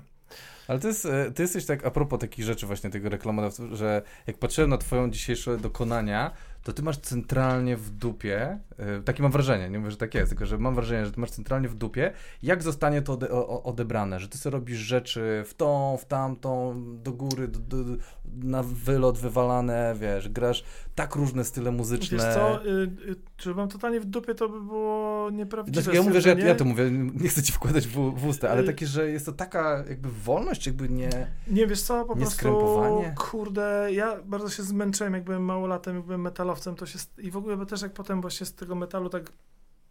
Ale 0.68 0.80
to 0.80 0.88
jest, 0.88 1.06
e, 1.06 1.32
ty 1.32 1.44
jesteś 1.44 1.66
tak, 1.66 1.86
a 1.86 1.92
propos 1.92 2.20
takich 2.20 2.46
rzeczy 2.46 2.68
właśnie 2.68 2.90
tego 2.90 3.10
reklamodawcy, 3.10 3.76
że 3.76 4.02
jak 4.28 4.38
patrzyłem 4.38 4.70
na 4.70 4.78
twoją 4.78 5.10
dzisiejsze 5.10 5.58
dokonania, 5.58 6.32
to 6.68 6.74
ty 6.74 6.84
masz 6.84 6.98
centralnie 6.98 7.78
w 7.78 7.90
dupie, 7.90 8.60
e, 8.78 9.02
takie 9.02 9.24
mam 9.24 9.32
wrażenie, 9.32 9.70
nie 9.70 9.80
mówię, 9.80 9.92
że 9.92 9.98
tak 9.98 10.16
jest, 10.16 10.30
tylko 10.30 10.46
że 10.46 10.58
mam 10.58 10.76
wrażenie, 10.76 11.06
że 11.06 11.12
ty 11.12 11.20
masz 11.20 11.32
centralnie 11.32 11.70
w 11.70 11.76
dupie, 11.76 12.14
jak 12.44 12.64
zostanie 12.64 13.02
to 13.02 13.14
ode, 13.14 13.32
o, 13.32 13.64
odebrane, 13.64 14.20
że 14.20 14.28
ty 14.28 14.38
sobie 14.38 14.54
robisz 14.54 14.78
rzeczy 14.78 15.44
w 15.46 15.54
tą, 15.54 15.98
w 15.98 16.06
tamtą, 16.06 16.84
do 17.04 17.12
góry, 17.12 17.48
do, 17.48 17.60
do, 17.60 17.78
na 18.26 18.64
wylot 18.64 19.18
wywalane, 19.18 19.96
wiesz, 20.00 20.30
grasz 20.30 20.64
tak 20.96 21.16
różne 21.16 21.44
style 21.44 21.72
muzyczne. 21.72 22.18
Wiesz 22.18 22.34
co, 22.34 22.66
y, 22.66 22.70
y, 22.70 23.16
czy 23.38 23.56
mam 23.56 23.70
totalnie 23.70 24.00
w 24.00 24.06
dupie, 24.06 24.36
to 24.36 24.50
by 24.50 24.62
było 24.62 25.30
nieprawdziwe. 25.30 25.82
Znaczy, 25.82 25.98
ja 25.98 26.04
mówię, 26.04 26.22
że 26.22 26.30
ja, 26.30 26.48
ja 26.48 26.56
to 26.56 26.66
mówię, 26.66 26.92
nie 26.92 27.30
chcę 27.30 27.44
ci 27.44 27.54
wkładać 27.54 27.88
w, 27.88 27.94
w 27.94 28.28
usta, 28.28 28.50
ale 28.50 28.62
Y- 28.62 28.66
takie, 28.66 28.88
że 28.88 29.10
jest 29.10 29.26
to 29.26 29.32
taka 29.32 29.84
jakby 29.90 30.10
wolność, 30.10 30.68
jakby 30.68 30.90
nie... 30.90 31.10
Nie, 31.48 31.68
wiesz 31.68 31.82
co, 31.82 32.06
po 32.06 32.14
Nie 32.14 32.22
prostu, 32.22 33.04
kurde, 33.18 33.90
ja 33.92 34.22
bardzo 34.26 34.50
się 34.50 34.64
zmęczyłem, 34.64 35.14
jak 35.14 35.24
byłem 35.24 35.44
małolatem, 35.44 35.96
jak 35.96 36.06
byłem 36.06 36.22
metalowcem, 36.58 36.76
to 36.76 36.86
się, 36.86 37.00
i 37.18 37.32
w 37.32 37.38
ogóle 37.38 37.58
bo 37.58 37.66
też 37.66 37.82
jak 37.82 37.94
potem 37.94 38.22
właśnie 38.22 38.46
z 38.46 38.56
tego 38.56 38.76
metalu 38.76 39.10
tak 39.10 39.32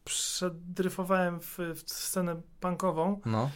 przedryfowałem 0.04 1.40
w, 1.40 1.58
w 1.58 1.90
scenę 1.90 2.40
punkową, 2.60 3.20
No. 3.24 3.50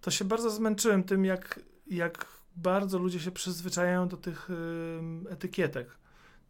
to 0.00 0.10
się 0.10 0.24
bardzo 0.24 0.50
zmęczyłem 0.50 1.04
tym, 1.04 1.24
jak, 1.24 1.60
jak 1.86 2.26
bardzo 2.56 2.98
ludzie 2.98 3.20
się 3.20 3.30
przyzwyczajają 3.30 4.08
do 4.08 4.16
tych 4.16 4.50
ym, 4.50 5.26
etykietek. 5.30 5.90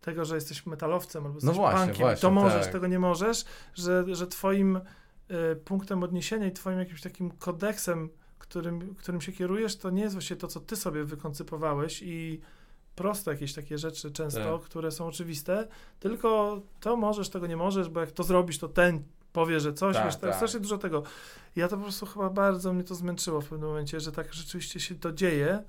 Tego, 0.00 0.24
że 0.24 0.34
jesteś 0.34 0.66
metalowcem 0.66 1.26
albo 1.26 1.36
jesteś 1.36 1.56
właśnie, 1.56 1.86
punkiem, 1.86 2.06
właśnie, 2.06 2.20
to 2.22 2.30
możesz, 2.30 2.62
tak. 2.62 2.72
tego 2.72 2.86
nie 2.86 2.98
możesz, 2.98 3.44
że, 3.74 4.04
że 4.14 4.26
twoim 4.26 4.76
y, 4.76 5.56
punktem 5.56 6.02
odniesienia 6.02 6.46
i 6.46 6.52
twoim 6.52 6.78
jakimś 6.78 7.00
takim 7.02 7.30
kodeksem, 7.30 8.10
którym, 8.38 8.94
którym 8.94 9.20
się 9.20 9.32
kierujesz, 9.32 9.76
to 9.76 9.90
nie 9.90 10.02
jest 10.02 10.14
właśnie 10.14 10.36
to, 10.36 10.48
co 10.48 10.60
ty 10.60 10.76
sobie 10.76 11.04
wykoncypowałeś 11.04 12.02
i 12.02 12.40
proste 12.96 13.30
jakieś 13.30 13.52
takie 13.54 13.78
rzeczy 13.78 14.10
często, 14.10 14.58
Tak. 14.58 14.66
które 14.68 14.90
są 14.90 15.06
oczywiste, 15.06 15.68
tylko 16.00 16.60
to 16.80 16.96
możesz, 16.96 17.28
tego 17.28 17.46
nie 17.46 17.56
możesz, 17.56 17.88
bo 17.88 18.00
jak 18.00 18.12
to 18.12 18.22
zrobisz, 18.22 18.58
to 18.58 18.68
ten 18.68 19.02
powie, 19.32 19.60
że 19.60 19.72
coś, 19.72 19.96
Tak, 19.96 20.04
wiesz, 20.04 20.16
to 20.16 20.26
jest 20.26 20.38
tak. 20.40 20.48
strasznie 20.48 20.60
dużo 20.60 20.78
tego. 20.78 21.02
Ja 21.56 21.68
to 21.68 21.76
po 21.76 21.82
prostu 21.82 22.06
chyba 22.06 22.30
bardzo 22.30 22.72
mnie 22.72 22.84
to 22.84 22.94
zmęczyło 22.94 23.40
w 23.40 23.48
pewnym 23.48 23.68
momencie, 23.68 24.00
że 24.00 24.12
tak 24.12 24.34
rzeczywiście 24.34 24.80
się 24.80 24.94
to 24.94 25.12
dzieje. 25.12 25.62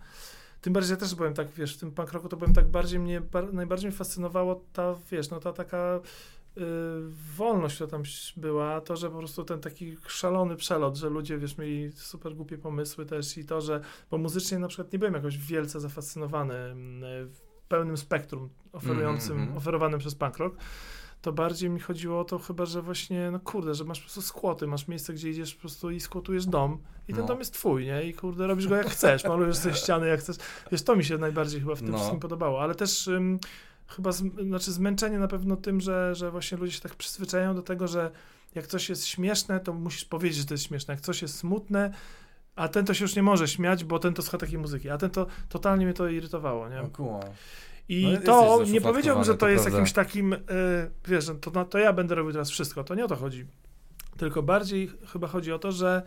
Tym 0.61 0.73
bardziej 0.73 0.91
ja 0.91 0.97
też 0.97 1.15
byłem 1.15 1.33
tak, 1.33 1.49
wiesz, 1.51 1.75
w 1.75 1.79
tym 1.79 1.91
punk 1.91 2.11
rocku 2.13 2.29
to 2.29 2.37
byłem 2.37 2.53
tak 2.53 2.67
bardziej 2.67 2.99
mnie, 2.99 3.21
bar, 3.21 3.53
najbardziej 3.53 3.89
mnie 3.89 3.97
fascynowało 3.97 4.61
ta, 4.73 4.95
wiesz, 5.11 5.29
no 5.29 5.39
ta 5.39 5.53
taka 5.53 5.99
wolność, 7.37 7.75
która 7.75 7.89
tam 7.89 8.03
była, 8.37 8.81
to, 8.81 8.95
że 8.95 9.09
po 9.09 9.17
prostu 9.17 9.43
ten 9.43 9.59
taki 9.59 9.97
szalony 10.07 10.55
przelot, 10.55 10.97
że 10.97 11.09
ludzie, 11.09 11.37
wiesz, 11.37 11.57
mieli 11.57 11.91
super 11.91 12.35
głupie 12.35 12.57
pomysły 12.57 13.05
też 13.05 13.37
i 13.37 13.45
to, 13.45 13.61
że, 13.61 13.81
bo 14.11 14.17
muzycznie 14.17 14.59
na 14.59 14.67
przykład 14.67 14.93
nie 14.93 14.99
byłem 14.99 15.13
jakoś 15.13 15.37
wielce 15.37 15.79
zafascynowany 15.79 16.53
mm, 16.55 17.29
w 17.29 17.41
pełnym 17.67 17.97
spektrum 17.97 18.49
oferującym, 18.73 19.31
Mhm, 19.31 19.39
mhm. 19.41 19.57
oferowanym 19.57 19.99
przez 19.99 20.15
punk 20.15 20.37
rock, 20.37 20.55
to 21.21 21.33
bardziej 21.33 21.69
mi 21.69 21.79
chodziło 21.79 22.19
o 22.19 22.23
to 22.23 22.39
chyba, 22.39 22.65
że 22.65 22.81
właśnie, 22.81 23.31
no 23.31 23.39
kurde, 23.39 23.73
że 23.75 23.83
masz 23.83 23.99
po 23.99 24.03
prostu 24.03 24.21
skłoty, 24.21 24.67
masz 24.67 24.87
miejsce, 24.87 25.13
gdzie 25.13 25.29
idziesz 25.29 25.55
po 25.55 25.61
prostu 25.61 25.91
i 25.91 25.99
skłotujesz 25.99 26.45
dom 26.45 26.77
i 27.07 27.13
ten 27.13 27.21
No. 27.21 27.27
dom 27.27 27.39
jest 27.39 27.53
twój, 27.53 27.85
nie? 27.85 28.03
I 28.03 28.13
kurde, 28.13 28.47
robisz 28.47 28.67
go 28.67 28.75
jak 28.75 28.87
chcesz, 28.89 29.23
malujesz 29.23 29.55
sobie 29.57 29.75
ściany 29.75 30.07
jak 30.07 30.19
chcesz. 30.19 30.37
Wiesz, 30.71 30.83
to 30.83 30.95
mi 30.95 31.03
się 31.03 31.17
najbardziej 31.17 31.59
chyba 31.61 31.75
w 31.75 31.79
tym 31.79 31.89
No. 31.91 31.97
wszystkim 31.97 32.19
podobało, 32.19 32.61
ale 32.61 32.75
też 32.75 33.07
ym, 33.07 33.39
chyba, 33.87 34.11
z, 34.11 34.23
znaczy 34.47 34.71
zmęczenie 34.71 35.19
na 35.19 35.27
pewno 35.27 35.55
tym, 35.55 35.81
że, 35.81 36.15
że 36.15 36.31
właśnie 36.31 36.57
ludzie 36.57 36.71
się 36.71 36.81
tak 36.81 36.95
przyzwyczajają 36.95 37.55
do 37.55 37.61
tego, 37.61 37.87
że 37.87 38.11
jak 38.55 38.67
coś 38.67 38.89
jest 38.89 39.05
śmieszne, 39.07 39.59
to 39.59 39.73
musisz 39.73 40.05
powiedzieć, 40.05 40.37
że 40.39 40.45
to 40.45 40.53
jest 40.53 40.63
śmieszne. 40.63 40.93
Jak 40.93 41.01
coś 41.01 41.21
jest 41.21 41.37
smutne, 41.37 41.91
a 42.55 42.67
ten 42.67 42.85
to 42.85 42.93
się 42.93 43.03
już 43.03 43.15
nie 43.15 43.23
może 43.23 43.47
śmiać, 43.47 43.83
bo 43.83 43.99
ten 43.99 44.13
to 44.13 44.21
słucha 44.21 44.37
takiej 44.37 44.57
muzyki, 44.57 44.89
a 44.89 44.97
ten 44.97 45.09
to 45.09 45.27
totalnie 45.49 45.85
mnie 45.85 45.93
to 45.93 46.07
irytowało, 46.07 46.69
nie? 46.69 46.81
O, 46.81 46.87
kumam. 46.87 47.21
I 47.89 48.07
No, 48.13 48.21
to 48.25 48.63
nie 48.63 48.81
powiedziałbym, 48.81 49.23
że 49.23 49.31
to, 49.31 49.37
to 49.37 49.49
jest 49.49 49.63
prawda. 49.63 49.77
jakimś 49.79 49.93
takim, 49.93 50.33
y, 50.33 50.37
wiesz, 51.07 51.25
że 51.25 51.35
to, 51.35 51.51
no, 51.53 51.65
to 51.65 51.77
ja 51.79 51.93
będę 51.93 52.15
robił 52.15 52.31
teraz 52.31 52.49
wszystko. 52.49 52.83
To 52.83 52.95
nie 52.95 53.05
o 53.05 53.07
to 53.07 53.15
chodzi. 53.15 53.45
Tylko 54.17 54.43
bardziej 54.43 54.91
chyba 55.07 55.27
chodzi 55.27 55.51
o 55.51 55.59
to, 55.59 55.71
że 55.71 56.01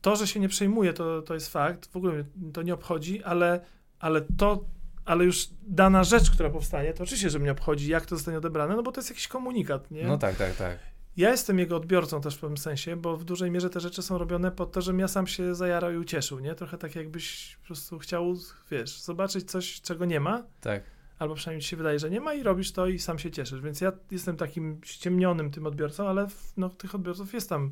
to, 0.00 0.16
że 0.16 0.26
się 0.26 0.40
nie 0.40 0.48
przejmuje, 0.48 0.92
to, 0.92 1.22
to 1.22 1.34
jest 1.34 1.52
fakt. 1.52 1.86
W 1.92 1.96
ogóle 1.96 2.12
mnie 2.12 2.52
to 2.52 2.62
nie 2.62 2.74
obchodzi, 2.74 3.22
ale, 3.22 3.60
ale 3.98 4.20
to, 4.20 4.64
ale 5.04 5.24
już 5.24 5.48
dana 5.62 6.04
rzecz, 6.04 6.30
która 6.30 6.50
powstanie, 6.50 6.92
to 6.92 7.02
oczywiście, 7.02 7.30
że 7.30 7.38
mnie 7.38 7.52
obchodzi, 7.52 7.90
jak 7.90 8.06
to 8.06 8.16
zostanie 8.16 8.38
odebrane, 8.38 8.76
no 8.76 8.82
bo 8.82 8.92
to 8.92 9.00
jest 9.00 9.10
jakiś 9.10 9.28
komunikat, 9.28 9.90
nie? 9.90 10.04
No 10.04 10.18
tak, 10.18 10.36
tak, 10.36 10.56
tak. 10.56 10.78
Ja 11.16 11.30
jestem 11.30 11.58
jego 11.58 11.76
odbiorcą 11.76 12.20
też 12.20 12.36
w 12.36 12.40
pewnym 12.40 12.56
sensie, 12.56 12.96
bo 12.96 13.16
w 13.16 13.24
dużej 13.24 13.50
mierze 13.50 13.70
te 13.70 13.80
rzeczy 13.80 14.02
są 14.02 14.18
robione 14.18 14.50
po 14.50 14.66
to, 14.66 14.80
żebym 14.80 15.00
ja 15.00 15.08
sam 15.08 15.26
się 15.26 15.54
zajarał 15.54 15.92
i 15.92 15.96
ucieszył, 15.96 16.38
nie? 16.40 16.54
Trochę 16.54 16.78
tak 16.78 16.96
jakbyś 16.96 17.56
po 17.60 17.66
prostu 17.66 17.98
chciał, 17.98 18.34
wiesz, 18.70 19.00
zobaczyć 19.00 19.50
coś, 19.50 19.80
czego 19.80 20.04
nie 20.04 20.20
ma, 20.20 20.42
Tak. 20.60 20.82
albo 21.18 21.34
przynajmniej 21.34 21.62
ci 21.62 21.68
się 21.68 21.76
wydaje, 21.76 21.98
że 21.98 22.10
nie 22.10 22.20
ma 22.20 22.34
i 22.34 22.42
robisz 22.42 22.72
to 22.72 22.86
i 22.86 22.98
sam 22.98 23.18
się 23.18 23.30
cieszysz. 23.30 23.60
Więc 23.60 23.80
ja 23.80 23.92
jestem 24.10 24.36
takim 24.36 24.80
ściemnionym 24.84 25.50
tym 25.50 25.66
odbiorcą, 25.66 26.08
ale 26.08 26.26
no, 26.56 26.68
tych 26.68 26.94
odbiorców 26.94 27.34
jest 27.34 27.48
tam 27.48 27.70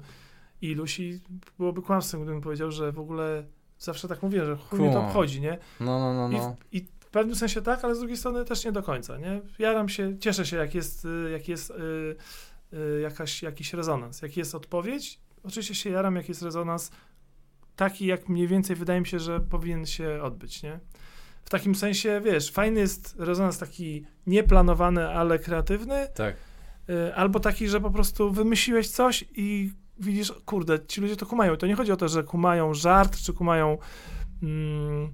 iluś 0.63 1.01
i 1.01 1.21
byłoby 1.59 1.83
kłamstwem, 1.83 2.23
gdybym 2.23 2.41
powiedział, 2.41 2.71
że 2.71 2.93
w 2.93 2.99
ogóle 2.99 3.45
zawsze 3.79 4.09
tak 4.09 4.23
mówię, 4.23 4.45
że 4.45 4.57
chuj 4.57 4.81
mnie 4.81 4.93
to 4.93 5.07
obchodzi, 5.07 5.41
nie? 5.41 5.59
No, 5.81 5.99
no, 5.99 6.15
no, 6.15 6.29
I, 6.37 6.41
no. 6.41 6.57
w, 6.61 6.75
I 6.75 6.87
w 7.09 7.11
pewnym 7.11 7.37
sensie 7.37 7.63
tak, 7.63 7.85
ale 7.85 7.95
z 7.95 7.99
drugiej 7.99 8.17
strony 8.17 8.45
też 8.45 8.65
nie 8.65 8.73
do 8.73 8.83
końca, 8.83 9.19
nie? 9.19 9.41
Jaram 9.59 9.89
się, 9.89 10.19
cieszę 10.19 10.47
się, 10.47 10.57
jak 10.57 10.75
jest, 10.75 11.05
y, 11.05 11.31
jak 11.33 11.49
jest 11.49 11.71
y, 11.71 11.75
y, 12.73 13.01
jakaś, 13.01 13.43
jakiś 13.43 13.73
rezonans, 13.73 14.23
jak 14.23 14.37
jest 14.37 14.55
odpowiedź. 14.55 15.21
Oczywiście 15.43 15.75
się 15.75 15.91
jaram, 15.91 16.17
jak 16.17 16.29
jest 16.29 16.43
rezonans 16.43 16.91
taki, 17.77 18.07
jak 18.07 18.29
mniej 18.29 18.49
więcej 18.49 18.77
wydaje 18.77 19.01
mi 19.01 19.07
się, 19.07 19.19
że 19.21 19.41
powinien 19.41 19.87
się 19.87 20.23
odbyć, 20.23 20.63
nie? 20.63 20.81
W 21.45 21.51
takim 21.51 21.75
sensie, 21.75 22.21
wiesz, 22.25 22.51
fajny 22.51 22.81
jest 22.81 23.15
rezonans 23.19 23.59
taki 23.59 24.05
nieplanowany, 24.27 25.09
ale 25.09 25.39
kreatywny, 25.39 26.09
Tak. 26.15 26.37
y, 26.91 27.15
albo 27.15 27.41
taki, 27.41 27.69
że 27.69 27.81
po 27.81 27.91
prostu 27.91 28.33
wymyśliłeś 28.33 28.89
coś 28.89 29.25
i 29.37 29.73
widzisz, 30.01 30.33
kurde, 30.47 30.87
ci 30.87 31.01
ludzie 31.01 31.17
to 31.17 31.27
kumają. 31.27 31.57
To 31.57 31.67
nie 31.67 31.75
chodzi 31.75 31.93
o 31.93 31.97
to, 31.97 32.09
że 32.09 32.23
kumają 32.25 32.75
żart, 32.75 33.17
czy 33.21 33.33
kumają, 33.33 33.79
mm, 34.43 35.13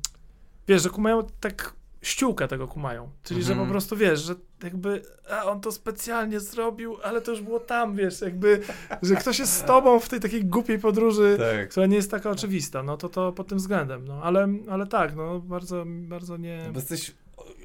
wiesz, 0.68 0.82
że 0.82 0.90
kumają 0.90 1.22
tak 1.40 1.74
ściółkę 2.04 2.48
tego 2.48 2.68
kumają. 2.68 3.10
Czyli, 3.22 3.42
że 3.42 3.52
Mhm. 3.52 3.68
po 3.68 3.72
prostu 3.72 3.96
wiesz, 3.96 4.20
że 4.20 4.34
jakby 4.62 5.02
a 5.30 5.44
on 5.44 5.60
to 5.60 5.72
specjalnie 5.72 6.40
zrobił, 6.40 6.96
ale 7.04 7.20
to 7.20 7.30
już 7.30 7.40
było 7.40 7.60
tam, 7.60 7.96
wiesz, 7.96 8.20
jakby, 8.20 8.60
że 9.02 9.16
ktoś 9.16 9.38
jest 9.38 9.52
z 9.52 9.62
tobą 9.64 10.00
w 10.00 10.08
tej 10.08 10.20
takiej 10.20 10.44
głupiej 10.44 10.78
podróży, 10.78 11.36
Tak. 11.38 11.68
która 11.68 11.86
nie 11.86 11.96
jest 11.96 12.10
taka 12.10 12.30
oczywista, 12.30 12.82
no 12.82 12.96
to 12.96 13.08
to 13.08 13.32
pod 13.32 13.46
tym 13.48 13.58
względem, 13.58 14.04
no 14.08 14.20
ale, 14.22 14.48
ale 14.70 14.86
tak, 14.86 15.16
no 15.16 15.40
bardzo, 15.40 15.84
bardzo 15.86 16.36
nie... 16.36 16.68
Bo 16.72 16.78
jesteś 16.78 17.14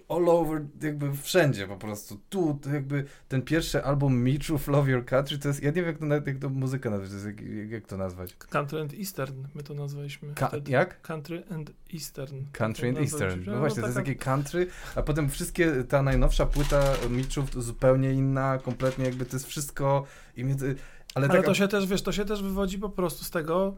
all 0.09 0.29
over, 0.29 0.61
jakby 0.81 1.13
wszędzie 1.15 1.67
po 1.67 1.77
prostu. 1.77 2.19
Tu, 2.29 2.59
jakby 2.73 3.05
ten 3.27 3.41
pierwszy 3.41 3.83
album 3.83 4.23
Michów 4.23 4.67
Love 4.67 4.91
Your 4.91 5.05
Country, 5.05 5.37
to 5.37 5.47
jest, 5.47 5.63
ja 5.63 5.69
nie 5.69 5.73
wiem 5.75 5.85
jak 5.85 5.97
to, 5.97 6.05
nawet- 6.05 6.27
jak 6.27 6.37
to 6.37 6.49
muzyka 6.49 6.89
nazwać, 6.89 7.09
to 7.09 7.15
jest, 7.15 7.25
jak, 7.25 7.41
jak, 7.71 7.85
to 7.87 7.97
nazwać? 7.97 8.35
Country 8.35 8.81
and 8.81 8.93
Eastern, 8.93 9.43
my 9.55 9.63
to 9.63 9.73
nazwaliśmy 9.73 10.33
Ka- 10.33 10.47
wtedy. 10.47 10.71
jak? 10.71 11.01
Country 11.01 11.43
and 11.51 11.71
Eastern. 11.93 12.37
Country 12.51 12.89
and. 12.89 12.97
Eastern. 12.99 13.43
No 13.45 13.51
No, 13.51 13.59
właśnie, 13.59 13.81
to 13.81 13.87
jest 13.87 13.97
taka- 13.97 14.05
takie 14.09 14.19
country, 14.19 14.67
a 14.95 15.01
potem 15.01 15.29
wszystkie, 15.29 15.83
ta 15.83 16.01
najnowsza 16.03 16.45
płyta 16.45 16.83
Mitchów 17.09 17.51
to 17.51 17.61
zupełnie 17.61 18.13
inna, 18.13 18.57
kompletnie 18.63 19.05
jakby 19.05 19.25
to 19.25 19.35
jest 19.35 19.47
wszystko 19.47 20.05
i 20.37 20.45
mnie, 20.45 20.55
ale, 20.61 20.75
Ale 21.15 21.27
taka, 21.27 21.43
to 21.43 21.53
się 21.53 21.67
też, 21.67 21.87
wiesz, 21.87 22.01
to 22.01 22.11
się 22.11 22.25
też 22.25 22.43
wywodzi 22.43 22.79
po 22.79 22.89
prostu 22.89 23.23
z 23.23 23.29
tego 23.29 23.75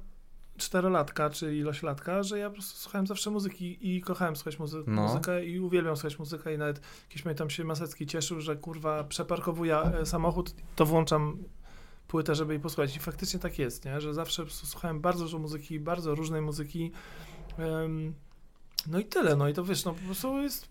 czterolatka, 0.57 1.29
czy 1.29 1.55
ilość 1.55 1.83
latka, 1.83 2.23
że 2.23 2.39
ja 2.39 2.49
po 2.49 2.53
prostu 2.53 2.79
słuchałem 2.79 3.07
zawsze 3.07 3.31
muzyki 3.31 3.95
i 3.95 4.01
kochałem 4.01 4.35
słuchać 4.35 4.59
muzy- 4.59 4.83
No. 4.87 5.01
muzykę 5.01 5.45
i 5.45 5.59
uwielbiam 5.59 5.95
słuchać 5.95 6.19
muzykę 6.19 6.53
i 6.53 6.57
nawet 6.57 6.81
jakiś 7.09 7.21
pamiętam 7.21 7.49
się 7.49 7.63
Masecki 7.63 8.05
cieszył, 8.07 8.41
że 8.41 8.55
kurwa 8.55 9.03
przeparkowuję 9.03 9.77
e, 9.77 10.05
samochód, 10.05 10.55
to 10.75 10.85
włączam 10.85 11.37
płytę, 12.07 12.35
żeby 12.35 12.53
jej 12.53 12.61
posłuchać 12.61 12.95
i 12.95 12.99
faktycznie 12.99 13.39
tak 13.39 13.59
jest, 13.59 13.85
nie? 13.85 14.01
że 14.01 14.13
zawsze 14.13 14.45
słuchałem 14.49 15.01
bardzo 15.01 15.23
dużo 15.23 15.39
muzyki, 15.39 15.79
bardzo 15.79 16.15
różnej 16.15 16.41
muzyki 16.41 16.91
Em, 17.57 18.13
no 18.87 18.99
i 18.99 19.05
tyle, 19.05 19.35
no 19.35 19.49
i 19.49 19.53
to 19.53 19.63
wiesz, 19.63 19.85
no 19.85 19.93
po 19.93 19.99
prostu 20.05 20.41
jest 20.41 20.67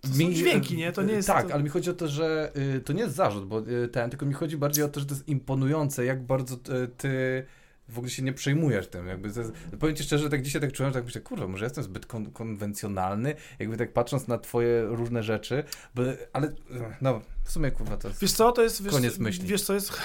to 0.00 0.08
Mi- 0.18 0.34
dźwięki, 0.34 0.76
nie? 0.76 0.92
To 0.92 1.02
nie 1.02 1.12
jest... 1.12 1.28
Tak, 1.28 1.48
to... 1.48 1.54
ale 1.54 1.62
mi 1.62 1.68
chodzi 1.68 1.90
o 1.90 1.94
to, 1.94 2.08
że 2.08 2.52
y, 2.76 2.80
to 2.80 2.92
nie 2.92 3.02
jest 3.02 3.14
zarzut, 3.14 3.46
bo 3.46 3.60
y, 3.60 3.88
ten, 3.88 4.10
tylko 4.10 4.26
mi 4.26 4.34
chodzi 4.34 4.56
bardziej 4.56 4.84
o 4.84 4.88
to, 4.88 5.00
że 5.00 5.06
to 5.06 5.14
jest 5.14 5.28
imponujące, 5.28 6.04
jak 6.04 6.26
bardzo 6.26 6.54
y, 6.54 6.88
ty 6.88 7.46
w 7.92 7.98
ogóle 7.98 8.10
się 8.10 8.22
nie 8.22 8.32
przejmujesz 8.32 8.88
tym. 8.88 9.06
Jakby 9.06 9.28
jest, 9.28 9.52
powiem 9.80 9.96
ci 9.96 10.02
szczerze, 10.04 10.24
że 10.24 10.30
tak 10.30 10.42
dzisiaj 10.42 10.60
tak 10.60 10.72
czułem, 10.72 10.92
że 10.92 10.94
tak 10.94 11.04
myślę, 11.04 11.20
kurwa, 11.20 11.46
może 11.46 11.64
jestem 11.64 11.84
zbyt 11.84 12.06
kon 12.06 12.30
konwencjonalny, 12.30 13.34
jakby 13.58 13.76
tak 13.76 13.92
patrząc 13.92 14.28
na 14.28 14.38
twoje 14.38 14.82
różne 14.86 15.22
rzeczy, 15.22 15.64
bo, 15.94 16.02
ale 16.32 16.52
no, 17.00 17.20
w 17.44 17.52
sumie 17.52 17.70
kurwa 17.70 17.96
to 17.96 18.08
jest... 18.08 18.20
Wiesz 18.20 18.32
co, 18.32 18.52
to 18.52 18.62
jest... 18.62 18.82
Wiesz, 18.82 18.92
Koniec 18.92 19.18
myśli. 19.18 19.46
Wiesz 19.46 19.62
co 19.62 19.74
jest... 19.74 19.92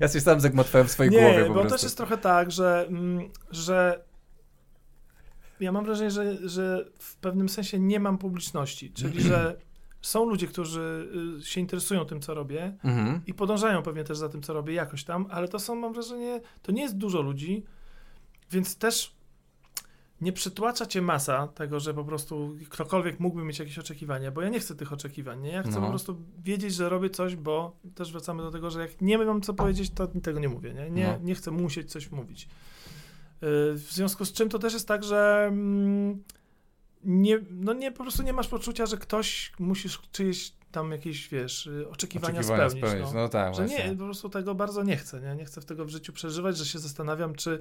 Ja 0.00 0.08
się 0.08 0.20
sam 0.20 0.40
zagmatwałem 0.40 0.88
w 0.88 0.90
swojej 0.90 1.12
nie, 1.12 1.18
głowie 1.18 1.42
po 1.42 1.48
bo 1.48 1.54
prostu. 1.54 1.70
też 1.72 1.82
jest 1.82 1.96
trochę 1.96 2.18
tak, 2.18 2.50
że, 2.50 2.86
mm, 2.88 3.30
że 3.50 4.04
ja 5.60 5.72
mam 5.72 5.84
wrażenie, 5.84 6.10
że, 6.10 6.48
że 6.48 6.84
w 6.98 7.16
pewnym 7.16 7.48
sensie 7.48 7.78
nie 7.78 8.00
mam 8.00 8.18
publiczności, 8.18 8.92
czyli 8.92 9.22
że 9.30 9.56
są 10.02 10.24
ludzie, 10.24 10.46
którzy 10.46 11.08
y, 11.40 11.44
się 11.44 11.60
interesują 11.60 12.04
tym, 12.04 12.20
co 12.20 12.34
robię 12.34 12.76
Mhm. 12.84 13.20
i 13.26 13.34
podążają 13.34 13.82
pewnie 13.82 14.04
też 14.04 14.18
za 14.18 14.28
tym, 14.28 14.42
co 14.42 14.52
robię 14.52 14.74
jakoś 14.74 15.04
tam, 15.04 15.26
ale 15.30 15.48
to 15.48 15.58
są, 15.58 15.74
mam 15.74 15.92
wrażenie, 15.92 16.40
to 16.62 16.72
nie 16.72 16.82
jest 16.82 16.96
dużo 16.96 17.22
ludzi, 17.22 17.64
więc 18.50 18.76
też 18.78 19.16
nie 20.20 20.32
przytłacza 20.32 20.86
cię 20.86 21.02
masa 21.02 21.48
tego, 21.48 21.80
że 21.80 21.94
po 21.94 22.04
prostu 22.04 22.56
ktokolwiek 22.70 23.20
mógłby 23.20 23.44
mieć 23.44 23.58
jakieś 23.58 23.78
oczekiwania, 23.78 24.30
bo 24.30 24.42
ja 24.42 24.48
nie 24.48 24.60
chcę 24.60 24.74
tych 24.74 24.92
oczekiwań, 24.92 25.40
nie? 25.42 25.50
Ja 25.50 25.62
chcę 25.62 25.72
No. 25.74 25.80
po 25.80 25.88
prostu 25.88 26.22
wiedzieć, 26.44 26.74
że 26.74 26.88
robię 26.88 27.10
coś, 27.10 27.36
bo 27.36 27.76
też 27.94 28.12
wracamy 28.12 28.42
do 28.42 28.50
tego, 28.50 28.70
że 28.70 28.80
jak 28.80 29.00
nie 29.00 29.18
mam 29.18 29.40
co 29.40 29.54
powiedzieć, 29.54 29.90
to 29.90 30.06
tego 30.06 30.40
nie 30.40 30.48
mówię, 30.48 30.74
nie? 30.74 30.90
Nie, 30.90 31.06
No. 31.06 31.26
nie 31.26 31.34
chcę 31.34 31.50
musieć 31.50 31.90
coś 31.90 32.10
mówić. 32.10 32.42
Yy, 33.42 33.48
W 33.74 33.86
związku 33.90 34.24
z 34.24 34.32
czym 34.32 34.48
to 34.48 34.58
też 34.58 34.72
jest 34.74 34.88
tak, 34.88 35.04
że 35.04 35.46
mm, 35.48 36.22
nie, 37.06 37.40
no 37.50 37.72
nie, 37.72 37.92
po 37.92 38.02
prostu 38.02 38.22
nie 38.22 38.32
masz 38.32 38.48
poczucia, 38.48 38.86
że 38.86 38.96
ktoś 38.96 39.52
musisz 39.58 40.00
czyjeś 40.12 40.52
tam 40.72 40.92
jakieś, 40.92 41.28
wiesz, 41.28 41.66
y, 41.66 41.88
oczekiwania, 41.90 42.38
Oczekiwania 42.40 42.68
spełnić. 42.68 42.88
spełnić. 42.88 43.14
no. 43.14 43.20
No, 43.20 43.28
tak, 43.28 43.54
Że 43.54 43.66
właśnie. 43.66 43.88
nie, 43.90 43.96
po 43.96 44.04
prostu 44.04 44.28
tego 44.28 44.54
bardzo 44.54 44.82
nie 44.82 44.96
chcę, 44.96 45.20
nie? 45.20 45.34
Nie 45.36 45.44
chcę 45.44 45.60
w 45.60 45.64
tego 45.64 45.84
w 45.84 45.88
życiu 45.88 46.12
przeżywać, 46.12 46.56
że 46.58 46.66
się 46.66 46.78
zastanawiam, 46.78 47.34
czy 47.34 47.58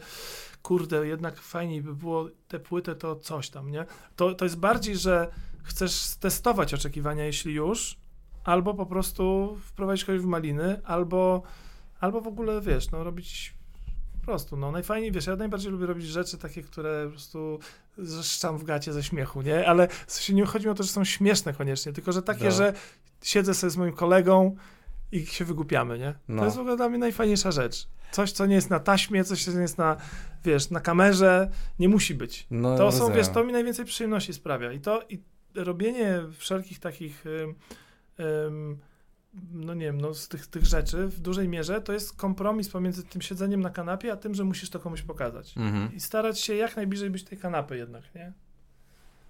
kurde, 0.61 1.07
jednak 1.07 1.41
fajniej 1.41 1.81
by 1.81 1.95
było 1.95 2.29
tę 2.47 2.59
płytę, 2.59 2.95
to 2.95 3.15
coś 3.15 3.49
tam, 3.49 3.71
nie? 3.71 3.85
To, 4.15 4.33
to 4.33 4.45
jest 4.45 4.57
bardziej, 4.57 4.97
że 4.97 5.31
chcesz 5.63 6.15
testować 6.19 6.73
oczekiwania, 6.73 7.25
jeśli 7.25 7.53
już, 7.53 7.97
albo 8.43 8.73
po 8.73 8.85
prostu 8.85 9.55
wprowadzić 9.65 10.05
kogoś 10.05 10.21
w 10.21 10.25
maliny, 10.25 10.81
albo, 10.83 11.43
albo 11.99 12.21
w 12.21 12.27
ogóle, 12.27 12.61
wiesz, 12.61 12.91
no 12.91 13.03
robić 13.03 13.53
po 14.19 14.25
prostu, 14.25 14.57
no 14.57 14.71
najfajniej, 14.71 15.11
wiesz, 15.11 15.27
ja 15.27 15.35
najbardziej 15.35 15.71
lubię 15.71 15.85
robić 15.85 16.05
rzeczy 16.05 16.37
takie, 16.37 16.61
które 16.63 17.05
po 17.05 17.11
prostu 17.11 17.59
zeszczam 17.97 18.57
w 18.57 18.63
gacie 18.63 18.93
ze 18.93 19.03
śmiechu, 19.03 19.41
nie? 19.41 19.67
Ale 19.67 19.87
w 19.87 20.11
sensie 20.11 20.33
nie 20.33 20.45
chodzi 20.45 20.65
mi 20.65 20.71
o 20.71 20.75
to, 20.75 20.83
że 20.83 20.89
są 20.89 21.03
śmieszne 21.03 21.53
koniecznie, 21.53 21.93
tylko 21.93 22.11
że 22.11 22.21
takie, 22.21 22.45
No. 22.45 22.51
że 22.51 22.73
siedzę 23.23 23.53
sobie 23.53 23.71
z 23.71 23.77
moim 23.77 23.93
kolegą 23.93 24.55
i 25.11 25.25
się 25.25 25.45
wygłupiamy, 25.45 25.99
nie? 25.99 26.13
No. 26.27 26.39
To 26.39 26.45
jest 26.45 26.57
w 26.57 26.59
ogóle 26.59 26.77
dla 26.77 26.89
mnie 26.89 26.97
najfajniejsza 26.97 27.51
rzecz. 27.51 27.87
Coś, 28.11 28.31
co 28.31 28.45
nie 28.45 28.55
jest 28.55 28.69
na 28.69 28.79
taśmie, 28.79 29.23
coś, 29.23 29.45
co 29.45 29.51
nie 29.51 29.61
jest 29.61 29.77
na, 29.77 29.97
wiesz, 30.45 30.69
na 30.69 30.79
kamerze, 30.79 31.51
nie 31.79 31.89
musi 31.89 32.15
być. 32.15 32.47
No, 32.51 32.77
To 32.77 32.91
są, 32.91 33.13
wiesz, 33.13 33.29
to 33.29 33.43
mi 33.43 33.53
najwięcej 33.53 33.85
przyjemności 33.85 34.33
sprawia. 34.33 34.71
I 34.71 34.79
to, 34.79 35.01
i 35.09 35.21
robienie 35.55 36.21
wszelkich 36.37 36.79
takich, 36.79 37.25
ym, 37.25 37.55
ym, 38.19 38.79
no 39.51 39.73
nie 39.73 39.85
wiem, 39.85 40.01
no 40.01 40.13
z 40.13 40.27
tych, 40.27 40.47
tych 40.47 40.65
rzeczy 40.65 41.07
w 41.07 41.19
dużej 41.19 41.49
mierze 41.49 41.81
to 41.81 41.93
jest 41.93 42.17
kompromis 42.17 42.69
pomiędzy 42.69 43.03
tym 43.03 43.21
siedzeniem 43.21 43.61
na 43.61 43.69
kanapie, 43.69 44.11
a 44.11 44.15
tym, 44.15 44.35
że 44.35 44.43
musisz 44.43 44.69
to 44.69 44.79
komuś 44.79 45.01
pokazać. 45.01 45.57
Mhm. 45.57 45.93
I 45.93 45.99
starać 45.99 46.39
się 46.39 46.55
jak 46.55 46.75
najbliżej 46.75 47.09
być 47.09 47.23
tej 47.23 47.37
kanapy 47.37 47.77
jednak, 47.77 48.15
nie? 48.15 48.33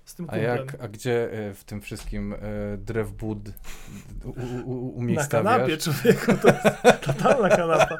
Z 0.05 0.15
tym 0.15 0.27
A 0.29 0.37
jak, 0.37 0.77
a 0.81 0.87
gdzie 0.87 1.31
e, 1.31 1.53
w 1.53 1.63
tym 1.63 1.81
wszystkim 1.81 2.33
e, 2.33 2.37
drewbud 2.77 3.39
Na 4.99 5.27
kanapie, 5.27 5.77
człowieku, 5.77 6.33
to 6.41 6.47
jest 6.47 6.63
totalna 7.01 7.49
kanapa. 7.49 7.97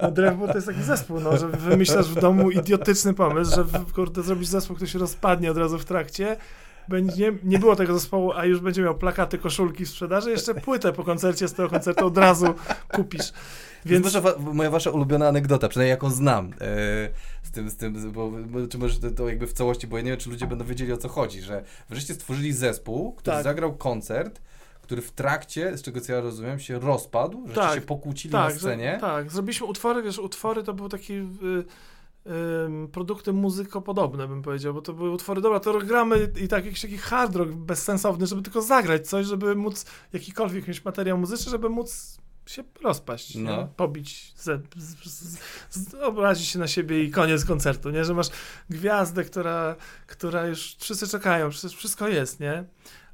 No 0.00 0.10
Drewno 0.10 0.46
to 0.46 0.54
jest 0.54 0.66
taki 0.66 0.82
zespół, 0.82 1.20
no, 1.20 1.36
że 1.36 1.48
wymyślasz 1.48 2.06
w 2.08 2.20
domu 2.20 2.50
idiotyczny 2.50 3.14
pomysł, 3.14 3.56
że 3.56 3.64
kurde, 3.94 4.22
zrobisz 4.22 4.46
zespół, 4.46 4.76
który 4.76 4.90
się 4.90 4.98
rozpadnie 4.98 5.50
od 5.50 5.56
razu 5.56 5.78
w 5.78 5.84
trakcie. 5.84 6.36
Będzie, 6.88 7.32
nie 7.44 7.58
było 7.58 7.76
tego 7.76 7.94
zespołu, 7.94 8.32
a 8.32 8.44
już 8.44 8.60
będzie 8.60 8.82
miał 8.82 8.94
plakaty, 8.94 9.38
koszulki 9.38 9.84
w 9.84 9.88
sprzedaży, 9.88 10.30
jeszcze 10.30 10.54
płytę 10.54 10.92
po 10.92 11.04
koncercie 11.04 11.48
z 11.48 11.52
tego 11.54 11.68
koncertu 11.70 12.06
od 12.06 12.18
razu 12.18 12.46
kupisz. 12.92 13.32
Więc 13.84 14.04
wasza, 14.04 14.20
wa- 14.20 14.38
moja 14.38 14.70
wasza 14.70 14.90
ulubiona 14.90 15.28
anegdota, 15.28 15.68
przynajmniej 15.68 15.90
jaką 15.90 16.10
znam, 16.10 16.46
e, 16.46 16.56
z 17.42 17.50
tym, 17.52 17.70
z 17.70 17.76
tym, 17.76 18.12
bo, 18.12 18.30
bo, 18.30 18.66
czy 18.66 18.78
może 18.78 18.98
to, 19.10 19.28
jakby 19.28 19.46
w 19.46 19.52
całości, 19.52 19.86
bo 19.86 19.96
ja 19.96 20.02
nie 20.02 20.10
wiem, 20.10 20.20
czy 20.20 20.30
ludzie 20.30 20.46
będą 20.46 20.64
wiedzieli 20.64 20.92
o 20.92 20.96
co 20.96 21.08
chodzi, 21.08 21.42
że 21.42 21.64
wreszcie 21.90 22.14
stworzyli 22.14 22.52
zespół, 22.52 23.12
który 23.12 23.34
Tak. 23.36 23.44
zagrał 23.44 23.74
koncert, 23.76 24.40
który 24.82 25.02
w 25.02 25.12
trakcie, 25.12 25.76
z 25.78 25.82
czego 25.82 26.00
co 26.00 26.12
ja 26.12 26.20
rozumiem, 26.20 26.58
się 26.60 26.78
rozpadł, 26.78 27.48
że 27.48 27.54
Tak. 27.54 27.74
się 27.74 27.80
pokłócili 27.80 28.32
tak, 28.32 28.52
na 28.54 28.58
scenie. 28.60 28.92
Że, 28.94 29.00
tak, 29.00 29.30
zrobiliśmy 29.32 29.66
utwory, 29.66 30.02
wiesz, 30.02 30.18
utwory 30.18 30.62
to 30.62 30.74
były 30.74 30.88
takie 30.88 31.14
y, 31.14 31.16
ym, 31.16 31.64
produkty 32.92 33.32
muzykopodobne, 33.32 34.28
bym 34.28 34.42
powiedział, 34.42 34.74
bo 34.74 34.82
to 34.82 34.92
były 34.92 35.10
utwory, 35.10 35.40
dobra, 35.40 35.60
to 35.60 35.78
gramy 35.78 36.32
i 36.40 36.48
tak 36.48 36.64
jakiś 36.64 36.80
taki 36.80 36.98
hard 36.98 37.36
rock 37.36 37.50
bezsensowny, 37.52 38.26
żeby 38.26 38.42
tylko 38.42 38.62
zagrać 38.62 39.08
coś, 39.08 39.26
żeby 39.26 39.54
móc 39.54 39.86
jakikolwiek 40.12 40.68
mieć 40.68 40.84
materiał 40.84 41.18
muzyczny, 41.18 41.50
żeby 41.50 41.68
móc 41.68 42.18
się 42.46 42.64
rozpaść, 42.82 43.34
No. 43.34 43.50
nie? 43.56 43.68
pobić, 43.76 44.32
z, 44.36 44.62
z, 44.76 45.38
z, 45.70 45.94
obrazić 45.94 46.48
się 46.48 46.58
na 46.58 46.66
siebie 46.66 47.04
i 47.04 47.10
koniec 47.10 47.44
koncertu, 47.44 47.90
nie? 47.90 48.04
Że 48.04 48.14
masz 48.14 48.28
gwiazdę, 48.70 49.24
która, 49.24 49.76
która 50.06 50.46
już 50.46 50.76
wszyscy 50.78 51.08
czekają, 51.08 51.50
przecież 51.50 51.76
wszystko 51.76 52.08
jest, 52.08 52.40
nie? 52.40 52.64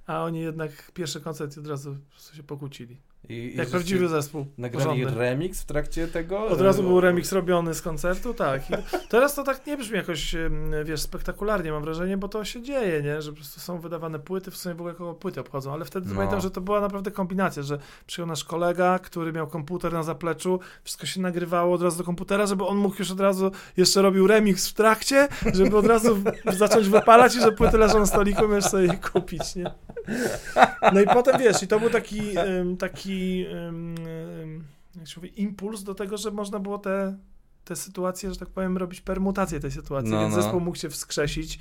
A 0.06 0.24
oni 0.24 0.40
jednak 0.40 0.92
pierwszy 0.92 1.20
koncert 1.20 1.56
i 1.56 1.60
od 1.60 1.66
razu 1.66 1.96
się 2.34 2.42
pokłócili. 2.42 3.00
I, 3.28 3.52
Jak 3.56 3.68
prawdziwy 3.68 4.08
zespół. 4.08 4.46
Nagrali 4.58 4.84
porządny. 5.02 5.20
remix 5.20 5.62
w 5.62 5.66
trakcie 5.66 6.08
tego? 6.08 6.46
Od 6.46 6.60
razu 6.60 6.82
był 6.82 7.00
remix 7.00 7.32
robiony 7.32 7.74
z 7.74 7.82
koncertu, 7.82 8.34
tak. 8.34 8.70
I 8.70 9.08
teraz 9.08 9.34
to 9.34 9.42
tak 9.44 9.66
nie 9.66 9.76
brzmi 9.76 9.96
jakoś, 9.96 10.34
wiesz, 10.84 11.00
spektakularnie, 11.00 11.72
mam 11.72 11.82
wrażenie, 11.82 12.16
bo 12.16 12.28
to 12.28 12.44
się 12.44 12.62
dzieje, 12.62 13.02
nie? 13.02 13.22
Że 13.22 13.30
po 13.30 13.36
prostu 13.36 13.60
są 13.60 13.80
wydawane 13.80 14.18
płyty, 14.18 14.50
w 14.50 14.56
sumie 14.56 14.74
w 14.74 14.80
ogóle 14.80 14.94
kogo 14.94 15.14
płyty 15.14 15.40
obchodzą, 15.40 15.72
ale 15.72 15.84
wtedy 15.84 16.08
No. 16.08 16.14
pamiętam, 16.14 16.40
że 16.40 16.50
to 16.50 16.60
była 16.60 16.80
naprawdę 16.80 17.10
kombinacja, 17.10 17.62
że 17.62 17.78
przyjął 18.06 18.28
nasz 18.28 18.44
kolega, 18.44 18.98
który 18.98 19.32
miał 19.32 19.46
komputer 19.46 19.92
na 19.92 20.02
zapleczu, 20.02 20.60
wszystko 20.84 21.06
się 21.06 21.20
nagrywało 21.20 21.74
od 21.74 21.82
razu 21.82 21.98
do 21.98 22.04
komputera, 22.04 22.46
żeby 22.46 22.64
on 22.64 22.76
mógł 22.76 22.96
już 22.98 23.10
od 23.10 23.20
razu, 23.20 23.50
jeszcze 23.76 24.02
robił 24.02 24.26
remix 24.26 24.68
w 24.68 24.74
trakcie, 24.74 25.28
żeby 25.54 25.76
od 25.76 25.86
razu 25.86 26.18
zacząć 26.52 26.88
wypalać 26.88 27.36
i 27.36 27.40
że 27.40 27.52
płyty 27.52 27.78
leżą 27.78 27.98
na 27.98 28.06
stoliku, 28.06 28.48
możesz 28.48 28.64
sobie 28.64 28.84
je 28.86 28.96
kupić, 29.12 29.56
nie? 29.56 29.70
No 30.92 31.00
i 31.00 31.06
potem, 31.06 31.38
wiesz, 31.40 31.62
i 31.62 31.66
to 31.68 31.80
był 31.80 31.90
taki, 31.90 32.38
em, 32.38 32.76
taki 33.12 33.46
jak 34.96 35.08
się 35.08 35.20
mówi, 35.20 35.42
impuls 35.42 35.82
do 35.82 35.94
tego, 35.94 36.16
że 36.16 36.30
można 36.30 36.58
było 36.58 36.78
te, 36.78 37.16
te 37.64 37.76
sytuacje, 37.76 38.30
że 38.30 38.36
tak 38.36 38.48
powiem, 38.48 38.76
robić 38.78 39.00
permutację 39.00 39.60
tej 39.60 39.70
sytuacji, 39.70 40.10
No, 40.10 40.20
więc 40.20 40.36
no. 40.36 40.42
zespół 40.42 40.60
mógł 40.60 40.76
się 40.76 40.90
wskrzesić 40.90 41.58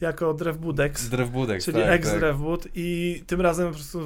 jako 0.00 0.34
Drewbudex, 0.34 1.08
Drewbudek, 1.08 1.62
czyli 1.62 1.78
tak, 1.78 1.90
ex 1.90 2.10
tak, 2.10 2.70
i 2.74 3.22
tym 3.26 3.40
razem 3.40 3.66
po 3.68 3.74
prostu 3.74 4.00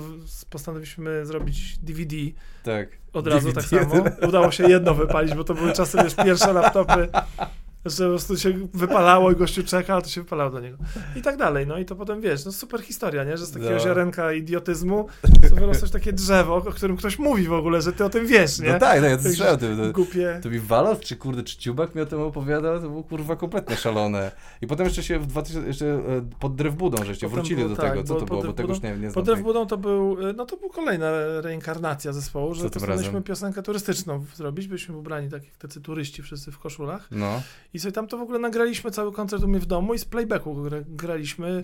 postanowiliśmy 0.50 1.26
zrobić 1.26 1.78
DVD 1.78 2.16
tak. 2.62 2.88
od 3.12 3.26
razu 3.26 3.52
DVD. 3.52 3.68
tak 3.68 3.88
samo. 3.88 4.04
Udało 4.28 4.50
się 4.50 4.68
jedno 4.68 4.94
wypalić, 4.94 5.34
bo 5.34 5.44
to 5.44 5.54
były 5.54 5.72
czasy, 5.72 5.98
wiesz, 6.04 6.14
pierwsze 6.14 6.52
laptopy 6.52 7.08
że 7.84 8.04
po 8.04 8.10
prostu 8.10 8.36
się 8.36 8.68
wypalało 8.74 9.30
i 9.32 9.36
gościu 9.36 9.62
czeka, 9.62 9.94
a 9.96 10.02
to 10.02 10.08
się 10.08 10.20
wypalało 10.22 10.50
do 10.50 10.60
niego. 10.60 10.76
I 11.16 11.22
tak 11.22 11.36
dalej. 11.36 11.66
No 11.66 11.78
i 11.78 11.84
to 11.84 11.96
potem 11.96 12.20
wiesz, 12.20 12.44
no 12.44 12.52
super 12.52 12.80
historia, 12.82 13.24
nie? 13.24 13.36
Że 13.36 13.46
z 13.46 13.50
takiego 13.52 13.70
No. 13.70 13.78
ziarenka 13.80 14.32
idiotyzmu 14.32 15.08
to 15.50 15.54
wyrosło 15.54 15.88
takie 15.88 16.12
drzewo, 16.12 16.56
o 16.56 16.60
którym 16.60 16.96
ktoś 16.96 17.18
mówi 17.18 17.44
w 17.46 17.52
ogóle, 17.52 17.82
że 17.82 17.92
ty 17.92 18.04
o 18.04 18.10
tym 18.10 18.26
wiesz, 18.26 18.58
nie? 18.60 18.72
No 18.72 18.78
tak, 18.78 19.00
no 19.00 19.06
ja 19.06 19.16
to 19.16 19.22
słyszałem. 19.22 19.58
To, 19.58 19.66
Głupie. 19.92 20.40
to 20.42 20.50
mi 20.50 20.58
Walow, 20.60 21.00
czy 21.00 21.16
kurde, 21.16 21.42
czy 21.42 21.58
Ciubak 21.58 21.94
mi 21.94 22.00
o 22.02 22.06
tym 22.06 22.20
opowiadał, 22.20 22.80
to 22.80 22.88
było 22.88 23.02
kurwa 23.02 23.36
kompletnie 23.36 23.76
szalone. 23.76 24.30
I 24.62 24.66
potem 24.66 24.86
jeszcze 24.86 25.02
się 25.02 25.18
w 25.18 25.26
2000, 25.26 25.66
jeszcze 25.68 25.86
e, 25.86 26.00
pod 26.40 26.54
Drewbudą, 26.56 27.04
żeście 27.04 27.28
wrócili 27.28 27.56
było 27.56 27.68
do 27.68 27.76
tak, 27.76 27.90
tego. 27.90 28.04
Co 28.04 28.14
to 28.14 28.26
było? 28.26 28.42
Bo 28.42 28.52
tego 28.52 28.68
już 28.68 28.82
nie, 28.82 28.90
nie 28.90 29.10
znam. 29.10 29.12
Pod 29.24 29.34
tej- 29.34 29.42
Budą 29.42 29.66
to 29.66 29.76
był, 29.76 30.16
no 30.36 30.46
to 30.46 30.56
była 30.56 30.72
kolejna 30.72 31.10
reinkarnacja 31.40 32.12
zespołu, 32.12 32.54
że 32.54 32.70
postanowiliśmy 32.70 33.22
piosenkę 33.22 33.62
turystyczną 33.62 34.24
zrobić, 34.34 34.66
byliśmy 34.66 34.96
ubrani 34.96 35.28
tak 35.30 35.44
jak 35.44 35.56
tacy 35.56 35.80
turyści 35.80 36.22
wszyscy 36.22 36.52
w 36.52 36.58
koszulach 36.58 37.08
No. 37.10 37.42
I 37.74 37.78
sobie 37.78 37.92
tam 37.92 38.06
to 38.06 38.18
w 38.18 38.20
ogóle 38.20 38.38
nagraliśmy 38.38 38.90
cały 38.90 39.12
koncert 39.12 39.42
u 39.42 39.48
mnie 39.48 39.60
w 39.60 39.66
domu 39.66 39.94
i 39.94 39.98
z 39.98 40.04
playbacku 40.04 40.54
gra, 40.54 40.78
graliśmy, 40.88 41.62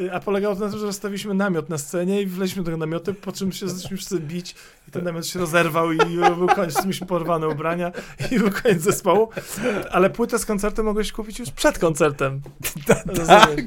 y, 0.00 0.12
a 0.12 0.20
polegało 0.20 0.54
to 0.54 0.60
na 0.60 0.70
tym, 0.70 0.78
że 0.78 0.86
rozstawiliśmy 0.86 1.34
namiot 1.34 1.68
na 1.68 1.78
scenie 1.78 2.22
i 2.22 2.26
wleźliśmy 2.26 2.62
do 2.62 2.66
tego 2.66 2.76
namiotu, 2.76 3.14
po 3.14 3.32
czym 3.32 3.52
się 3.52 3.68
zaczęliśmy 3.68 3.96
wszyscy 3.96 4.20
bić 4.20 4.54
i 4.88 4.90
ten 4.90 5.04
namiot 5.04 5.26
się 5.26 5.38
rozerwał 5.38 5.92
i 5.92 5.98
był 6.36 6.46
koniec, 6.46 6.84
mieliśmy 6.84 7.06
porwane 7.06 7.48
ubrania 7.48 7.92
i 8.30 8.38
był 8.38 8.50
koniec 8.50 8.82
zespołu, 8.82 9.28
ale 9.90 10.10
płytę 10.10 10.38
z 10.38 10.46
koncertem 10.46 10.84
mogłeś 10.84 11.12
kupić 11.12 11.38
już 11.38 11.50
przed 11.50 11.78
koncertem. 11.78 12.40
Rozumiesz? 13.06 13.66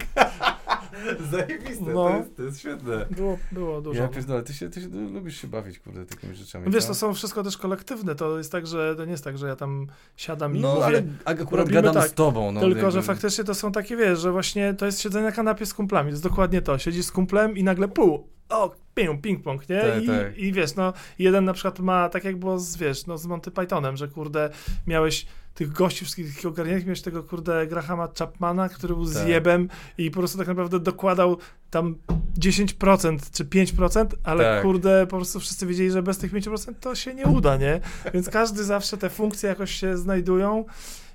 Zajebiste, 1.32 1.84
No. 1.94 2.10
to, 2.10 2.18
jest, 2.18 2.36
to 2.38 2.44
jest 2.44 2.60
świetne. 2.60 3.06
Było, 3.12 3.38
było 3.52 3.82
dużo. 3.82 4.02
Ja 4.02 4.08
pierdolę, 4.08 4.44
ty 4.44 4.54
się, 4.54 4.70
ty 4.70 4.82
się 4.82 4.88
no, 4.92 5.10
lubisz 5.10 5.42
się 5.42 5.48
bawić, 5.48 5.80
kurde, 5.80 6.06
takimi 6.06 6.36
rzeczami. 6.36 6.66
No 6.66 6.72
Wiesz, 6.72 6.84
co? 6.84 6.88
to 6.88 6.96
są 6.96 7.14
wszystko 7.14 7.44
też 7.44 7.58
kolektywne. 7.58 8.16
To 8.16 8.38
jest 8.38 8.52
tak, 8.52 8.68
że 8.68 8.96
to 8.96 9.06
nie 9.06 9.12
jest 9.12 9.24
tak, 9.24 9.38
że 9.38 9.48
ja 9.48 9.56
tam 9.56 9.88
siadam 10.18 10.58
i 10.58 10.60
No, 10.60 10.74
mówię. 10.74 10.86
ale 10.86 11.04
akurat 11.26 11.70
gadam 11.70 11.94
tak, 11.94 12.10
z 12.10 12.14
tobą. 12.14 12.52
No, 12.52 12.60
tylko, 12.62 12.76
jakby- 12.78 12.92
że 12.92 13.02
faktycznie 13.02 13.44
to 13.44 13.56
są 13.56 13.72
takie, 13.72 13.98
wiesz, 13.98 14.20
że 14.20 14.32
właśnie 14.32 14.74
to 14.74 14.86
jest 14.86 15.02
siedzenie 15.02 15.26
na 15.26 15.32
kanapie 15.32 15.66
z 15.66 15.74
kumplami. 15.74 16.10
To 16.10 16.14
jest 16.14 16.24
dokładnie 16.24 16.62
to. 16.62 16.78
Siedzisz 16.78 17.06
z 17.06 17.12
kumplem 17.12 17.58
i 17.58 17.64
nagle 17.64 17.88
pół. 17.88 18.28
O, 18.50 18.76
ping, 18.96 19.22
ping-pong, 19.22 19.70
nie? 19.70 19.82
Tak, 19.82 20.04
I, 20.04 20.08
tak. 20.08 20.38
I 20.38 20.54
wiesz, 20.54 20.76
no, 20.76 20.94
jeden 21.20 21.46
na 21.46 21.54
przykład 21.54 21.80
ma, 21.80 22.10
tak 22.10 22.24
jak 22.24 22.38
było 22.38 22.60
z, 22.60 22.78
wiesz, 22.78 23.06
no, 23.06 23.18
z 23.18 23.26
Monty 23.26 23.52
Pythonem, 23.52 23.98
że 23.98 24.08
kurde, 24.08 24.50
miałeś 24.88 25.26
tych 25.56 25.72
gości 25.72 26.00
wszystkich 26.06 26.30
takich 26.34 26.46
ogarniętych, 26.46 26.86
miałeś 26.86 27.02
tego, 27.02 27.24
kurde, 27.24 27.68
Grahama 27.68 28.08
Chapmana, 28.20 28.70
który 28.70 28.96
był 28.96 29.06
Tak. 29.06 29.24
zjebem 29.24 29.70
i 29.98 30.12
po 30.12 30.20
prostu 30.20 30.38
tak 30.38 30.48
naprawdę 30.48 30.80
dokładał 30.80 31.38
tam 31.72 31.96
10% 32.40 33.32
czy 33.32 33.46
5%, 33.46 34.06
ale 34.24 34.44
Tak. 34.44 34.62
kurde, 34.64 35.08
po 35.08 35.16
prostu 35.18 35.40
wszyscy 35.40 35.66
wiedzieli, 35.66 35.92
że 35.92 36.04
bez 36.04 36.18
tych 36.18 36.32
5% 36.32 36.74
to 36.80 36.96
się 36.96 37.14
nie 37.14 37.26
uda, 37.26 37.58
nie? 37.58 37.80
Więc 38.14 38.30
każdy 38.30 38.64
zawsze 38.64 38.98
te 38.98 39.10
funkcje 39.10 39.50
jakoś 39.50 39.72
się 39.72 39.98
znajdują 39.98 40.66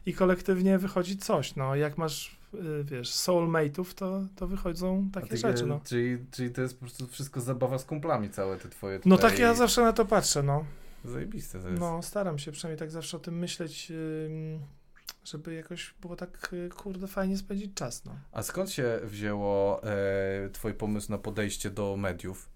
i 0.07 0.14
kolektywnie 0.14 0.78
wychodzi 0.78 1.16
coś, 1.16 1.57
no. 1.57 1.74
Jak 1.76 1.99
masz, 1.99 2.36
y, 2.55 2.84
wiesz, 2.84 3.11
soulmate'ów, 3.11 3.95
to, 3.95 4.20
to 4.36 4.47
wychodzą 4.47 5.09
takie 5.12 5.28
ty- 5.28 5.36
rzeczy, 5.36 5.66
no. 5.66 5.80
Czyli, 5.84 6.18
czyli 6.30 6.51
to 6.51 6.61
jest 6.62 6.74
po 6.74 6.80
prostu 6.80 7.07
wszystko 7.07 7.41
zabawa 7.41 7.78
z 7.78 7.84
kumplami 7.84 8.30
całe 8.30 8.57
te 8.57 8.68
twoje 8.68 9.01
No 9.05 9.16
tutaj. 9.16 9.30
tak 9.30 9.38
ja 9.41 9.55
zawsze 9.55 9.82
na 9.82 9.93
to 9.93 10.05
patrzę, 10.05 10.43
no. 10.43 10.64
Zajebiste 11.05 11.61
to 11.61 11.69
jest. 11.69 11.81
No, 11.81 12.03
staram 12.03 12.39
się 12.39 12.53
przynajmniej 12.53 12.79
tak 12.79 12.91
zawsze 12.91 13.17
o 13.17 13.21
tym 13.21 13.39
myśleć, 13.39 13.93
żeby 15.25 15.55
jakoś 15.55 15.95
było 16.01 16.17
tak, 16.17 16.51
y, 16.53 16.69
kurde, 16.69 17.07
fajnie 17.07 17.37
spędzić 17.37 17.75
czas, 17.75 18.05
no. 18.05 18.19
A 18.33 18.43
skąd 18.43 18.71
się 18.71 19.01
wzięło 19.05 19.83
e, 19.85 20.51
twój 20.53 20.75
pomysł 20.75 21.11
na 21.11 21.19
podejście 21.19 21.71
do 21.71 21.97
mediów? 21.97 22.51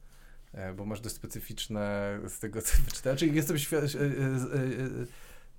E, 0.53 0.73
bo 0.75 0.85
masz 0.85 1.01
dość 1.01 1.15
specyficzne 1.15 2.19
z 2.29 2.39
tego, 2.39 2.63
co 2.63 2.77
wyczytałem. 2.87 3.19
Czyli 3.19 3.35
jestem 3.35 3.57
świ- 3.57 3.77
e, 3.77 3.81
e, 3.81 3.85
e, 3.85 5.03
e, 5.03 5.07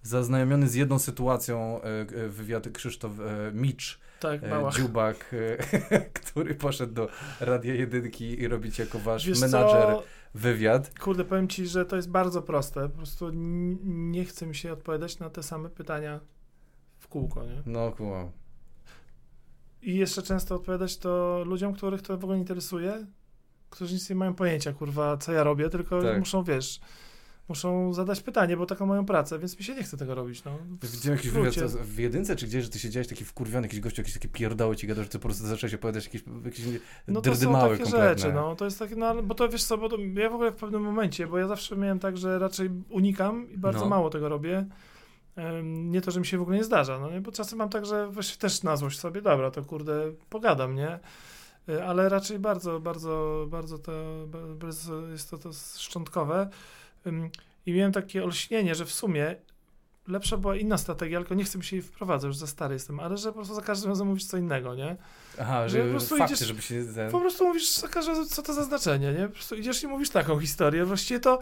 zaznajomiony 0.03 0.67
z 0.67 0.75
jedną 0.75 0.99
sytuacją 0.99 1.81
wywiadu 2.27 2.71
Krzysztof 2.71 3.11
Micz, 3.53 3.99
Tak, 4.19 4.41
dziubak, 4.75 5.35
który 6.23 6.55
poszedł 6.55 6.93
do 6.93 7.09
Radia 7.39 7.73
Jedynki 7.73 8.41
i 8.41 8.47
robić 8.47 8.79
jako 8.79 8.99
wasz 8.99 9.27
Wiesz 9.27 9.41
menadżer 9.41 9.85
co, 9.87 10.03
wywiad. 10.35 10.99
kurde, 10.99 11.25
powiem 11.25 11.47
ci, 11.47 11.67
że 11.67 11.85
to 11.85 11.95
jest 11.95 12.09
bardzo 12.09 12.41
proste. 12.41 12.89
Po 12.89 12.97
prostu 12.97 13.31
nie 13.83 14.25
chce 14.25 14.47
mi 14.47 14.55
się 14.55 14.73
odpowiadać 14.73 15.19
na 15.19 15.29
te 15.29 15.43
same 15.43 15.69
pytania 15.69 16.19
w 16.99 17.07
kółko, 17.07 17.43
nie? 17.45 17.61
No 17.65 17.91
kumam. 17.91 18.31
I 19.81 19.95
jeszcze 19.95 20.21
często 20.21 20.55
odpowiadać 20.55 20.97
to 20.97 21.43
ludziom, 21.45 21.73
których 21.73 22.01
to 22.01 22.17
w 22.17 22.23
ogóle 22.23 22.35
nie 22.37 22.41
interesuje, 22.41 23.05
którzy 23.69 23.93
nic 23.93 24.09
nie 24.09 24.15
mają 24.15 24.33
pojęcia, 24.33 24.73
kurwa, 24.73 25.17
co 25.17 25.31
ja 25.33 25.43
robię, 25.43 25.69
tylko 25.69 26.01
Tak. 26.01 26.19
muszą, 26.19 26.43
wiesz, 26.43 26.79
muszą 27.47 27.93
zadać 27.93 28.21
pytanie, 28.21 28.57
bo 28.57 28.65
taką 28.65 28.85
mają 28.85 29.05
pracę, 29.05 29.39
więc 29.39 29.57
mi 29.57 29.63
się 29.63 29.75
nie 29.75 29.83
chce 29.83 29.97
tego 29.97 30.15
robić, 30.15 30.43
no. 30.43 30.57
W 30.81 30.91
Widziałem 30.91 31.17
jakiś 31.17 31.31
wywiad 31.31 31.55
w 31.71 31.99
jedynce, 31.99 32.35
czy 32.35 32.47
gdzieś, 32.47 32.63
że 32.63 32.69
ty 32.69 32.79
siedziałeś 32.79 33.07
taki 33.07 33.25
wkurwiony, 33.25 33.67
jakiś 33.67 33.79
gościu, 33.79 34.01
jakieś 34.01 34.13
takie 34.13 34.27
pierdoły 34.27 34.75
ci 34.75 34.87
gadał, 34.87 35.03
że 35.03 35.09
ty 35.09 35.19
po 35.19 35.23
prostu 35.27 35.47
zacząłeś 35.47 35.73
opowiadać 35.73 36.05
jakieś, 36.05 36.23
jakieś 36.45 36.65
No 37.07 37.21
to 37.21 37.35
są 37.35 37.53
takie 37.53 37.77
kompletne. 37.83 38.09
rzeczy, 38.09 38.33
no, 38.33 38.55
to 38.55 38.65
jest 38.65 38.79
takie, 38.79 38.95
no, 38.95 39.23
bo 39.23 39.35
to 39.35 39.49
wiesz 39.49 39.63
co, 39.63 39.77
bo 39.77 39.89
to, 39.89 39.97
ja 40.13 40.29
w 40.29 40.33
ogóle 40.33 40.51
w 40.51 40.55
pewnym 40.55 40.81
momencie, 40.81 41.27
bo 41.27 41.37
ja 41.37 41.47
zawsze 41.47 41.77
miałem 41.77 41.99
tak, 41.99 42.17
że 42.17 42.39
raczej 42.39 42.69
unikam 42.89 43.49
i 43.51 43.57
bardzo 43.57 43.79
No. 43.79 43.85
mało 43.89 44.09
tego 44.09 44.29
robię. 44.29 44.65
Nie 45.63 46.01
to, 46.01 46.11
że 46.11 46.19
mi 46.19 46.25
się 46.25 46.37
w 46.37 46.41
ogóle 46.41 46.57
nie 46.57 46.63
zdarza, 46.63 46.99
no 46.99 47.11
nie, 47.11 47.21
bo 47.21 47.31
czasem 47.31 47.57
mam 47.59 47.69
tak, 47.69 47.85
że 47.85 48.07
właśnie 48.07 48.37
też 48.37 48.63
na 48.63 48.77
złość 48.77 48.99
sobie, 48.99 49.21
dobra, 49.21 49.51
to 49.51 49.63
kurde, 49.65 50.11
pogadam, 50.29 50.75
nie? 50.75 50.99
Y, 51.69 51.83
Ale 51.83 52.09
raczej 52.09 52.39
bardzo, 52.39 52.79
bardzo, 52.79 53.45
bardzo 53.49 53.77
to, 53.79 53.91
ba- 54.27 54.55
bardzo 54.55 55.07
jest 55.07 55.29
to, 55.29 55.37
to 55.37 55.49
szczątkowe. 55.77 56.49
I 57.65 57.73
miałem 57.73 57.91
takie 57.91 58.23
olśnienie, 58.23 58.75
że 58.75 58.85
w 58.85 58.91
sumie 58.93 59.35
lepsza 60.07 60.37
była 60.37 60.55
inna 60.55 60.77
strategia, 60.77 61.19
tylko 61.19 61.35
nie 61.35 61.43
chcę 61.43 61.57
mi 61.57 61.63
się 61.63 61.75
jej 61.75 61.83
wprowadzać, 61.83 62.27
już 62.27 62.37
za 62.37 62.47
stary 62.47 62.73
jestem, 62.73 62.99
ale 62.99 63.17
że 63.17 63.29
po 63.29 63.33
prostu 63.35 63.55
za 63.55 63.61
każdym 63.61 63.89
razem 63.89 64.07
mówisz 64.07 64.25
co 64.25 64.37
innego, 64.37 64.75
nie? 64.75 64.95
Aha, 65.41 65.69
że 65.69 65.77
że 65.77 65.83
po 65.83 65.89
prostu 65.89 66.17
fakty, 66.17 66.33
idziesz- 66.33 66.47
żeby 66.47 66.61
się... 66.61 66.85
Ten... 66.95 67.11
Po 67.11 67.19
prostu 67.19 67.45
mówisz 67.47 67.71
za 67.71 67.87
każdym 67.87 68.15
razem, 68.15 68.29
co 68.29 68.41
to 68.41 68.53
za 68.53 68.63
znaczenie, 68.63 69.13
nie? 69.13 69.27
Po 69.27 69.33
prostu 69.33 69.55
idziesz 69.55 69.83
i 69.83 69.87
mówisz 69.87 70.09
taką 70.09 70.39
historię. 70.39 70.85
Właściwie 70.85 71.19
to, 71.19 71.39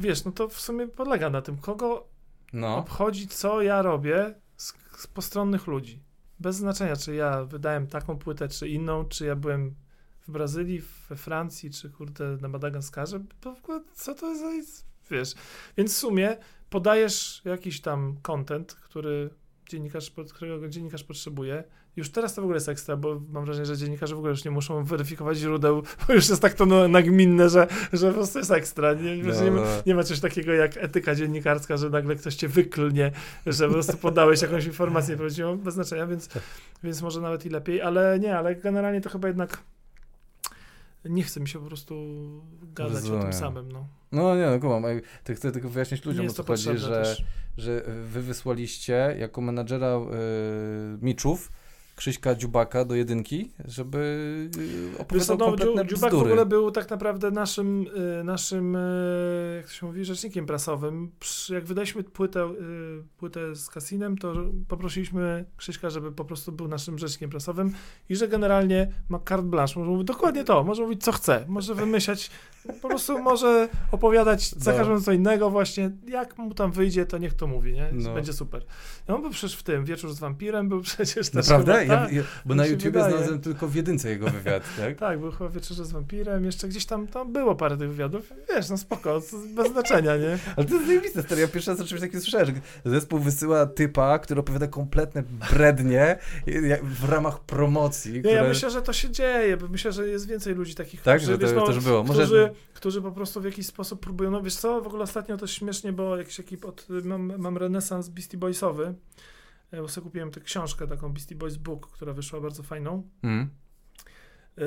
wiesz, 0.00 0.24
no 0.24 0.32
to 0.32 0.48
w 0.48 0.60
sumie 0.60 0.88
polega 0.88 1.30
na 1.30 1.42
tym, 1.42 1.56
kogo 1.56 2.06
No, 2.52 2.76
obchodzi, 2.76 3.28
co 3.28 3.62
ja 3.62 3.82
robię 3.82 4.34
z, 4.56 4.72
z 4.96 5.06
postronnych 5.06 5.66
ludzi. 5.66 6.02
Bez 6.40 6.56
znaczenia, 6.56 6.96
czy 6.96 7.14
ja 7.14 7.44
wydałem 7.44 7.86
taką 7.86 8.18
płytę, 8.18 8.48
czy 8.48 8.68
inną, 8.68 9.04
czy 9.04 9.26
ja 9.26 9.36
byłem 9.36 9.74
w 10.28 10.30
Brazylii, 10.30 10.82
we 11.08 11.16
Francji, 11.16 11.70
czy 11.70 11.90
kurde 11.90 12.36
na 12.40 12.48
Madagaskarze. 12.48 13.20
To 13.40 13.54
w 13.54 13.58
ogóle, 13.58 13.80
co 13.94 14.14
to 14.14 14.28
jest, 14.30 14.40
za- 14.78 14.84
wiesz. 15.10 15.34
Więc 15.76 15.94
w 15.94 15.96
sumie 15.96 16.36
podajesz 16.70 17.42
jakiś 17.44 17.80
tam 17.80 18.16
content, 18.22 18.74
który 18.74 19.30
dziennikarz, 19.68 20.12
którego 20.34 20.68
dziennikarz 20.68 21.04
potrzebuje. 21.04 21.64
Już 21.96 22.10
teraz 22.10 22.34
to 22.34 22.42
w 22.42 22.44
ogóle 22.44 22.56
jest 22.56 22.68
ekstra, 22.68 22.96
bo 22.96 23.20
mam 23.30 23.44
wrażenie, 23.44 23.66
że 23.66 23.76
dziennikarze 23.76 24.14
w 24.14 24.18
ogóle 24.18 24.30
już 24.30 24.44
nie 24.44 24.50
muszą 24.50 24.84
weryfikować 24.84 25.38
źródeł, 25.38 25.82
bo 26.08 26.14
już 26.14 26.28
jest 26.28 26.42
tak 26.42 26.54
to 26.54 26.66
no, 26.66 26.88
nagminne, 26.88 27.48
że, 27.48 27.66
że 27.92 28.08
po 28.08 28.14
prostu 28.14 28.38
jest 28.38 28.50
ekstra. 28.50 28.94
Nie, 28.94 29.16
no, 29.16 29.44
nie, 29.44 29.50
ma- 29.50 29.60
no. 29.60 29.66
nie 29.86 29.94
ma 29.94 30.02
czegoś 30.02 30.20
takiego 30.20 30.52
jak 30.52 30.76
etyka 30.76 31.14
dziennikarska, 31.14 31.76
że 31.76 31.90
nagle 31.90 32.16
ktoś 32.16 32.34
cię 32.34 32.48
wyklnie, 32.48 33.12
że 33.46 33.66
po 33.66 33.72
prostu 33.72 33.96
podałeś 33.96 34.42
jakąś 34.42 34.64
informację 34.64 35.16
prawdziwą, 35.16 35.58
bez 35.58 35.74
znaczenia, 35.74 36.06
więc, 36.06 36.28
więc 36.82 37.02
może 37.02 37.20
nawet 37.20 37.46
i 37.46 37.48
lepiej, 37.48 37.82
ale 37.82 38.18
nie, 38.18 38.38
ale 38.38 38.56
generalnie 38.56 39.00
to 39.00 39.10
chyba 39.10 39.28
jednak 39.28 39.62
nie 41.08 41.22
chce 41.22 41.40
mi 41.40 41.48
się 41.48 41.58
po 41.58 41.66
prostu 41.66 41.94
gadać 42.62 42.92
o 42.92 42.96
Rozumiem. 42.96 43.22
tym 43.22 43.32
samym, 43.32 43.72
no. 43.72 43.88
No 44.12 44.36
nie, 44.36 44.46
no 44.46 44.60
kumam, 44.60 44.84
chcę 45.34 45.52
tylko 45.52 45.68
wyjaśnić 45.68 46.04
ludziom, 46.04 46.26
o 46.26 46.30
co 46.30 46.44
chodzi, 46.44 46.78
że, 46.78 47.02
też. 47.02 47.24
że 47.58 47.82
wy 48.04 48.22
wysłaliście 48.22 49.16
jako 49.18 49.40
menadżera 49.40 49.96
y, 49.96 51.04
Miczów 51.04 51.52
Krzyśka 51.96 52.34
Dziubaka 52.34 52.84
do 52.84 52.94
jedynki, 52.94 53.50
żeby 53.64 54.50
co, 54.96 55.02
opowiadał 55.02 55.38
no, 55.38 55.44
kompletne 55.46 55.82
Dziu- 55.84 55.88
Dziubak 55.94 56.10
w 56.10 56.14
bzdury. 56.14 56.30
ogóle 56.30 56.46
był 56.46 56.70
tak 56.70 56.90
naprawdę 56.90 57.30
naszym, 57.30 57.86
y, 58.20 58.24
naszym 58.24 58.76
y, 58.76 59.54
jak 59.56 59.66
to 59.66 59.72
się 59.72 59.86
mówi, 59.86 60.04
rzecznikiem 60.04 60.46
prasowym. 60.46 61.10
Jak 61.50 61.64
wydaliśmy 61.64 62.04
płytę, 62.04 62.54
płytę 63.16 63.54
z 63.56 63.68
Kasinem, 63.68 64.18
to 64.18 64.32
poprosiliśmy 64.68 65.44
Krzyśka, 65.56 65.90
żeby 65.90 66.12
po 66.12 66.24
prostu 66.24 66.52
był 66.52 66.68
naszym 66.68 66.98
rzecznikiem 66.98 67.30
prasowym 67.30 67.72
i 68.08 68.16
że 68.16 68.28
generalnie 68.28 68.92
ma 69.08 69.18
carte 69.28 69.46
blanche. 69.46 69.80
Może 69.80 69.90
mówić 69.90 70.06
dokładnie 70.06 70.44
to, 70.44 70.64
może 70.64 70.82
mówić 70.82 71.02
co 71.04 71.12
chce, 71.12 71.44
może 71.48 71.74
wymyślać, 71.74 72.30
po 72.82 72.88
prostu 72.88 73.18
może 73.22 73.68
opowiadać 73.92 74.50
za 74.50 74.72
No. 74.72 74.78
każdym 74.78 75.00
co 75.00 75.12
innego 75.12 75.50
właśnie, 75.50 75.90
jak 76.08 76.38
mu 76.38 76.54
tam 76.54 76.72
wyjdzie, 76.72 77.06
to 77.06 77.18
niech 77.18 77.34
to 77.34 77.46
mówi, 77.46 77.72
nie? 77.72 77.88
No. 77.92 78.14
Będzie 78.14 78.32
super. 78.32 78.64
No 79.08 79.14
on 79.16 79.22
był 79.22 79.30
przecież 79.30 79.56
w 79.58 79.62
tym, 79.62 79.84
Wieczór 79.84 80.12
z 80.14 80.18
wampirem 80.18 80.68
był 80.68 80.80
przecież 80.90 81.30
też 81.30 81.48
Naprawdę? 81.48 81.85
Chyba, 81.86 82.00
Ja, 82.00 82.06
tak. 82.06 82.12
ja, 82.12 82.22
bo 82.44 82.54
na 82.54 82.66
YouTubie 82.66 82.90
wydaje. 82.90 83.12
znalazłem 83.12 83.40
tylko 83.40 83.68
w 83.68 83.74
jedynce 83.74 84.08
jego 84.10 84.26
wywiad, 84.30 84.62
tak? 84.78 84.96
Tak, 84.98 85.20
był 85.20 85.32
chyba 85.32 85.50
wieczorze 85.50 85.84
z 85.84 85.92
wampirem, 85.92 86.44
jeszcze 86.44 86.68
gdzieś 86.68 86.86
tam, 86.86 87.06
tam 87.06 87.32
było 87.32 87.54
parę 87.54 87.76
tych 87.76 87.88
wywiadów. 87.88 88.32
Wiesz, 88.54 88.68
no 88.68 88.78
spoko, 88.78 89.20
to 89.20 89.36
bez 89.54 89.72
znaczenia, 89.72 90.16
nie? 90.16 90.38
Ale 90.56 90.66
to 90.66 90.74
jest 90.74 90.86
zajebiste, 90.86 91.22
stary. 91.22 91.40
Ja 91.40 91.48
pierwszy 91.48 91.70
raz 91.70 91.80
o 91.80 91.84
czymś 91.84 92.00
takim 92.00 92.20
słyszałem, 92.20 92.46
że 92.46 92.52
zespół 92.84 93.18
wysyła 93.18 93.66
typa, 93.66 94.18
który 94.18 94.40
opowiada 94.40 94.66
kompletne 94.66 95.22
brednie 95.52 96.18
w 96.82 97.04
ramach 97.08 97.40
promocji, 97.40 98.12
Nie, 98.12 98.20
które... 98.20 98.34
ja 98.34 98.44
myślę, 98.44 98.70
że 98.70 98.82
to 98.82 98.92
się 98.92 99.10
dzieje, 99.10 99.56
bo 99.56 99.68
myślę, 99.68 99.92
że 99.92 100.08
jest 100.08 100.28
więcej 100.28 100.54
ludzi 100.54 100.74
takich, 100.74 101.02
Tak, 101.02 101.16
którzy, 101.16 101.32
że 101.32 101.38
to 101.38 101.46
wiesz, 101.46 101.56
no, 101.56 101.66
też 101.66 101.80
było. 101.80 102.04
Może... 102.04 102.22
którzy, 102.22 102.50
którzy 102.74 103.02
po 103.02 103.12
prostu 103.12 103.40
w 103.40 103.44
jakiś 103.44 103.66
sposób 103.66 104.00
próbują, 104.00 104.30
no 104.30 104.42
wiesz 104.42 104.56
co, 104.56 104.80
w 104.80 104.86
ogóle 104.86 105.02
ostatnio 105.02 105.36
to 105.36 105.46
śmiesznie, 105.46 105.92
bo 105.92 106.16
jakiś 106.16 106.40
ekip 106.40 106.64
od, 106.64 106.86
mam, 107.04 107.32
mam 107.38 107.56
renesans 107.58 108.08
Beastie 108.08 108.38
Boysowy, 108.38 108.94
bo 109.72 109.88
sobie 109.88 110.04
kupiłem 110.04 110.30
tę 110.30 110.40
książkę, 110.40 110.86
taką 110.86 111.12
Beastie 111.12 111.34
Boys 111.34 111.56
Book, 111.56 111.90
która 111.90 112.12
wyszła 112.12 112.40
bardzo 112.40 112.62
fajną. 112.62 113.08
Mm. 113.22 113.50
E, 114.58 114.62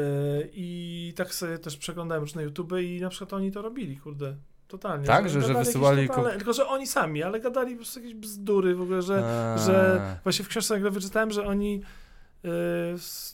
I 0.53 1.13
tak 1.15 1.33
sobie 1.33 1.57
też 1.57 1.77
przeglądałem 1.77 2.23
różne 2.23 2.43
YouTube 2.43 2.73
i 2.83 3.01
na 3.01 3.09
przykład 3.09 3.33
oni 3.33 3.51
to 3.51 3.61
robili, 3.61 3.97
kurde. 3.97 4.35
Totalnie. 4.67 5.07
Tak? 5.07 5.29
Że- 5.29 5.41
że 5.41 5.53
wysyłali 5.53 6.07
Totalne, 6.07 6.35
tylko, 6.37 6.53
że 6.53 6.67
oni 6.67 6.87
sami, 6.87 7.23
ale 7.23 7.39
gadali 7.39 7.71
po 7.71 7.77
prostu 7.77 7.99
jakieś 7.99 8.15
bzdury 8.15 8.75
w 8.75 8.81
ogóle, 8.81 9.01
że 9.01 9.55
że 9.65 10.01
właśnie 10.23 10.45
w 10.45 10.47
książce 10.47 10.73
nagle 10.73 10.91
wyczytałem, 10.91 11.31
że 11.31 11.45
oni 11.45 11.81
yy, 12.43 12.51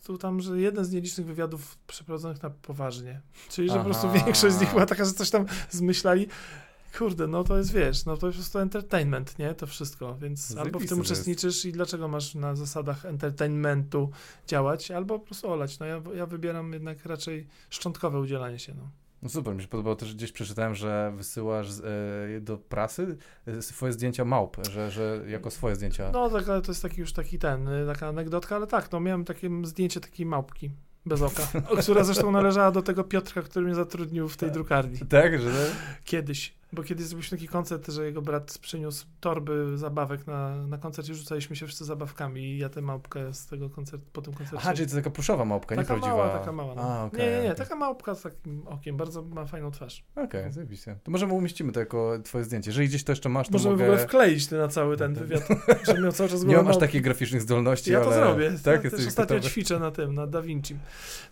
tu 0.05 0.17
tam, 0.17 0.41
że 0.41 0.61
jeden 0.61 0.85
z 0.85 0.91
nielicznych 0.91 1.27
wywiadów 1.27 1.77
przeprowadzonych 1.87 2.43
na 2.43 2.49
poważnie. 2.49 3.21
Czyli, 3.49 3.69
że 3.69 3.77
po 3.77 3.83
prostu 3.83 4.07
Aha. 4.07 4.23
większość 4.25 4.55
z 4.55 4.61
nich 4.61 4.69
była 4.69 4.85
taka, 4.85 5.05
że 5.05 5.11
coś 5.11 5.29
tam 5.29 5.45
zmyślali. 5.69 6.27
Kurde, 6.97 7.27
no 7.27 7.43
to 7.43 7.57
jest, 7.57 7.73
wiesz, 7.73 8.05
no 8.05 8.17
to 8.17 8.27
jest 8.27 8.37
po 8.37 8.41
prostu 8.41 8.59
entertainment, 8.59 9.39
nie? 9.39 9.53
To 9.53 9.67
wszystko, 9.67 10.15
więc 10.15 10.57
albo 10.57 10.79
w 10.79 10.85
tym 10.85 10.99
uczestniczysz 10.99 11.65
i 11.65 11.71
dlaczego 11.71 12.07
masz 12.07 12.35
na 12.35 12.55
zasadach 12.55 13.05
entertainmentu 13.05 14.09
działać, 14.47 14.91
albo 14.91 15.19
po 15.19 15.25
prostu 15.25 15.51
olać. 15.51 15.79
No 15.79 15.85
ja, 15.85 16.01
ja 16.15 16.25
wybieram 16.25 16.73
jednak 16.73 17.05
raczej 17.05 17.47
szczątkowe 17.69 18.19
udzielanie 18.19 18.59
się, 18.59 18.73
no. 18.73 18.89
No 19.21 19.29
super, 19.29 19.55
mi 19.55 19.61
się 19.61 19.67
podobało 19.67 19.95
też, 19.95 20.15
gdzieś 20.15 20.31
przeczytałem, 20.31 20.75
że 20.75 21.13
wysyłasz 21.15 21.67
e, 21.69 22.41
do 22.41 22.57
prasy 22.57 23.17
e, 23.45 23.61
swoje 23.61 23.93
zdjęcia 23.93 24.25
małp, 24.25 24.57
że, 24.71 24.91
że 24.91 25.23
jako 25.27 25.51
swoje 25.51 25.75
zdjęcia. 25.75 26.11
No, 26.11 26.29
tak, 26.29 26.49
ale 26.49 26.61
to 26.61 26.71
jest 26.71 26.81
taki 26.81 27.01
już 27.01 27.13
taki 27.13 27.39
ten, 27.39 27.67
y, 27.67 27.85
taka 27.85 28.07
anegdotka, 28.07 28.55
ale 28.55 28.67
tak, 28.67 28.91
no 28.91 28.99
miałem 28.99 29.25
takie 29.25 29.49
zdjęcie 29.63 29.99
takiej 29.99 30.25
małpki 30.25 30.71
bez 31.05 31.21
oka, 31.21 31.43
która 31.81 32.03
zresztą 32.03 32.31
należała 32.31 32.71
do 32.71 32.81
tego 32.81 33.03
Piotrka, 33.03 33.41
który 33.41 33.65
mnie 33.65 33.75
zatrudnił 33.75 34.29
w 34.29 34.37
tej 34.37 34.51
drukarni. 34.51 34.97
Tak, 35.09 35.41
że 35.41 35.71
Kiedyś, 36.03 36.53
bo 36.75 36.83
kiedyś 36.83 37.05
zrobiliśmy 37.05 37.37
taki 37.37 37.47
koncert, 37.47 37.87
że 37.87 38.05
jego 38.05 38.21
brat 38.21 38.57
przyniósł 38.61 39.05
torby 39.19 39.77
zabawek 39.77 40.27
na, 40.27 40.67
na 40.67 40.77
koncert 40.77 41.09
i 41.09 41.13
rzucaliśmy 41.13 41.55
się 41.55 41.65
wszyscy 41.65 41.85
zabawkami 41.85 42.41
i 42.41 42.57
ja 42.57 42.69
tę 42.69 42.81
małpkę 42.81 43.33
z 43.33 43.47
tego 43.47 43.69
koncertu, 43.69 44.05
po 44.13 44.21
tym 44.21 44.33
koncercie. 44.33 44.57
Aha, 44.59 44.73
czyli 44.73 44.89
to 44.89 44.95
taka 44.95 45.09
pluszowa 45.09 45.45
małpka, 45.45 45.75
nie 45.75 45.81
taka 45.81 45.87
prawdziwa. 45.87 46.15
mała, 46.17 46.39
taka 46.39 46.51
mała. 46.51 46.75
No. 46.75 46.81
A, 46.81 47.05
okej, 47.05 47.19
nie, 47.19 47.37
nie, 47.37 47.43
nie, 47.43 47.55
taka 47.55 47.75
małpka 47.75 48.15
z 48.15 48.21
takim 48.21 48.67
okiem, 48.67 48.97
bardzo 48.97 49.21
ma 49.21 49.45
fajną 49.45 49.71
twarz. 49.71 50.05
Okej, 50.15 50.51
zajebiście. 50.51 50.99
To 51.03 51.11
możemy 51.11 51.33
umieścimy 51.33 51.71
to 51.71 51.79
jako 51.79 52.19
twoje 52.23 52.43
zdjęcie. 52.43 52.69
Jeżeli 52.69 52.87
gdzieś 52.87 53.03
to 53.03 53.11
jeszcze 53.11 53.29
masz, 53.29 53.47
to 53.47 53.53
Możemy 53.53 53.75
mogę... 53.75 53.85
w 53.85 53.89
ogóle 53.89 54.07
wkleić 54.07 54.47
ty 54.47 54.57
na 54.57 54.67
cały 54.67 54.97
ten 54.97 55.13
wywiad, 55.13 55.47
żebym 55.87 56.03
miał 56.03 56.11
cały 56.11 56.29
czas 56.29 56.43
Nie 56.43 56.55
mam 56.55 56.67
aż 56.67 56.77
takich 56.77 57.01
graficznych 57.01 57.41
zdolności, 57.41 57.91
Ja 57.91 57.97
ale... 57.97 58.07
to 58.07 58.13
zrobię. 58.13 58.51
Tak, 58.63 58.83
jesteś 58.83 58.99
też 58.99 59.07
ostatnio 59.07 59.35
gotowy? 59.35 59.51
ćwiczę 59.51 59.79
na 59.79 59.91
tym, 59.91 60.15
na 60.15 60.27
Da 60.27 60.41
Vinci. 60.41 60.77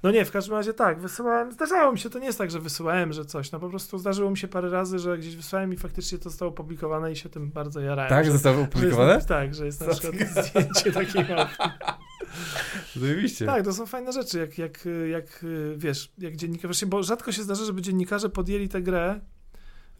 No 0.03 0.11
nie, 0.11 0.25
w 0.25 0.31
każdym 0.31 0.55
razie 0.55 0.73
tak, 0.73 0.99
wysyłałem, 0.99 1.51
zdarzało 1.51 1.91
mi 1.91 1.99
się, 1.99 2.09
to 2.09 2.19
nie 2.19 2.25
jest 2.25 2.37
tak, 2.37 2.51
że 2.51 2.59
wysyłałem, 2.59 3.13
że 3.13 3.25
coś, 3.25 3.51
no 3.51 3.59
po 3.59 3.69
prostu 3.69 3.97
zdarzyło 3.97 4.31
mi 4.31 4.37
się 4.37 4.47
parę 4.47 4.69
razy, 4.69 4.99
że 4.99 5.17
gdzieś 5.17 5.32
wysłałem 5.35 5.73
i 5.73 5.77
faktycznie 5.77 6.17
to 6.17 6.29
zostało 6.29 6.51
opublikowane 6.51 7.11
i 7.11 7.15
się 7.15 7.29
tym 7.29 7.51
bardzo 7.51 7.81
jarałem. 7.81 8.09
Tak, 8.09 8.25
że, 8.25 8.31
zostało 8.31 8.55
że 8.55 8.61
jest, 8.61 8.71
opublikowane? 8.71 9.21
Tak, 9.21 9.55
że 9.55 9.65
jest 9.65 9.81
na 9.81 9.87
przykład 9.87 10.15
zdjęcie 10.15 10.91
takiej 10.91 11.25
małpki. 11.35 11.63
Zajebiście. 13.01 13.45
Tak, 13.45 13.63
to 13.63 13.73
są 13.73 13.85
fajne 13.85 14.11
rzeczy, 14.13 14.39
jak, 14.39 14.57
jak, 14.57 14.87
jak 15.11 15.45
wiesz, 15.77 16.11
jak 16.17 16.35
dziennikarze, 16.35 16.85
bo 16.85 17.03
rzadko 17.03 17.31
się 17.31 17.43
zdarza, 17.43 17.65
żeby 17.65 17.81
dziennikarze 17.81 18.29
podjęli 18.29 18.69
tę 18.69 18.81
grę, 18.81 19.19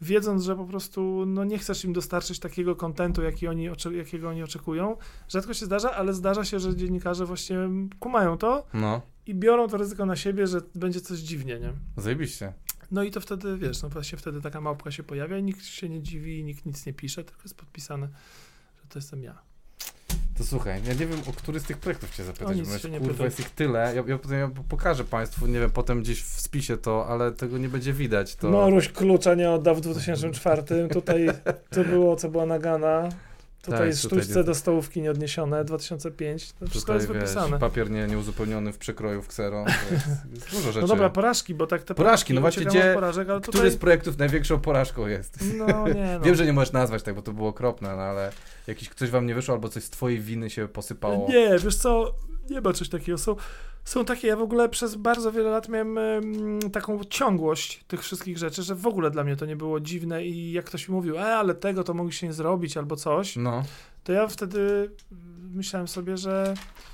wiedząc, 0.00 0.42
że 0.42 0.56
po 0.56 0.64
prostu 0.64 1.24
no, 1.26 1.44
nie 1.44 1.58
chcesz 1.58 1.84
im 1.84 1.92
dostarczyć 1.92 2.38
takiego 2.38 2.76
kontentu, 2.76 3.22
jaki 3.22 3.48
oni, 3.48 3.68
jakiego 3.92 4.28
oni 4.28 4.42
oczekują. 4.42 4.96
Rzadko 5.28 5.54
się 5.54 5.66
zdarza, 5.66 5.92
ale 5.92 6.14
zdarza 6.14 6.44
się, 6.44 6.60
że 6.60 6.76
dziennikarze 6.76 7.26
właśnie 7.26 7.58
kumają 7.98 8.38
to 8.38 8.66
No, 8.74 9.02
i 9.26 9.34
biorą 9.34 9.68
to 9.68 9.76
ryzyko 9.76 10.06
na 10.06 10.16
siebie, 10.16 10.46
że 10.46 10.60
będzie 10.74 11.00
coś 11.00 11.18
dziwnie, 11.18 11.60
nie? 11.60 11.72
zajebiście. 11.96 12.52
No 12.94 13.02
i 13.02 13.10
to 13.10 13.20
wtedy, 13.20 13.58
wiesz, 13.58 13.82
no 13.82 13.88
właśnie 13.88 14.18
wtedy 14.18 14.40
taka 14.40 14.60
małpka 14.60 14.90
się 14.90 15.02
pojawia 15.02 15.38
i 15.38 15.42
nikt 15.42 15.64
się 15.64 15.88
nie 15.88 16.02
dziwi, 16.02 16.44
nikt 16.44 16.66
nic 16.66 16.86
nie 16.86 16.92
pisze, 16.92 17.24
tylko 17.24 17.42
jest 17.42 17.56
podpisane, 17.56 18.08
że 18.82 18.88
to 18.88 18.98
jestem 18.98 19.22
ja. 19.22 19.42
To 20.38 20.44
słuchaj, 20.44 20.82
ja 20.86 20.92
nie 20.92 21.06
wiem, 21.06 21.20
o 21.28 21.32
który 21.32 21.60
z 21.60 21.64
tych 21.64 21.78
projektów 21.78 22.10
cię 22.10 22.24
zapytać, 22.24 22.56
nic 22.56 22.86
bo 22.92 22.98
kurwa, 22.98 23.24
jest 23.24 23.40
ich 23.40 23.50
tyle. 23.50 23.94
Ja, 23.94 24.02
ja 24.06 24.18
potem 24.18 24.38
ja 24.38 24.50
pokażę 24.68 25.04
państwu, 25.04 25.46
nie 25.46 25.60
wiem, 25.60 25.70
potem 25.70 26.02
gdzieś 26.02 26.22
w 26.22 26.40
spisie 26.40 26.76
to, 26.76 27.06
ale 27.06 27.32
tego 27.32 27.58
nie 27.58 27.68
będzie 27.68 27.92
widać. 27.92 28.36
To... 28.36 28.50
Moruś 28.50 28.88
klucza 28.88 29.34
nie 29.34 29.50
oddał 29.50 29.74
w 29.74 29.80
2004, 29.80 30.88
tutaj 30.92 31.28
to 31.70 31.84
było, 31.84 32.16
co 32.16 32.28
była 32.28 32.46
nagana, 32.46 33.08
tutaj 33.64 33.78
Tak, 33.78 33.86
jest 33.88 34.02
tutaj 34.10 34.44
do 34.44 34.54
stołówki 34.54 35.02
nieodniesione, 35.02 35.64
2005, 35.64 36.52
to 36.52 36.66
wszystko 36.68 36.92
Tutaj, 36.92 36.96
jest 36.96 37.08
wiesz, 37.08 37.34
wypisane. 37.34 37.58
papier 37.58 37.90
nie, 37.90 38.06
nieuzupełniony 38.06 38.72
w 38.72 38.78
przekroju 38.78 39.22
w 39.22 39.28
ksero. 39.28 39.64
Jest, 39.90 40.06
jest 40.34 40.50
dużo 40.50 40.72
rzeczy. 40.72 40.80
No 40.80 40.86
dobra, 40.86 41.10
porażki, 41.10 41.54
bo 41.54 41.66
tak 41.66 41.82
te 41.82 41.94
Porażki, 41.94 42.34
no 42.34 42.40
właśnie, 42.40 42.64
gdzie- 42.64 42.94
porażek, 42.94 43.28
ale 43.30 43.40
Który 43.40 43.52
tutaj... 43.52 43.70
z 43.70 43.76
projektów 43.76 44.18
największą 44.18 44.60
porażką 44.60 45.06
jest? 45.06 45.44
No 45.58 45.88
nie, 45.88 46.14
no. 46.18 46.24
Wiem, 46.24 46.34
że 46.34 46.46
nie 46.46 46.52
możesz 46.52 46.72
nazwać 46.72 47.02
tak, 47.02 47.14
bo 47.14 47.22
to 47.22 47.32
było 47.32 47.48
okropne, 47.48 47.96
no 47.96 48.02
ale 48.02 48.32
jakiś 48.66 48.88
coś 48.88 49.10
wam 49.10 49.26
nie 49.26 49.34
wyszło, 49.34 49.54
albo 49.54 49.68
coś 49.68 49.84
z 49.84 49.90
twojej 49.90 50.20
winy 50.20 50.50
się 50.50 50.68
posypało. 50.68 51.28
Nie, 51.28 51.58
wiesz 51.58 51.76
co, 51.76 52.14
nie 52.50 52.60
ma 52.60 52.72
czegoś 52.72 52.88
takiego. 52.88 53.18
Są, 53.18 53.36
są 53.84 54.04
takie, 54.04 54.28
ja 54.28 54.36
w 54.36 54.42
ogóle 54.42 54.68
przez 54.68 54.94
bardzo 54.94 55.32
wiele 55.32 55.50
lat 55.50 55.68
miałem 55.68 55.98
em, 55.98 56.58
taką 56.72 57.04
ciągłość 57.04 57.84
tych 57.88 58.02
wszystkich 58.02 58.38
rzeczy, 58.38 58.62
że 58.62 58.74
w 58.74 58.86
ogóle 58.86 59.10
dla 59.10 59.24
mnie 59.24 59.36
to 59.36 59.46
nie 59.46 59.56
było 59.56 59.80
dziwne 59.80 60.24
i 60.24 60.52
jak 60.52 60.64
ktoś 60.64 60.88
mi 60.88 60.94
mówił, 60.94 61.18
e, 61.18 61.36
ale 61.36 61.54
tego 61.54 61.84
to 61.84 61.94
mogliście 61.94 62.26
nie 62.26 62.32
zrobić 62.32 62.76
albo 62.76 62.96
coś, 62.96 63.36
No, 63.36 63.64
to 64.04 64.12
ja 64.12 64.26
wtedy 64.26 64.90
myślałem 65.50 65.88
sobie, 65.88 66.16
że 66.16 66.54
y, 66.56 66.93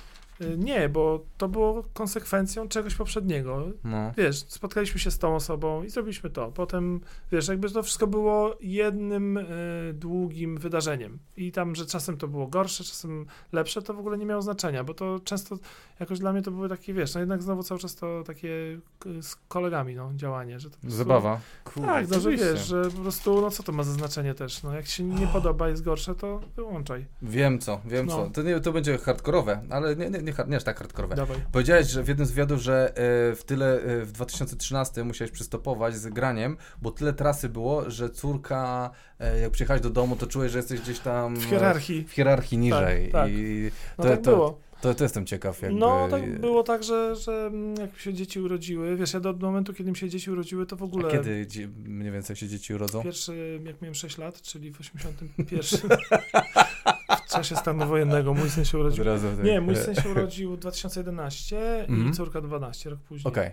nie, 0.57 0.89
bo 0.89 1.25
to 1.37 1.47
było 1.49 1.83
konsekwencją 1.93 2.67
czegoś 2.67 2.95
poprzedniego. 2.95 3.67
no. 3.83 4.11
Wiesz, 4.17 4.37
spotkaliśmy 4.47 4.99
się 4.99 5.11
z 5.11 5.19
tą 5.19 5.35
osobą 5.35 5.83
i 5.83 5.89
zrobiliśmy 5.89 6.29
to. 6.29 6.51
Potem, 6.51 7.01
wiesz, 7.31 7.47
jakby 7.47 7.69
to 7.69 7.83
wszystko 7.83 8.07
było 8.07 8.57
jednym 8.61 9.37
y, 9.37 9.45
długim 9.93 10.57
wydarzeniem. 10.57 11.19
I 11.37 11.51
tam, 11.51 11.75
że 11.75 11.85
czasem 11.85 12.17
to 12.17 12.27
było 12.27 12.47
gorsze, 12.47 12.83
czasem 12.83 13.25
lepsze, 13.51 13.81
to 13.81 13.93
w 13.93 13.99
ogóle 13.99 14.17
nie 14.17 14.25
miało 14.25 14.41
znaczenia, 14.41 14.83
bo 14.83 14.93
to 14.93 15.19
często 15.23 15.57
jakoś 15.99 16.19
dla 16.19 16.33
mnie 16.33 16.41
to 16.41 16.51
były 16.51 16.69
takie, 16.69 16.93
wiesz, 16.93 17.13
no 17.13 17.19
jednak 17.19 17.41
znowu 17.43 17.63
cały 17.63 17.79
czas 17.79 17.95
to 17.95 18.23
takie 18.23 18.79
z 19.21 19.35
kolegami, 19.47 19.95
no, 19.95 20.11
działanie, 20.15 20.59
że 20.59 20.69
prostu- 20.69 20.89
Zabawa. 20.97 21.39
Kurde, 21.63 21.87
Tak, 21.87 22.09
no, 22.09 22.19
że 22.19 22.31
wiesz, 22.31 22.67
że 22.67 22.83
po 22.95 23.01
prostu, 23.01 23.41
no 23.41 23.51
co 23.51 23.63
to 23.63 23.71
ma 23.71 23.83
za 23.83 23.91
znaczenie 23.91 24.33
też, 24.33 24.63
no 24.63 24.73
jak 24.75 24.85
się 24.85 25.03
nie 25.03 25.27
podoba, 25.27 25.69
jest 25.69 25.83
gorsze, 25.83 26.15
to 26.15 26.41
wyłączaj. 26.55 27.05
Wiem 27.21 27.59
co, 27.59 27.81
wiem 27.85 28.05
No. 28.05 28.13
co. 28.15 28.29
To, 28.29 28.41
nie, 28.41 28.59
to 28.59 28.71
będzie 28.71 28.97
hardkorowe, 28.97 29.61
ale 29.69 29.95
nie, 29.95 30.09
nie, 30.09 30.19
nie, 30.21 30.30
hard- 30.35 30.49
nie 30.49 30.57
aż 30.57 30.63
tak 30.63 30.77
hardkorowe. 30.77 31.15
Dawaj. 31.15 31.37
Powiedziałeś, 31.51 31.87
że 31.87 32.03
w 32.03 32.07
jednym 32.07 32.27
z 32.27 32.31
wywiadów, 32.31 32.61
że 32.61 32.89
e, 32.89 32.93
w 33.35 33.43
tyle 33.45 33.81
e, 33.81 34.05
w 34.05 34.11
2013 34.11 35.03
musiałeś 35.03 35.31
przystopować 35.31 35.95
z 35.95 36.07
graniem, 36.07 36.57
bo 36.81 36.91
tyle 36.91 37.13
trasy 37.13 37.49
było, 37.49 37.89
że 37.89 38.09
córka, 38.09 38.89
e, 39.19 39.39
jak 39.39 39.51
przyjechałeś 39.51 39.81
do 39.81 39.89
domu, 39.89 40.15
to 40.15 40.27
czułeś, 40.27 40.51
że 40.51 40.57
jesteś 40.59 40.81
gdzieś 40.81 40.99
tam 40.99 41.35
W 41.35 41.43
hierarchii. 41.43 42.03
w 42.07 42.11
hierarchii 42.11 42.57
niżej. 42.57 43.11
tak. 43.11 43.29
I 43.31 43.71
No 43.97 44.03
to, 44.03 44.09
tak 44.09 44.21
to, 44.21 44.31
było. 44.31 44.59
To, 44.81 44.93
to 44.93 45.03
jestem 45.03 45.25
ciekaw, 45.25 45.61
jakby. 45.61 45.79
No, 45.79 46.07
tak 46.11 46.39
było 46.39 46.63
tak, 46.63 46.83
że, 46.83 47.15
że 47.15 47.45
mm, 47.47 47.75
jak 47.75 47.93
mi 47.93 47.99
się 47.99 48.13
dzieci 48.13 48.39
urodziły, 48.39 48.95
wiesz, 48.97 49.13
ja 49.13 49.19
do 49.19 49.33
momentu, 49.33 49.73
kiedy 49.73 49.89
mi 49.91 49.97
się 49.97 50.09
dzieci 50.09 50.31
urodziły, 50.31 50.65
to 50.65 50.75
w 50.75 50.83
ogóle... 50.83 51.07
A 51.07 51.11
kiedy 51.11 51.47
mniej 51.85 52.11
więcej 52.11 52.35
się 52.35 52.47
dzieci 52.47 52.73
urodzą? 52.73 53.03
Pierwszy, 53.03 53.59
jak 53.65 53.81
miałem 53.81 53.95
6 53.95 54.17
lat, 54.17 54.41
czyli 54.41 54.71
w 54.71 54.79
81, 54.79 55.79
w 55.79 57.00
czasie 57.31 57.55
stanu 57.55 57.87
wojennego, 57.87 58.33
mój 58.33 58.49
syn 58.49 58.65
się 58.65 58.77
Od 58.77 58.81
urodził. 58.83 59.03
tak. 59.05 59.43
Nie, 59.45 59.61
mój 59.61 59.75
syn 59.75 59.95
się 59.95 60.09
urodził 60.09 60.55
w 60.55 60.59
2011 60.59 61.85
Mhm. 61.87 62.09
i 62.09 62.13
córka 62.13 62.41
12, 62.41 62.89
rok 62.89 62.99
później. 62.99 63.31
Okej. 63.33 63.51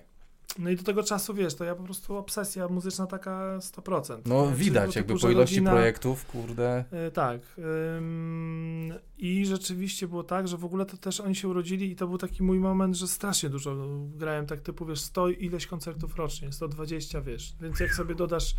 No 0.58 0.70
i 0.70 0.76
do 0.76 0.82
tego 0.82 1.02
czasu, 1.02 1.34
wiesz, 1.34 1.54
to 1.54 1.64
ja 1.64 1.74
po 1.74 1.82
prostu 1.82 2.16
obsesja 2.16 2.68
muzyczna 2.68 3.06
taka 3.06 3.58
100%. 3.60 4.18
No 4.26 4.46
nie? 4.50 4.56
Widać, 4.56 4.96
jakby 4.96 5.18
po 5.18 5.30
ilości 5.30 5.34
rodzina- 5.56 5.70
projektów, 5.70 6.26
kurde. 6.26 6.84
E, 6.90 7.10
Tak. 7.10 7.40
ym, 7.98 8.92
I 9.18 9.46
rzeczywiście 9.46 10.08
było 10.08 10.22
tak, 10.24 10.48
że 10.48 10.56
w 10.56 10.64
ogóle 10.64 10.86
to 10.86 10.96
też 10.96 11.20
oni 11.20 11.34
się 11.36 11.48
urodzili 11.48 11.90
i 11.90 11.96
to 11.96 12.08
był 12.08 12.18
taki 12.18 12.42
mój 12.42 12.58
moment, 12.58 12.96
że 12.96 13.08
strasznie 13.08 13.48
dużo 13.50 13.76
grałem, 14.16 14.46
tak 14.46 14.60
typu, 14.60 14.86
wiesz, 14.86 15.00
100 15.00 15.28
ileś 15.28 15.66
koncertów 15.66 16.16
rocznie, 16.16 16.52
120, 16.52 17.20
wiesz. 17.20 17.54
Więc 17.60 17.80
jak 17.80 17.94
sobie 17.94 18.14
dodasz 18.14 18.54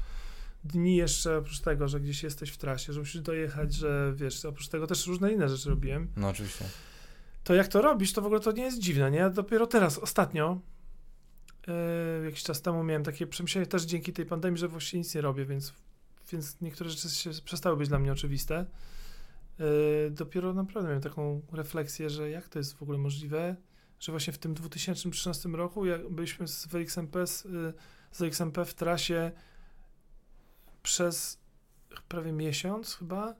dni 0.64 0.96
jeszcze 0.96 1.38
oprócz 1.38 1.60
tego, 1.60 1.88
że 1.88 2.00
gdzieś 2.00 2.24
jesteś 2.24 2.50
w 2.50 2.58
trasie, 2.58 2.94
że 2.94 3.00
musisz 3.00 3.22
dojechać, 3.22 3.74
że 3.74 4.14
wiesz, 4.16 4.46
oprócz 4.46 4.68
tego 4.68 4.88
też 4.88 5.08
różne 5.08 5.34
inne 5.34 5.50
rzeczy 5.50 5.70
robiłem, 5.70 6.08
No 6.16 6.28
oczywiście. 6.30 6.66
to 7.44 7.54
jak 7.56 7.68
to 7.68 7.82
robisz, 7.82 8.14
to 8.14 8.22
w 8.22 8.26
ogóle 8.26 8.40
to 8.40 8.52
nie 8.52 8.64
jest 8.64 8.80
dziwne, 8.80 9.12
nie? 9.12 9.18
Ja 9.18 9.30
dopiero 9.30 9.68
teraz, 9.68 9.98
ostatnio, 9.98 10.60
e, 11.68 12.26
jakiś 12.26 12.44
czas 12.44 12.62
temu 12.62 12.84
miałem 12.84 13.04
takie 13.04 13.28
przemyślenie 13.28 13.68
też 13.68 13.84
dzięki 13.84 14.14
tej 14.14 14.26
pandemii, 14.26 14.60
że 14.60 14.68
właściwie 14.68 15.00
nic 15.00 15.16
nie 15.16 15.22
robię, 15.22 15.46
więc, 15.46 15.74
więc 16.32 16.62
niektóre 16.62 16.90
rzeczy 16.90 17.10
się 17.10 17.30
przestały 17.46 17.78
być 17.78 17.90
dla 17.90 18.00
mnie 18.00 18.12
oczywiste. 18.12 18.66
E, 19.60 19.66
dopiero 20.10 20.54
naprawdę 20.54 20.88
miałem 20.90 21.04
taką 21.04 21.42
refleksję, 21.52 22.10
że 22.10 22.30
jak 22.30 22.50
to 22.50 22.60
jest 22.60 22.74
w 22.74 22.84
ogóle 22.84 22.98
możliwe, 22.98 23.56
że 24.00 24.12
właśnie 24.12 24.34
w 24.34 24.38
tym 24.38 24.54
2013 24.54 25.50
roku 25.50 25.86
jak 25.86 26.10
byliśmy 26.10 26.48
z 26.48 26.68
WXMP, 26.68 27.28
z, 27.28 27.46
y, 27.46 27.74
z 28.12 28.22
WXMP 28.22 28.66
w 28.66 28.74
trasie 28.74 29.32
przez 30.84 31.40
prawie 32.08 32.32
miesiąc 32.32 32.96
chyba 32.96 33.36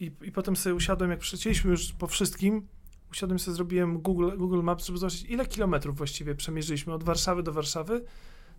i, 0.00 0.12
i 0.22 0.32
potem 0.32 0.56
sobie 0.56 0.74
usiadłem, 0.74 1.10
jak 1.10 1.20
przylecieliśmy 1.20 1.70
już 1.70 1.92
po 1.92 2.06
wszystkim, 2.06 2.68
usiadłem 3.10 3.38
sobie, 3.38 3.54
zrobiłem 3.54 3.98
Google, 3.98 4.36
Google 4.36 4.62
Maps, 4.62 4.86
żeby 4.86 4.98
zobaczyć, 4.98 5.22
ile 5.24 5.46
kilometrów 5.46 5.96
właściwie 5.96 6.34
przemierzyliśmy 6.34 6.92
od 6.94 7.04
Warszawy 7.04 7.42
do 7.42 7.52
Warszawy, 7.52 8.04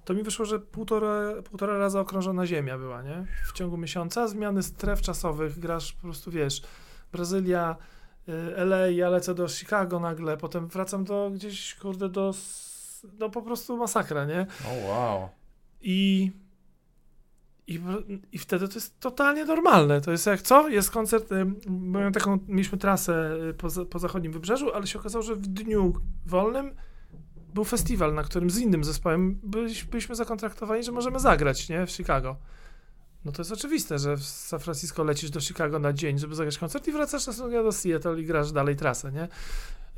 to 0.05 0.13
mi 0.13 0.23
wyszło, 0.23 0.45
że 0.45 0.59
półtora, 0.59 1.41
półtora 1.43 1.77
raza 1.77 1.99
okrążona 1.99 2.45
ziemia 2.45 2.77
była, 2.77 3.01
nie? 3.01 3.25
W 3.47 3.53
ciągu 3.53 3.77
miesiąca, 3.77 4.27
zmiany 4.27 4.63
stref 4.63 5.01
czasowych, 5.01 5.59
grasz 5.59 5.93
po 5.93 6.01
prostu, 6.01 6.31
wiesz, 6.31 6.61
Brazylia, 7.11 7.75
y, 8.29 8.31
LA, 8.57 8.87
ja 8.87 9.09
lecę 9.09 9.35
do 9.35 9.47
Chicago 9.47 9.99
nagle, 9.99 10.37
potem 10.37 10.67
wracam 10.67 11.03
do 11.03 11.31
gdzieś, 11.33 11.75
kurde, 11.75 12.09
do, 12.09 12.29
s- 12.29 13.07
no 13.19 13.29
po 13.29 13.41
prostu 13.41 13.77
masakra, 13.77 14.25
nie? 14.25 14.47
O 14.67 14.87
wow. 14.87 15.29
I, 15.81 16.31
i, 17.67 17.79
I 18.31 18.39
wtedy 18.39 18.67
to 18.67 18.73
jest 18.73 18.99
totalnie 18.99 19.45
normalne. 19.45 20.01
To 20.01 20.11
jest 20.11 20.25
jak 20.25 20.41
co? 20.41 20.69
Jest 20.69 20.91
koncert. 20.91 21.29
Miałem 21.69 22.13
taką, 22.13 22.39
mieliśmy 22.47 22.77
trasę 22.77 23.37
y, 23.49 23.53
po, 23.53 23.85
po 23.85 23.99
zachodnim 23.99 24.31
wybrzeżu, 24.31 24.73
ale 24.73 24.87
się 24.87 24.99
okazało, 24.99 25.23
że 25.23 25.35
w 25.35 25.47
dniu 25.47 25.93
wolnym 26.25 26.75
był 27.53 27.63
festiwal, 27.63 28.13
na 28.13 28.23
którym 28.23 28.49
z 28.49 28.57
innym 28.57 28.83
zespołem 28.83 29.39
byliśmy, 29.43 29.91
byliśmy 29.91 30.15
zakontraktowani, 30.15 30.83
że 30.83 30.91
możemy 30.91 31.19
zagrać, 31.19 31.69
nie? 31.69 31.85
W 31.85 31.91
Chicago. 31.91 32.35
No 33.25 33.31
to 33.31 33.41
jest 33.41 33.51
oczywiste, 33.51 33.99
że 33.99 34.17
w 34.17 34.23
San 34.23 34.59
Francisco 34.59 35.03
lecisz 35.03 35.29
do 35.29 35.41
Chicago 35.41 35.79
na 35.79 35.93
dzień, 35.93 36.19
żeby 36.19 36.35
zagrać 36.35 36.57
koncert 36.57 36.87
i 36.87 36.91
wracasz 36.91 37.27
następnego 37.27 37.63
do 37.63 37.71
Seattle 37.71 38.21
i 38.21 38.25
grasz 38.25 38.51
dalej 38.51 38.75
trasę, 38.75 39.11
nie? 39.11 39.27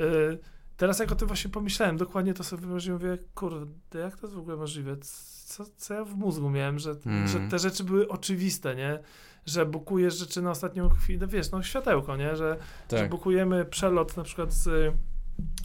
Y, 0.06 0.40
Teraz 0.78 1.00
jak 1.00 1.12
o 1.12 1.16
tym 1.16 1.28
właśnie 1.28 1.52
pomyślałem, 1.52 1.98
dokładnie 1.98 2.34
to 2.34 2.44
sobie 2.44 2.62
wyobraziłem, 2.62 3.02
mówię, 3.02 3.18
kurde, 3.36 4.00
jak 4.00 4.18
to 4.20 4.28
jest 4.28 4.36
w 4.36 4.40
ogóle 4.40 4.58
możliwe? 4.58 4.98
Co, 5.46 5.66
co 5.78 5.94
ja 5.94 6.06
w 6.06 6.16
mózgu 6.16 6.50
miałem, 6.50 6.80
że, 6.80 6.96
Mm. 7.06 7.28
że 7.28 7.40
te 7.40 7.60
rzeczy 7.60 7.84
były 7.84 8.08
oczywiste, 8.08 8.76
nie? 8.76 9.00
Że 9.46 9.66
bukujesz 9.66 10.18
rzeczy 10.18 10.42
na 10.42 10.52
ostatnią 10.52 10.90
chwilę, 10.90 11.28
wiesz, 11.28 11.52
no 11.52 11.64
światełko, 11.64 12.16
nie? 12.18 12.36
Że, 12.36 12.58
że 12.92 12.98
Tak. 12.98 13.10
bukujemy 13.10 13.66
przelot 13.66 14.18
na 14.18 14.24
przykład 14.24 14.54
z 14.54 14.94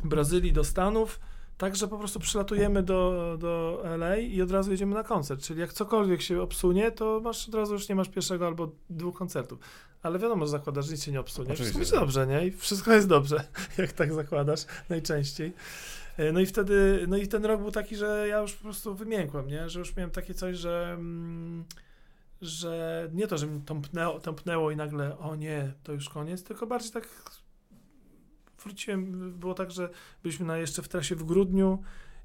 Brazylii 0.05 0.53
do 0.53 0.65
Stanów, 0.65 1.21
tak, 1.61 1.77
że 1.77 1.89
po 1.89 1.99
prostu 1.99 2.21
przylatujemy 2.21 2.83
do, 2.83 3.37
do 3.41 3.83
LA 3.85 4.17
i 4.17 4.43
od 4.43 4.51
razu 4.51 4.71
jedziemy 4.71 4.95
na 4.95 5.03
koncert. 5.05 5.43
Czyli 5.43 5.61
jak 5.61 5.73
cokolwiek 5.73 6.23
się 6.23 6.43
obsunie, 6.43 6.91
to 6.91 7.21
masz 7.25 7.49
od 7.49 7.55
razu 7.55 7.73
już 7.73 7.89
nie 7.89 7.95
masz 7.95 8.09
pierwszego 8.09 8.47
albo 8.47 8.73
dwóch 8.91 9.17
koncertów. 9.19 9.59
Ale 10.03 10.19
wiadomo, 10.19 10.45
że 10.47 10.51
zakładasz, 10.51 10.87
że 10.87 10.93
nic 10.93 11.05
się 11.05 11.13
nie 11.13 11.21
obsunie. 11.21 11.53
Oczywiście, 11.53 11.79
Wszystko 11.79 11.97
będzie 12.01 12.15
że- 12.17 12.23
dobrze, 12.23 12.41
nie? 12.43 12.47
I 12.47 12.51
wszystko 12.53 12.93
jest 12.93 13.09
dobrze, 13.09 13.45
jak 13.79 13.93
tak 13.93 14.13
zakładasz 14.13 14.61
najczęściej. 14.89 15.53
E, 16.17 16.33
No 16.33 16.41
i 16.41 16.47
wtedy, 16.47 17.05
no 17.09 17.17
i 17.17 17.29
ten 17.29 17.45
rok 17.45 17.61
był 17.61 17.71
taki, 17.71 17.97
że 17.97 18.29
ja 18.29 18.39
już 18.39 18.53
po 18.53 18.63
prostu 18.63 18.95
wymiękłem, 18.95 19.49
nie? 19.49 19.69
Że 19.69 19.79
już 19.79 19.97
miałem 19.97 20.11
takie 20.11 20.35
coś, 20.35 20.57
że, 20.57 20.93
mm, 20.99 21.65
że 22.43 23.09
nie 23.13 23.27
to, 23.27 23.39
że 23.39 23.47
mi 23.47 23.61
tąpnęło, 23.61 24.21
tąpnęło 24.21 24.71
i 24.71 24.77
nagle, 24.77 25.19
o 25.19 25.37
nie, 25.37 25.73
to 25.83 25.93
już 25.93 26.09
koniec, 26.09 26.45
tylko 26.45 26.67
bardziej 26.67 26.93
tak 26.93 27.09
wróciłem, 28.65 29.33
było 29.39 29.55
tak, 29.55 29.71
że 29.71 29.89
byliśmy 30.23 30.47
na, 30.47 30.59
jeszcze 30.59 30.83
w 30.83 30.89
trasie 30.89 31.17
w 31.17 31.25
grudniu 31.25 31.83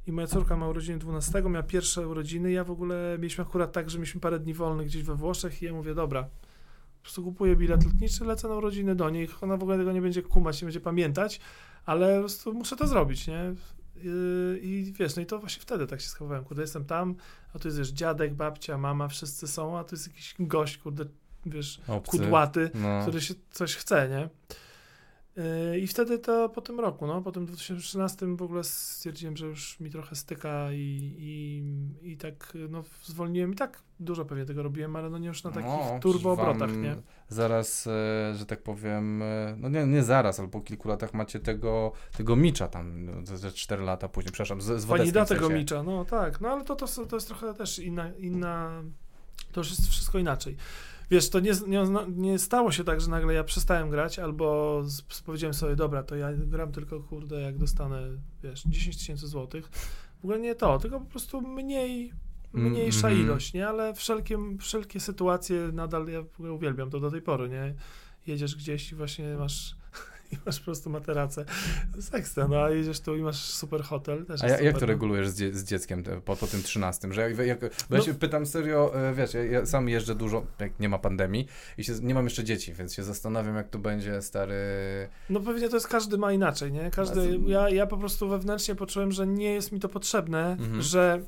i 0.07 0.11
moja 0.11 0.27
córka 0.27 0.57
ma 0.57 0.67
urodziny 0.67 0.99
12, 0.99 1.41
miała 1.41 1.63
pierwsze 1.63 2.07
urodziny, 2.07 2.51
ja 2.51 2.63
w 2.63 2.71
ogóle 2.71 3.17
mieliśmy 3.19 3.43
akurat 3.43 3.71
tak, 3.71 3.89
że 3.89 3.97
mieliśmy 3.97 4.21
parę 4.21 4.39
dni 4.39 4.53
wolnych 4.53 4.87
gdzieś 4.87 5.03
we 5.03 5.15
Włoszech 5.15 5.61
i 5.61 5.65
ja 5.65 5.73
mówię, 5.73 5.95
dobra, 5.95 6.23
po 6.23 7.01
prostu 7.01 7.23
kupuję 7.23 7.55
bilet 7.55 7.85
lotniczy, 7.85 8.25
lecę 8.25 8.47
na 8.47 8.55
urodziny 8.55 8.95
do 8.95 9.09
niej, 9.09 9.29
ona 9.41 9.57
w 9.57 9.61
ogóle 9.63 9.77
tego 9.77 9.91
nie 9.91 10.01
będzie 10.01 10.21
kumać, 10.21 10.61
nie 10.61 10.65
będzie 10.65 10.79
pamiętać, 10.79 11.39
ale 11.85 12.13
po 12.15 12.19
prostu 12.19 12.53
muszę 12.53 12.75
to 12.75 12.87
zrobić, 12.87 13.27
nie? 13.27 13.53
I 14.61 14.93
wiesz, 14.99 15.15
no 15.15 15.21
i 15.21 15.25
to 15.25 15.39
właśnie 15.39 15.61
wtedy 15.61 15.87
tak 15.87 16.01
się 16.01 16.07
schowałem, 16.07 16.43
kurde, 16.43 16.61
jestem 16.61 16.85
tam, 16.85 17.15
a 17.53 17.59
tu 17.59 17.67
jest 17.67 17.77
wiesz, 17.77 17.89
dziadek, 17.89 18.33
babcia, 18.33 18.77
mama, 18.77 19.07
wszyscy 19.07 19.47
są, 19.47 19.77
a 19.77 19.83
tu 19.83 19.95
jest 19.95 20.07
jakiś 20.07 20.35
gość, 20.39 20.77
kurde, 20.77 21.05
wiesz, 21.45 21.81
Obcy. 21.87 22.11
kudłaty, 22.11 22.71
No. 22.73 23.01
który 23.01 23.21
się 23.21 23.33
coś 23.51 23.75
chce, 23.75 24.09
nie? 24.09 24.29
Yy, 25.35 25.79
I 25.79 25.87
wtedy 25.87 26.19
to 26.19 26.49
po 26.49 26.61
tym 26.61 26.79
roku, 26.79 27.07
no, 27.07 27.21
po 27.21 27.31
tym 27.31 27.45
2013 27.45 28.35
w 28.35 28.41
ogóle 28.41 28.63
stwierdziłem, 28.63 29.37
że 29.37 29.45
już 29.45 29.79
mi 29.79 29.89
trochę 29.89 30.15
styka 30.15 30.71
i, 30.71 31.15
i, 31.19 32.11
i 32.11 32.17
tak, 32.17 32.53
no, 32.69 32.83
zwolniłem 33.03 33.53
i 33.53 33.55
tak 33.55 33.81
dużo 33.99 34.25
pewnie 34.25 34.45
tego 34.45 34.63
robiłem, 34.63 34.95
ale 34.95 35.09
no 35.09 35.17
nie 35.17 35.27
już 35.27 35.43
na 35.43 35.51
takich 35.51 35.69
No, 35.69 35.99
turbo 36.01 36.31
obrotach, 36.31 36.77
nie? 36.77 36.95
Zaraz, 37.29 37.87
e, 37.87 38.33
że 38.35 38.45
tak 38.45 38.63
powiem, 38.63 39.21
e, 39.21 39.55
no 39.57 39.69
nie, 39.69 39.85
nie 39.87 40.03
zaraz, 40.03 40.39
ale 40.39 40.49
po 40.49 40.61
kilku 40.61 40.87
latach 40.87 41.13
macie 41.13 41.39
tego, 41.39 41.91
tego 42.17 42.35
Micza 42.35 42.67
tam, 42.67 43.05
no, 43.05 43.25
ze- 43.25 43.37
ze 43.37 43.51
4 43.51 43.83
lata 43.83 44.09
później, 44.09 44.31
przepraszam, 44.31 44.61
z, 44.61 44.81
z 44.81 44.85
Pani 44.85 45.11
da 45.11 45.25
tego. 45.25 45.49
Micza, 45.49 45.83
no 45.83 46.05
tak, 46.05 46.41
no 46.41 46.49
ale 46.49 46.63
to, 46.63 46.75
to, 46.75 47.05
to 47.05 47.15
jest 47.15 47.27
trochę 47.27 47.53
też 47.53 47.79
inna, 47.79 48.11
inna, 48.13 48.83
to 49.51 49.59
już 49.61 49.69
jest 49.69 49.87
wszystko 49.89 50.19
inaczej. 50.19 50.55
Wiesz, 51.11 51.29
to 51.29 51.39
nie, 51.39 51.51
nie, 51.67 51.83
nie 52.07 52.39
stało 52.39 52.71
się 52.71 52.83
tak, 52.83 53.01
że 53.01 53.09
nagle 53.09 53.33
ja 53.33 53.43
przestałem 53.43 53.89
grać, 53.89 54.19
albo 54.19 54.81
powiedziałem 55.25 55.53
sobie, 55.53 55.75
dobra, 55.75 56.03
to 56.03 56.15
ja 56.15 56.33
gram 56.33 56.71
tylko, 56.71 56.99
kurde, 56.99 57.41
jak 57.41 57.57
dostanę, 57.57 58.01
wiesz, 58.43 58.63
10 58.65 58.97
tysięcy 58.97 59.27
złotych. 59.27 59.67
W 60.21 60.23
ogóle 60.23 60.39
nie 60.39 60.55
to, 60.55 60.79
tylko 60.79 60.99
po 60.99 61.05
prostu 61.05 61.41
mniej, 61.41 62.13
mniejsza 62.53 63.07
Mhm. 63.07 63.25
ilość, 63.25 63.53
nie? 63.53 63.67
Ale 63.67 63.93
wszelkie, 63.93 64.37
wszelkie 64.59 64.99
sytuacje 64.99 65.69
nadal, 65.73 66.07
ja 66.07 66.23
uwielbiam 66.51 66.89
to 66.89 66.99
do 66.99 67.11
tej 67.11 67.21
pory, 67.21 67.49
nie? 67.49 67.75
Jedziesz 68.27 68.55
gdzieś 68.55 68.91
i 68.91 68.95
właśnie 68.95 69.35
masz, 69.35 69.75
i 70.31 70.35
masz 70.45 70.59
po 70.59 70.65
prostu 70.65 70.89
materacę. 70.89 71.45
Ekstra, 72.13 72.47
no 72.47 72.63
a 72.63 72.69
jedziesz 72.69 72.99
tu 72.99 73.15
i 73.15 73.21
masz 73.21 73.39
super 73.39 73.83
hotel. 73.83 74.25
Też 74.25 74.43
A 74.43 74.47
ja, 74.47 74.59
jak 74.61 74.75
to 74.75 74.81
no. 74.81 74.85
regulujesz 74.87 75.27
z, 75.29 75.35
dzie- 75.39 75.53
z 75.53 75.63
dzieckiem 75.63 76.03
te, 76.03 76.21
po, 76.21 76.35
po 76.35 76.47
tym 76.47 76.63
13? 76.63 77.13
Że 77.13 77.21
jak, 77.29 77.37
jak, 77.37 77.59
bo 77.59 77.65
ja 77.65 77.71
No. 77.89 78.01
się 78.01 78.13
pytam 78.13 78.45
serio, 78.45 78.95
e, 79.09 79.13
wiesz, 79.13 79.33
ja, 79.33 79.43
ja 79.43 79.65
sam 79.65 79.89
jeżdżę 79.89 80.15
dużo, 80.15 80.45
jak 80.59 80.79
nie 80.79 80.89
ma 80.89 80.99
pandemii 80.99 81.47
i 81.77 81.83
się, 81.83 81.93
nie 82.01 82.13
mam 82.13 82.23
jeszcze 82.23 82.43
dzieci, 82.43 82.73
więc 82.73 82.93
się 82.93 83.03
zastanawiam, 83.03 83.55
jak 83.55 83.69
to 83.69 83.79
będzie 83.79 84.21
stary... 84.21 84.55
No 85.29 85.39
pewnie 85.39 85.69
to 85.69 85.75
jest 85.75 85.87
każdy 85.87 86.17
ma 86.17 86.31
inaczej, 86.33 86.71
nie? 86.71 86.91
Każdy, 86.91 87.39
ja, 87.45 87.69
ja 87.69 87.87
po 87.87 87.97
prostu 87.97 88.29
wewnętrznie 88.29 88.75
poczułem, 88.75 89.11
że 89.11 89.27
nie 89.27 89.53
jest 89.53 89.71
mi 89.71 89.79
to 89.79 89.89
potrzebne, 89.89 90.51
Mhm. 90.51 90.81
że, 90.81 91.21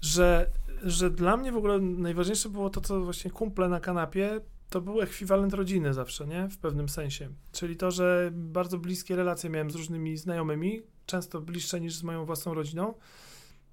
że, 0.00 0.50
że 0.82 1.10
dla 1.10 1.36
mnie 1.36 1.52
w 1.52 1.56
ogóle 1.56 1.78
najważniejsze 1.78 2.48
było 2.48 2.70
to, 2.70 2.80
co 2.80 3.00
właśnie 3.00 3.30
kumple 3.30 3.68
na 3.68 3.80
kanapie, 3.80 4.40
to 4.70 4.80
był 4.80 5.00
ekwiwalent 5.00 5.54
rodziny 5.54 5.94
zawsze, 5.94 6.26
nie? 6.26 6.48
W 6.48 6.58
pewnym 6.58 6.88
sensie. 6.88 7.28
Czyli 7.52 7.76
to, 7.76 7.90
że 7.90 8.30
bardzo 8.34 8.78
bliskie 8.78 9.16
relacje 9.16 9.50
miałem 9.50 9.70
z 9.70 9.74
różnymi 9.74 10.16
znajomymi, 10.16 10.82
często 11.06 11.40
bliższe 11.40 11.80
niż 11.80 11.94
z 11.94 12.02
moją 12.02 12.24
własną 12.24 12.54
rodziną, 12.54 12.94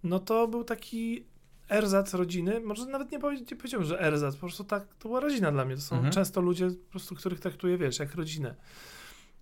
no 0.03 0.19
to 0.19 0.47
był 0.47 0.63
taki 0.63 1.25
erzac 1.69 2.13
rodziny, 2.13 2.59
może 2.59 2.85
nawet 2.85 3.11
nie, 3.11 3.19
powie, 3.19 3.37
nie 3.51 3.57
powiedziałbym, 3.57 3.89
że 3.89 4.01
erzac, 4.01 4.35
po 4.35 4.39
prostu 4.39 4.63
tak, 4.63 4.95
to 4.99 5.09
była 5.09 5.19
rodzina 5.19 5.51
dla 5.51 5.65
mnie, 5.65 5.75
to 5.75 5.81
są 5.81 5.95
Mhm. 5.95 6.13
często 6.13 6.41
ludzie 6.41 6.67
po 6.69 6.91
prostu, 6.91 7.15
których 7.15 7.39
traktuję, 7.39 7.77
wiesz, 7.77 7.99
jak 7.99 8.15
rodzinę. 8.15 8.55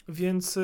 Więc 0.07 0.59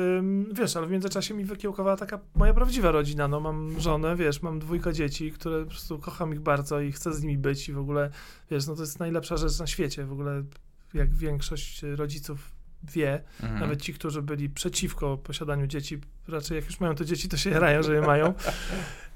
wiesz, 0.52 0.76
ale 0.76 0.86
w 0.86 0.90
międzyczasie 0.90 1.34
mi 1.34 1.44
wykiełkowała 1.44 1.96
taka 1.96 2.20
moja 2.34 2.54
prawdziwa 2.54 2.90
rodzina. 2.90 3.28
No 3.28 3.40
mam 3.40 3.80
żonę, 3.80 4.16
wiesz, 4.16 4.42
mam 4.42 4.58
dwójkę 4.58 4.92
dzieci, 4.92 5.32
które 5.32 5.60
po 5.64 5.70
prostu 5.70 5.98
kocham 5.98 6.32
ich 6.32 6.40
bardzo 6.40 6.80
i 6.80 6.92
chcę 6.92 7.14
z 7.14 7.22
nimi 7.22 7.38
być 7.38 7.68
i 7.68 7.72
w 7.72 7.78
ogóle, 7.78 8.10
wiesz, 8.50 8.66
no 8.66 8.74
to 8.74 8.80
jest 8.80 8.98
najlepsza 9.00 9.36
rzecz 9.36 9.58
na 9.58 9.66
świecie. 9.66 10.06
W 10.06 10.12
ogóle 10.12 10.42
jak 10.94 11.14
większość 11.14 11.82
rodziców 11.82 12.52
wie, 12.82 13.22
Mhm. 13.42 13.60
nawet 13.60 13.82
ci, 13.82 13.94
którzy 13.94 14.22
byli 14.22 14.50
przeciwko 14.50 15.16
posiadaniu 15.18 15.66
dzieci, 15.66 15.98
raczej 16.28 16.56
jak 16.56 16.66
już 16.66 16.80
mają 16.80 16.94
te 16.94 17.04
dzieci, 17.04 17.28
to 17.28 17.36
się 17.36 17.50
jarają, 17.50 17.82
że 17.82 17.94
je 17.94 18.00
mają. 18.00 18.34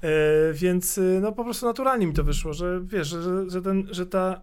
E, 0.01 0.53
więc 0.53 0.97
y, 0.97 1.19
no 1.21 1.31
po 1.31 1.43
prostu 1.43 1.65
naturalnie 1.65 2.07
mi 2.07 2.13
to 2.13 2.23
wyszło, 2.23 2.53
że 2.53 2.81
wiesz, 2.83 3.07
że, 3.07 3.49
że, 3.49 3.61
ten, 3.61 3.87
że 3.91 4.05
ta, 4.05 4.41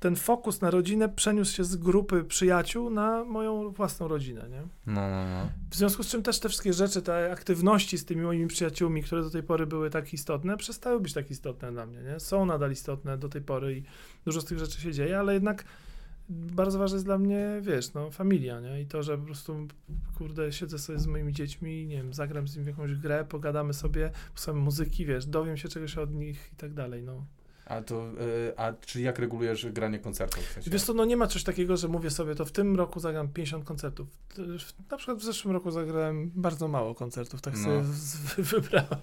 ten 0.00 0.16
fokus 0.16 0.60
na 0.60 0.70
rodzinę 0.70 1.08
przeniósł 1.08 1.54
się 1.54 1.64
z 1.64 1.76
grupy 1.76 2.24
przyjaciół 2.24 2.90
na 2.90 3.24
moją 3.24 3.70
własną 3.70 4.08
rodzinę, 4.08 4.46
nie? 4.50 4.62
No, 4.86 5.10
no, 5.10 5.24
no. 5.26 5.48
W 5.70 5.76
związku 5.76 6.02
z 6.02 6.08
czym 6.08 6.22
też 6.22 6.40
te 6.40 6.48
wszystkie 6.48 6.72
rzeczy, 6.72 7.02
te 7.02 7.32
aktywności 7.32 7.98
z 7.98 8.04
tymi 8.04 8.22
moimi 8.22 8.46
przyjaciółmi, 8.46 9.02
które 9.02 9.22
do 9.22 9.30
tej 9.30 9.42
pory 9.42 9.66
były 9.66 9.90
tak 9.90 10.12
istotne, 10.12 10.56
przestały 10.56 11.00
być 11.00 11.12
tak 11.12 11.30
istotne 11.30 11.72
dla 11.72 11.86
mnie, 11.86 12.02
nie? 12.02 12.20
Są 12.20 12.46
nadal 12.46 12.72
istotne 12.72 13.18
do 13.18 13.28
tej 13.28 13.42
pory 13.42 13.76
i 13.76 13.82
dużo 14.24 14.40
z 14.40 14.44
tych 14.44 14.58
rzeczy 14.58 14.80
się 14.80 14.92
dzieje, 14.92 15.18
ale 15.18 15.34
jednak 15.34 15.64
bardzo 16.30 16.78
ważne 16.78 16.94
jest 16.96 17.04
dla 17.04 17.18
mnie, 17.18 17.46
wiesz, 17.60 17.94
no, 17.94 18.10
familia, 18.10 18.60
nie? 18.60 18.80
I 18.80 18.86
to, 18.86 19.02
że 19.02 19.18
po 19.18 19.24
prostu, 19.24 19.66
kurde, 20.18 20.52
siedzę 20.52 20.78
sobie 20.78 20.98
z 20.98 21.06
moimi 21.06 21.32
dziećmi, 21.32 21.86
nie 21.86 21.96
wiem, 21.96 22.14
zagram 22.14 22.48
z 22.48 22.54
nimi 22.56 22.64
w 22.64 22.68
jakąś 22.68 22.94
grę, 22.94 23.24
pogadamy 23.28 23.74
sobie, 23.74 24.10
posłuchamy 24.34 24.60
muzyki, 24.64 25.06
wiesz, 25.06 25.26
dowiem 25.26 25.56
się 25.56 25.68
czegoś 25.68 25.98
od 25.98 26.14
nich 26.14 26.50
i 26.52 26.56
tak 26.56 26.74
dalej, 26.74 27.02
no. 27.02 27.24
A 27.66 27.82
to, 27.82 28.04
e, 28.48 28.58
a 28.60 28.72
czy 28.72 29.00
jak 29.00 29.18
regulujesz 29.18 29.66
granie 29.66 29.98
koncertów? 29.98 30.44
W 30.44 30.52
sensie? 30.52 30.70
Wiesz 30.70 30.82
co, 30.82 30.94
no 30.94 31.04
nie 31.04 31.16
ma 31.16 31.26
coś 31.26 31.44
takiego, 31.44 31.76
że 31.76 31.88
mówię 31.88 32.10
sobie, 32.10 32.34
to 32.34 32.44
w 32.44 32.52
tym 32.52 32.76
roku 32.76 33.00
zagram 33.00 33.28
50 33.28 33.64
koncertów. 33.64 34.08
Na 34.90 34.96
przykład 34.96 35.18
w 35.18 35.24
zeszłym 35.24 35.54
roku 35.54 35.70
zagrałem 35.70 36.30
bardzo 36.34 36.68
mało 36.68 36.94
koncertów, 36.94 37.40
tak 37.40 37.54
No. 37.54 37.60
sobie 37.62 37.82
wybrałem. 38.38 39.00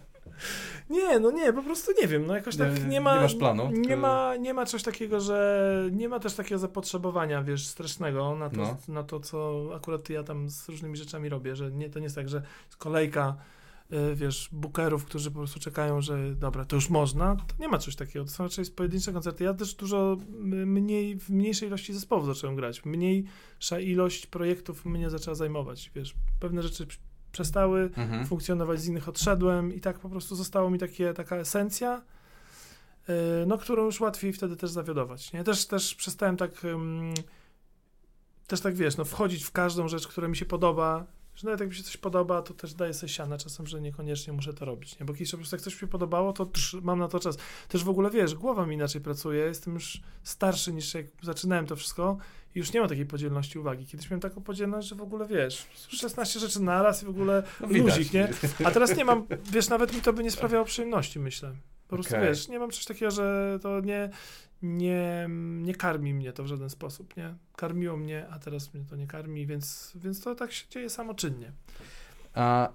Nie, 0.89 1.19
no 1.19 1.31
nie, 1.31 1.53
po 1.53 1.63
prostu 1.63 1.91
nie 2.01 2.07
wiem, 2.07 2.25
no 2.25 2.35
jakoś 2.35 2.55
tak 2.57 2.73
Nie- 2.75 2.79
nie, 2.81 2.87
nie 2.87 3.01
ma... 3.01 3.21
masz 3.21 3.35
planu? 3.35 3.71
Nie 3.71 3.87
Czy- 3.89 3.97
ma, 3.97 4.35
nie 4.35 4.53
ma 4.53 4.65
coś 4.65 4.83
takiego, 4.83 5.19
że... 5.19 5.89
Nie 5.91 6.09
ma 6.09 6.19
też 6.19 6.33
takiego 6.33 6.59
zapotrzebowania, 6.59 7.43
wiesz, 7.43 7.67
strasznego 7.67 8.35
na 8.35 8.49
to, 8.49 8.57
No. 8.57 8.77
na 8.87 9.03
to, 9.03 9.19
co 9.19 9.69
akurat 9.75 10.09
ja 10.09 10.23
tam 10.23 10.49
z 10.49 10.69
różnymi 10.69 10.97
rzeczami 10.97 11.29
robię, 11.29 11.55
że 11.55 11.71
nie, 11.71 11.89
to 11.89 11.99
nie 11.99 12.03
jest 12.03 12.15
tak, 12.15 12.29
że 12.29 12.41
kolejka 12.77 13.35
y, 13.93 14.15
wiesz, 14.15 14.49
bookerów, 14.51 15.05
którzy 15.05 15.31
po 15.31 15.37
prostu 15.37 15.59
czekają, 15.59 16.01
że 16.01 16.35
dobra, 16.35 16.65
to 16.65 16.75
już 16.75 16.89
można, 16.89 17.35
to 17.35 17.55
nie 17.59 17.67
ma 17.67 17.77
coś 17.77 17.95
takiego. 17.95 18.25
To 18.25 18.31
są 18.31 18.43
raczej 18.43 18.65
pojedyncze 18.65 19.13
koncerty. 19.13 19.43
Ja 19.43 19.53
też 19.53 19.73
dużo 19.73 20.17
mniej, 20.65 21.19
w 21.19 21.29
mniejszej 21.29 21.67
ilości 21.67 21.93
zespołów 21.93 22.25
zacząłem 22.25 22.55
grać. 22.55 22.85
Mniejsza 22.85 23.79
ilość 23.79 24.25
projektów 24.25 24.85
mnie 24.85 25.09
zaczęła 25.09 25.35
zajmować. 25.35 25.91
Wiesz, 25.95 26.15
pewne 26.39 26.63
rzeczy 26.63 26.87
przestały 27.31 27.89
Mhm. 27.97 28.25
funkcjonować, 28.25 28.79
z 28.79 28.87
innych 28.87 29.09
odszedłem 29.09 29.73
i 29.73 29.79
tak 29.81 29.99
po 29.99 30.09
prostu 30.09 30.35
zostało 30.35 30.69
mi 30.69 30.79
takie, 30.79 31.13
taka 31.13 31.35
esencja, 31.35 32.01
yy, 33.07 33.15
no, 33.47 33.57
którą 33.57 33.85
już 33.85 33.99
łatwiej 33.99 34.33
wtedy 34.33 34.55
też 34.55 34.71
zawiodować. 34.71 35.33
Nie? 35.33 35.43
Też, 35.43 35.65
też 35.65 35.95
przestałem 35.95 36.37
tak, 36.37 36.65
ym, 36.65 37.13
też 38.47 38.61
tak 38.61 38.75
wiesz, 38.75 38.97
no, 38.97 39.05
wchodzić 39.05 39.43
w 39.43 39.51
każdą 39.51 39.87
rzecz, 39.87 40.07
która 40.07 40.27
mi 40.27 40.37
się 40.37 40.45
podoba, 40.45 41.05
Że 41.35 41.45
nawet 41.45 41.59
jak 41.59 41.69
mi 41.69 41.75
się 41.75 41.83
coś 41.83 41.97
podoba, 41.97 42.41
to 42.41 42.53
też 42.53 42.73
daję 42.73 42.93
sobie 42.93 43.09
siana 43.09 43.37
czasem, 43.37 43.67
że 43.67 43.81
niekoniecznie 43.81 44.33
muszę 44.33 44.53
to 44.53 44.65
robić, 44.65 44.99
nie? 44.99 45.05
Bo 45.05 45.13
kiedyś 45.13 45.31
po 45.31 45.37
prostu 45.37 45.55
jak 45.55 45.63
coś 45.63 45.73
mi 45.73 45.79
się 45.79 45.87
podobało, 45.87 46.33
to 46.33 46.45
też 46.45 46.77
mam 46.81 46.99
na 46.99 47.07
to 47.07 47.19
czas. 47.19 47.37
Też 47.67 47.83
w 47.83 47.89
ogóle, 47.89 48.09
wiesz, 48.09 48.35
głowa 48.35 48.65
mi 48.65 48.75
inaczej 48.75 49.01
pracuje, 49.01 49.39
jestem 49.43 49.73
już 49.73 50.01
starszy 50.23 50.73
niż 50.73 50.93
jak 50.93 51.05
zaczynałem 51.21 51.65
to 51.65 51.75
wszystko 51.75 52.17
i 52.57 52.59
już 52.59 52.73
nie 52.73 52.81
ma 52.81 52.87
takiej 52.87 53.05
podzielności 53.05 53.59
uwagi. 53.59 53.85
Kiedyś 53.85 54.09
miałem 54.09 54.21
taką 54.21 54.41
podzielność, 54.41 54.87
że 54.87 54.95
w 54.95 55.01
ogóle, 55.01 55.27
wiesz, 55.27 55.67
16 55.89 56.39
rzeczy 56.39 56.61
naraz 56.61 57.03
i 57.03 57.05
w 57.05 57.09
ogóle 57.09 57.43
No, 57.61 57.67
luzik, 57.67 58.13
nie? 58.13 58.29
A 58.65 58.71
teraz 58.71 58.97
nie 58.97 59.05
mam, 59.05 59.27
wiesz, 59.51 59.69
nawet 59.69 59.95
mi 59.95 60.01
to 60.01 60.13
by 60.13 60.23
nie 60.23 60.31
sprawiało 60.31 60.65
przyjemności, 60.65 61.19
myślę. 61.19 61.55
Po 61.87 61.95
prostu, 61.95 62.15
Okej. 62.15 62.27
wiesz, 62.27 62.47
nie 62.47 62.59
mam 62.59 62.69
czegoś 62.69 62.85
takiego, 62.85 63.11
że 63.11 63.59
to 63.61 63.79
nie, 63.79 64.09
nie, 64.61 65.27
nie 65.61 65.75
karmi 65.75 66.13
mnie 66.13 66.33
to 66.33 66.43
w 66.43 66.47
żaden 66.47 66.69
sposób, 66.69 67.17
nie? 67.17 67.35
Karmiło 67.55 67.97
mnie, 67.97 68.27
a 68.29 68.39
teraz 68.39 68.73
mnie 68.73 68.83
to 68.89 68.95
nie 68.95 69.07
karmi, 69.07 69.45
więc, 69.47 69.91
więc 69.95 70.21
to 70.21 70.35
tak 70.35 70.51
się 70.51 70.65
dzieje 70.69 70.89
samoczynnie. 70.89 71.51
A, 72.33 72.69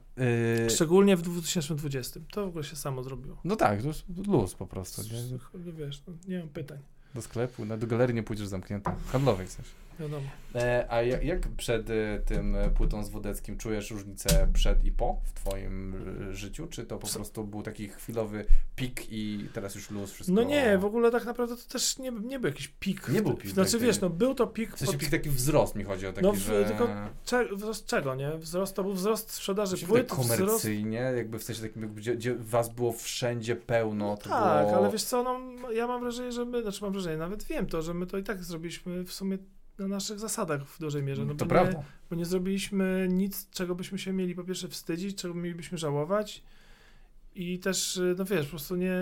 y, 0.67 0.71
Szczególnie 0.71 1.17
w 1.17 1.23
2020. 1.23 2.21
To 2.33 2.45
w 2.45 2.49
ogóle 2.49 2.65
się 2.65 2.77
samo 2.77 3.03
zrobiło. 3.03 3.41
no 3.45 3.57
tak, 3.57 3.81
to 3.83 3.87
już 3.89 4.05
luz 4.27 4.55
po 4.55 4.67
prostu. 4.67 5.03
Nie? 5.03 5.73
Wiesz, 5.73 6.03
no, 6.07 6.15
nie 6.29 6.39
mam 6.39 6.49
pytań, 6.49 6.79
Do 7.15 7.23
sklepu, 7.23 7.65
no, 7.65 7.77
do 7.77 7.87
galerii 7.87 8.15
nie 8.15 8.23
pójdziesz 8.23 8.47
zamknięta. 8.47 8.95
Handlowej 9.13 9.47
w 9.47 9.53
sensie. 9.53 9.82
Wiadomo. 10.01 10.27
E, 10.55 10.87
a 10.89 11.03
jak, 11.03 11.25
jak 11.25 11.49
przed 11.49 11.91
e, 11.91 12.19
tym 12.25 12.57
płytą 12.75 13.05
z 13.05 13.11
Wodeckim 13.11 13.59
czujesz 13.59 13.91
różnicę 13.91 14.49
przed 14.53 14.85
i 14.85 14.93
po 14.93 15.21
w 15.25 15.33
twoim 15.33 15.95
e, 16.31 16.35
życiu? 16.35 16.67
Czy 16.67 16.85
to 16.85 16.99
po 16.99 17.07
prostu 17.09 17.45
był 17.45 17.63
taki 17.63 17.89
chwilowy 17.89 18.45
pik 18.77 19.13
i 19.13 19.49
teraz 19.53 19.75
już 19.75 19.91
luz, 19.91 20.13
wszystko? 20.13 20.35
No 20.35 20.43
nie, 20.43 20.79
w 20.79 20.85
ogóle 20.85 21.11
tak 21.11 21.25
naprawdę 21.25 21.57
to 21.57 21.63
też 21.73 21.99
nie, 21.99 22.11
nie 22.11 22.39
był 22.39 22.49
jakiś 22.51 22.69
pik. 22.69 23.09
Nie 23.09 23.23
był 23.23 23.35
pik, 23.35 23.51
Znaczy, 23.51 23.73
tak, 23.73 23.81
wiesz, 23.81 23.97
tak. 23.97 24.03
no 24.03 24.11
był 24.11 24.35
to 24.35 24.47
pik, 24.47 24.77
W 24.77 24.79
sensie 24.79 24.93
pod- 24.93 25.01
pik 25.01 25.11
taki 25.11 25.31
wzrost 25.31 25.77
mi 25.77 25.85
chodzi 25.85 26.07
o 26.07 26.13
taki, 26.13 26.27
No, 26.27 26.33
w- 26.33 26.37
że... 26.39 26.65
tylko 26.65 26.89
cze, 27.25 27.49
wzrost 27.57 27.87
czego, 27.87 28.15
nie? 28.15 28.39
Wzrost 28.39 28.77
to 28.77 28.83
był 28.83 28.93
wzrost 28.93 29.31
sprzedaży 29.31 29.87
płyt, 29.87 30.07
wzrost 30.13 30.31
komercyjnie, 30.31 30.99
jakby 31.17 31.39
w 31.39 31.43
sensie 31.43 31.63
takim, 31.63 31.95
gdzie, 31.95 32.17
gdzie 32.17 32.35
was 32.35 32.69
było 32.69 32.93
wszędzie 32.93 33.57
pełno, 33.57 34.17
to 34.17 34.29
Tak, 34.29 34.67
było... 34.67 34.79
ale 34.79 34.91
wiesz 34.93 35.05
co, 35.05 35.23
no, 35.23 35.71
ja 35.73 35.87
mam 35.87 36.01
wrażenie, 36.01 36.33
że 36.33 36.45
my, 36.45 36.63
znaczy 36.63 36.85
mam 36.85 36.93
wrażenie, 36.93 37.17
nawet 37.17 37.45
wiem 37.45 37.67
to, 37.67 37.83
że 37.83 37.95
my 37.95 38.07
to 38.07 38.19
i 38.19 38.23
tak 38.23 38.45
zrobiliśmy 38.45 39.05
w 39.05 39.13
sumie 39.13 39.39
na 39.79 39.89
naszych 39.89 40.19
zasadach 40.19 40.65
w 40.65 40.79
dużej 40.79 41.03
mierze. 41.03 41.25
No, 41.25 41.35
to 41.35 41.47
prawda. 41.47 41.79
Nie, 41.79 41.85
bo 42.11 42.17
nie 42.17 42.25
zrobiliśmy 42.25 43.09
nic, 43.11 43.51
czego 43.51 43.75
byśmy 43.75 43.99
się 43.99 44.13
mieli 44.13 44.35
po 44.35 44.45
pierwsze 44.45 44.69
wstydzić, 44.69 45.17
czego 45.17 45.35
mielibyśmy 45.35 45.79
żałować 45.79 46.43
i 47.35 47.59
też, 47.59 47.97
y, 47.97 48.15
no 48.19 48.25
wiesz, 48.25 48.45
po 48.47 48.51
prostu 48.51 48.77
nie, 48.77 48.93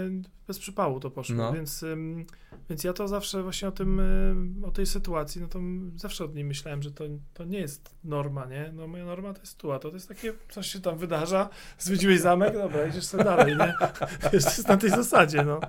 bez 0.46 0.58
przypału 0.58 1.00
to 1.00 1.10
poszło, 1.10 1.36
No. 1.36 1.52
więc, 1.52 1.82
ym, 1.82 2.26
więc 2.68 2.84
ja 2.84 2.92
to 2.92 3.08
zawsze 3.08 3.42
właśnie 3.42 3.68
o 3.68 3.72
tym, 3.72 4.00
y, 4.62 4.66
o 4.66 4.70
tej 4.70 4.86
sytuacji, 4.86 5.40
no 5.40 5.48
to 5.48 5.58
zawsze 5.96 6.24
od 6.24 6.34
niej 6.34 6.44
myślałem, 6.44 6.82
że 6.82 6.90
to, 6.90 7.04
to 7.34 7.44
nie 7.44 7.58
jest 7.58 7.94
norma, 8.04 8.46
nie? 8.46 8.72
No 8.74 8.86
moja 8.86 9.04
norma 9.04 9.34
to 9.34 9.40
jest 9.40 9.56
tu, 9.58 9.72
a 9.72 9.78
to, 9.78 9.88
to 9.88 9.94
jest 9.96 10.08
takie, 10.08 10.32
coś 10.50 10.66
się 10.66 10.80
tam 10.80 10.98
wydarza, 10.98 11.48
zwiedziłeś 11.78 12.20
zamek, 12.20 12.54
dobra, 12.54 12.86
idziesz 12.86 13.04
sobie 13.06 13.24
dalej, 13.24 13.56
nie? 13.56 13.74
Wiesz, 14.32 14.44
to 14.44 14.50
jest 14.50 14.68
na 14.68 14.76
tej 14.76 14.90
zasadzie, 14.90 15.44
no. 15.44 15.60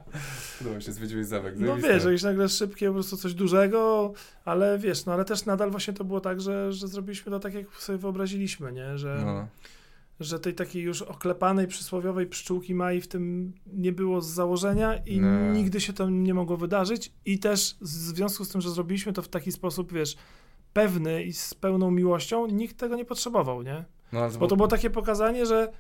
Podoba 0.60 0.82
się, 0.82 0.92
zwiedziłeś 0.92 1.26
zamek. 1.28 1.54
No 1.60 1.66
zajebiste. 1.68 1.94
wiesz, 1.94 2.04
jakieś 2.04 2.24
nagle 2.24 2.50
szybkie, 2.50 2.88
po 2.88 2.94
prostu 2.94 3.18
coś 3.18 3.34
dużego, 3.34 4.14
ale 4.46 4.80
wiesz, 4.80 5.06
no 5.06 5.14
ale 5.14 5.26
też 5.26 5.46
nadal 5.46 5.72
właśnie 5.72 5.94
to 5.94 6.04
było 6.04 6.22
tak, 6.22 6.42
że, 6.42 6.74
że 6.74 6.88
zrobiliśmy 6.88 7.32
to 7.32 7.40
tak, 7.40 7.54
jak 7.54 7.76
sobie 7.76 7.98
wyobraziliśmy, 7.98 8.72
nie? 8.72 8.98
Że, 8.98 9.22
No. 9.26 9.48
Że 10.22 10.40
tej 10.40 10.54
takiej 10.54 10.84
już 10.84 11.02
oklepanej, 11.02 11.68
przysłowiowej 11.68 12.28
pszczółki 12.28 12.76
Mai 12.76 13.02
w 13.02 13.08
tym 13.08 13.54
nie 13.74 13.92
było 13.92 14.22
z 14.22 14.28
założenia 14.28 14.98
i 14.98 15.20
Nie. 15.20 15.52
nigdy 15.54 15.82
się 15.82 15.94
to 15.94 16.10
nie 16.10 16.34
mogło 16.34 16.58
wydarzyć 16.58 17.12
i 17.26 17.40
też 17.40 17.76
w 17.82 17.88
związku 17.88 18.46
z 18.46 18.50
tym, 18.50 18.62
że 18.62 18.70
zrobiliśmy 18.72 19.14
to 19.14 19.22
w 19.22 19.28
taki 19.28 19.52
sposób, 19.52 19.94
wiesz, 19.94 20.16
pewny 20.74 21.24
i 21.24 21.34
z 21.34 21.54
pełną 21.54 21.92
miłością, 21.92 22.48
nikt 22.48 22.78
tego 22.78 22.96
nie 22.96 23.06
potrzebował, 23.06 23.64
nie? 23.64 23.86
No, 24.14 24.30
Bo 24.40 24.48
to 24.48 24.56
było 24.56 24.68
takie 24.68 24.90
pokazanie, 24.90 25.46
że 25.46 25.72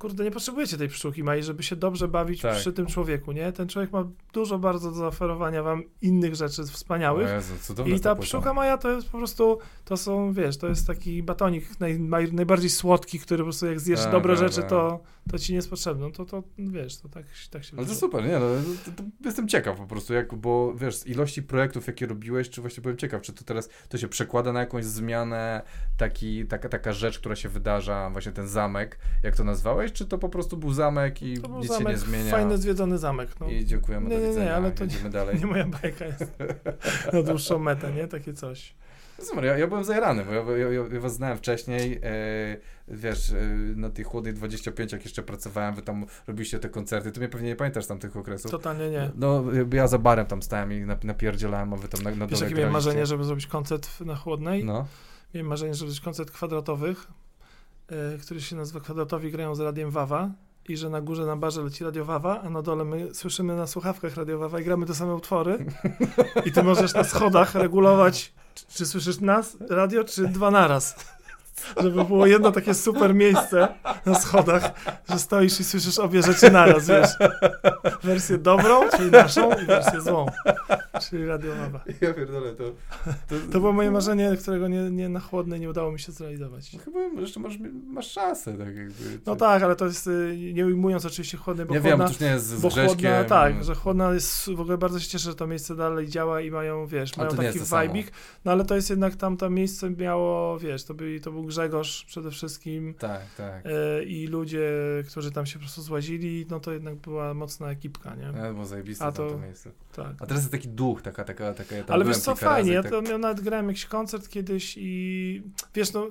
kurde, 0.00 0.24
nie 0.24 0.30
potrzebujecie 0.30 0.76
tej 0.76 0.88
pszczółki 0.88 1.24
Mai, 1.24 1.42
żeby 1.42 1.62
się 1.62 1.76
dobrze 1.76 2.08
bawić 2.08 2.40
Tak. 2.40 2.56
przy 2.56 2.72
tym 2.72 2.86
człowieku, 2.86 3.32
nie? 3.32 3.52
Ten 3.52 3.68
człowiek 3.68 3.92
ma 3.92 4.08
dużo 4.32 4.58
bardzo 4.58 4.90
do 4.90 4.96
zaoferowania 4.96 5.62
wam 5.62 5.82
innych 6.02 6.34
rzeczy 6.34 6.64
wspaniałych. 6.64 7.28
Jezu, 7.28 7.84
I 7.86 8.00
ta 8.00 8.14
pszczółka 8.14 8.54
Maja 8.54 8.78
to 8.78 8.90
jest 8.90 9.08
po 9.08 9.18
prostu, 9.18 9.58
to 9.84 9.96
są, 9.96 10.32
wiesz, 10.32 10.56
to 10.56 10.68
jest 10.68 10.86
taki 10.86 11.22
batonik 11.22 11.80
naj, 11.80 12.00
naj, 12.00 12.32
najbardziej 12.32 12.70
słodki, 12.70 13.18
który 13.18 13.38
po 13.38 13.44
prostu 13.44 13.66
jak 13.66 13.80
zjesz 13.80 14.02
Tak, 14.02 14.12
dobre 14.12 14.36
tak, 14.36 14.48
rzeczy, 14.48 14.60
tak. 14.60 14.70
to, 14.70 15.00
to 15.30 15.38
ci 15.38 15.52
nie 15.52 15.56
jest 15.56 15.70
potrzebne. 15.70 16.06
No 16.06 16.10
to, 16.10 16.24
to 16.24 16.42
wiesz, 16.58 16.96
to 16.98 17.08
tak, 17.08 17.24
tak 17.50 17.64
się 17.64 17.76
Ale 17.76 17.86
to 17.86 17.94
super, 17.94 18.24
nie 18.24 18.38
no, 18.38 18.46
to, 18.84 19.02
to 19.02 19.02
jestem 19.24 19.48
ciekaw 19.48 19.76
po 19.76 19.86
prostu, 19.86 20.14
jak, 20.14 20.34
bo 20.34 20.74
wiesz, 20.74 20.96
z 20.96 21.06
ilości 21.06 21.42
projektów, 21.42 21.86
jakie 21.86 22.06
robiłeś, 22.06 22.50
czy 22.50 22.60
właśnie 22.60 22.80
byłem 22.80 22.96
ciekaw, 22.96 23.22
czy 23.22 23.32
to 23.32 23.44
teraz 23.44 23.68
to 23.88 23.98
się 23.98 24.08
przekłada 24.08 24.52
na 24.52 24.60
jakąś 24.60 24.84
zmianę, 24.84 25.62
taki, 25.96 26.46
taka, 26.46 26.68
taka 26.68 26.92
rzecz, 26.92 27.18
która 27.18 27.36
się 27.36 27.48
wydarza, 27.48 28.10
właśnie 28.10 28.32
ten 28.32 28.48
zamek, 28.48 28.98
jak 29.22 29.36
to 29.36 29.44
nazwałeś, 29.44 29.89
czy 29.92 30.06
to 30.06 30.18
po 30.18 30.28
prostu 30.28 30.56
był 30.56 30.72
zamek 30.72 31.22
i 31.22 31.38
To 31.40 31.48
był 31.48 31.58
nic 31.58 31.68
się 31.68 31.74
zamek, 31.74 31.92
nie 31.92 31.98
zmienia 31.98 32.30
fajny 32.30 32.58
zwiedzony 32.58 32.98
zamek. 32.98 33.40
No. 33.40 33.46
i 33.48 33.64
dziękujemy, 33.64 34.08
Nie, 34.08 34.14
do 34.14 34.20
nie, 34.20 34.22
nie, 34.26 34.28
widzenia, 34.32 34.56
ale 34.56 34.70
to 34.70 34.84
nie- 34.84 34.90
jedziemy 34.92 35.10
dalej. 35.10 35.38
Nie 35.40 35.46
moja 35.46 35.66
bajka 35.66 36.04
jest 36.04 36.32
na 37.12 37.22
dłuższą 37.22 37.58
metę, 37.58 37.92
nie? 37.92 38.08
Takie 38.08 38.32
coś. 38.32 38.74
Super, 39.18 39.44
ja, 39.44 39.58
ja 39.58 39.66
byłem 39.66 39.84
zajarany, 39.84 40.24
bo 40.24 40.32
ja, 40.32 40.58
ja, 40.58 40.70
ja, 40.72 40.82
ja 40.92 41.00
was 41.00 41.14
znałem 41.14 41.38
wcześniej, 41.38 42.00
e, 42.02 42.56
wiesz, 42.88 43.30
e, 43.32 43.36
na 43.76 43.90
tej 43.90 44.04
chłodnej 44.04 44.34
25, 44.34 44.92
jak 44.92 45.04
jeszcze 45.04 45.22
pracowałem, 45.22 45.74
wy 45.74 45.82
tam 45.82 46.06
robiliście 46.26 46.58
te 46.58 46.68
koncerty, 46.68 47.12
ty 47.12 47.20
mnie 47.20 47.28
pewnie 47.28 47.48
nie 47.48 47.56
pamiętasz 47.56 47.84
z 47.84 47.88
tamtych 47.88 48.16
okresów. 48.16 48.50
Totalnie 48.50 48.90
nie. 48.90 49.10
No, 49.16 49.44
ja 49.72 49.86
za 49.88 49.98
barem 49.98 50.26
tam 50.26 50.42
stałem 50.42 50.72
i 50.72 50.82
nap- 50.86 51.04
napierdzielałem, 51.04 51.72
a 51.72 51.76
wy 51.76 51.88
tam 51.88 52.02
na, 52.02 52.10
na 52.10 52.26
Wiesz, 52.26 52.40
jakie 52.40 52.54
miałem 52.54 52.72
marzenie, 52.72 53.06
żeby 53.06 53.24
zrobić 53.24 53.46
koncert 53.46 54.00
na 54.00 54.16
chłodnej? 54.16 54.64
No. 54.64 54.86
Miałem 55.34 55.46
marzenie, 55.46 55.74
żeby 55.74 55.90
zrobić 55.90 56.00
koncert 56.04 56.30
kwadratowych, 56.30 57.06
który 58.22 58.40
się 58.40 58.56
nazywa 58.56 58.80
Kwadratowi 58.80 59.30
grają 59.30 59.54
z 59.54 59.60
radiem 59.60 59.90
Wawa 59.90 60.30
i 60.68 60.76
że 60.76 60.90
na 60.90 61.00
górze 61.00 61.26
na 61.26 61.36
barze 61.36 61.62
leci 61.62 61.84
radio 61.84 62.04
Wawa, 62.04 62.40
a 62.40 62.50
na 62.50 62.62
dole 62.62 62.84
my 62.84 63.14
słyszymy 63.14 63.56
na 63.56 63.66
słuchawkach 63.66 64.16
radio 64.16 64.38
Wawa 64.38 64.60
i 64.60 64.64
gramy 64.64 64.86
te 64.86 64.94
same 64.94 65.14
utwory 65.14 65.66
i 66.46 66.52
ty 66.52 66.62
możesz 66.62 66.94
na 66.94 67.04
schodach 67.04 67.54
regulować, 67.54 68.32
czy, 68.54 68.66
czy 68.68 68.86
słyszysz 68.86 69.20
nas, 69.20 69.56
radio, 69.68 70.04
czy 70.04 70.28
dwa 70.28 70.50
naraz. 70.50 70.96
Żeby 71.82 72.04
było 72.04 72.26
jedno 72.26 72.52
takie 72.52 72.74
super 72.74 73.14
miejsce 73.14 73.68
na 74.06 74.14
schodach, 74.14 74.70
że 75.10 75.18
stoisz 75.18 75.60
i 75.60 75.64
słyszysz 75.64 75.98
obie 75.98 76.22
rzeczy 76.22 76.50
naraz, 76.50 76.86
wiesz. 76.86 77.10
Wersję 78.02 78.38
dobrą, 78.38 78.80
czyli 78.96 79.10
naszą, 79.10 79.50
i 79.62 79.66
wersję 79.66 80.00
złą, 80.00 80.26
czyli 81.10 81.26
radio 81.26 81.54
Wawa. 81.54 81.80
Ja 82.00 82.14
pierdolę, 82.14 82.52
to... 82.54 82.64
To, 83.28 83.34
To 83.52 83.60
było 83.60 83.72
moje 83.72 83.90
marzenie, 83.90 84.36
którego 84.42 84.68
nie, 84.68 84.90
nie 84.90 85.08
na 85.08 85.20
chłodnej 85.20 85.60
nie 85.60 85.70
udało 85.70 85.92
mi 85.92 86.00
się 86.00 86.12
zrealizować. 86.12 86.72
No 86.72 86.80
Chyba 86.84 87.00
jeszcze 87.20 87.40
masz, 87.40 87.54
masz 87.86 88.10
szansę, 88.10 88.58
tak 88.58 88.66
jakby. 88.76 89.20
No 89.26 89.36
tak, 89.36 89.62
ale 89.62 89.76
to 89.76 89.86
jest, 89.86 90.06
y, 90.06 90.36
nie 90.54 90.66
ujmując 90.66 91.06
oczywiście 91.06 91.38
chłodnej, 91.38 91.66
bo 91.66 91.74
Ja 91.74 91.80
wiem, 91.80 91.90
chłodna, 91.90 92.06
to 92.06 92.12
już 92.12 92.20
nie 92.20 92.26
jest 92.26 92.46
z 92.46 92.60
bo 92.60 92.70
chłodna, 92.70 93.24
tak, 93.24 93.64
że 93.64 93.74
chłodna 93.74 94.12
jest, 94.12 94.50
w 94.50 94.60
ogóle 94.60 94.78
bardzo 94.78 95.00
się 95.00 95.08
cieszę, 95.08 95.30
że 95.30 95.34
to 95.34 95.46
miejsce 95.46 95.76
dalej 95.76 96.08
działa 96.08 96.40
i 96.40 96.50
mają, 96.50 96.86
wiesz, 96.86 97.16
mają 97.16 97.30
to 97.30 97.36
taki 97.36 97.58
to 97.60 97.80
vibik, 97.82 98.12
no 98.44 98.52
ale 98.52 98.64
to 98.64 98.74
jest 98.74 98.90
jednak 98.90 99.16
tam, 99.16 99.36
to 99.36 99.50
miejsce 99.50 99.90
miało, 99.90 100.58
wiesz, 100.58 100.84
to, 100.84 100.94
był 100.94 101.20
to 101.20 101.32
był 101.32 101.49
Grzegorz 101.50 102.04
przede 102.04 102.30
wszystkim 102.30 102.94
Tak, 102.94 103.22
tak. 103.36 103.66
y, 103.66 104.04
i 104.04 104.26
ludzie, 104.26 104.70
którzy 105.08 105.30
tam 105.30 105.46
się 105.46 105.52
po 105.54 105.58
prostu 105.60 105.82
złazili, 105.82 106.46
no 106.50 106.60
to 106.60 106.72
jednak 106.72 106.96
była 106.96 107.34
mocna 107.34 107.70
ekipka, 107.70 108.14
nie? 108.14 108.22
Ja, 108.38 108.52
było 108.52 108.66
zajebiste 108.66 109.04
A 109.04 109.12
to... 109.12 109.38
miejsce. 109.38 109.70
Tak. 109.96 110.12
A 110.20 110.26
teraz 110.26 110.42
jest 110.42 110.52
taki 110.52 110.68
duch, 110.68 111.02
taka, 111.02 111.24
taka, 111.24 111.54
taka... 111.54 111.76
ja 111.76 111.84
tam 111.84 111.94
Ale 111.94 112.04
wiesz 112.04 112.18
co, 112.18 112.30
razy 112.30 112.44
fajnie, 112.44 112.72
ja 112.72 112.82
tak- 112.82 112.92
to 112.92 113.02
ja 113.02 113.18
nawet 113.18 113.40
grałem 113.40 113.68
jakiś 113.68 113.86
koncert 113.86 114.28
kiedyś 114.28 114.74
i 114.80 115.42
wiesz, 115.74 115.92
no 115.92 116.06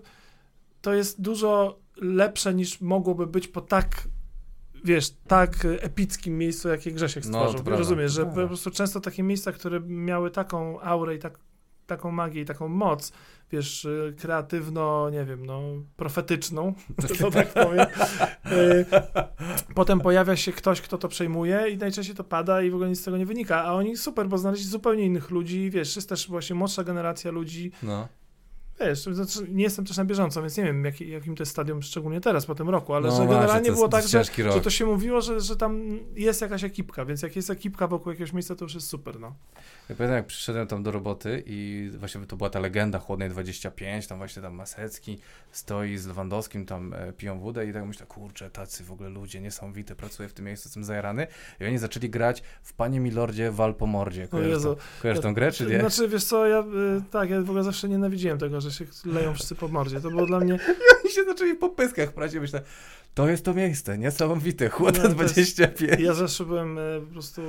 to 0.82 0.94
jest 0.94 1.22
dużo 1.22 1.80
lepsze 2.02 2.53
niż 2.53 2.82
mogłoby 2.82 3.28
być 3.28 3.48
po 3.48 3.61
tak 3.61 4.07
wiesz, 4.84 5.10
tak 5.28 5.66
epickim 5.66 6.38
miejscu, 6.38 6.70
jakie 6.70 6.91
Grzesiek 6.91 7.26
No, 7.26 7.30
stworzył. 7.30 7.53
prawda, 7.64 7.78
Rozumiesz, 7.80 8.11
że 8.11 8.26
po 8.26 8.48
prostu 8.48 8.72
często 8.72 8.99
takie 8.99 9.24
miejsca, 9.24 9.52
które 9.52 9.80
miały 9.80 10.32
taką 10.32 10.82
aurę 10.82 11.16
i 11.16 11.20
tak, 11.20 11.40
taką 11.90 12.11
magię 12.11 12.41
i 12.41 12.45
taką 12.45 12.68
moc, 12.68 13.11
wiesz, 13.52 13.86
y, 13.86 14.16
kreatywno, 14.20 15.10
nie 15.10 15.26
wiem, 15.26 15.45
no, 15.45 15.61
profetyczną, 15.98 16.74
to 17.20 17.32
tak 17.32 17.53
powiem. 17.53 17.86
Y, 18.52 18.86
Potem 19.76 19.99
pojawia 19.99 20.36
się 20.36 20.52
ktoś, 20.52 20.82
kto 20.82 20.98
to 20.98 21.07
przejmuje 21.07 21.70
i 21.70 21.78
najczęściej 21.78 22.16
to 22.16 22.24
pada 22.24 22.61
i 22.61 22.70
w 22.72 22.74
ogóle 22.74 22.90
nic 22.90 23.02
z 23.02 23.03
tego 23.03 23.18
nie 23.18 23.26
wynika, 23.26 23.64
a 23.64 23.74
oni 23.74 23.98
super, 23.98 24.28
bo 24.28 24.38
znaleźli 24.38 24.66
zupełnie 24.66 25.03
innych 25.06 25.30
ludzi, 25.32 25.70
wiesz, 25.70 25.95
jest 25.95 26.10
też 26.10 26.28
właśnie 26.28 26.56
młodsza 26.56 26.84
generacja 26.84 27.32
ludzi, 27.32 27.72
No. 27.84 28.07
wiesz, 28.80 28.99
znaczy 28.99 29.40
nie 29.52 29.64
jestem 29.64 29.86
też 29.86 29.98
na 29.98 30.06
bieżąco, 30.06 30.41
więc 30.41 30.57
nie 30.57 30.64
wiem, 30.64 30.86
jaki, 30.86 31.10
jakim 31.10 31.36
to 31.36 31.41
jest 31.41 31.52
stadium, 31.52 31.82
szczególnie 31.82 32.22
teraz, 32.22 32.45
po 32.45 32.56
tym 32.56 32.70
roku, 32.70 32.94
ale 32.94 33.10
no 33.10 33.16
że 33.16 33.28
generalnie 33.28 33.72
było 33.72 33.90
tak, 33.90 34.07
że, 34.07 34.24
że 34.53 34.61
to 34.61 34.70
się 34.70 34.86
mówiło, 34.86 35.22
że, 35.22 35.41
że 35.41 35.56
tam 35.56 35.99
jest 36.16 36.41
jakaś 36.41 36.64
ekipka, 36.64 37.06
więc 37.06 37.22
jak 37.22 37.36
jest 37.36 37.49
ekipka 37.49 37.88
wokół 37.88 38.11
jakiegoś 38.11 38.34
miejsca, 38.34 38.56
to 38.56 38.66
już 38.66 38.74
jest 38.74 38.88
super, 38.88 39.20
no. 39.20 39.36
Ja 39.90 39.95
pamiętam, 39.95 40.16
jak 40.18 40.26
przyszedłem 40.26 40.68
tam 40.68 40.84
do 40.84 40.91
roboty 40.91 41.44
i 41.45 41.90
właśnie 41.98 42.26
to 42.26 42.38
była 42.38 42.49
ta 42.49 42.60
legenda 42.60 42.99
Chłodnej 42.99 43.30
25, 43.30 44.07
tam 44.07 44.18
właśnie 44.18 44.41
tam 44.41 44.53
Masecki 44.53 45.20
stoi 45.52 45.98
z 45.98 46.07
Lewandowskim, 46.07 46.66
tam 46.66 46.94
e, 46.94 47.14
piją 47.14 47.40
wódę 47.40 47.68
i 47.68 47.74
tak 47.74 47.86
myślę, 47.86 48.06
kurczę, 48.06 48.49
tacy 48.49 48.84
w 48.84 48.91
ogóle 48.91 49.10
ludzie 49.10 49.41
niesamowite, 49.41 49.95
pracuję 49.95 50.30
w 50.30 50.34
tym 50.34 50.45
miejscu, 50.45 50.70
jestem 50.70 50.84
zajarany. 50.84 51.28
I 51.60 51.66
oni 51.66 51.78
zaczęli 51.78 52.10
grać 52.10 52.44
w 52.64 52.74
Panie 52.74 52.99
Milordzie 52.99 53.52
Wal 53.52 53.76
po 53.76 53.86
mordzie. 53.86 54.28
Kojarzysz, 54.28 54.64
tą, 54.64 54.76
kojarzysz 55.02 55.24
tą 55.24 55.34
grę, 55.34 55.52
czy 55.52 55.66
nie? 55.66 55.80
Znaczy, 55.80 56.07
wiesz 56.07 56.24
co, 56.24 56.48
ja, 56.48 56.60
y, 56.60 57.02
tak, 57.11 57.30
ja 57.30 57.41
w 57.41 57.49
ogóle 57.49 57.64
zawsze 57.64 57.90
nienawidziłem 57.90 58.38
tego, 58.38 58.61
że 58.61 58.72
się 58.72 58.86
leją 59.06 59.34
wszyscy 59.34 59.56
po 59.56 59.68
mordzie. 59.68 60.02
To 60.02 60.10
było 60.10 60.26
dla 60.26 60.40
mnie... 60.40 60.60
I 61.10 61.11
się 61.11 61.24
zaczęli 61.24 61.56
po 61.56 61.70
pyskach 61.70 62.14
prać 62.14 62.34
i 62.34 62.40
myślę, 62.40 62.61
to 63.14 63.30
jest 63.30 63.45
to 63.45 63.53
miejsce, 63.53 63.98
niesamowite, 63.98 64.70
chłota 64.70 64.98
No, 64.98 65.16
to 65.16 65.24
jest- 65.24 65.34
25. 65.34 66.02
Ja 66.02 66.14
zawsze 66.14 66.45
byłem 66.45 66.78
e, 66.78 66.82
po 67.07 67.14
prostu... 67.14 67.41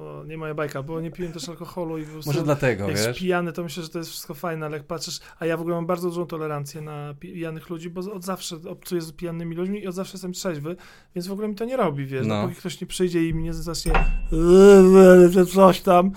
O, 0.00 0.24
nie 0.24 0.38
moja 0.38 0.54
bajka, 0.54 0.82
bo 0.82 1.00
nie 1.00 1.10
piłem 1.10 1.32
też 1.32 1.48
alkoholu 1.48 1.77
i 1.98 2.04
po 2.04 2.12
prostu... 2.12 2.30
Może 2.30 2.42
dlatego, 2.42 2.88
jak 2.88 2.96
wiesz? 2.98 3.18
pijany, 3.18 3.52
to 3.52 3.62
myślę, 3.62 3.82
że 3.82 3.88
to 3.88 3.98
jest 3.98 4.10
wszystko 4.10 4.34
fajne, 4.34 4.66
ale 4.66 4.76
jak 4.76 4.86
patrzysz, 4.86 5.20
a 5.38 5.46
ja 5.46 5.56
w 5.56 5.60
ogóle 5.60 5.76
mam 5.76 5.86
bardzo 5.86 6.08
dużą 6.08 6.26
tolerancję 6.26 6.80
na 6.80 7.14
pijanych 7.20 7.70
ludzi, 7.70 7.90
bo 7.90 8.12
od 8.12 8.24
zawsze 8.24 8.56
obcuję 8.68 9.00
z 9.00 9.12
pijanymi 9.12 9.56
ludźmi 9.56 9.82
i 9.82 9.86
od 9.86 9.94
zawsze 9.94 10.12
jestem 10.12 10.32
trzeźwy, 10.32 10.76
więc 11.14 11.26
w 11.26 11.32
ogóle 11.32 11.48
mi 11.48 11.54
to 11.54 11.64
nie 11.64 11.76
robi, 11.76 12.06
wiesz, 12.06 12.26
No. 12.26 12.34
no. 12.34 12.42
dopóki 12.42 12.60
ktoś 12.60 12.80
nie 12.80 12.86
przyjdzie 12.86 13.28
i 13.28 13.34
mnie 13.34 13.54
zacznie 13.54 13.92
że 15.30 15.46
coś 15.46 15.80
tam, 15.80 16.10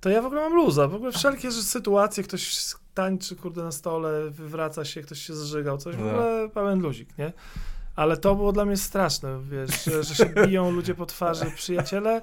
to 0.00 0.10
ja 0.10 0.22
w 0.22 0.26
ogóle 0.26 0.40
mam 0.40 0.54
luza, 0.54 0.88
w 0.88 0.94
ogóle 0.94 1.12
wszelkie 1.12 1.52
sytuacje, 1.52 2.22
ktoś 2.24 2.56
tańczy, 2.94 3.36
kurde, 3.36 3.62
na 3.62 3.72
stole, 3.72 4.30
wywraca 4.30 4.84
się, 4.84 5.02
ktoś 5.02 5.18
się 5.18 5.34
zżygał, 5.34 5.78
coś, 5.78 5.96
w 5.96 6.00
No. 6.00 6.06
ogóle 6.10 6.48
pełen 6.54 6.80
luzik, 6.80 7.18
nie? 7.18 7.32
Ale 7.96 8.16
to 8.16 8.34
było 8.34 8.52
dla 8.52 8.64
mnie 8.64 8.76
straszne, 8.76 9.40
wiesz, 9.50 9.84
że, 9.84 10.02
że 10.04 10.14
się 10.14 10.26
biją 10.26 10.70
ludzie 10.70 10.94
po 10.94 11.06
twarzy, 11.06 11.44
przyjaciele, 11.56 12.22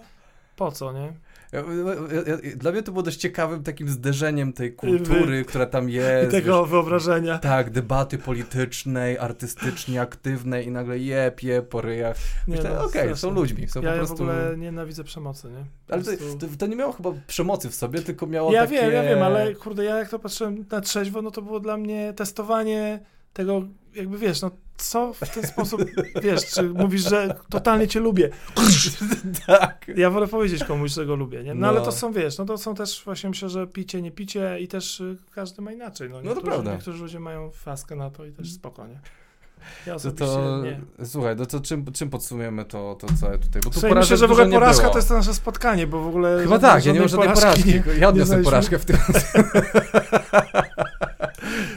po 0.56 0.72
co, 0.72 0.94
nie? 0.94 1.14
Ja, 1.52 1.60
ja, 1.60 2.34
ja, 2.50 2.56
dla 2.56 2.72
mnie 2.72 2.84
to 2.84 2.92
było 2.92 3.04
dość 3.04 3.18
ciekawym 3.18 3.64
takim 3.64 3.90
zderzeniem 3.90 4.54
tej 4.54 4.74
kultury, 4.74 5.46
która 5.46 5.66
tam 5.66 5.90
I 5.90 5.94
jest. 5.94 6.32
tego 6.32 6.62
wiesz, 6.62 6.70
wyobrażenia. 6.72 7.38
tak, 7.38 7.70
debaty 7.70 8.18
politycznej, 8.18 9.18
artystycznie 9.18 10.02
aktywnej 10.02 10.68
i 10.68 10.72
nagle 10.72 11.00
je, 11.00 11.32
pie, 11.36 11.62
po 11.62 11.82
ryjach. 11.82 12.18
Myślę, 12.48 12.70
no, 12.70 12.86
okej, 12.86 13.10
są 13.10 13.16
straszne. 13.16 13.30
ludźmi, 13.40 13.68
są 13.68 13.82
Ja, 13.82 13.90
po 13.90 13.92
ja 13.96 13.98
prostu... 13.98 14.18
w 14.18 14.22
ogóle 14.22 14.58
nienawidzę 14.58 15.04
przemocy, 15.04 15.48
nie? 15.48 15.66
Po 15.88 15.94
Ale 15.94 16.04
to, 16.04 16.12
prostu- 16.18 16.48
to, 16.48 16.58
to 16.58 16.68
nie 16.68 16.76
miało 16.76 16.92
chyba 16.94 17.12
przemocy 17.28 17.70
w 17.70 17.76
sobie, 17.76 18.02
tylko 18.02 18.28
miało 18.28 18.52
Ja 18.54 18.62
takie... 18.62 18.74
wiem, 18.82 18.92
ja 18.94 19.04
wiem, 19.04 19.22
ale 19.22 19.56
kurde, 19.56 19.84
ja 19.84 19.96
jak 19.98 20.10
to 20.10 20.20
patrzyłem 20.20 20.66
na 20.72 20.82
trzeźwo, 20.82 21.22
no 21.22 21.32
to 21.32 21.42
było 21.42 21.60
dla 21.60 21.78
mnie 21.78 22.14
testowanie 22.14 23.00
tego, 23.34 23.62
jakby 23.98 24.18
wiesz, 24.18 24.42
no 24.42 24.52
co 24.78 25.14
w 25.14 25.20
ten 25.34 25.48
sposób, 25.48 25.82
wiesz, 26.22 26.46
czy 26.46 26.64
mówisz, 26.64 27.10
że 27.10 27.36
totalnie 27.50 27.88
cię 27.88 28.00
lubię. 28.00 28.30
tak. 29.48 29.86
Ja 29.96 30.10
wolę 30.10 30.28
powiedzieć 30.28 30.64
komuś, 30.64 30.92
że 30.92 31.06
go 31.06 31.16
lubię, 31.16 31.44
nie? 31.44 31.54
No, 31.54 31.60
No. 31.62 31.68
ale 31.68 31.82
to 31.82 31.92
są, 31.92 32.12
wiesz, 32.12 32.38
no 32.38 32.46
to 32.46 32.58
są 32.58 32.76
też 32.76 33.02
właśnie 33.06 33.30
myślę, 33.30 33.50
że 33.50 33.68
picie, 33.68 34.02
nie 34.02 34.12
picie 34.12 34.60
i 34.60 34.68
też 34.68 35.00
y, 35.00 35.18
każdy 35.36 35.62
ma 35.62 35.72
inaczej, 35.72 36.10
no. 36.10 36.16
to 36.16 36.22
Niektórzy, 36.24 36.46
prawda. 36.46 36.72
Niektórzy 36.74 37.04
ludzie 37.04 37.20
mają 37.20 37.50
faskę 37.52 37.96
na 37.96 38.10
to 38.10 38.26
i 38.26 38.32
też 38.32 38.52
spokojnie. 38.54 39.00
Ja 39.86 39.94
To, 39.94 39.96
osobiście 39.96 40.26
to, 40.26 40.62
nie. 40.64 40.82
słuchaj, 41.06 41.36
no 41.36 41.46
to 41.46 41.60
czym, 41.60 41.92
czym 41.94 42.10
podsumujemy 42.10 42.66
to, 42.66 42.98
to 43.00 43.08
całe 43.22 43.38
tutaj? 43.38 43.62
Bo 43.62 43.70
tu 43.70 43.80
Słuchaj, 43.80 43.98
myślę, 44.00 44.18
że 44.18 44.28
w 44.28 44.32
ogóle 44.32 44.50
porażka 44.50 44.82
było. 44.82 44.94
to 44.94 44.98
jest 45.00 45.08
to 45.08 45.14
nasze 45.14 45.34
spotkanie, 45.34 45.88
bo 45.88 46.02
w 46.04 46.08
ogóle... 46.08 46.40
Chyba 46.44 46.60
tak, 46.60 46.86
ja 46.86 46.94
nie 46.94 47.00
mam 47.00 47.08
żadnej 47.10 47.30
porażki. 47.34 47.70
nie- 47.70 47.84
ja 48.00 48.10
odniosłem 48.10 48.44
znaleźliśmy. 48.44 48.44
porażkę 48.44 48.80
w 48.80 48.86
tym. 48.86 48.98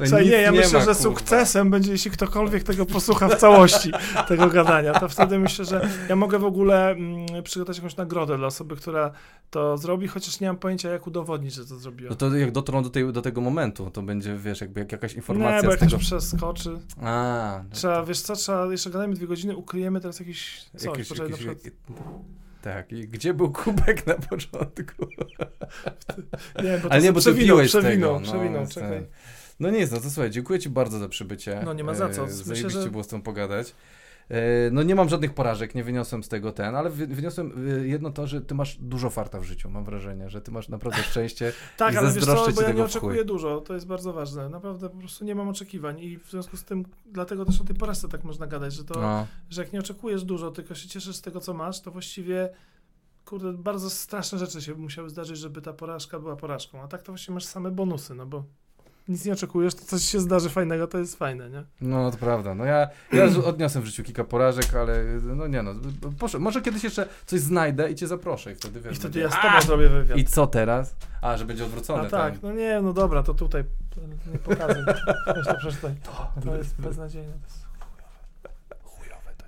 No 0.00 0.06
Słuchaj, 0.06 0.26
nie, 0.26 0.32
ja 0.32 0.52
myślę, 0.52 0.78
ma, 0.78 0.84
że 0.84 0.94
kurwa. 0.94 0.94
sukcesem 0.94 1.70
będzie, 1.70 1.92
jeśli 1.92 2.10
ktokolwiek 2.10 2.62
tego 2.62 2.86
posłucha 2.86 3.28
w 3.28 3.36
całości, 3.36 3.92
tego 4.28 4.46
gadania. 4.48 4.92
To 4.92 5.08
wtedy 5.08 5.38
myślę, 5.38 5.64
że 5.64 5.88
ja 6.08 6.16
mogę 6.16 6.38
w 6.38 6.44
ogóle 6.44 6.90
mm, 6.90 7.26
przygotować 7.44 7.76
jakąś 7.76 7.96
nagrodę 7.96 8.36
dla 8.36 8.46
osoby, 8.46 8.76
która 8.76 9.10
to 9.50 9.78
zrobi, 9.78 10.08
chociaż 10.08 10.40
nie 10.40 10.46
mam 10.46 10.56
pojęcia, 10.56 10.90
jak 10.90 11.06
udowodnić, 11.06 11.54
że 11.54 11.66
to 11.66 11.76
zrobiła. 11.76 12.10
No 12.10 12.16
to 12.16 12.36
jak 12.36 12.52
dotrą 12.52 12.82
do, 12.82 12.90
tej, 12.90 13.12
do 13.12 13.22
tego 13.22 13.40
momentu, 13.40 13.90
to 13.90 14.02
będzie, 14.02 14.36
wiesz, 14.36 14.60
jakby 14.60 14.80
jak 14.80 14.92
jakaś 14.92 15.14
informacja 15.14 15.56
nie, 15.56 15.62
bo 15.62 15.68
z 15.68 15.70
jak 15.70 15.80
tego... 15.80 15.98
przeskoczy. 15.98 16.78
A, 17.02 17.60
no 17.64 17.70
Trzeba, 17.76 18.04
wiesz 18.04 18.20
co, 18.20 18.36
trzeba, 18.36 18.66
jeszcze 18.66 18.90
gadajmy 18.90 19.14
dwie 19.14 19.26
godziny, 19.26 19.56
ukryjemy 19.56 20.00
teraz 20.00 20.20
jakiś 20.20 20.64
coś, 20.76 20.84
jakieś- 20.84 21.08
poczekaj, 21.08 21.30
na 21.30 21.36
przykład, 21.36 21.58
Tak, 22.62 22.92
i 22.92 23.08
gdzie 23.08 23.34
był 23.34 23.52
kubek 23.52 24.06
na 24.06 24.14
początku? 24.14 25.06
nie, 26.64 26.78
bo 26.78 26.88
to 26.88 26.92
Ale 26.92 27.02
nie, 27.02 27.12
bo 27.12 27.20
przewinął, 27.20 27.58
przewinął, 27.58 28.14
tego. 28.14 28.20
przewinął, 28.30 28.60
więc 28.60 28.74
czekaj. 28.74 29.06
No 29.60 29.70
nic, 29.70 29.90
no 29.90 30.00
to 30.00 30.10
słuchaj, 30.10 30.30
dziękuję 30.30 30.58
ci 30.58 30.70
bardzo 30.70 30.98
za 30.98 31.08
przybycie. 31.08 31.62
No, 31.64 31.72
nie 31.72 31.84
ma 31.84 31.94
za 31.94 32.08
co. 32.08 32.22
E, 32.22 32.26
Myślę, 32.26 32.44
Zajebiście 32.44 32.82
że- 32.82 32.90
było 32.90 33.04
z 33.04 33.08
tą 33.08 33.22
pogadać. 33.22 33.74
E, 34.28 34.70
No 34.70 34.82
nie 34.82 34.94
mam 34.94 35.08
żadnych 35.08 35.34
porażek, 35.34 35.74
nie 35.74 35.84
wyniosłem 35.84 36.22
z 36.24 36.28
tego 36.28 36.52
ten, 36.52 36.74
ale 36.74 36.90
wy- 36.90 37.06
wyniosłem 37.06 37.52
e, 37.82 37.86
jedno 37.86 38.10
to, 38.10 38.26
że 38.26 38.40
ty 38.40 38.54
masz 38.54 38.76
dużo 38.76 39.10
farta 39.10 39.40
w 39.40 39.44
życiu, 39.44 39.70
mam 39.70 39.84
wrażenie, 39.84 40.30
że 40.30 40.40
ty 40.40 40.50
masz 40.50 40.68
naprawdę 40.68 41.02
szczęście. 41.02 41.52
Tak, 41.76 41.94
I 41.94 41.96
ale 41.96 42.12
wiesz 42.12 42.24
co, 42.24 42.46
bo 42.54 42.62
ja 42.62 42.72
nie 42.72 42.84
oczekuję 42.84 43.24
dużo, 43.24 43.60
to 43.60 43.74
jest 43.74 43.86
bardzo 43.86 44.12
ważne. 44.12 44.48
Naprawdę 44.48 44.88
po 44.90 44.96
prostu 44.96 45.24
nie 45.24 45.34
mam 45.34 45.48
oczekiwań 45.48 46.00
i 46.00 46.18
w 46.18 46.30
związku 46.30 46.56
z 46.56 46.64
tym, 46.64 46.84
dlatego 47.06 47.44
też 47.44 47.60
o 47.60 47.64
tej 47.64 47.76
porażce 47.76 48.08
tak 48.08 48.24
można 48.24 48.46
gadać, 48.46 48.72
że 48.74 48.84
to, 48.84 49.00
No. 49.00 49.26
że 49.50 49.62
jak 49.62 49.72
nie 49.72 49.80
oczekujesz 49.80 50.24
dużo, 50.24 50.50
tylko 50.50 50.74
się 50.74 50.88
cieszysz 50.88 51.16
z 51.16 51.20
tego, 51.20 51.40
co 51.40 51.54
masz, 51.54 51.80
to 51.80 51.90
właściwie, 51.90 52.50
kurde, 53.24 53.52
bardzo 53.52 53.90
straszne 53.90 54.38
rzeczy 54.38 54.62
się 54.62 54.74
musiały 54.74 55.10
zdarzyć, 55.10 55.38
żeby 55.38 55.62
ta 55.62 55.72
porażka 55.72 56.18
była 56.20 56.36
porażką, 56.36 56.82
a 56.82 56.88
tak 56.88 57.02
to 57.02 57.12
właściwie 57.12 57.34
masz 57.34 57.44
same 57.44 57.70
bonusy, 57.70 58.14
no 58.14 58.26
bo 58.26 58.44
nic 59.08 59.24
nie 59.24 59.32
oczekujesz, 59.32 59.74
to 59.74 59.84
coś 59.84 60.02
się 60.02 60.20
zdarzy 60.20 60.50
fajnego, 60.50 60.86
to 60.86 60.98
jest 60.98 61.16
fajne, 61.16 61.50
nie? 61.50 61.64
No 61.80 62.10
to 62.10 62.16
prawda. 62.16 62.54
No 62.54 62.64
ja, 62.64 62.88
ja 63.12 63.24
odniosłem 63.44 63.84
w 63.84 63.86
życiu 63.86 64.02
kilka 64.04 64.24
porażek, 64.24 64.74
ale 64.74 65.04
no 65.22 65.46
nie 65.46 65.62
no. 65.62 65.74
Może 66.38 66.62
kiedyś 66.62 66.84
jeszcze 66.84 67.08
coś 67.26 67.40
znajdę 67.40 67.90
i 67.90 67.94
cię 67.94 68.06
zaproszę 68.06 68.52
i 68.52 68.54
wtedy 68.54 68.80
wiesz. 68.80 68.92
I 68.92 68.96
wtedy 68.96 69.20
będzie- 69.20 69.36
ja 69.36 69.42
z 69.42 69.46
tobą 69.46 69.60
zrobię 69.66 69.88
wywiad. 69.88 70.18
I 70.18 70.24
co 70.24 70.46
teraz? 70.46 70.94
A, 71.22 71.36
że 71.36 71.44
będzie 71.44 71.64
odwrócony. 71.64 72.06
A 72.06 72.10
tak, 72.10 72.42
no 72.42 72.52
nie, 72.52 72.80
no 72.82 72.92
dobra, 72.92 73.22
to 73.22 73.34
tutaj 73.34 73.64
nie. 73.96 74.38
Weź 75.34 75.46
to 75.46 75.54
przeczytaj. 75.58 75.94
To 76.44 76.56
jest 76.56 76.74
beznadziejne. 76.80 77.32
To 77.32 77.38
jest 77.46 77.64
Chujowe 78.84 79.32
to 79.36 79.44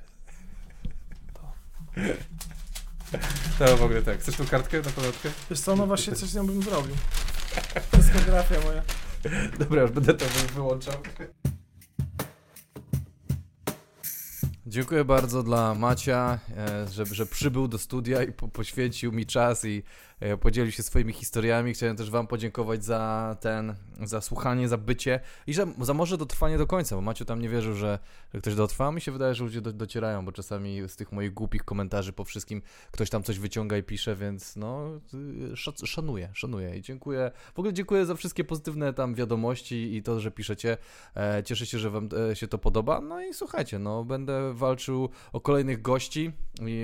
jest. 1.99 2.13
To 3.59 3.77
w 3.77 3.83
ogóle 3.83 4.03
tak. 4.03 4.19
Chcesz 4.19 4.37
tą 4.37 4.47
kartkę 4.47 4.77
na 4.83 4.91
pamiątkę? 4.91 5.29
Wiesz 5.51 5.61
co, 5.61 5.77
no 5.77 5.87
właśnie 5.87 6.13
coś 6.21 6.29
z 6.29 6.35
nią 6.35 6.47
bym 6.47 6.63
zrobił. 6.63 6.95
Dyskografia 7.93 8.61
moja. 8.67 8.83
Dobra, 9.59 9.83
już 9.83 9.91
będę 9.91 10.15
to 10.15 10.25
wy- 10.25 10.55
wyłączał. 10.55 10.95
Dziękuję 14.67 15.05
bardzo 15.05 15.43
dla 15.43 15.75
Macia, 15.75 16.39
e, 16.57 16.89
że, 16.89 17.07
że 17.07 17.27
przybył 17.27 17.69
do 17.69 17.79
studia 17.79 18.23
i 18.23 18.33
po, 18.33 18.49
poświęcił 18.49 19.13
mi 19.13 19.27
czas 19.27 19.65
i 19.65 19.83
podzielił 20.41 20.73
się 20.73 20.83
swoimi 20.83 21.13
historiami. 21.13 21.75
Chciałem 21.75 21.97
też 21.97 22.11
Wam 22.11 22.27
podziękować 22.27 22.85
za 22.85 23.37
ten, 23.41 23.75
za 24.03 24.21
słuchanie, 24.21 24.69
za 24.69 24.79
bycie 24.79 25.21
i 25.47 25.55
że, 25.55 25.67
za 25.81 25.95
może 25.95 26.19
dotrwanie 26.19 26.59
do 26.59 26.67
końca, 26.67 26.97
bo 26.97 27.03
Maciu 27.03 27.25
tam 27.25 27.43
nie 27.43 27.49
wierzył, 27.49 27.75
że, 27.75 27.99
że 28.35 28.41
ktoś 28.41 28.55
dotrwa. 28.55 28.93
Mi 28.93 29.01
się 29.01 29.13
wydaje, 29.13 29.35
że 29.35 29.45
ludzie 29.45 29.61
do, 29.61 29.73
docierają, 29.73 30.25
bo 30.25 30.33
czasami 30.33 30.89
z 30.89 30.97
tych 30.97 31.13
moich 31.13 31.35
głupich 31.35 31.65
komentarzy 31.65 32.13
po 32.13 32.25
wszystkim 32.25 32.63
ktoś 32.91 33.11
tam 33.11 33.23
coś 33.23 33.39
wyciąga 33.39 33.77
i 33.77 33.83
pisze, 33.83 34.17
więc 34.17 34.57
no, 34.57 35.01
y, 35.15 35.57
szac- 35.57 35.87
szanuję, 35.87 36.31
szanuję 36.35 36.77
i 36.77 36.83
dziękuję. 36.83 37.31
W 37.55 37.59
ogóle 37.59 37.73
dziękuję 37.73 38.07
za 38.07 38.15
wszystkie 38.15 38.45
pozytywne 38.45 38.93
tam 38.93 39.15
wiadomości 39.15 39.97
i 39.97 40.03
to, 40.03 40.21
że 40.21 40.31
piszecie. 40.31 40.77
E, 41.17 41.43
cieszę 41.45 41.67
się, 41.67 41.79
że 41.79 41.91
Wam 41.91 42.09
e, 42.31 42.37
się 42.37 42.49
to 42.49 42.59
podoba. 42.59 43.01
No 43.01 43.23
i 43.23 43.35
słuchajcie, 43.35 43.79
no 43.79 44.05
będę 44.05 44.55
walczył 44.55 45.09
o 45.33 45.41
kolejnych 45.41 45.83
gości 45.83 46.33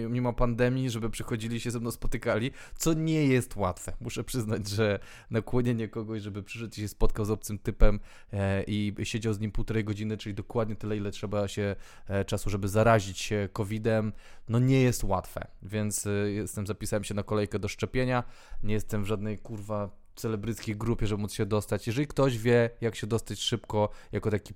mimo 0.09 0.33
pandemii, 0.33 0.91
żeby 0.91 1.11
przychodzili 1.11 1.61
się 1.61 1.71
ze 1.71 1.81
mną 1.81 1.91
spotykali, 1.91 2.51
co 2.77 2.93
nie 2.93 3.28
jest 3.29 3.57
łatwe. 3.57 3.93
Muszę 4.01 4.25
przyznać, 4.25 4.69
że 4.69 4.99
nakłonienie 5.31 5.89
kogoś, 5.89 6.23
żeby 6.23 6.43
przyszedł 6.43 6.75
i 6.77 6.81
się 6.81 6.89
spotkał 6.89 7.25
z 7.25 7.31
obcym 7.31 7.59
typem 7.59 8.01
e, 8.33 8.63
i 8.63 8.95
siedział 9.03 9.35
z 9.35 9.41
nim 9.41 9.53
półtorej 9.53 9.85
godziny, 9.85 10.17
czyli 10.17 10.35
dokładnie 10.35 10.77
tyle, 10.77 10.97
ile 10.97 11.11
trzeba 11.11 11.49
się 11.49 11.77
e, 12.09 12.25
czasu, 12.25 12.51
żeby 12.51 12.69
zarazić 12.69 13.19
się 13.19 13.49
COVID-em, 13.53 14.13
no 14.49 14.59
nie 14.59 14.83
jest 14.83 15.05
łatwe. 15.05 15.47
Więc 15.63 16.07
e, 16.07 16.11
jestem, 16.11 16.67
zapisałem 16.67 17.05
się 17.05 17.15
na 17.15 17.23
kolejkę 17.23 17.59
do 17.59 17.69
szczepienia. 17.69 18.25
Nie 18.63 18.75
jestem 18.75 19.05
w 19.05 19.07
żadnej 19.07 19.39
kurwa 19.39 19.91
celebryckiej 20.17 20.77
grupie, 20.77 21.07
żeby 21.07 21.23
móc 21.23 21.33
się 21.33 21.47
dostać. 21.47 21.87
Jeżeli 21.87 22.07
ktoś 22.07 22.39
wie, 22.39 22.71
jak 22.81 22.97
się 22.97 23.07
dostać 23.07 23.41
szybko, 23.41 23.89
jako 24.13 24.31
taki 24.31 24.55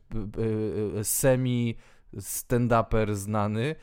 semi 1.03 1.77
stand-uper 2.17 3.15
znany, 3.15 3.75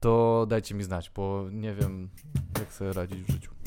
to 0.00 0.46
dajcie 0.48 0.74
mi 0.74 0.84
znać, 0.84 1.10
bo 1.10 1.46
nie 1.52 1.74
wiem, 1.74 2.10
jak 2.58 2.72
sobie 2.72 2.92
radzić 2.92 3.22
w 3.22 3.32
życiu. 3.32 3.57